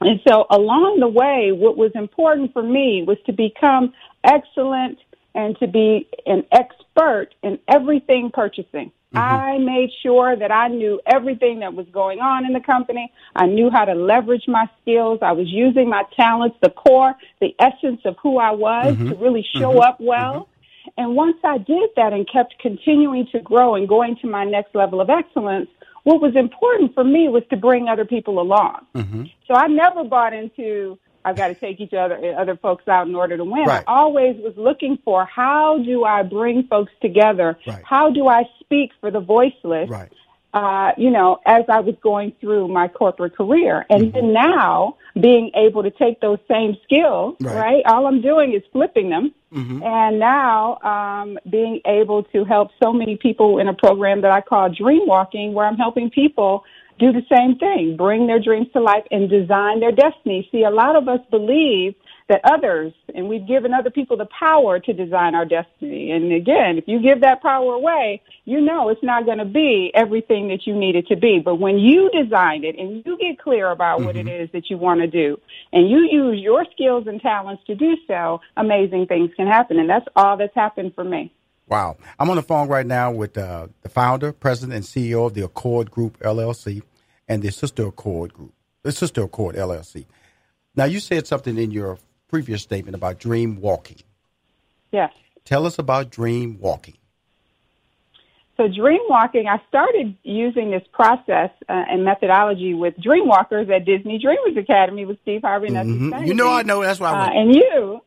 And 0.00 0.20
so 0.26 0.46
along 0.50 1.00
the 1.00 1.08
way, 1.08 1.52
what 1.52 1.76
was 1.76 1.92
important 1.94 2.52
for 2.52 2.62
me 2.62 3.04
was 3.06 3.18
to 3.26 3.32
become 3.32 3.92
excellent 4.24 4.98
and 5.34 5.58
to 5.58 5.66
be 5.66 6.08
an 6.26 6.44
expert 6.52 7.28
in 7.42 7.58
everything 7.68 8.30
purchasing. 8.32 8.92
Mm-hmm. 9.14 9.18
I 9.18 9.58
made 9.58 9.90
sure 10.02 10.36
that 10.36 10.50
I 10.50 10.68
knew 10.68 11.00
everything 11.06 11.60
that 11.60 11.74
was 11.74 11.86
going 11.92 12.20
on 12.20 12.46
in 12.46 12.52
the 12.52 12.60
company. 12.60 13.12
I 13.36 13.46
knew 13.46 13.70
how 13.70 13.84
to 13.84 13.94
leverage 13.94 14.44
my 14.48 14.66
skills. 14.80 15.18
I 15.20 15.32
was 15.32 15.48
using 15.48 15.88
my 15.88 16.04
talents, 16.16 16.56
the 16.62 16.70
core, 16.70 17.14
the 17.40 17.54
essence 17.58 18.00
of 18.04 18.16
who 18.22 18.38
I 18.38 18.52
was 18.52 18.94
mm-hmm. 18.94 19.10
to 19.10 19.14
really 19.16 19.46
show 19.54 19.72
mm-hmm. 19.72 19.80
up 19.80 20.00
well. 20.00 20.48
And 20.96 21.14
once 21.14 21.36
I 21.44 21.58
did 21.58 21.90
that 21.96 22.12
and 22.12 22.28
kept 22.30 22.58
continuing 22.58 23.26
to 23.32 23.40
grow 23.40 23.74
and 23.74 23.88
going 23.88 24.16
to 24.22 24.26
my 24.26 24.44
next 24.44 24.74
level 24.74 25.00
of 25.00 25.10
excellence, 25.10 25.68
what 26.04 26.20
was 26.20 26.34
important 26.34 26.94
for 26.94 27.04
me 27.04 27.28
was 27.28 27.42
to 27.50 27.56
bring 27.56 27.88
other 27.88 28.04
people 28.04 28.40
along. 28.40 28.86
Mm-hmm. 28.94 29.24
So 29.46 29.54
I 29.54 29.68
never 29.68 30.04
bought 30.04 30.32
into 30.32 30.98
I've 31.24 31.36
got 31.36 31.48
to 31.48 31.54
take 31.54 31.80
each 31.80 31.94
other 31.94 32.18
other 32.38 32.56
folks 32.56 32.86
out 32.88 33.06
in 33.08 33.14
order 33.14 33.36
to 33.36 33.44
win. 33.44 33.64
Right. 33.64 33.84
I 33.86 33.92
always 33.92 34.36
was 34.42 34.54
looking 34.56 34.98
for 35.04 35.24
how 35.24 35.78
do 35.84 36.04
I 36.04 36.22
bring 36.22 36.64
folks 36.68 36.92
together? 37.00 37.58
Right. 37.66 37.82
How 37.84 38.10
do 38.10 38.28
I 38.28 38.44
speak 38.60 38.90
for 39.00 39.10
the 39.10 39.20
voiceless? 39.20 39.88
Right. 39.88 40.10
uh, 40.54 40.92
you 40.98 41.10
know, 41.10 41.38
as 41.46 41.64
I 41.68 41.80
was 41.80 41.94
going 42.02 42.32
through 42.40 42.68
my 42.68 42.86
corporate 42.88 43.34
career. 43.36 43.86
And 43.88 44.02
Mm-hmm. 44.02 44.14
then 44.14 44.32
now 44.34 44.96
being 45.18 45.50
able 45.54 45.82
to 45.82 45.90
take 45.90 46.20
those 46.20 46.38
same 46.46 46.76
skills, 46.84 47.36
Right. 47.40 47.82
All 47.86 48.06
I'm 48.06 48.20
doing 48.20 48.52
is 48.52 48.62
flipping 48.72 49.08
them. 49.08 49.32
Mhm. 49.54 49.82
And 49.82 50.18
now 50.18 50.78
um, 50.82 51.38
being 51.48 51.80
able 51.86 52.22
to 52.34 52.44
help 52.44 52.68
so 52.82 52.92
many 52.92 53.16
people 53.16 53.58
in 53.60 53.68
a 53.68 53.74
program 53.74 54.20
that 54.22 54.30
I 54.30 54.40
call 54.42 54.68
Dream 54.70 55.06
Walking, 55.06 55.52
where 55.54 55.66
I'm 55.66 55.76
helping 55.76 56.10
people 56.10 56.64
do 56.98 57.12
the 57.12 57.22
same 57.32 57.58
thing, 57.58 57.96
bring 57.96 58.26
their 58.26 58.40
dreams 58.40 58.68
to 58.72 58.80
life 58.80 59.04
and 59.10 59.28
design 59.28 59.80
their 59.80 59.92
destiny. 59.92 60.48
See, 60.52 60.64
a 60.64 60.70
lot 60.70 60.96
of 60.96 61.08
us 61.08 61.20
believe 61.30 61.94
that 62.28 62.40
others, 62.44 62.92
and 63.14 63.28
we've 63.28 63.46
given 63.46 63.74
other 63.74 63.90
people 63.90 64.16
the 64.16 64.28
power 64.38 64.78
to 64.78 64.92
design 64.92 65.34
our 65.34 65.44
destiny. 65.44 66.12
And 66.12 66.32
again, 66.32 66.78
if 66.78 66.84
you 66.86 67.00
give 67.00 67.20
that 67.22 67.42
power 67.42 67.74
away, 67.74 68.22
you 68.44 68.60
know 68.60 68.88
it's 68.88 69.02
not 69.02 69.26
going 69.26 69.38
to 69.38 69.44
be 69.44 69.90
everything 69.94 70.48
that 70.48 70.66
you 70.66 70.74
need 70.74 70.96
it 70.96 71.08
to 71.08 71.16
be. 71.16 71.40
But 71.44 71.56
when 71.56 71.78
you 71.78 72.10
design 72.10 72.64
it 72.64 72.78
and 72.78 73.04
you 73.04 73.18
get 73.18 73.38
clear 73.38 73.70
about 73.70 74.02
what 74.02 74.16
it 74.16 74.26
mm-hmm. 74.26 74.44
is 74.44 74.50
that 74.52 74.70
you 74.70 74.78
want 74.78 75.00
to 75.00 75.06
do, 75.06 75.38
and 75.72 75.90
you 75.90 76.08
use 76.10 76.40
your 76.40 76.64
skills 76.72 77.06
and 77.06 77.20
talents 77.20 77.64
to 77.66 77.74
do 77.74 77.96
so, 78.06 78.40
amazing 78.56 79.06
things 79.06 79.30
can 79.36 79.46
happen. 79.46 79.78
And 79.78 79.90
that's 79.90 80.06
all 80.16 80.36
that's 80.36 80.54
happened 80.54 80.94
for 80.94 81.04
me. 81.04 81.32
Wow. 81.72 81.96
I'm 82.18 82.28
on 82.28 82.36
the 82.36 82.42
phone 82.42 82.68
right 82.68 82.84
now 82.84 83.10
with 83.10 83.38
uh, 83.38 83.68
the 83.80 83.88
founder, 83.88 84.30
president, 84.34 84.74
and 84.76 84.84
CEO 84.84 85.26
of 85.26 85.32
the 85.32 85.42
Accord 85.42 85.90
Group 85.90 86.18
LLC 86.18 86.82
and 87.26 87.42
the 87.42 87.50
Sister 87.50 87.86
Accord 87.86 88.34
Group, 88.34 88.52
the 88.82 88.92
Sister 88.92 89.22
Accord 89.22 89.56
LLC. 89.56 90.04
Now, 90.76 90.84
you 90.84 91.00
said 91.00 91.26
something 91.26 91.56
in 91.56 91.70
your 91.70 91.96
previous 92.28 92.60
statement 92.60 92.94
about 92.94 93.18
dream 93.18 93.58
walking. 93.58 93.96
Yes. 94.90 95.14
Tell 95.46 95.64
us 95.64 95.78
about 95.78 96.10
dream 96.10 96.58
walking. 96.60 96.98
So 98.58 98.68
dream 98.68 99.00
walking, 99.08 99.48
I 99.48 99.58
started 99.68 100.14
using 100.24 100.72
this 100.72 100.84
process 100.92 101.48
uh, 101.70 101.84
and 101.88 102.04
methodology 102.04 102.74
with 102.74 103.00
dream 103.00 103.26
walkers 103.26 103.70
at 103.70 103.86
Disney 103.86 104.18
Dreamers 104.18 104.58
Academy 104.58 105.06
with 105.06 105.18
Steve 105.22 105.40
Harvey 105.40 105.68
Mhm. 105.68 106.26
You 106.26 106.34
know 106.34 106.50
I 106.50 106.64
know. 106.64 106.82
That's 106.82 107.00
why 107.00 107.12
I 107.12 107.28
uh, 107.28 107.30
and 107.32 107.54
you, 107.54 108.02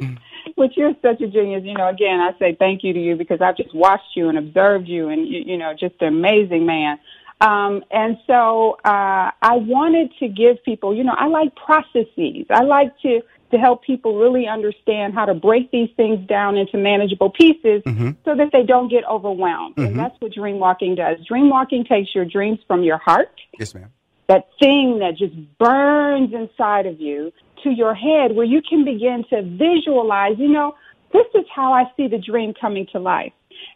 which 0.58 0.72
you're 0.76 0.92
such 1.00 1.20
a 1.20 1.26
genius. 1.28 1.62
You 1.64 1.74
know, 1.74 1.88
again, 1.88 2.20
I 2.20 2.36
say 2.38 2.54
thank 2.58 2.82
you 2.84 2.92
to 2.92 2.98
you 3.00 3.16
because 3.16 3.40
I've 3.40 3.56
just 3.56 3.74
watched 3.74 4.16
you 4.16 4.28
and 4.28 4.36
observed 4.36 4.88
you, 4.88 5.08
and 5.08 5.26
you, 5.26 5.42
you 5.46 5.56
know, 5.56 5.72
just 5.78 5.94
an 6.00 6.08
amazing 6.08 6.66
man. 6.66 6.98
Um, 7.40 7.84
and 7.92 8.18
so 8.26 8.78
uh, 8.84 9.30
I 9.40 9.54
wanted 9.56 10.10
to 10.18 10.26
give 10.28 10.62
people, 10.64 10.94
you 10.94 11.04
know, 11.04 11.14
I 11.16 11.28
like 11.28 11.54
processes. 11.54 12.46
I 12.50 12.62
like 12.64 12.98
to 13.02 13.20
to 13.50 13.56
help 13.56 13.82
people 13.82 14.18
really 14.18 14.46
understand 14.46 15.14
how 15.14 15.24
to 15.24 15.32
break 15.32 15.70
these 15.70 15.88
things 15.96 16.18
down 16.28 16.58
into 16.58 16.76
manageable 16.76 17.30
pieces 17.30 17.82
Mm-hmm. 17.86 18.10
so 18.24 18.34
that 18.34 18.50
they 18.52 18.62
don't 18.62 18.90
get 18.90 19.04
overwhelmed. 19.08 19.78
And 19.78 19.98
that's 19.98 20.14
what 20.20 20.32
dream 20.34 20.58
walking 20.58 20.94
does. 20.96 21.16
Dream 21.26 21.48
walking 21.48 21.84
takes 21.84 22.14
your 22.14 22.26
dreams 22.26 22.58
from 22.66 22.82
your 22.82 22.98
heart 22.98 23.30
Yes, 23.58 23.74
ma'am. 23.74 23.90
that 24.28 24.48
thing 24.60 24.98
that 24.98 25.16
just 25.16 25.32
burns 25.58 26.34
inside 26.34 26.84
of 26.84 27.00
you 27.00 27.32
to 27.62 27.70
your 27.70 27.94
head 27.94 28.34
where 28.34 28.46
you 28.46 28.60
can 28.68 28.84
begin 28.84 29.24
to 29.30 29.42
visualize, 29.42 30.34
you 30.38 30.48
know, 30.48 30.74
this 31.12 31.26
is 31.34 31.44
how 31.54 31.72
I 31.72 31.84
see 31.96 32.08
the 32.08 32.18
dream 32.18 32.52
coming 32.60 32.86
to 32.92 32.98
life. 32.98 33.32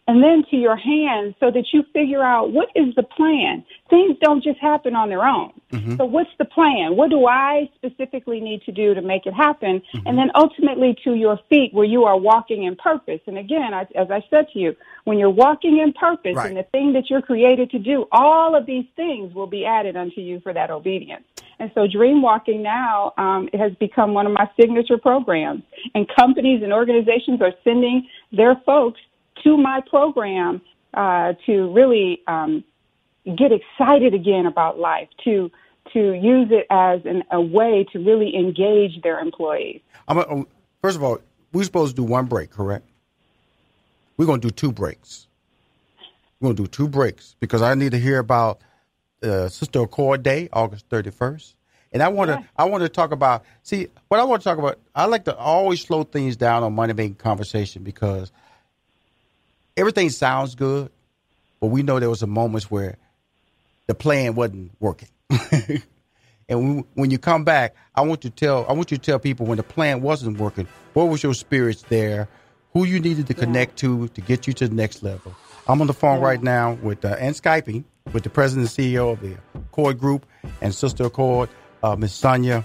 And 0.08 0.22
then 0.22 0.44
to 0.50 0.56
your 0.56 0.76
hands 0.76 1.34
so 1.38 1.50
that 1.50 1.66
you 1.72 1.84
figure 1.92 2.22
out 2.24 2.52
what 2.52 2.68
is 2.74 2.92
the 2.96 3.04
plan. 3.04 3.64
Things 3.88 4.16
don't 4.20 4.42
just 4.42 4.58
happen 4.58 4.96
on 4.96 5.08
their 5.08 5.24
own. 5.24 5.52
So 5.96 6.04
what's 6.04 6.30
the 6.38 6.44
plan? 6.44 6.96
What 6.96 7.08
do 7.10 7.26
I 7.26 7.70
specifically 7.76 8.40
need 8.40 8.62
to 8.62 8.72
do 8.72 8.92
to 8.94 9.00
make 9.00 9.26
it 9.26 9.32
happen? 9.32 9.80
And 10.04 10.18
then 10.18 10.30
ultimately 10.34 10.96
to 11.04 11.14
your 11.14 11.38
feet 11.48 11.72
where 11.72 11.84
you 11.86 12.04
are 12.04 12.18
walking 12.18 12.64
in 12.64 12.76
purpose. 12.76 13.20
And 13.26 13.38
again, 13.38 13.72
I, 13.72 13.82
as 13.94 14.10
I 14.10 14.22
said 14.28 14.48
to 14.52 14.58
you, 14.58 14.76
when 15.04 15.18
you're 15.18 15.30
walking 15.30 15.78
in 15.78 15.92
purpose 15.92 16.36
Right. 16.36 16.48
and 16.48 16.56
the 16.56 16.64
thing 16.64 16.92
that 16.92 17.08
you're 17.08 17.22
created 17.22 17.70
to 17.70 17.78
do, 17.78 18.06
all 18.12 18.54
of 18.54 18.66
these 18.66 18.84
things 18.96 19.34
will 19.34 19.46
be 19.46 19.64
added 19.64 19.96
unto 19.96 20.20
you 20.20 20.40
for 20.40 20.52
that 20.52 20.70
obedience. 20.70 21.24
And 21.58 21.70
so 21.74 21.86
Dream 21.86 22.22
Walking 22.22 22.62
now 22.62 23.12
um, 23.18 23.48
it 23.52 23.60
has 23.60 23.72
become 23.76 24.14
one 24.14 24.26
of 24.26 24.32
my 24.32 24.50
signature 24.60 24.98
programs. 24.98 25.62
And 25.94 26.08
companies 26.14 26.62
and 26.62 26.72
organizations 26.72 27.40
are 27.40 27.52
sending 27.64 28.08
their 28.32 28.56
folks 28.66 29.00
to 29.44 29.56
my 29.56 29.80
program 29.88 30.60
uh, 30.94 31.34
to 31.46 31.72
really 31.72 32.20
um, 32.26 32.64
get 33.24 33.52
excited 33.52 34.14
again 34.14 34.46
about 34.46 34.78
life, 34.78 35.08
to 35.24 35.50
to 35.92 36.12
use 36.12 36.48
it 36.50 36.66
as 36.70 37.00
an, 37.04 37.22
a 37.30 37.40
way 37.40 37.84
to 37.92 37.98
really 37.98 38.34
engage 38.36 39.02
their 39.02 39.18
employees. 39.18 39.80
I'm 40.08 40.18
a, 40.18 40.28
um, 40.28 40.46
first 40.80 40.96
of 40.96 41.02
all, 41.02 41.18
we're 41.52 41.64
supposed 41.64 41.96
to 41.96 42.02
do 42.02 42.08
one 42.08 42.26
break, 42.26 42.50
correct? 42.50 42.86
We're 44.16 44.26
going 44.26 44.40
to 44.40 44.48
do 44.48 44.52
two 44.52 44.72
breaks. 44.72 45.26
We're 46.40 46.46
going 46.46 46.56
to 46.56 46.62
do 46.62 46.66
two 46.68 46.88
breaks 46.88 47.36
because 47.40 47.62
I 47.62 47.74
need 47.74 47.92
to 47.92 47.98
hear 47.98 48.18
about 48.18 48.60
uh, 49.22 49.48
Sister 49.48 49.82
Accord 49.82 50.22
Day, 50.22 50.48
August 50.52 50.88
31st. 50.88 51.54
And 51.92 52.02
I 52.02 52.08
want 52.08 52.30
to 52.30 52.42
I 52.56 52.64
want 52.64 52.82
to 52.82 52.88
talk 52.88 53.12
about 53.12 53.44
see 53.62 53.88
what 54.08 54.18
I 54.18 54.24
want 54.24 54.40
to 54.40 54.44
talk 54.48 54.58
about. 54.58 54.78
I 54.94 55.04
like 55.04 55.24
to 55.26 55.36
always 55.36 55.82
slow 55.82 56.04
things 56.04 56.36
down 56.36 56.62
on 56.62 56.72
money 56.72 56.94
making 56.94 57.16
conversation 57.16 57.82
because 57.82 58.32
everything 59.76 60.10
sounds 60.10 60.54
good, 60.54 60.90
but 61.60 61.68
we 61.68 61.82
know 61.82 61.98
there 62.00 62.10
was 62.10 62.20
some 62.20 62.30
moments 62.30 62.70
where 62.70 62.96
the 63.86 63.94
plan 63.94 64.34
wasn't 64.34 64.72
working. 64.80 65.08
and 65.30 65.80
when, 66.48 66.84
when 66.94 67.10
you 67.10 67.18
come 67.18 67.44
back, 67.44 67.74
I 67.94 68.02
want 68.02 68.24
you 68.24 68.30
to 68.30 68.36
tell 68.36 68.66
I 68.68 68.72
want 68.72 68.90
you 68.90 68.96
to 68.96 69.02
tell 69.02 69.18
people 69.18 69.46
when 69.46 69.56
the 69.56 69.62
plan 69.62 70.02
wasn't 70.02 70.38
working, 70.38 70.66
what 70.94 71.04
was 71.04 71.22
your 71.22 71.34
spirits 71.34 71.82
there, 71.82 72.28
who 72.72 72.84
you 72.84 73.00
needed 73.00 73.26
to 73.28 73.34
connect 73.34 73.76
to 73.78 74.08
to 74.08 74.20
get 74.20 74.46
you 74.46 74.52
to 74.54 74.68
the 74.68 74.74
next 74.74 75.02
level. 75.02 75.34
I'm 75.68 75.80
on 75.80 75.86
the 75.86 75.94
phone 75.94 76.20
right 76.20 76.42
now 76.42 76.72
with 76.82 77.04
uh, 77.04 77.16
and 77.18 77.34
skyping 77.34 77.84
with 78.12 78.24
the 78.24 78.30
president 78.30 78.76
and 78.76 78.86
CEO 78.94 79.12
of 79.12 79.20
the 79.20 79.36
Accord 79.54 79.98
Group 79.98 80.26
and 80.60 80.74
Sister 80.74 81.04
Accord, 81.04 81.48
uh, 81.84 81.94
Miss 81.96 82.12
Sonia 82.12 82.64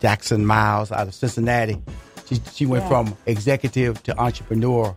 Jackson 0.00 0.46
Myles 0.46 0.92
out 0.92 1.08
of 1.08 1.14
Cincinnati. 1.14 1.82
She 2.26 2.40
she 2.52 2.66
went 2.66 2.84
Yeah. 2.84 2.88
from 2.88 3.16
executive 3.26 4.02
to 4.04 4.16
entrepreneur 4.18 4.94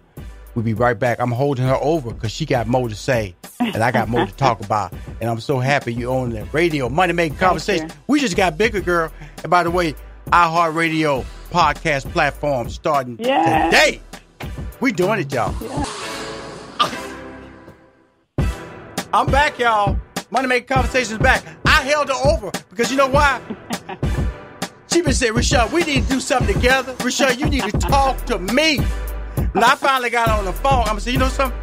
We'll 0.56 0.64
be 0.66 0.74
right 0.74 0.98
back. 0.98 1.20
I'm 1.20 1.32
holding 1.32 1.66
her 1.66 1.76
over 1.82 2.14
because 2.14 2.32
she 2.32 2.46
got 2.46 2.68
more 2.68 2.88
to 2.88 2.96
say 2.96 3.36
and 3.60 3.78
I 3.78 3.92
got 3.92 4.08
more 4.10 4.26
to 4.26 4.34
talk 4.34 4.60
about. 4.66 4.94
And 5.20 5.30
I'm 5.30 5.40
so 5.40 5.60
happy 5.60 5.94
you 5.94 6.10
own 6.10 6.30
the 6.32 6.46
radio 6.46 6.90
money 6.90 7.14
making 7.14 7.38
conversation. 7.40 7.90
We 8.08 8.20
just 8.20 8.36
got 8.38 8.58
bigger, 8.58 8.82
girl. 8.82 9.12
And 9.42 9.50
by 9.50 9.64
the 9.64 9.72
way, 9.72 9.96
iHeartRadio 10.28 11.26
podcast 11.52 12.12
platform 12.12 12.70
starting 12.70 13.18
Yeah. 13.20 13.66
today. 13.66 14.02
We 14.80 14.92
doing 14.92 15.20
it, 15.22 15.32
y'all. 15.34 15.54
I'm 19.14 19.28
back, 19.28 19.60
y'all. 19.60 19.98
Money 20.32 20.48
making 20.48 20.68
conversations 20.68 21.20
back. 21.20 21.44
I 21.66 21.82
held 21.84 22.10
her 22.10 22.16
over 22.30 22.52
because 22.70 22.90
you 22.92 22.98
know 22.98 23.08
why? 23.10 23.42
She 24.92 25.02
been 25.02 25.14
saying, 25.16 25.34
Rashad, 25.34 25.72
we 25.72 25.82
need 25.82 26.04
to 26.04 26.10
do 26.10 26.20
something 26.20 26.54
together. 26.54 26.94
Rashad, 26.98 27.40
you 27.40 27.48
need 27.48 27.64
to 27.64 27.72
talk 27.80 28.26
to 28.26 28.38
me. 28.38 28.78
And 29.38 29.64
I 29.64 29.76
finally 29.76 30.10
got 30.10 30.30
on 30.30 30.46
the 30.46 30.54
phone. 30.54 30.82
I'm 30.82 30.88
gonna 30.88 31.02
say, 31.02 31.12
you 31.12 31.18
know 31.18 31.28
something? 31.30 31.60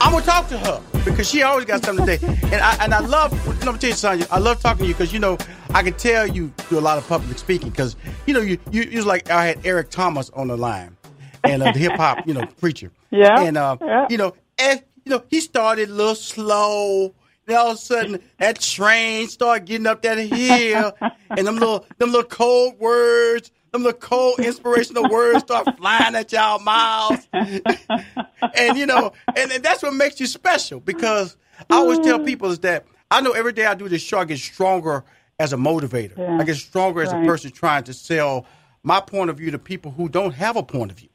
I'm 0.00 0.12
gonna 0.12 0.24
talk 0.24 0.48
to 0.48 0.58
her 0.58 0.82
because 1.04 1.28
she 1.28 1.42
always 1.42 1.64
got 1.64 1.84
something 1.84 2.04
to 2.06 2.18
say. 2.18 2.26
And 2.44 2.56
I 2.62 2.76
and 2.84 2.92
I 2.94 3.00
love. 3.00 3.32
Let 3.64 3.72
me 3.72 3.78
tell 3.78 3.90
you 3.90 3.96
something. 3.96 4.26
I 4.30 4.38
love 4.38 4.60
talking 4.60 4.82
to 4.82 4.86
you 4.88 4.94
because 4.94 5.12
you 5.12 5.18
know 5.18 5.38
I 5.70 5.82
can 5.82 5.94
tell 5.94 6.26
you 6.26 6.52
do 6.68 6.78
a 6.78 6.80
lot 6.80 6.98
of 6.98 7.06
public 7.08 7.38
speaking 7.38 7.70
because 7.70 7.96
you 8.26 8.34
know 8.34 8.40
you 8.40 8.58
you 8.70 8.82
you 8.82 8.98
was 8.98 9.06
like 9.06 9.30
I 9.30 9.46
had 9.46 9.64
Eric 9.64 9.90
Thomas 9.90 10.30
on 10.30 10.48
the 10.48 10.56
line 10.56 10.96
and 11.44 11.62
uh, 11.62 11.72
the 11.72 11.78
hip 11.78 11.94
hop 11.96 12.26
you 12.26 12.34
know 12.34 12.46
preacher. 12.60 12.90
Yeah. 13.10 13.42
And 13.42 13.56
uh, 13.56 13.76
Yeah. 13.80 14.06
you 14.10 14.16
know 14.16 14.34
and 14.58 14.82
you 15.04 15.10
know 15.10 15.22
he 15.30 15.40
started 15.40 15.88
a 15.88 15.92
little 15.92 16.16
slow. 16.16 17.14
And 17.46 17.56
all 17.58 17.72
of 17.72 17.74
a 17.74 17.78
sudden, 17.78 18.20
that 18.38 18.58
train 18.58 19.28
started 19.28 19.66
getting 19.66 19.86
up 19.86 20.00
that 20.00 20.16
hill, 20.16 20.92
and 21.36 21.46
them 21.46 21.56
little, 21.56 21.84
them 21.98 22.10
little 22.10 22.26
cold 22.26 22.78
words, 22.78 23.50
them 23.74 23.82
the 23.82 23.92
cold 23.92 24.40
inspirational 24.40 25.06
words 25.06 25.40
start 25.40 25.76
flying 25.76 26.14
at 26.14 26.32
y'all 26.32 26.58
mouths. 26.60 27.28
and 27.32 28.78
you 28.78 28.86
know, 28.86 29.12
and, 29.36 29.52
and 29.52 29.62
that's 29.62 29.82
what 29.82 29.92
makes 29.94 30.18
you 30.20 30.26
special 30.26 30.80
because 30.80 31.36
I 31.70 31.76
always 31.76 31.98
tell 31.98 32.18
people 32.18 32.50
is 32.50 32.60
that 32.60 32.86
I 33.10 33.20
know 33.20 33.32
every 33.32 33.52
day 33.52 33.66
I 33.66 33.74
do 33.74 33.88
this 33.88 34.02
show, 34.02 34.18
I 34.18 34.24
get 34.24 34.38
stronger 34.38 35.04
as 35.38 35.52
a 35.52 35.56
motivator. 35.56 36.16
Yeah. 36.16 36.38
I 36.40 36.44
get 36.44 36.56
stronger 36.56 37.02
as 37.02 37.12
a 37.12 37.16
person 37.26 37.50
trying 37.50 37.84
to 37.84 37.92
sell 37.92 38.46
my 38.82 39.00
point 39.00 39.30
of 39.30 39.36
view 39.38 39.50
to 39.50 39.58
people 39.58 39.90
who 39.90 40.08
don't 40.08 40.32
have 40.34 40.56
a 40.56 40.62
point 40.62 40.90
of 40.90 40.98
view. 40.98 41.08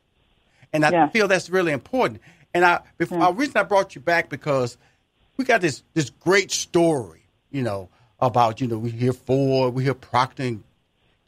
And 0.74 0.86
I 0.86 0.92
Yeah. 0.92 1.08
feel 1.10 1.28
that's 1.28 1.50
really 1.50 1.72
important. 1.72 2.22
And 2.54 2.66
I, 2.66 2.82
before, 2.98 3.20
Yeah. 3.20 3.28
the 3.28 3.34
reason 3.34 3.58
I 3.58 3.64
brought 3.64 3.96
you 3.96 4.02
back 4.02 4.30
because 4.30 4.78
we 5.38 5.46
got 5.46 5.62
this 5.62 5.84
this 5.94 6.10
great 6.10 6.52
story, 6.52 7.24
you 7.52 7.64
know, 7.64 7.90
about 8.20 8.60
you 8.60 8.68
know 8.68 8.78
we 8.78 8.90
hear 8.92 9.14
Ford, 9.14 9.74
we 9.74 9.84
hear 9.84 9.94
Procter 9.94 10.44
and 10.44 10.64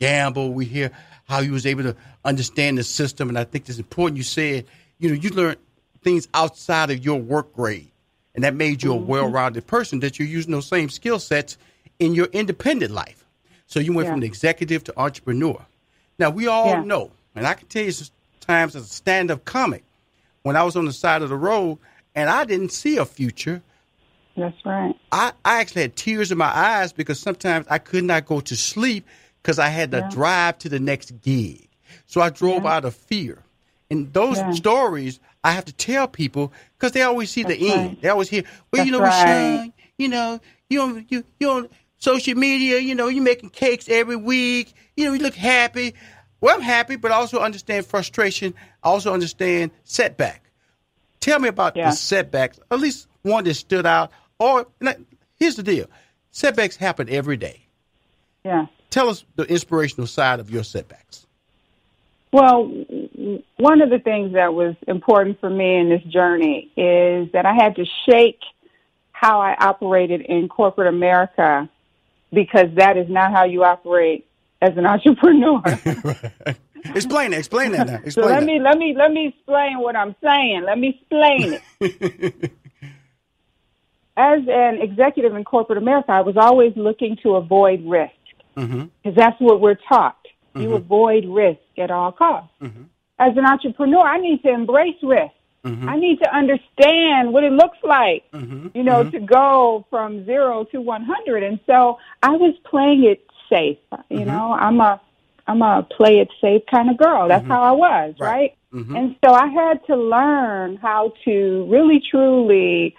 Gamble, 0.05 0.51
we 0.51 0.65
hear 0.65 0.91
how 1.25 1.43
he 1.43 1.51
was 1.51 1.67
able 1.67 1.83
to 1.83 1.95
understand 2.25 2.79
the 2.79 2.83
system, 2.83 3.29
and 3.29 3.37
I 3.37 3.43
think 3.43 3.69
it's 3.69 3.77
important. 3.77 4.17
You 4.17 4.23
said, 4.23 4.65
you 4.97 5.09
know, 5.09 5.15
you 5.15 5.29
learned 5.29 5.57
things 6.01 6.27
outside 6.33 6.89
of 6.89 7.05
your 7.05 7.19
work 7.21 7.53
grade, 7.53 7.91
and 8.33 8.43
that 8.43 8.55
made 8.55 8.81
you 8.81 8.93
a 8.93 8.95
mm-hmm. 8.95 9.05
well-rounded 9.05 9.67
person. 9.67 9.99
That 9.99 10.17
you're 10.17 10.27
using 10.27 10.51
those 10.51 10.65
same 10.65 10.89
skill 10.89 11.19
sets 11.19 11.55
in 11.99 12.15
your 12.15 12.25
independent 12.33 12.91
life. 12.91 13.23
So 13.67 13.79
you 13.79 13.93
went 13.93 14.07
Yeah. 14.07 14.13
from 14.13 14.21
the 14.21 14.25
executive 14.25 14.83
to 14.85 14.99
entrepreneur. 14.99 15.63
Now 16.17 16.31
we 16.31 16.47
all 16.47 16.69
Yeah. 16.69 16.81
know, 16.81 17.11
and 17.35 17.45
I 17.45 17.53
can 17.53 17.67
tell 17.67 17.83
you 17.83 17.93
times 18.39 18.75
as 18.75 18.85
a 18.85 18.89
stand-up 18.89 19.45
comic, 19.45 19.83
when 20.41 20.55
I 20.55 20.63
was 20.63 20.75
on 20.75 20.85
the 20.85 20.93
side 20.93 21.21
of 21.21 21.29
the 21.29 21.37
road 21.37 21.77
and 22.15 22.27
I 22.27 22.43
didn't 22.43 22.71
see 22.71 22.97
a 22.97 23.05
future. 23.05 23.61
That's 24.35 24.57
right. 24.65 24.95
I, 25.11 25.33
I 25.45 25.59
actually 25.61 25.83
had 25.83 25.95
tears 25.95 26.31
in 26.31 26.39
my 26.39 26.47
eyes 26.47 26.91
because 26.91 27.19
sometimes 27.19 27.67
I 27.69 27.77
could 27.77 28.03
not 28.03 28.25
go 28.25 28.39
to 28.39 28.55
sleep 28.55 29.05
because 29.41 29.59
I 29.59 29.67
had 29.69 29.91
to 29.91 29.97
Yeah. 29.99 30.09
drive 30.09 30.57
to 30.59 30.69
the 30.69 30.79
next 30.79 31.21
gig. 31.21 31.67
So 32.05 32.21
I 32.21 32.29
drove 32.29 32.65
out 32.65 32.85
of 32.85 32.95
fear. 32.95 33.43
And 33.89 34.11
those 34.13 34.37
Yeah. 34.37 34.51
stories 34.51 35.19
I 35.43 35.51
have 35.51 35.65
to 35.65 35.73
tell 35.73 36.07
people 36.07 36.53
because 36.77 36.91
they 36.91 37.01
always 37.01 37.31
see 37.31 37.43
the 37.43 37.49
That's 37.49 37.61
end. 37.63 37.85
right. 37.87 38.01
They 38.01 38.09
always 38.09 38.29
hear, 38.29 38.43
well, 38.71 38.85
you 38.85 38.91
know, 38.91 38.99
That's 38.99 39.25
Rushion, 39.25 39.57
right. 39.57 39.73
you 39.97 40.07
know, 40.07 40.39
you 40.69 40.81
on 40.81 41.05
you 41.09 41.23
you 41.39 41.49
on 41.49 41.69
social 41.97 42.35
media, 42.35 42.79
you 42.79 42.95
know, 42.95 43.07
you're 43.07 43.23
making 43.23 43.49
cakes 43.49 43.89
every 43.89 44.15
week, 44.15 44.73
you 44.95 45.05
know, 45.05 45.13
you 45.13 45.19
look 45.19 45.35
happy. 45.35 45.93
Well, 46.39 46.55
I'm 46.55 46.61
happy, 46.61 46.95
but 46.95 47.11
I 47.11 47.15
also 47.15 47.39
understand 47.39 47.85
frustration. 47.85 48.53
I 48.83 48.89
also 48.89 49.13
understand 49.13 49.71
setback. 49.83 50.43
Tell 51.19 51.39
me 51.39 51.49
about 51.49 51.75
Yeah. 51.75 51.89
the 51.89 51.95
setbacks, 51.95 52.59
at 52.71 52.79
least 52.79 53.07
one 53.23 53.43
that 53.43 53.53
stood 53.55 53.85
out. 53.85 54.11
Or 54.39 54.65
here's 55.37 55.55
the 55.55 55.63
deal: 55.63 55.87
setbacks 56.31 56.75
happen 56.77 57.09
every 57.09 57.37
day. 57.37 57.61
Yeah. 58.45 58.67
Tell 58.91 59.09
us 59.09 59.25
the 59.35 59.43
inspirational 59.43 60.05
side 60.05 60.39
of 60.39 60.51
your 60.51 60.63
setbacks. 60.63 61.25
Well, 62.31 62.63
one 63.57 63.81
of 63.81 63.89
the 63.89 63.99
things 63.99 64.33
that 64.33 64.53
was 64.53 64.75
important 64.87 65.39
for 65.39 65.49
me 65.49 65.77
in 65.77 65.89
this 65.89 66.03
journey 66.03 66.71
is 66.77 67.31
that 67.33 67.45
I 67.45 67.53
had 67.53 67.75
to 67.77 67.85
shake 68.05 68.39
how 69.11 69.41
I 69.41 69.55
operated 69.59 70.21
in 70.21 70.47
corporate 70.47 70.87
America 70.87 71.69
because 72.31 72.67
that 72.75 72.97
is 72.97 73.09
not 73.09 73.31
how 73.31 73.45
you 73.45 73.63
operate 73.63 74.27
as 74.61 74.77
an 74.77 74.85
entrepreneur. 74.93 75.61
explain 76.95 77.31
that. 77.31 77.39
Explain 77.39 77.71
that 77.73 77.87
now. 77.87 78.09
so 78.09 78.21
let 78.21 78.39
that. 78.39 78.45
me 78.45 78.59
let 78.61 78.77
me 78.77 78.95
let 78.97 79.11
me 79.11 79.27
explain 79.27 79.79
what 79.79 79.95
I'm 79.95 80.15
saying. 80.23 80.63
Let 80.65 80.77
me 80.77 80.99
explain 80.99 81.59
it. 81.79 82.51
As 84.17 84.41
an 84.47 84.81
executive 84.81 85.35
in 85.35 85.43
corporate 85.45 85.77
America, 85.77 86.11
I 86.11 86.21
was 86.21 86.35
always 86.35 86.73
looking 86.75 87.17
to 87.23 87.35
avoid 87.35 87.83
risk 87.85 88.11
mm-hmm. 88.57 88.85
because 89.03 89.15
that's 89.15 89.39
what 89.39 89.61
we're 89.61 89.77
taught. 89.89 90.17
You 90.55 90.69
Mhm. 90.69 90.75
avoid 90.75 91.25
risk 91.25 91.59
at 91.77 91.91
all 91.91 92.11
costs. 92.11 92.51
Mhm. 92.61 92.85
As 93.19 93.37
an 93.37 93.45
entrepreneur, 93.45 94.01
I 94.01 94.17
need 94.17 94.41
to 94.43 94.49
embrace 94.49 94.97
risk. 95.01 95.33
Mhm. 95.65 95.87
I 95.87 95.95
need 95.97 96.17
to 96.23 96.35
understand 96.35 97.31
what 97.31 97.43
it 97.43 97.53
looks 97.53 97.77
like, 97.83 98.23
Mhm. 98.33 98.71
you 98.73 98.83
know, 98.83 99.03
to 99.03 99.19
go 99.19 99.85
from 99.89 100.25
zero 100.25 100.63
to 100.65 100.81
100. 100.81 101.43
And 101.43 101.59
so 101.67 101.99
I 102.23 102.31
was 102.35 102.53
playing 102.65 103.03
it 103.03 103.23
safe. 103.49 103.77
You 104.09 104.25
know, 104.25 104.53
I'm 104.59 104.79
a, 104.81 104.99
I'm 105.47 105.61
a 105.61 105.83
play 105.83 106.19
it 106.19 106.29
safe 106.41 106.63
kind 106.69 106.89
of 106.89 106.97
girl. 106.97 107.27
That's 107.27 107.45
how 107.47 107.61
I 107.61 107.71
was, 107.71 108.15
Right. 108.19 108.29
right? 108.29 108.53
And 108.73 109.15
so 109.23 109.33
I 109.33 109.47
had 109.47 109.85
to 109.87 109.95
learn 109.95 110.77
how 110.77 111.13
to 111.25 111.65
really 111.69 111.99
truly 111.99 112.95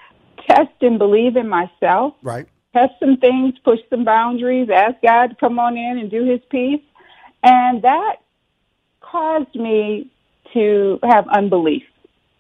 test 0.47 0.71
and 0.83 0.99
believe 0.99 1.37
in 1.37 1.49
myself 1.49 2.15
Right. 2.23 2.47
Test 2.73 2.93
some 3.01 3.17
things, 3.19 3.55
push 3.65 3.81
some 3.91 4.05
boundaries, 4.05 4.69
ask 4.71 4.97
God 5.03 5.29
to 5.29 5.35
come 5.37 5.59
on 5.59 5.77
in 5.77 5.99
and 5.99 6.11
do 6.11 6.25
his 6.25 6.41
piece. 6.51 6.83
And 7.43 7.83
that 7.83 8.17
caused 9.01 9.55
me 9.55 10.11
to 10.53 10.99
have 11.03 11.27
unbelief. 11.29 11.83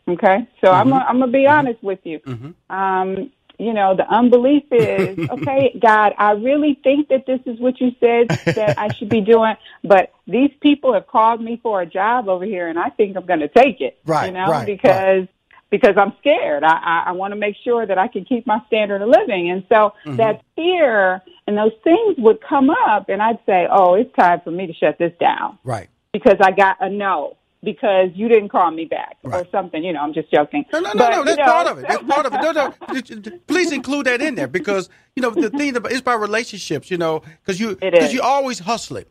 Okay? 0.08 0.46
So 0.64 0.70
I'm 0.72 0.88
Mhm. 0.88 0.90
gonna- 0.90 1.04
I'm 1.08 1.18
going 1.18 1.32
to 1.32 1.38
be 1.38 1.46
honest 1.46 1.82
with 1.82 2.04
you. 2.04 2.20
Mhm. 2.20 2.54
Um, 2.70 3.30
you 3.58 3.72
know, 3.72 3.94
the 3.94 4.08
unbelief 4.10 4.64
is, 4.72 5.18
okay, 5.30 5.78
God, 5.78 6.14
I 6.18 6.32
really 6.32 6.74
think 6.82 7.08
that 7.08 7.26
this 7.26 7.40
is 7.46 7.60
what 7.60 7.80
you 7.80 7.92
said 8.00 8.28
that 8.56 8.74
I 8.78 8.90
should 8.96 9.10
be 9.10 9.20
doing, 9.20 9.54
but 9.84 10.10
these 10.26 10.50
people 10.60 10.92
have 10.92 11.06
called 11.06 11.40
me 11.40 11.58
for 11.62 11.80
a 11.80 11.86
job 11.86 12.28
over 12.28 12.44
here 12.44 12.68
and 12.68 12.78
I 12.78 12.88
think 12.90 13.16
I'm 13.16 13.26
going 13.26 13.40
to 13.40 13.48
take 13.48 13.80
it. 13.80 13.98
Right, 14.06 14.26
You 14.26 14.32
know, 14.32 14.48
right, 14.48 14.66
because 14.66 15.28
because 15.72 15.94
I'm 15.96 16.12
scared. 16.20 16.62
I, 16.62 16.76
I, 16.76 17.02
I 17.06 17.12
want 17.12 17.32
to 17.32 17.36
make 17.36 17.56
sure 17.64 17.84
that 17.86 17.98
I 17.98 18.06
can 18.06 18.24
keep 18.24 18.46
my 18.46 18.60
standard 18.68 19.00
of 19.02 19.08
living. 19.08 19.50
And 19.50 19.64
so 19.68 19.94
Mhm. 20.06 20.18
that 20.18 20.42
fear 20.54 21.22
and 21.48 21.56
those 21.58 21.72
things 21.82 22.16
would 22.18 22.40
come 22.40 22.70
up, 22.70 23.08
and 23.08 23.20
I'd 23.20 23.40
say, 23.46 23.66
oh, 23.68 23.94
it's 23.94 24.14
time 24.14 24.40
for 24.44 24.50
me 24.52 24.66
to 24.68 24.74
shut 24.74 24.98
this 24.98 25.12
down 25.18 25.58
Right. 25.64 25.88
because 26.12 26.36
I 26.40 26.52
got 26.52 26.76
a 26.80 26.88
no. 26.88 27.36
Because 27.64 28.08
you 28.16 28.26
didn't 28.28 28.48
call 28.48 28.72
me 28.72 28.86
back 28.86 29.18
or 29.22 29.46
something, 29.52 29.84
you 29.84 29.92
know. 29.92 30.00
I'm 30.00 30.12
just 30.12 30.32
joking. 30.32 30.64
No, 30.72 30.80
no, 30.80 30.88
no, 30.94 30.98
But, 30.98 31.10
no. 31.10 31.18
you 31.18 31.24
That's 31.26 31.38
know, 31.38 31.44
part 31.44 31.66
of 31.68 31.78
it. 31.78 31.86
That's 31.86 32.02
part 32.02 32.26
of 32.26 32.34
it. 32.34 32.40
No, 32.42 32.50
no. 32.50 33.38
Please 33.46 33.70
include 33.70 34.06
that 34.06 34.20
in 34.20 34.34
there 34.34 34.48
because 34.48 34.88
you 35.14 35.22
know 35.22 35.30
the 35.30 35.48
thing 35.48 35.76
about 35.76 35.92
it's 35.92 36.00
about 36.00 36.20
relationships. 36.20 36.90
You 36.90 36.98
know, 36.98 37.22
because 37.40 37.60
you 37.60 37.76
because 37.76 38.12
you 38.12 38.20
always 38.20 38.58
hustling, 38.58 39.04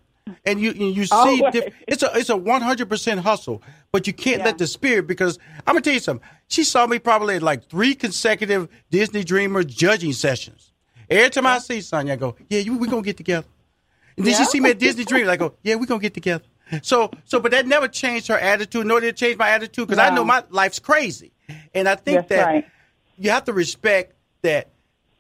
and 0.46 0.60
you 0.60 0.72
you, 0.72 0.88
you 0.88 1.06
see 1.06 1.44
diff- 1.52 1.74
it's 1.88 2.04
a 2.04 2.12
it's 2.18 2.30
a 2.30 2.38
one 2.38 2.62
hundred 2.62 2.90
percent 2.90 3.22
hustle, 3.22 3.62
but 3.92 4.08
you 4.08 4.14
can't 4.14 4.40
Yeah. 4.40 4.46
let 4.46 4.58
the 4.58 4.68
spirit 4.68 5.08
because 5.08 5.38
I'm 5.68 5.74
gonna 5.74 5.82
tell 5.82 5.94
you 5.94 6.00
something. 6.00 6.28
She 6.48 6.64
saw 6.64 6.86
me 6.88 7.00
probably 7.00 7.36
at 7.36 7.44
like 7.44 7.68
three 7.70 7.96
consecutive 7.96 8.68
Disney 8.90 9.24
Dreamer 9.24 9.64
judging 9.64 10.14
sessions. 10.14 10.72
Every 11.10 11.30
time 11.30 11.46
I 11.46 11.60
see 11.60 11.82
Sonia, 11.82 12.14
I 12.14 12.16
go, 12.16 12.36
yeah, 12.50 12.60
you, 12.60 12.78
we 12.78 12.88
gonna 12.88 13.02
get 13.02 13.18
together. 13.18 13.48
And 14.18 14.26
then 14.26 14.34
she 14.36 14.46
see 14.46 14.60
me 14.60 14.72
at 14.72 14.80
Disney 14.80 15.04
Dream. 15.06 15.28
I 15.28 15.36
go, 15.38 15.56
yeah, 15.64 15.76
we're 15.76 15.86
gonna 15.86 16.02
get 16.02 16.14
together. 16.14 16.44
So, 16.84 17.12
so, 17.26 17.42
but 17.42 17.52
that 17.52 17.68
never 17.68 17.90
changed 17.90 18.28
her 18.28 18.38
attitude, 18.38 18.86
nor 18.86 19.02
did 19.02 19.08
it 19.10 19.18
change 19.18 19.38
my 19.38 19.50
attitude 19.50 19.90
because 19.90 20.00
I 20.00 20.14
know 20.16 20.24
my 20.24 20.44
life's 20.50 20.80
crazy, 20.80 21.34
and 21.74 21.88
I 21.90 21.96
think 21.96 22.20
That's 22.20 22.30
that 22.30 22.46
right. 22.46 22.66
you 23.18 23.30
have 23.30 23.44
to 23.46 23.54
respect 23.54 24.14
that. 24.42 24.70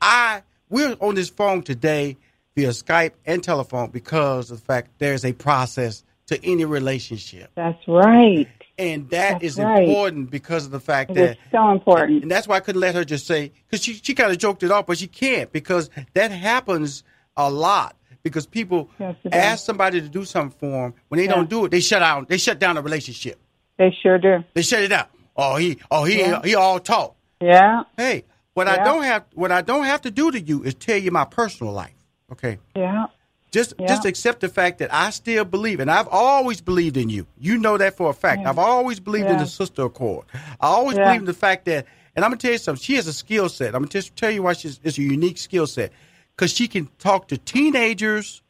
I 0.02 0.44
we're 0.70 0.96
on 1.02 1.16
this 1.16 1.30
phone 1.30 1.62
today 1.64 2.18
via 2.56 2.70
Skype 2.70 3.12
and 3.26 3.44
telephone 3.44 3.90
because 3.92 4.52
of 4.52 4.60
the 4.60 4.66
fact 4.66 4.90
there's 5.00 5.24
a 5.26 5.34
process 5.34 6.04
to 6.28 6.44
any 6.46 6.64
relationship, 6.66 7.52
That's 7.56 7.78
right. 7.88 8.48
and 8.78 9.10
that 9.10 9.34
That's 9.42 9.44
is 9.44 9.58
right. 9.58 9.84
important 9.84 10.30
because 10.32 10.66
of 10.66 10.72
the 10.72 10.80
fact 10.80 11.12
It 11.12 11.18
it's 11.18 11.40
so 11.52 11.72
important. 11.72 12.22
and 12.24 12.32
that's 12.32 12.48
why 12.48 12.56
I 12.56 12.60
couldn't 12.62 12.80
let 12.82 12.96
her 12.96 13.04
just 13.04 13.28
say 13.28 13.52
because 13.70 13.84
she 13.84 13.94
she 13.96 14.14
kind 14.14 14.32
of 14.32 14.38
joked 14.38 14.64
it 14.64 14.72
off, 14.72 14.86
but 14.86 14.98
she 14.98 15.08
can't 15.08 15.52
because 15.52 15.90
that 16.14 16.32
happens 16.32 17.04
a 17.36 17.50
lot 17.50 17.96
because 18.24 18.46
people 18.46 18.90
Yes, 19.00 19.16
ask 19.32 19.66
somebody 19.66 20.00
to 20.00 20.08
do 20.08 20.24
something 20.24 20.58
for 20.58 20.70
them 20.84 20.94
when 21.10 21.18
they 21.18 21.26
Yeah. 21.26 21.36
don't 21.36 21.50
do 21.50 21.66
it, 21.66 21.72
they 21.72 21.82
shut 21.82 22.02
out, 22.02 22.30
they 22.30 22.38
shut 22.38 22.60
down 22.60 22.76
the 22.76 22.82
relationship, 22.82 23.38
They 23.78 23.92
sure 24.02 24.18
do. 24.18 24.44
they 24.54 24.62
shut 24.62 24.84
it 24.84 24.92
out. 24.92 25.10
Oh, 25.36 25.56
he, 25.56 25.78
oh, 25.90 26.04
he, 26.06 26.20
Yeah. 26.20 26.42
he 26.44 26.56
all 26.56 26.80
talk. 26.80 27.16
Yeah. 27.42 27.84
Hey, 27.98 28.24
what 28.54 28.68
I 28.68 28.84
don't 28.84 29.04
have, 29.04 29.26
what 29.34 29.52
I 29.52 29.62
don't 29.62 29.86
have 29.86 30.02
to 30.02 30.12
do 30.12 30.30
to 30.32 30.40
you 30.40 30.64
is 30.64 30.76
tell 30.76 30.98
you 30.98 31.10
my 31.12 31.26
personal 31.26 31.74
life. 31.74 31.96
Okay. 32.32 32.58
Yeah. 32.76 33.08
Just 33.52 33.74
Yeah. 33.78 33.88
just 33.88 34.06
accept 34.06 34.40
the 34.40 34.48
fact 34.50 34.80
that 34.80 34.94
I 34.94 35.10
still 35.10 35.44
believe, 35.44 35.80
and 35.82 35.92
I've 35.92 36.08
always 36.08 36.62
believed 36.62 36.96
in 36.96 37.10
you. 37.10 37.28
You 37.38 37.58
know 37.58 37.78
that 37.78 37.98
for 37.98 38.10
a 38.10 38.14
fact. 38.14 38.42
Yeah. 38.42 38.50
I've 38.50 38.60
always 38.60 39.00
believed 39.00 39.28
in 39.28 39.38
the 39.38 39.46
sister 39.46 39.84
accord. 39.84 40.26
I 40.34 40.68
always 40.68 40.98
Yeah. 40.98 41.06
believe 41.06 41.22
in 41.22 41.26
the 41.26 41.34
fact 41.34 41.66
that, 41.66 41.86
and 42.16 42.24
I'm 42.24 42.32
gonna 42.32 42.40
tell 42.40 42.54
you 42.54 42.58
something. 42.58 42.82
She 42.82 42.96
has 42.96 43.08
a 43.08 43.14
skill 43.14 43.50
set. 43.50 43.76
I'm 43.76 43.82
gonna 43.82 43.88
just 43.88 44.16
tell 44.16 44.32
you 44.32 44.44
why 44.44 44.54
she's 44.54 44.80
it's 44.84 44.98
a 44.98 45.02
unique 45.02 45.38
skill 45.38 45.68
set 45.68 45.92
because 46.36 46.54
she 46.54 46.68
can 46.70 46.88
talk 47.00 47.28
to 47.28 47.38
teenagers 47.38 48.42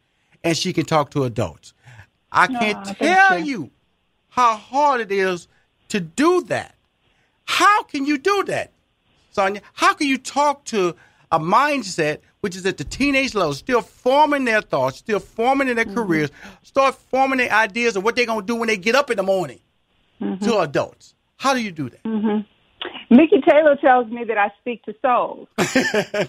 and 0.44 0.56
she 0.56 0.72
can 0.72 0.86
talk 0.86 1.10
to 1.12 1.24
adults. 1.24 1.74
I 2.32 2.48
can't 2.48 2.86
thank 2.86 2.98
tell 3.00 3.40
you. 3.40 3.46
you 3.46 3.72
how 4.30 4.56
hard 4.56 5.02
it 5.02 5.12
is 5.12 5.48
to 5.90 6.00
do 6.00 6.42
that. 6.44 6.76
How 7.46 7.84
can 7.84 8.06
you 8.06 8.18
do 8.20 8.44
that, 8.46 8.72
Sonia? 9.32 9.62
How 9.74 9.94
can 9.94 10.08
you 10.08 10.18
talk 10.20 10.64
to 10.66 10.96
a 11.32 11.40
mindset 11.40 12.20
which 12.42 12.56
is 12.56 12.66
at 12.66 12.78
the 12.78 12.84
teenage 12.84 13.36
level, 13.36 13.54
still 13.54 13.82
forming 13.82 14.46
their 14.46 14.62
thoughts, 14.62 14.98
still 14.98 15.20
forming 15.20 15.68
in 15.68 15.76
their 15.76 15.86
Mm-hmm. 15.86 15.94
careers, 15.96 16.32
start 16.64 16.96
forming 16.96 17.38
their 17.38 17.52
ideas 17.52 17.96
of 17.96 18.04
what 18.04 18.16
they're 18.16 18.26
gonna 18.26 18.42
do 18.46 18.56
when 18.56 18.68
they 18.68 18.78
get 18.78 18.96
up 18.96 19.10
in 19.12 19.18
the 19.18 19.24
morning 19.24 19.60
Mm-hmm. 20.22 20.46
to 20.46 20.60
adults? 20.60 21.16
How 21.38 21.54
do 21.56 21.60
you 21.62 21.72
do 21.72 21.90
that? 21.90 22.04
Mickey 23.10 23.42
Taylor 23.42 23.76
tells 23.76 24.08
me 24.12 24.24
that 24.24 24.38
I 24.38 24.52
speak 24.62 24.84
to 24.86 24.96
souls. 25.02 25.48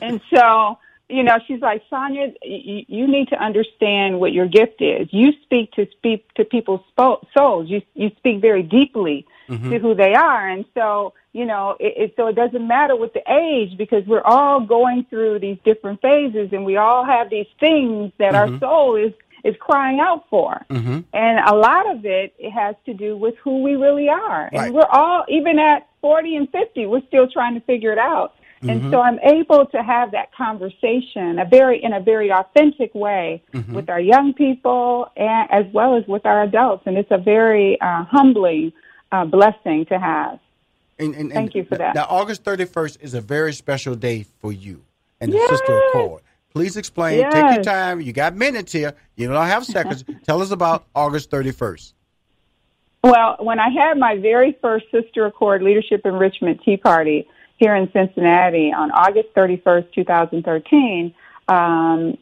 and 0.01 0.21
so, 0.35 0.79
you 1.09 1.23
know, 1.23 1.39
she's 1.47 1.61
like, 1.61 1.83
Sonia, 1.91 2.33
you, 2.43 2.85
you 2.89 3.07
need 3.07 3.29
to 3.29 3.37
understand 3.37 4.19
what 4.19 4.33
your 4.33 4.47
gift 4.49 4.81
is. 4.81 5.09
You 5.13 5.33
speak 5.43 5.73
to 5.73 5.87
speak 5.93 6.33
to 6.35 6.45
people's 6.45 6.81
souls. 6.97 7.69
You 7.69 7.83
you 7.95 8.11
speak 8.17 8.41
very 8.41 8.63
deeply 8.63 9.27
to 9.71 9.79
who 9.79 9.95
they 9.95 10.15
are, 10.15 10.49
and 10.49 10.65
so 10.75 11.15
you 11.33 11.47
know, 11.47 11.77
it, 11.81 11.95
it, 11.97 12.15
so 12.17 12.27
it 12.27 12.37
doesn't 12.37 12.67
matter 12.67 12.95
with 12.95 13.15
the 13.15 13.23
age 13.31 13.79
because 13.79 14.05
we're 14.07 14.23
all 14.23 14.61
going 14.61 15.07
through 15.09 15.39
these 15.39 15.57
different 15.65 16.01
phases, 16.03 16.51
and 16.53 16.65
we 16.65 16.77
all 16.77 17.05
have 17.05 17.31
these 17.31 17.47
things 17.59 18.13
that 18.19 18.35
our 18.35 18.59
soul 18.59 18.97
is 18.97 19.13
is 19.45 19.57
crying 19.59 19.99
out 20.01 20.25
for. 20.31 20.65
Mm-hmm. 20.71 21.01
And 21.13 21.39
a 21.49 21.55
lot 21.55 21.91
of 21.91 22.05
it, 22.05 22.35
it 22.39 22.51
has 22.53 22.77
to 22.87 22.95
do 22.95 23.17
with 23.17 23.35
who 23.43 23.63
we 23.63 23.75
really 23.75 24.09
are. 24.09 24.49
Right. 24.53 24.67
And 24.67 24.75
we're 24.75 24.87
all, 24.89 25.25
even 25.29 25.59
at 25.59 25.89
40 26.01 26.37
and 26.37 26.51
50, 26.51 26.87
we're 26.87 27.05
still 27.09 27.29
trying 27.29 27.55
to 27.55 27.61
figure 27.61 27.93
it 27.93 27.99
out. 27.99 28.35
And 28.65 28.93
so 28.93 29.01
I'm 29.01 29.19
able 29.19 29.67
to 29.67 29.83
have 29.83 30.13
that 30.13 30.33
conversation 30.33 31.41
a 31.41 31.45
very, 31.45 31.83
in 31.83 31.93
a 31.93 31.99
very 31.99 32.31
authentic 32.31 32.95
way 32.95 33.43
with 33.73 33.91
our 33.91 33.99
young 33.99 34.35
people 34.35 35.11
and 35.17 35.51
as 35.51 35.67
well 35.73 35.97
as 35.97 36.07
with 36.07 36.25
our 36.25 36.45
adults. 36.45 36.85
And 36.87 36.97
it's 36.97 37.11
a 37.11 37.19
very 37.19 37.81
uh, 37.81 38.05
humbling 38.05 38.73
uh, 39.13 39.25
blessing 39.25 39.87
to 39.87 39.99
have. 39.99 40.41
And, 40.99 41.15
and, 41.15 41.25
and 41.25 41.33
Thank 41.33 41.55
you 41.55 41.65
for 41.65 41.77
that. 41.77 41.95
Now, 41.95 42.07
August 42.09 42.45
31st 42.45 42.99
is 43.03 43.15
a 43.15 43.21
very 43.21 43.53
special 43.53 43.95
day 43.95 44.27
for 44.41 44.53
you 44.53 44.83
and 45.21 45.33
the 45.33 45.37
Yes. 45.37 45.51
Sister 45.51 45.81
Accord. 45.89 46.23
Please 46.51 46.77
explain. 46.77 47.23
Take 47.31 47.55
your 47.55 47.63
time. 47.63 48.01
You 48.01 48.13
got 48.13 48.37
minutes 48.37 48.73
here. 48.73 48.95
You 49.17 49.29
don't 49.29 49.47
have 49.47 49.65
seconds. 49.65 50.05
Tell 50.25 50.43
us 50.43 50.51
about 50.51 50.85
August 50.95 51.31
31st. 51.31 51.93
Well, 53.03 53.37
when 53.41 53.59
I 53.59 53.71
had 53.71 53.99
my 53.99 54.19
very 54.19 54.57
first 54.61 54.87
Sister 54.91 55.27
Accord 55.27 55.63
Leadership 55.63 56.03
Enrichment 56.05 56.61
Tea 56.63 56.77
Party 56.77 57.27
here 57.57 57.75
in 57.75 57.91
Cincinnati 57.93 58.73
on 58.73 58.91
August 58.93 59.29
31st, 59.35 59.93
2013, 59.93 61.15
um, 61.49 62.19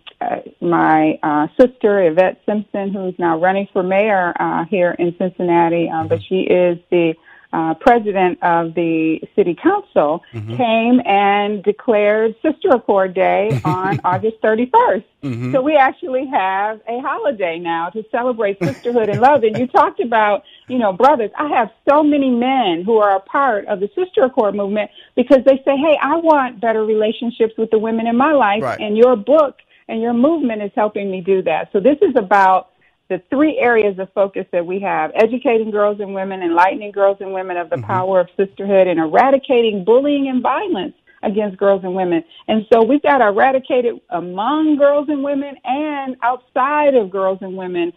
my 0.60 1.18
uh, 1.22 1.46
sister, 1.58 2.02
Yvette 2.02 2.40
Simpson, 2.46 2.92
who's 2.92 3.14
now 3.18 3.38
running 3.38 3.68
for 3.72 3.82
mayor 3.82 4.34
uh, 4.38 4.64
here 4.66 4.92
in 4.98 5.14
Cincinnati, 5.18 5.88
uh, 5.88 6.04
but 6.04 6.22
she 6.22 6.40
is 6.40 6.78
the 6.90 7.14
uh, 7.52 7.74
president 7.74 8.38
of 8.42 8.74
the 8.74 9.20
city 9.34 9.56
council, 9.60 10.22
came 10.56 11.00
and 11.04 11.62
declared 11.64 12.36
Sister 12.42 12.68
Accord 12.70 13.12
Day 13.12 13.60
on 13.64 14.00
August 14.04 14.40
31st. 14.40 15.04
So 15.52 15.60
we 15.60 15.74
actually 15.76 16.26
have 16.26 16.80
a 16.86 17.00
holiday 17.00 17.58
now 17.58 17.90
to 17.90 18.04
celebrate 18.10 18.62
sisterhood 18.62 19.08
and 19.08 19.20
love. 19.20 19.42
And 19.42 19.58
you 19.58 19.66
talked 19.66 20.00
about, 20.00 20.44
you 20.68 20.78
know, 20.78 20.92
brothers. 20.92 21.30
I 21.36 21.48
have 21.48 21.70
so 21.88 22.04
many 22.04 22.30
men 22.30 22.84
who 22.84 22.98
are 22.98 23.16
a 23.16 23.20
part 23.20 23.66
of 23.66 23.80
the 23.80 23.90
Sister 23.96 24.24
Accord 24.24 24.54
movement 24.54 24.90
because 25.16 25.44
they 25.44 25.56
say, 25.64 25.76
hey, 25.76 25.98
I 26.00 26.16
want 26.16 26.60
better 26.60 26.84
relationships 26.84 27.54
with 27.58 27.70
the 27.70 27.78
women 27.78 28.06
in 28.06 28.16
my 28.16 28.32
life. 28.32 28.62
Right. 28.62 28.80
And 28.80 28.96
your 28.96 29.16
book 29.16 29.56
and 29.90 30.00
your 30.00 30.14
movement 30.14 30.62
is 30.62 30.70
helping 30.76 31.10
me 31.10 31.20
do 31.20 31.42
that. 31.42 31.68
So 31.72 31.80
this 31.80 31.98
is 32.00 32.14
about 32.16 32.70
the 33.08 33.20
three 33.28 33.58
areas 33.58 33.98
of 33.98 34.08
focus 34.14 34.46
that 34.52 34.64
we 34.64 34.78
have 34.80 35.10
educating 35.16 35.72
girls 35.72 35.98
and 35.98 36.14
women, 36.14 36.42
enlightening 36.42 36.92
girls 36.92 37.16
and 37.20 37.34
women 37.34 37.56
of 37.56 37.68
the 37.68 37.76
mm-hmm. 37.76 37.86
power 37.86 38.20
of 38.20 38.28
sisterhood, 38.36 38.86
and 38.86 39.00
eradicating 39.00 39.84
bullying 39.84 40.28
and 40.28 40.42
violence 40.42 40.94
against 41.24 41.58
girls 41.58 41.82
and 41.82 41.94
women. 41.94 42.22
And 42.46 42.64
so 42.72 42.82
we've 42.82 43.02
got 43.02 43.18
to 43.18 43.26
eradicate 43.26 43.84
it 43.84 44.00
among 44.10 44.76
girls 44.78 45.08
and 45.08 45.24
women 45.24 45.54
and 45.64 46.16
outside 46.22 46.94
of 46.94 47.10
girls 47.10 47.38
and 47.42 47.56
women 47.56 47.92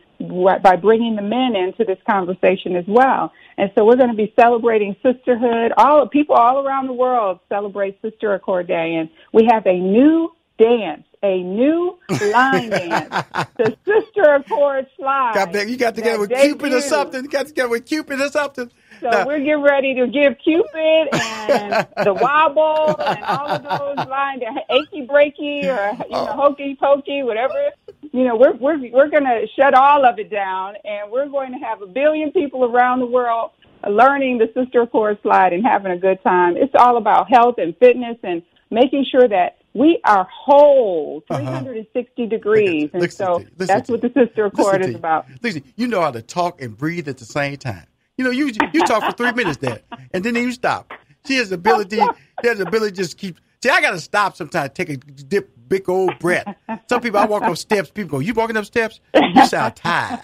by 0.64 0.76
bringing 0.76 1.15
the 1.15 1.22
men 1.22 1.56
into 1.56 1.86
this 1.86 1.99
conversation 2.10 2.76
as 2.76 2.86
well. 2.88 3.32
And 3.57 3.72
so 3.76 3.86
we're 3.86 3.98
going 3.98 4.10
to 4.10 4.15
be 4.15 4.34
celebrating 4.38 4.95
sisterhood. 5.03 5.74
All 5.78 6.07
people 6.07 6.36
all 6.36 6.65
around 6.65 6.88
the 6.88 6.94
world 6.94 7.40
celebrate 7.49 8.02
Sister 8.02 8.34
Accord 8.34 8.68
Day, 8.68 8.95
and 8.95 9.10
we 9.32 9.48
have 9.52 9.65
a 9.68 9.78
new 9.78 10.32
dance, 10.58 11.04
a 11.22 11.42
new 11.42 11.98
line 12.10 12.70
dance, 12.70 13.10
the 13.58 13.76
Sister 13.86 14.36
Accord 14.36 14.88
slide. 14.98 15.34
Got 15.36 15.54
back, 15.54 15.68
you 15.68 15.78
got 15.78 15.96
together 15.96 16.20
with 16.20 16.30
Cupid 16.30 16.74
or 16.74 16.82
something. 16.82 17.24
You 17.24 17.30
got 17.30 17.48
together 17.48 17.70
with 17.70 17.86
Cupid 17.86 18.20
or 18.20 18.30
something. 18.30 18.72
So 19.02 19.10
Now- 19.10 19.26
we're 19.26 19.40
getting 19.40 19.62
ready 19.62 19.96
to 19.96 20.08
give 20.08 20.38
Cupid 20.44 21.10
and 21.14 21.88
the 22.04 22.14
wobble 22.22 22.96
and 23.02 23.24
all 23.24 23.48
of 23.50 23.64
those 23.64 24.08
lines, 24.08 24.44
achy 24.70 25.06
breaky 25.08 25.64
or 25.66 26.04
you 26.06 26.12
know 26.12 26.28
oh. 26.30 26.36
hokey 26.36 26.76
pokey, 26.80 27.24
whatever. 27.24 27.72
You 28.12 28.24
know, 28.26 28.36
we're 28.36 28.54
we're 28.54 28.92
we're 28.92 29.10
going 29.10 29.26
to 29.26 29.48
shut 29.56 29.74
all 29.74 30.06
of 30.06 30.20
it 30.20 30.30
down, 30.30 30.76
and 30.86 31.12
we're 31.12 31.28
going 31.28 31.52
to 31.52 31.58
have 31.58 31.82
a 31.82 31.88
billion 31.88 32.32
people 32.32 32.64
around 32.64 33.00
the 33.00 33.08
world 33.08 33.52
learning 33.90 34.38
the 34.38 34.50
Sister 34.54 34.84
Accord 34.84 35.20
slide 35.22 35.54
and 35.54 35.66
having 35.66 35.92
a 35.92 35.98
good 35.98 36.22
time. 36.24 36.56
It's 36.58 36.74
all 36.76 36.98
about 36.98 37.30
health 37.30 37.56
and 37.58 37.76
fitness 37.78 38.18
and 38.24 38.42
making 38.72 39.06
sure 39.12 39.28
that 39.28 39.58
we 39.74 40.00
are 40.06 40.28
whole, 40.32 41.24
360 41.28 42.28
degrees, 42.28 42.90
and 42.94 43.02
Listen 43.02 43.26
so 43.26 43.45
that's 43.58 43.90
what 43.90 44.02
the 44.02 44.12
Sister 44.14 44.45
Accord 44.45 44.86
is 44.86 44.95
about. 44.95 45.26
Listen, 45.41 45.64
you 45.76 45.88
know 45.88 46.02
how 46.02 46.12
to 46.12 46.22
talk 46.22 46.62
and 46.62 46.78
breathe 46.78 47.08
at 47.08 47.18
the 47.18 47.26
same 47.26 47.58
time. 47.58 47.86
You 48.18 48.26
know, 48.26 48.32
you 48.32 48.52
you 48.74 48.82
talk 48.86 49.04
for 49.04 49.12
three 49.12 49.32
minutes 49.32 49.58
there, 49.58 49.82
and 50.14 50.24
then 50.24 50.36
you 50.36 50.52
stop. 50.52 50.94
She 51.26 51.36
has 51.38 51.50
the 51.50 51.56
ability. 51.56 52.00
She 52.41 52.48
has 52.48 52.60
the 52.60 52.68
ability 52.68 52.91
to 52.91 52.98
just 52.98 53.18
keep. 53.18 53.40
See, 53.64 53.70
I 53.70 53.82
got 53.82 53.91
to 53.91 54.00
stop 54.00 54.36
sometimes, 54.36 54.72
take 54.74 54.90
a 54.90 54.98
dip, 54.98 55.50
big 55.68 55.90
old 55.90 56.20
breath. 56.20 56.54
Some 56.88 57.02
people, 57.02 57.20
I 57.20 57.26
walk 57.26 57.44
up 57.44 57.58
steps. 57.58 57.90
People 57.90 58.12
go, 58.12 58.20
"You 58.20 58.34
walking 58.34 58.58
up 58.58 58.66
steps? 58.66 59.00
You 59.16 59.48
sound 59.48 59.76
tired. 59.76 60.22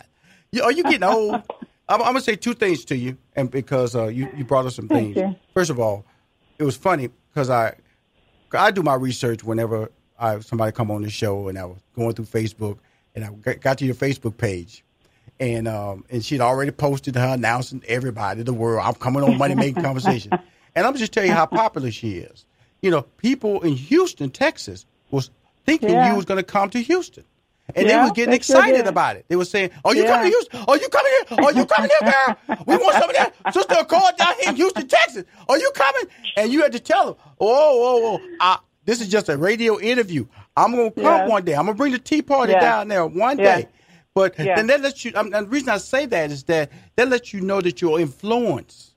You, 0.52 0.64
are 0.64 0.72
you 0.72 0.84
getting 0.84 1.04
old?" 1.04 1.36
I'm, 1.88 2.02
I'm 2.02 2.10
gonna 2.10 2.22
say 2.22 2.36
two 2.36 2.54
things 2.54 2.86
to 2.86 2.96
you, 2.96 3.18
and 3.36 3.50
because 3.50 3.96
uh, 3.96 4.08
you 4.08 4.30
you 4.38 4.46
brought 4.46 4.68
up 4.68 4.74
some 4.74 4.88
things. 4.88 5.18
First 5.54 5.72
of 5.72 5.80
all, 5.80 6.06
it 6.60 6.64
was 6.64 6.78
funny 6.78 7.10
because 7.34 7.50
I 7.50 7.76
I 8.54 8.72
do 8.72 8.82
my 8.84 8.96
research 8.96 9.44
whenever 9.44 9.92
I 10.20 10.40
somebody 10.40 10.72
come 10.72 10.92
on 10.92 11.02
the 11.02 11.10
show, 11.10 11.48
and 11.48 11.58
I 11.58 11.66
was 11.66 11.78
going 11.96 12.14
through 12.14 12.26
Facebook, 12.26 12.78
and 13.16 13.24
I 13.26 13.30
got- 13.56 13.78
to 13.80 13.86
your 13.86 13.96
Facebook 13.96 14.38
page, 14.38 14.84
and 15.40 15.68
um, 15.68 16.04
and 16.10 16.24
she'd 16.24 16.42
already 16.42 16.72
posted 16.72 17.16
her 17.16 17.34
announcing 17.36 17.84
everybody, 17.88 18.44
the 18.44 18.54
world, 18.54 18.84
I'm 18.86 18.96
coming 18.96 19.24
on 19.24 19.38
Money 19.38 19.56
Making 19.56 19.84
Conversation, 19.84 20.32
and 20.76 20.86
I'm 20.86 20.96
just 20.96 21.12
telling 21.14 21.30
you 21.30 21.36
how 21.36 21.46
popular 21.46 21.92
she 21.92 22.18
is. 22.18 22.46
You 22.82 22.92
know, 22.92 23.02
people 23.18 23.62
in 23.62 23.74
Houston, 23.74 24.30
Texas, 24.30 24.86
was 25.12 25.30
thinking 25.66 25.90
Yeah. 25.90 26.10
you 26.12 26.16
was 26.16 26.26
going 26.26 26.38
to 26.38 26.44
come 26.44 26.70
to 26.72 26.82
Houston. 26.82 27.24
And 27.76 27.88
Yeah, 27.88 27.98
they 27.98 28.04
were 28.10 28.14
getting 28.14 28.32
they 28.32 28.36
excited 28.38 28.88
about 28.88 29.16
it. 29.18 29.26
They 29.28 29.36
were 29.36 29.46
saying, 29.46 29.72
"Are 29.86 29.94
you 29.96 30.04
Yeah. 30.04 30.10
coming 30.10 30.26
to 30.26 30.30
Houston? 30.38 30.60
Are 30.68 30.78
you 30.78 30.90
coming 30.90 31.12
here? 31.30 31.40
Are 31.42 31.54
you 31.54 31.66
coming 31.66 31.90
here, 31.90 32.14
girl? 32.14 32.64
We 32.66 32.78
want 32.78 32.96
some 32.98 33.10
of 33.10 33.16
that 33.16 33.34
sister 33.54 33.76
Accord 33.80 34.18
down 34.18 34.34
here 34.40 34.50
in 34.50 34.56
Houston, 34.56 34.88
Texas. 34.88 35.24
Are 35.48 35.58
you 35.58 35.72
coming?" 35.76 36.04
And 36.36 36.52
you 36.52 36.62
had 36.62 36.72
to 36.74 36.80
tell 36.80 37.06
them, 37.06 37.16
"Oh, 37.40 37.48
oh, 37.50 38.06
oh, 38.16 38.28
I, 38.40 38.58
this 38.86 39.02
is 39.02 39.08
just 39.08 39.30
a 39.30 39.38
radio 39.38 39.80
interview. 39.80 40.26
I'm 40.58 40.76
gonna 40.76 40.92
come 40.92 41.28
one 41.28 41.46
day. 41.46 41.54
I'm 41.54 41.66
gonna 41.66 41.76
bring 41.78 41.94
the 41.94 42.00
tea 42.00 42.22
party 42.22 42.54
down 42.62 42.88
there 42.88 43.06
one 43.06 43.38
day." 43.38 43.68
But 44.16 44.36
then 44.56 44.68
that 44.68 44.82
lets 44.82 45.06
you. 45.06 45.12
Um, 45.16 45.34
and 45.34 45.46
the 45.46 45.50
reason 45.50 45.70
I 45.70 45.78
say 45.78 46.06
that 46.08 46.32
is 46.32 46.44
that 46.46 46.72
that 46.96 47.08
lets 47.10 47.34
you 47.34 47.42
know 47.42 47.62
that 47.62 47.82
your 47.82 48.00
influence 48.00 48.94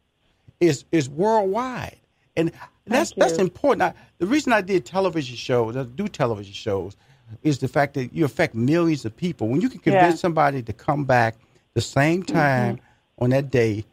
is 0.60 0.84
is 0.92 1.08
worldwide, 1.08 1.98
and 2.36 2.50
that's 2.86 3.12
that's 3.12 3.38
important. 3.38 3.82
I, 3.82 3.94
the 4.18 4.26
reason 4.26 4.52
I 4.52 4.60
did 4.62 4.86
television 4.86 5.36
shows, 5.36 5.76
I 5.76 5.84
do 5.84 6.08
television 6.08 6.54
shows, 6.54 6.96
is 7.42 7.58
the 7.58 7.68
fact 7.68 7.94
that 7.94 8.12
you 8.12 8.24
affect 8.24 8.54
millions 8.54 9.04
of 9.04 9.16
people. 9.16 9.48
When 9.48 9.60
you 9.60 9.68
can 9.68 9.80
convince 9.80 10.02
Yeah. 10.02 10.08
Mm-hmm. 10.08 10.16
somebody 10.18 10.62
to 10.62 10.72
come 10.72 11.04
back 11.04 11.36
the 11.74 11.80
same 11.80 12.22
time 12.22 12.78
on 13.18 13.30
that 13.30 13.50
day, 13.50 13.84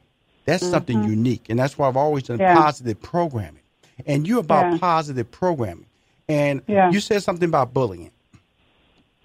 that's 0.45 0.65
something 0.65 1.03
unique, 1.03 1.49
and 1.49 1.59
that's 1.59 1.77
why 1.77 1.87
I've 1.87 1.97
always 1.97 2.23
done 2.23 2.39
Yeah. 2.39 2.55
positive 2.55 3.01
programming. 3.01 3.61
And 4.05 4.27
you're 4.27 4.39
about 4.39 4.73
Yeah. 4.73 4.77
positive 4.79 5.29
programming, 5.31 5.85
and 6.27 6.61
you 6.67 6.99
said 6.99 7.21
something 7.23 7.47
about 7.49 7.73
bullying. 7.73 8.11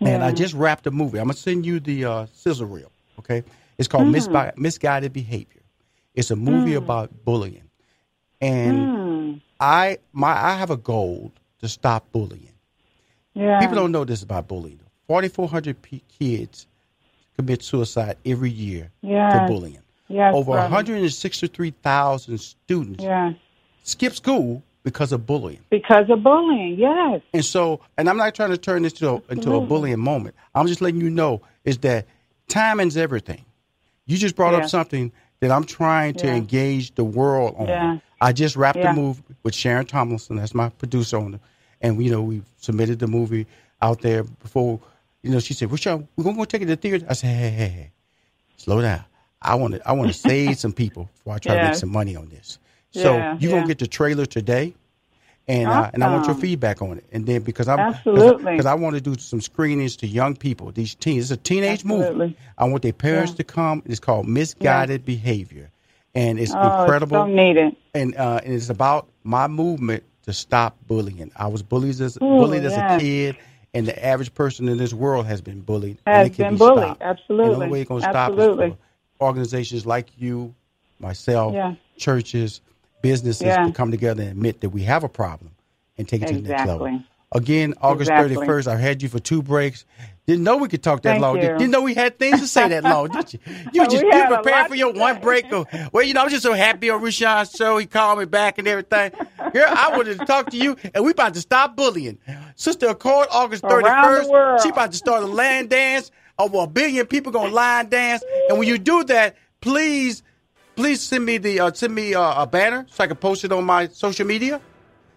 And 0.00 0.22
I 0.22 0.32
just 0.32 0.52
wrapped 0.54 0.86
a 0.86 0.90
movie. 0.90 1.18
I'm 1.18 1.26
gonna 1.26 1.36
send 1.36 1.64
you 1.64 1.80
the 1.80 2.04
uh, 2.04 2.26
sizzle 2.34 2.66
reel. 2.66 2.90
Okay, 3.20 3.42
it's 3.78 3.88
called 3.88 4.08
Mm. 4.08 4.16
Misbi- 4.16 4.58
Misguided 4.58 5.12
Behavior. 5.12 5.62
It's 6.14 6.30
a 6.30 6.36
movie 6.36 6.74
about 6.74 7.24
bullying. 7.24 7.60
and 8.40 8.78
Hmm. 8.78 9.32
I 9.60 9.98
my 10.12 10.32
I 10.32 10.56
have 10.56 10.70
a 10.70 10.76
goal 10.76 11.32
to 11.60 11.68
stop 11.68 12.10
bullying. 12.12 12.52
Yeah. 13.34 13.60
People 13.60 13.76
don't 13.76 13.92
know 13.92 14.04
this 14.04 14.22
about 14.22 14.48
bullying. 14.48 14.80
4,400 15.08 15.80
p- 15.82 16.02
kids 16.18 16.66
commit 17.36 17.62
suicide 17.62 18.16
every 18.24 18.50
year 18.50 18.90
Yes. 19.02 19.32
to 19.34 19.46
bullying. 19.52 19.78
Yes, 20.08 20.34
Over 20.34 20.52
brother. 20.52 20.68
163,000 20.68 22.38
students 22.38 23.02
Yeah. 23.04 23.32
skip 23.82 24.14
school 24.14 24.62
because 24.82 25.12
of 25.12 25.26
bullying. 25.26 25.60
Because 25.70 26.08
of 26.10 26.22
bullying. 26.22 26.78
Yes. 26.78 27.20
And 27.32 27.44
so, 27.44 27.80
and 27.98 28.08
I'm 28.08 28.16
not 28.16 28.34
trying 28.34 28.50
to 28.50 28.58
turn 28.58 28.82
this 28.82 28.92
to 28.94 29.14
a, 29.14 29.22
into 29.30 29.54
a 29.54 29.60
bullying 29.60 29.98
moment. 30.00 30.34
I'm 30.54 30.66
just 30.66 30.80
letting 30.80 31.00
you 31.00 31.10
know 31.10 31.40
is 31.64 31.78
that 31.78 32.06
timing's 32.48 32.96
everything. 32.96 33.44
You 34.06 34.16
just 34.18 34.36
brought 34.36 34.52
Yeah. 34.52 34.60
up 34.60 34.68
something 34.68 35.10
that 35.40 35.50
I'm 35.50 35.64
trying 35.64 36.14
to 36.16 36.28
engage 36.30 36.94
the 36.94 37.04
world 37.04 37.56
on. 37.58 38.00
I 38.20 38.32
just 38.32 38.56
wrapped 38.56 38.80
the 38.80 38.92
movie 38.92 39.22
with 39.42 39.54
Sharon 39.54 39.86
Tomlinson. 39.86 40.36
That's 40.36 40.54
my 40.54 40.68
producer 40.68 41.18
on 41.18 41.34
it. 41.34 41.40
And, 41.84 42.02
you 42.04 42.10
know, 42.10 42.22
we 42.22 42.42
submitted 42.58 43.00
the 43.00 43.08
movie 43.08 43.46
out 43.82 44.00
there 44.02 44.24
before, 44.24 44.80
you 45.22 45.30
know, 45.30 45.40
she 45.40 45.54
said, 45.54 45.70
Rushion, 45.70 46.08
we're 46.16 46.24
going 46.24 46.36
to 46.36 46.40
go 46.40 46.46
take 46.46 46.62
it 46.62 46.66
to 46.66 46.76
the 46.76 46.82
theater. 46.82 47.06
I 47.10 47.14
said, 47.14 47.28
hey, 47.28 47.50
hey, 47.50 47.68
hey, 47.68 47.92
slow 48.56 48.82
down. 48.82 49.04
I 49.42 49.56
want 49.56 49.74
to 49.74 49.88
I 49.88 49.92
want 49.92 50.10
to 50.10 50.18
save 50.30 50.58
some 50.58 50.72
people 50.72 51.10
before 51.14 51.34
I 51.34 51.38
try 51.40 51.54
to 51.54 51.62
make 51.62 51.74
some 51.76 51.90
money 51.92 52.16
on 52.16 52.30
this. 52.30 52.58
So 52.92 53.16
Yeah, 53.18 53.38
you're 53.40 53.52
gonna 53.52 53.66
get 53.68 53.78
the 53.80 53.86
trailer 53.86 54.26
today 54.26 54.74
and 55.48 55.72
uh, 55.72 55.90
and 55.94 56.02
I 56.04 56.08
want 56.08 56.26
your 56.26 56.36
feedback 56.36 56.82
on 56.82 56.98
it. 56.98 57.04
And 57.12 57.26
then 57.26 57.42
because 57.42 57.68
I'm 57.68 57.80
Absolutely. 57.80 58.52
because 58.52 58.66
I 58.66 58.74
want 58.74 58.96
to 58.96 59.02
do 59.02 59.16
some 59.18 59.40
screenings 59.42 59.96
to 59.98 60.06
young 60.06 60.36
people, 60.36 60.72
these 60.72 60.94
teens. 60.94 61.30
It's 61.30 61.40
a 61.40 61.42
teenage 61.42 61.84
movie. 61.84 62.36
I 62.58 62.64
want 62.64 62.82
their 62.82 62.94
parents 62.94 63.32
Yeah. 63.32 63.36
to 63.38 63.44
come. 63.44 63.82
It's 63.86 64.00
called 64.00 64.26
Misguided 64.28 65.04
Behavior, 65.04 65.70
and 66.14 66.38
it's 66.40 66.54
Oh, 66.54 66.60
incredible. 66.62 67.18
It's 67.18 67.30
so 67.30 67.36
needed. 67.36 67.76
and 67.94 68.16
uh, 68.16 68.40
and 68.44 68.54
it's 68.54 68.70
about 68.70 69.08
my 69.24 69.46
movement 69.48 70.04
to 70.24 70.32
stop 70.32 70.76
bullying. 70.86 71.30
I 71.36 71.46
was 71.48 71.62
bullied 71.62 72.00
as 72.00 72.16
Ooh, 72.16 72.20
bullied 72.20 72.64
as 72.64 72.76
a 72.76 72.98
kid, 72.98 73.36
and 73.72 73.86
the 73.86 74.04
average 74.04 74.32
person 74.34 74.68
in 74.68 74.78
this 74.78 74.92
world 74.92 75.26
has 75.26 75.40
been 75.40 75.60
bullied. 75.60 75.98
Has 76.06 76.18
and 76.18 76.26
it 76.26 76.36
can 76.36 76.44
been 76.46 76.54
be 76.54 76.58
bullied. 76.58 76.84
stopped. 76.84 77.02
Absolutely. 77.02 77.44
And 77.46 77.52
the 77.52 77.56
only 77.56 77.68
way 77.72 77.80
it's 77.82 77.88
going 77.88 78.02
to 78.02 78.10
stop 78.10 78.32
is 78.32 78.36
for 78.46 78.76
organizations 79.20 79.86
like 79.86 80.08
you, 80.18 80.54
myself, 80.98 81.54
Yeah. 81.54 81.74
churches, 81.96 82.60
businesses 83.02 83.46
Yeah. 83.46 83.66
to 83.66 83.72
come 83.72 83.90
together 83.90 84.22
and 84.22 84.32
admit 84.32 84.60
that 84.62 84.70
we 84.70 84.82
have 84.82 85.04
a 85.04 85.08
problem 85.08 85.50
and 85.98 86.08
take 86.08 86.22
it 86.22 86.28
to 86.28 86.34
the 86.36 86.48
next 86.48 86.66
level. 86.66 87.00
Again, 87.32 87.74
August 87.82 88.10
Exactly. 88.10 88.36
31st, 88.36 88.68
I 88.68 88.76
had 88.76 89.02
you 89.02 89.08
for 89.08 89.18
two 89.18 89.42
breaks. 89.42 89.84
Didn't 90.26 90.44
know 90.44 90.56
we 90.56 90.68
could 90.68 90.82
talk 90.82 91.02
that 91.02 91.10
Thank 91.10 91.22
long. 91.22 91.36
you. 91.36 91.42
Didn't 91.42 91.70
know 91.70 91.82
we 91.82 91.92
had 91.92 92.18
things 92.18 92.40
to 92.40 92.46
say 92.46 92.66
that 92.68 92.82
long, 92.84 93.08
did 93.08 93.34
you? 93.34 93.40
You 93.74 93.84
just 93.88 94.02
you 94.02 94.24
prepared 94.26 94.68
for 94.68 94.74
your 94.74 94.92
one 94.92 95.20
break. 95.20 95.52
Of, 95.52 95.66
well, 95.92 96.02
you 96.02 96.14
know, 96.14 96.22
I'm 96.22 96.30
just 96.30 96.42
so 96.42 96.54
happy 96.54 96.88
on 96.88 97.02
Rushion's 97.02 97.50
show. 97.50 97.76
He 97.76 97.84
called 97.84 98.18
me 98.18 98.24
back 98.24 98.58
and 98.58 98.66
everything. 98.66 99.12
Girl, 99.52 99.66
I 99.68 99.94
wanted 99.94 100.18
to 100.18 100.24
talk 100.24 100.50
to 100.50 100.56
you, 100.56 100.76
and 100.94 101.04
we 101.04 101.10
about 101.10 101.34
to 101.34 101.40
stop 101.42 101.76
bullying. 101.76 102.18
Sister 102.56 102.88
Accord, 102.88 103.28
August 103.30 103.64
Around 103.64 103.82
31st. 103.84 104.22
the 104.22 104.30
world. 104.30 104.60
She 104.62 104.68
about 104.70 104.92
to 104.92 104.96
start 104.96 105.22
a 105.24 105.26
land 105.26 105.70
dance. 105.70 106.10
Over 106.36 106.62
a 106.62 106.66
billion 106.66 107.06
people 107.06 107.30
gonna 107.30 107.52
line 107.52 107.88
dance, 107.90 108.24
and 108.48 108.58
when 108.58 108.66
you 108.66 108.76
do 108.76 109.04
that, 109.04 109.36
please, 109.60 110.24
please 110.74 111.00
send 111.00 111.24
me 111.24 111.38
the 111.38 111.60
uh, 111.60 111.72
send 111.72 111.94
me 111.94 112.12
uh, 112.12 112.42
a 112.42 112.46
banner 112.46 112.86
so 112.90 113.04
I 113.04 113.06
can 113.06 113.16
post 113.16 113.44
it 113.44 113.52
on 113.52 113.62
my 113.64 113.86
social 113.86 114.26
media. 114.26 114.60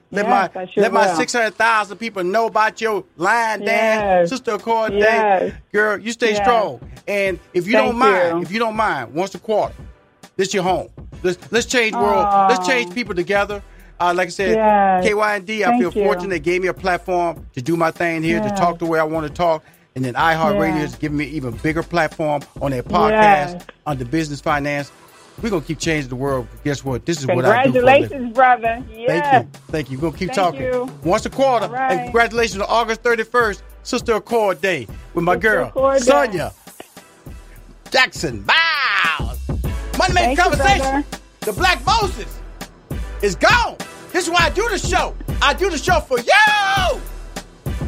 Let 0.09 0.25
Yes, 0.25 0.51
my 0.55 0.65
sure 0.67 0.83
let 0.83 0.93
my 0.93 1.07
six 1.15 1.33
hundred 1.33 1.55
thousand 1.55 1.97
people 1.97 2.23
know 2.23 2.45
about 2.47 2.79
your 2.79 3.03
line 3.17 3.59
dance, 3.59 4.01
Yes. 4.01 4.29
Sister 4.29 4.51
Accord 4.53 4.91
Day. 4.91 4.99
Yes. 4.99 5.53
Girl, 5.73 5.97
you 5.99 6.11
stay 6.13 6.31
Yes. 6.31 6.41
strong. 6.41 6.79
And 7.07 7.39
if 7.53 7.67
you 7.67 7.73
Thank 7.73 7.87
don't 7.89 7.97
mind, 7.99 8.37
you. 8.37 8.41
if 8.43 8.51
you 8.51 8.59
don't 8.59 8.75
mind, 8.75 9.13
once 9.13 9.35
a 9.35 9.39
quarter, 9.39 9.73
this 10.37 10.53
your 10.53 10.63
home. 10.63 10.87
Let's 11.23 11.51
let's 11.51 11.65
change 11.65 11.93
world. 11.93 12.25
Aw. 12.25 12.47
Let's 12.47 12.65
change 12.65 12.93
people 12.93 13.15
together. 13.15 13.61
Uh, 13.99 14.13
like 14.15 14.27
I 14.27 14.31
said, 14.31 14.55
Yes. 14.55 15.05
KYND. 15.05 15.49
I 15.63 15.65
Thank 15.65 15.81
feel 15.81 15.91
you. 15.93 16.05
fortunate 16.05 16.29
they 16.29 16.39
gave 16.39 16.61
me 16.61 16.67
a 16.67 16.73
platform 16.73 17.45
to 17.55 17.61
do 17.61 17.75
my 17.75 17.91
thing 17.91 18.23
here, 18.23 18.39
to 18.39 18.49
talk 18.51 18.79
the 18.79 18.85
way 18.85 18.99
I 18.99 19.03
want 19.03 19.27
to 19.27 19.33
talk. 19.33 19.63
And 19.95 20.05
then 20.05 20.13
iHeartRadio 20.13 20.83
is 20.83 20.93
giving 20.95 21.17
me 21.17 21.25
even 21.25 21.51
bigger 21.57 21.81
platform 21.81 22.43
on 22.61 22.69
their 22.71 22.83
podcast 22.83 23.53
Yes. 23.53 23.63
under 23.87 24.05
business 24.05 24.39
finance. 24.39 24.91
We're 25.41 25.51
gonna 25.51 25.61
keep 25.61 25.77
changing 25.79 26.09
the 26.09 26.15
world. 26.15 26.47
Guess 26.63 26.83
what? 26.83 27.05
This 27.05 27.19
is 27.19 27.27
what 27.27 27.45
I 27.45 27.65
do. 27.65 27.73
Congratulations, 27.73 28.33
brother. 28.33 28.83
Yes. 28.91 29.07
Thank 29.07 29.43
you. 29.43 29.59
Thank 29.67 29.91
you. 29.91 29.99
We're 29.99 30.11
to 30.11 30.17
keep 30.17 30.29
Thank 30.29 30.35
talking. 30.35 30.61
you. 30.61 30.89
Once 31.03 31.25
a 31.25 31.29
quarter. 31.29 31.67
Right. 31.67 31.91
And 31.91 32.01
congratulations 32.05 32.61
on 32.61 32.67
August 32.69 33.03
31st, 33.03 33.61
Sister 33.83 34.15
Accord 34.15 34.61
Day 34.61 34.87
with 35.13 35.23
my 35.23 35.35
Sister 35.35 35.69
girl. 35.73 35.99
Sonia 35.99 36.53
Jackson. 37.91 38.43
Bows. 38.43 39.47
Money 39.97 40.13
making 40.13 40.15
Thank 40.15 40.37
you, 40.37 40.43
conversation. 40.43 41.05
the 41.41 41.53
Black 41.53 41.85
Moses 41.85 42.39
is 43.21 43.35
gone. 43.35 43.77
This 44.11 44.25
is 44.25 44.31
why 44.31 44.39
I 44.45 44.49
do 44.49 44.67
the 44.69 44.79
show. 44.79 45.15
I 45.41 45.53
do 45.53 45.69
the 45.69 45.77
show 45.77 45.99
for 45.99 46.17
you. 46.19 46.31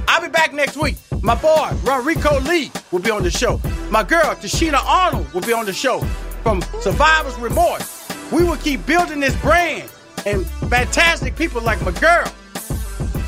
I'll 0.08 0.22
be 0.22 0.30
back 0.30 0.54
next 0.54 0.78
week. 0.78 0.98
My 1.22 1.36
boy, 1.36 1.70
Rico 2.04 2.40
Lee, 2.42 2.72
will 2.92 3.00
be 3.00 3.12
on 3.12 3.24
the 3.24 3.32
show. 3.32 3.60
My 3.90 4.04
girl, 4.04 4.36
Tichina 4.36 4.84
Arnold, 4.86 5.32
will 5.34 5.42
be 5.42 5.54
on 5.54 5.66
the 5.66 5.74
show 5.74 6.00
from 6.44 6.62
Survivor's 6.82 7.38
Remorse. 7.38 8.08
We 8.32 8.44
will 8.44 8.58
keep 8.58 8.86
building 8.86 9.20
this 9.20 9.36
brand 9.42 9.90
and 10.26 10.46
fantastic 10.70 11.36
people 11.36 11.62
like 11.62 11.82
my 11.84 11.92
girl, 11.92 12.26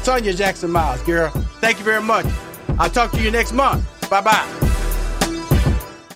Sonia 0.04 0.34
Jackson 0.34 0.72
Myles, 0.72 1.02
girl. 1.04 1.30
Thank 1.60 1.80
you 1.80 1.86
very 1.86 2.02
much. 2.02 2.26
I'll 2.80 2.90
talk 2.90 3.12
to 3.12 3.22
you 3.22 3.32
next 3.32 3.54
month. 3.54 3.84
Bye 4.10 4.22
bye. 4.22 4.71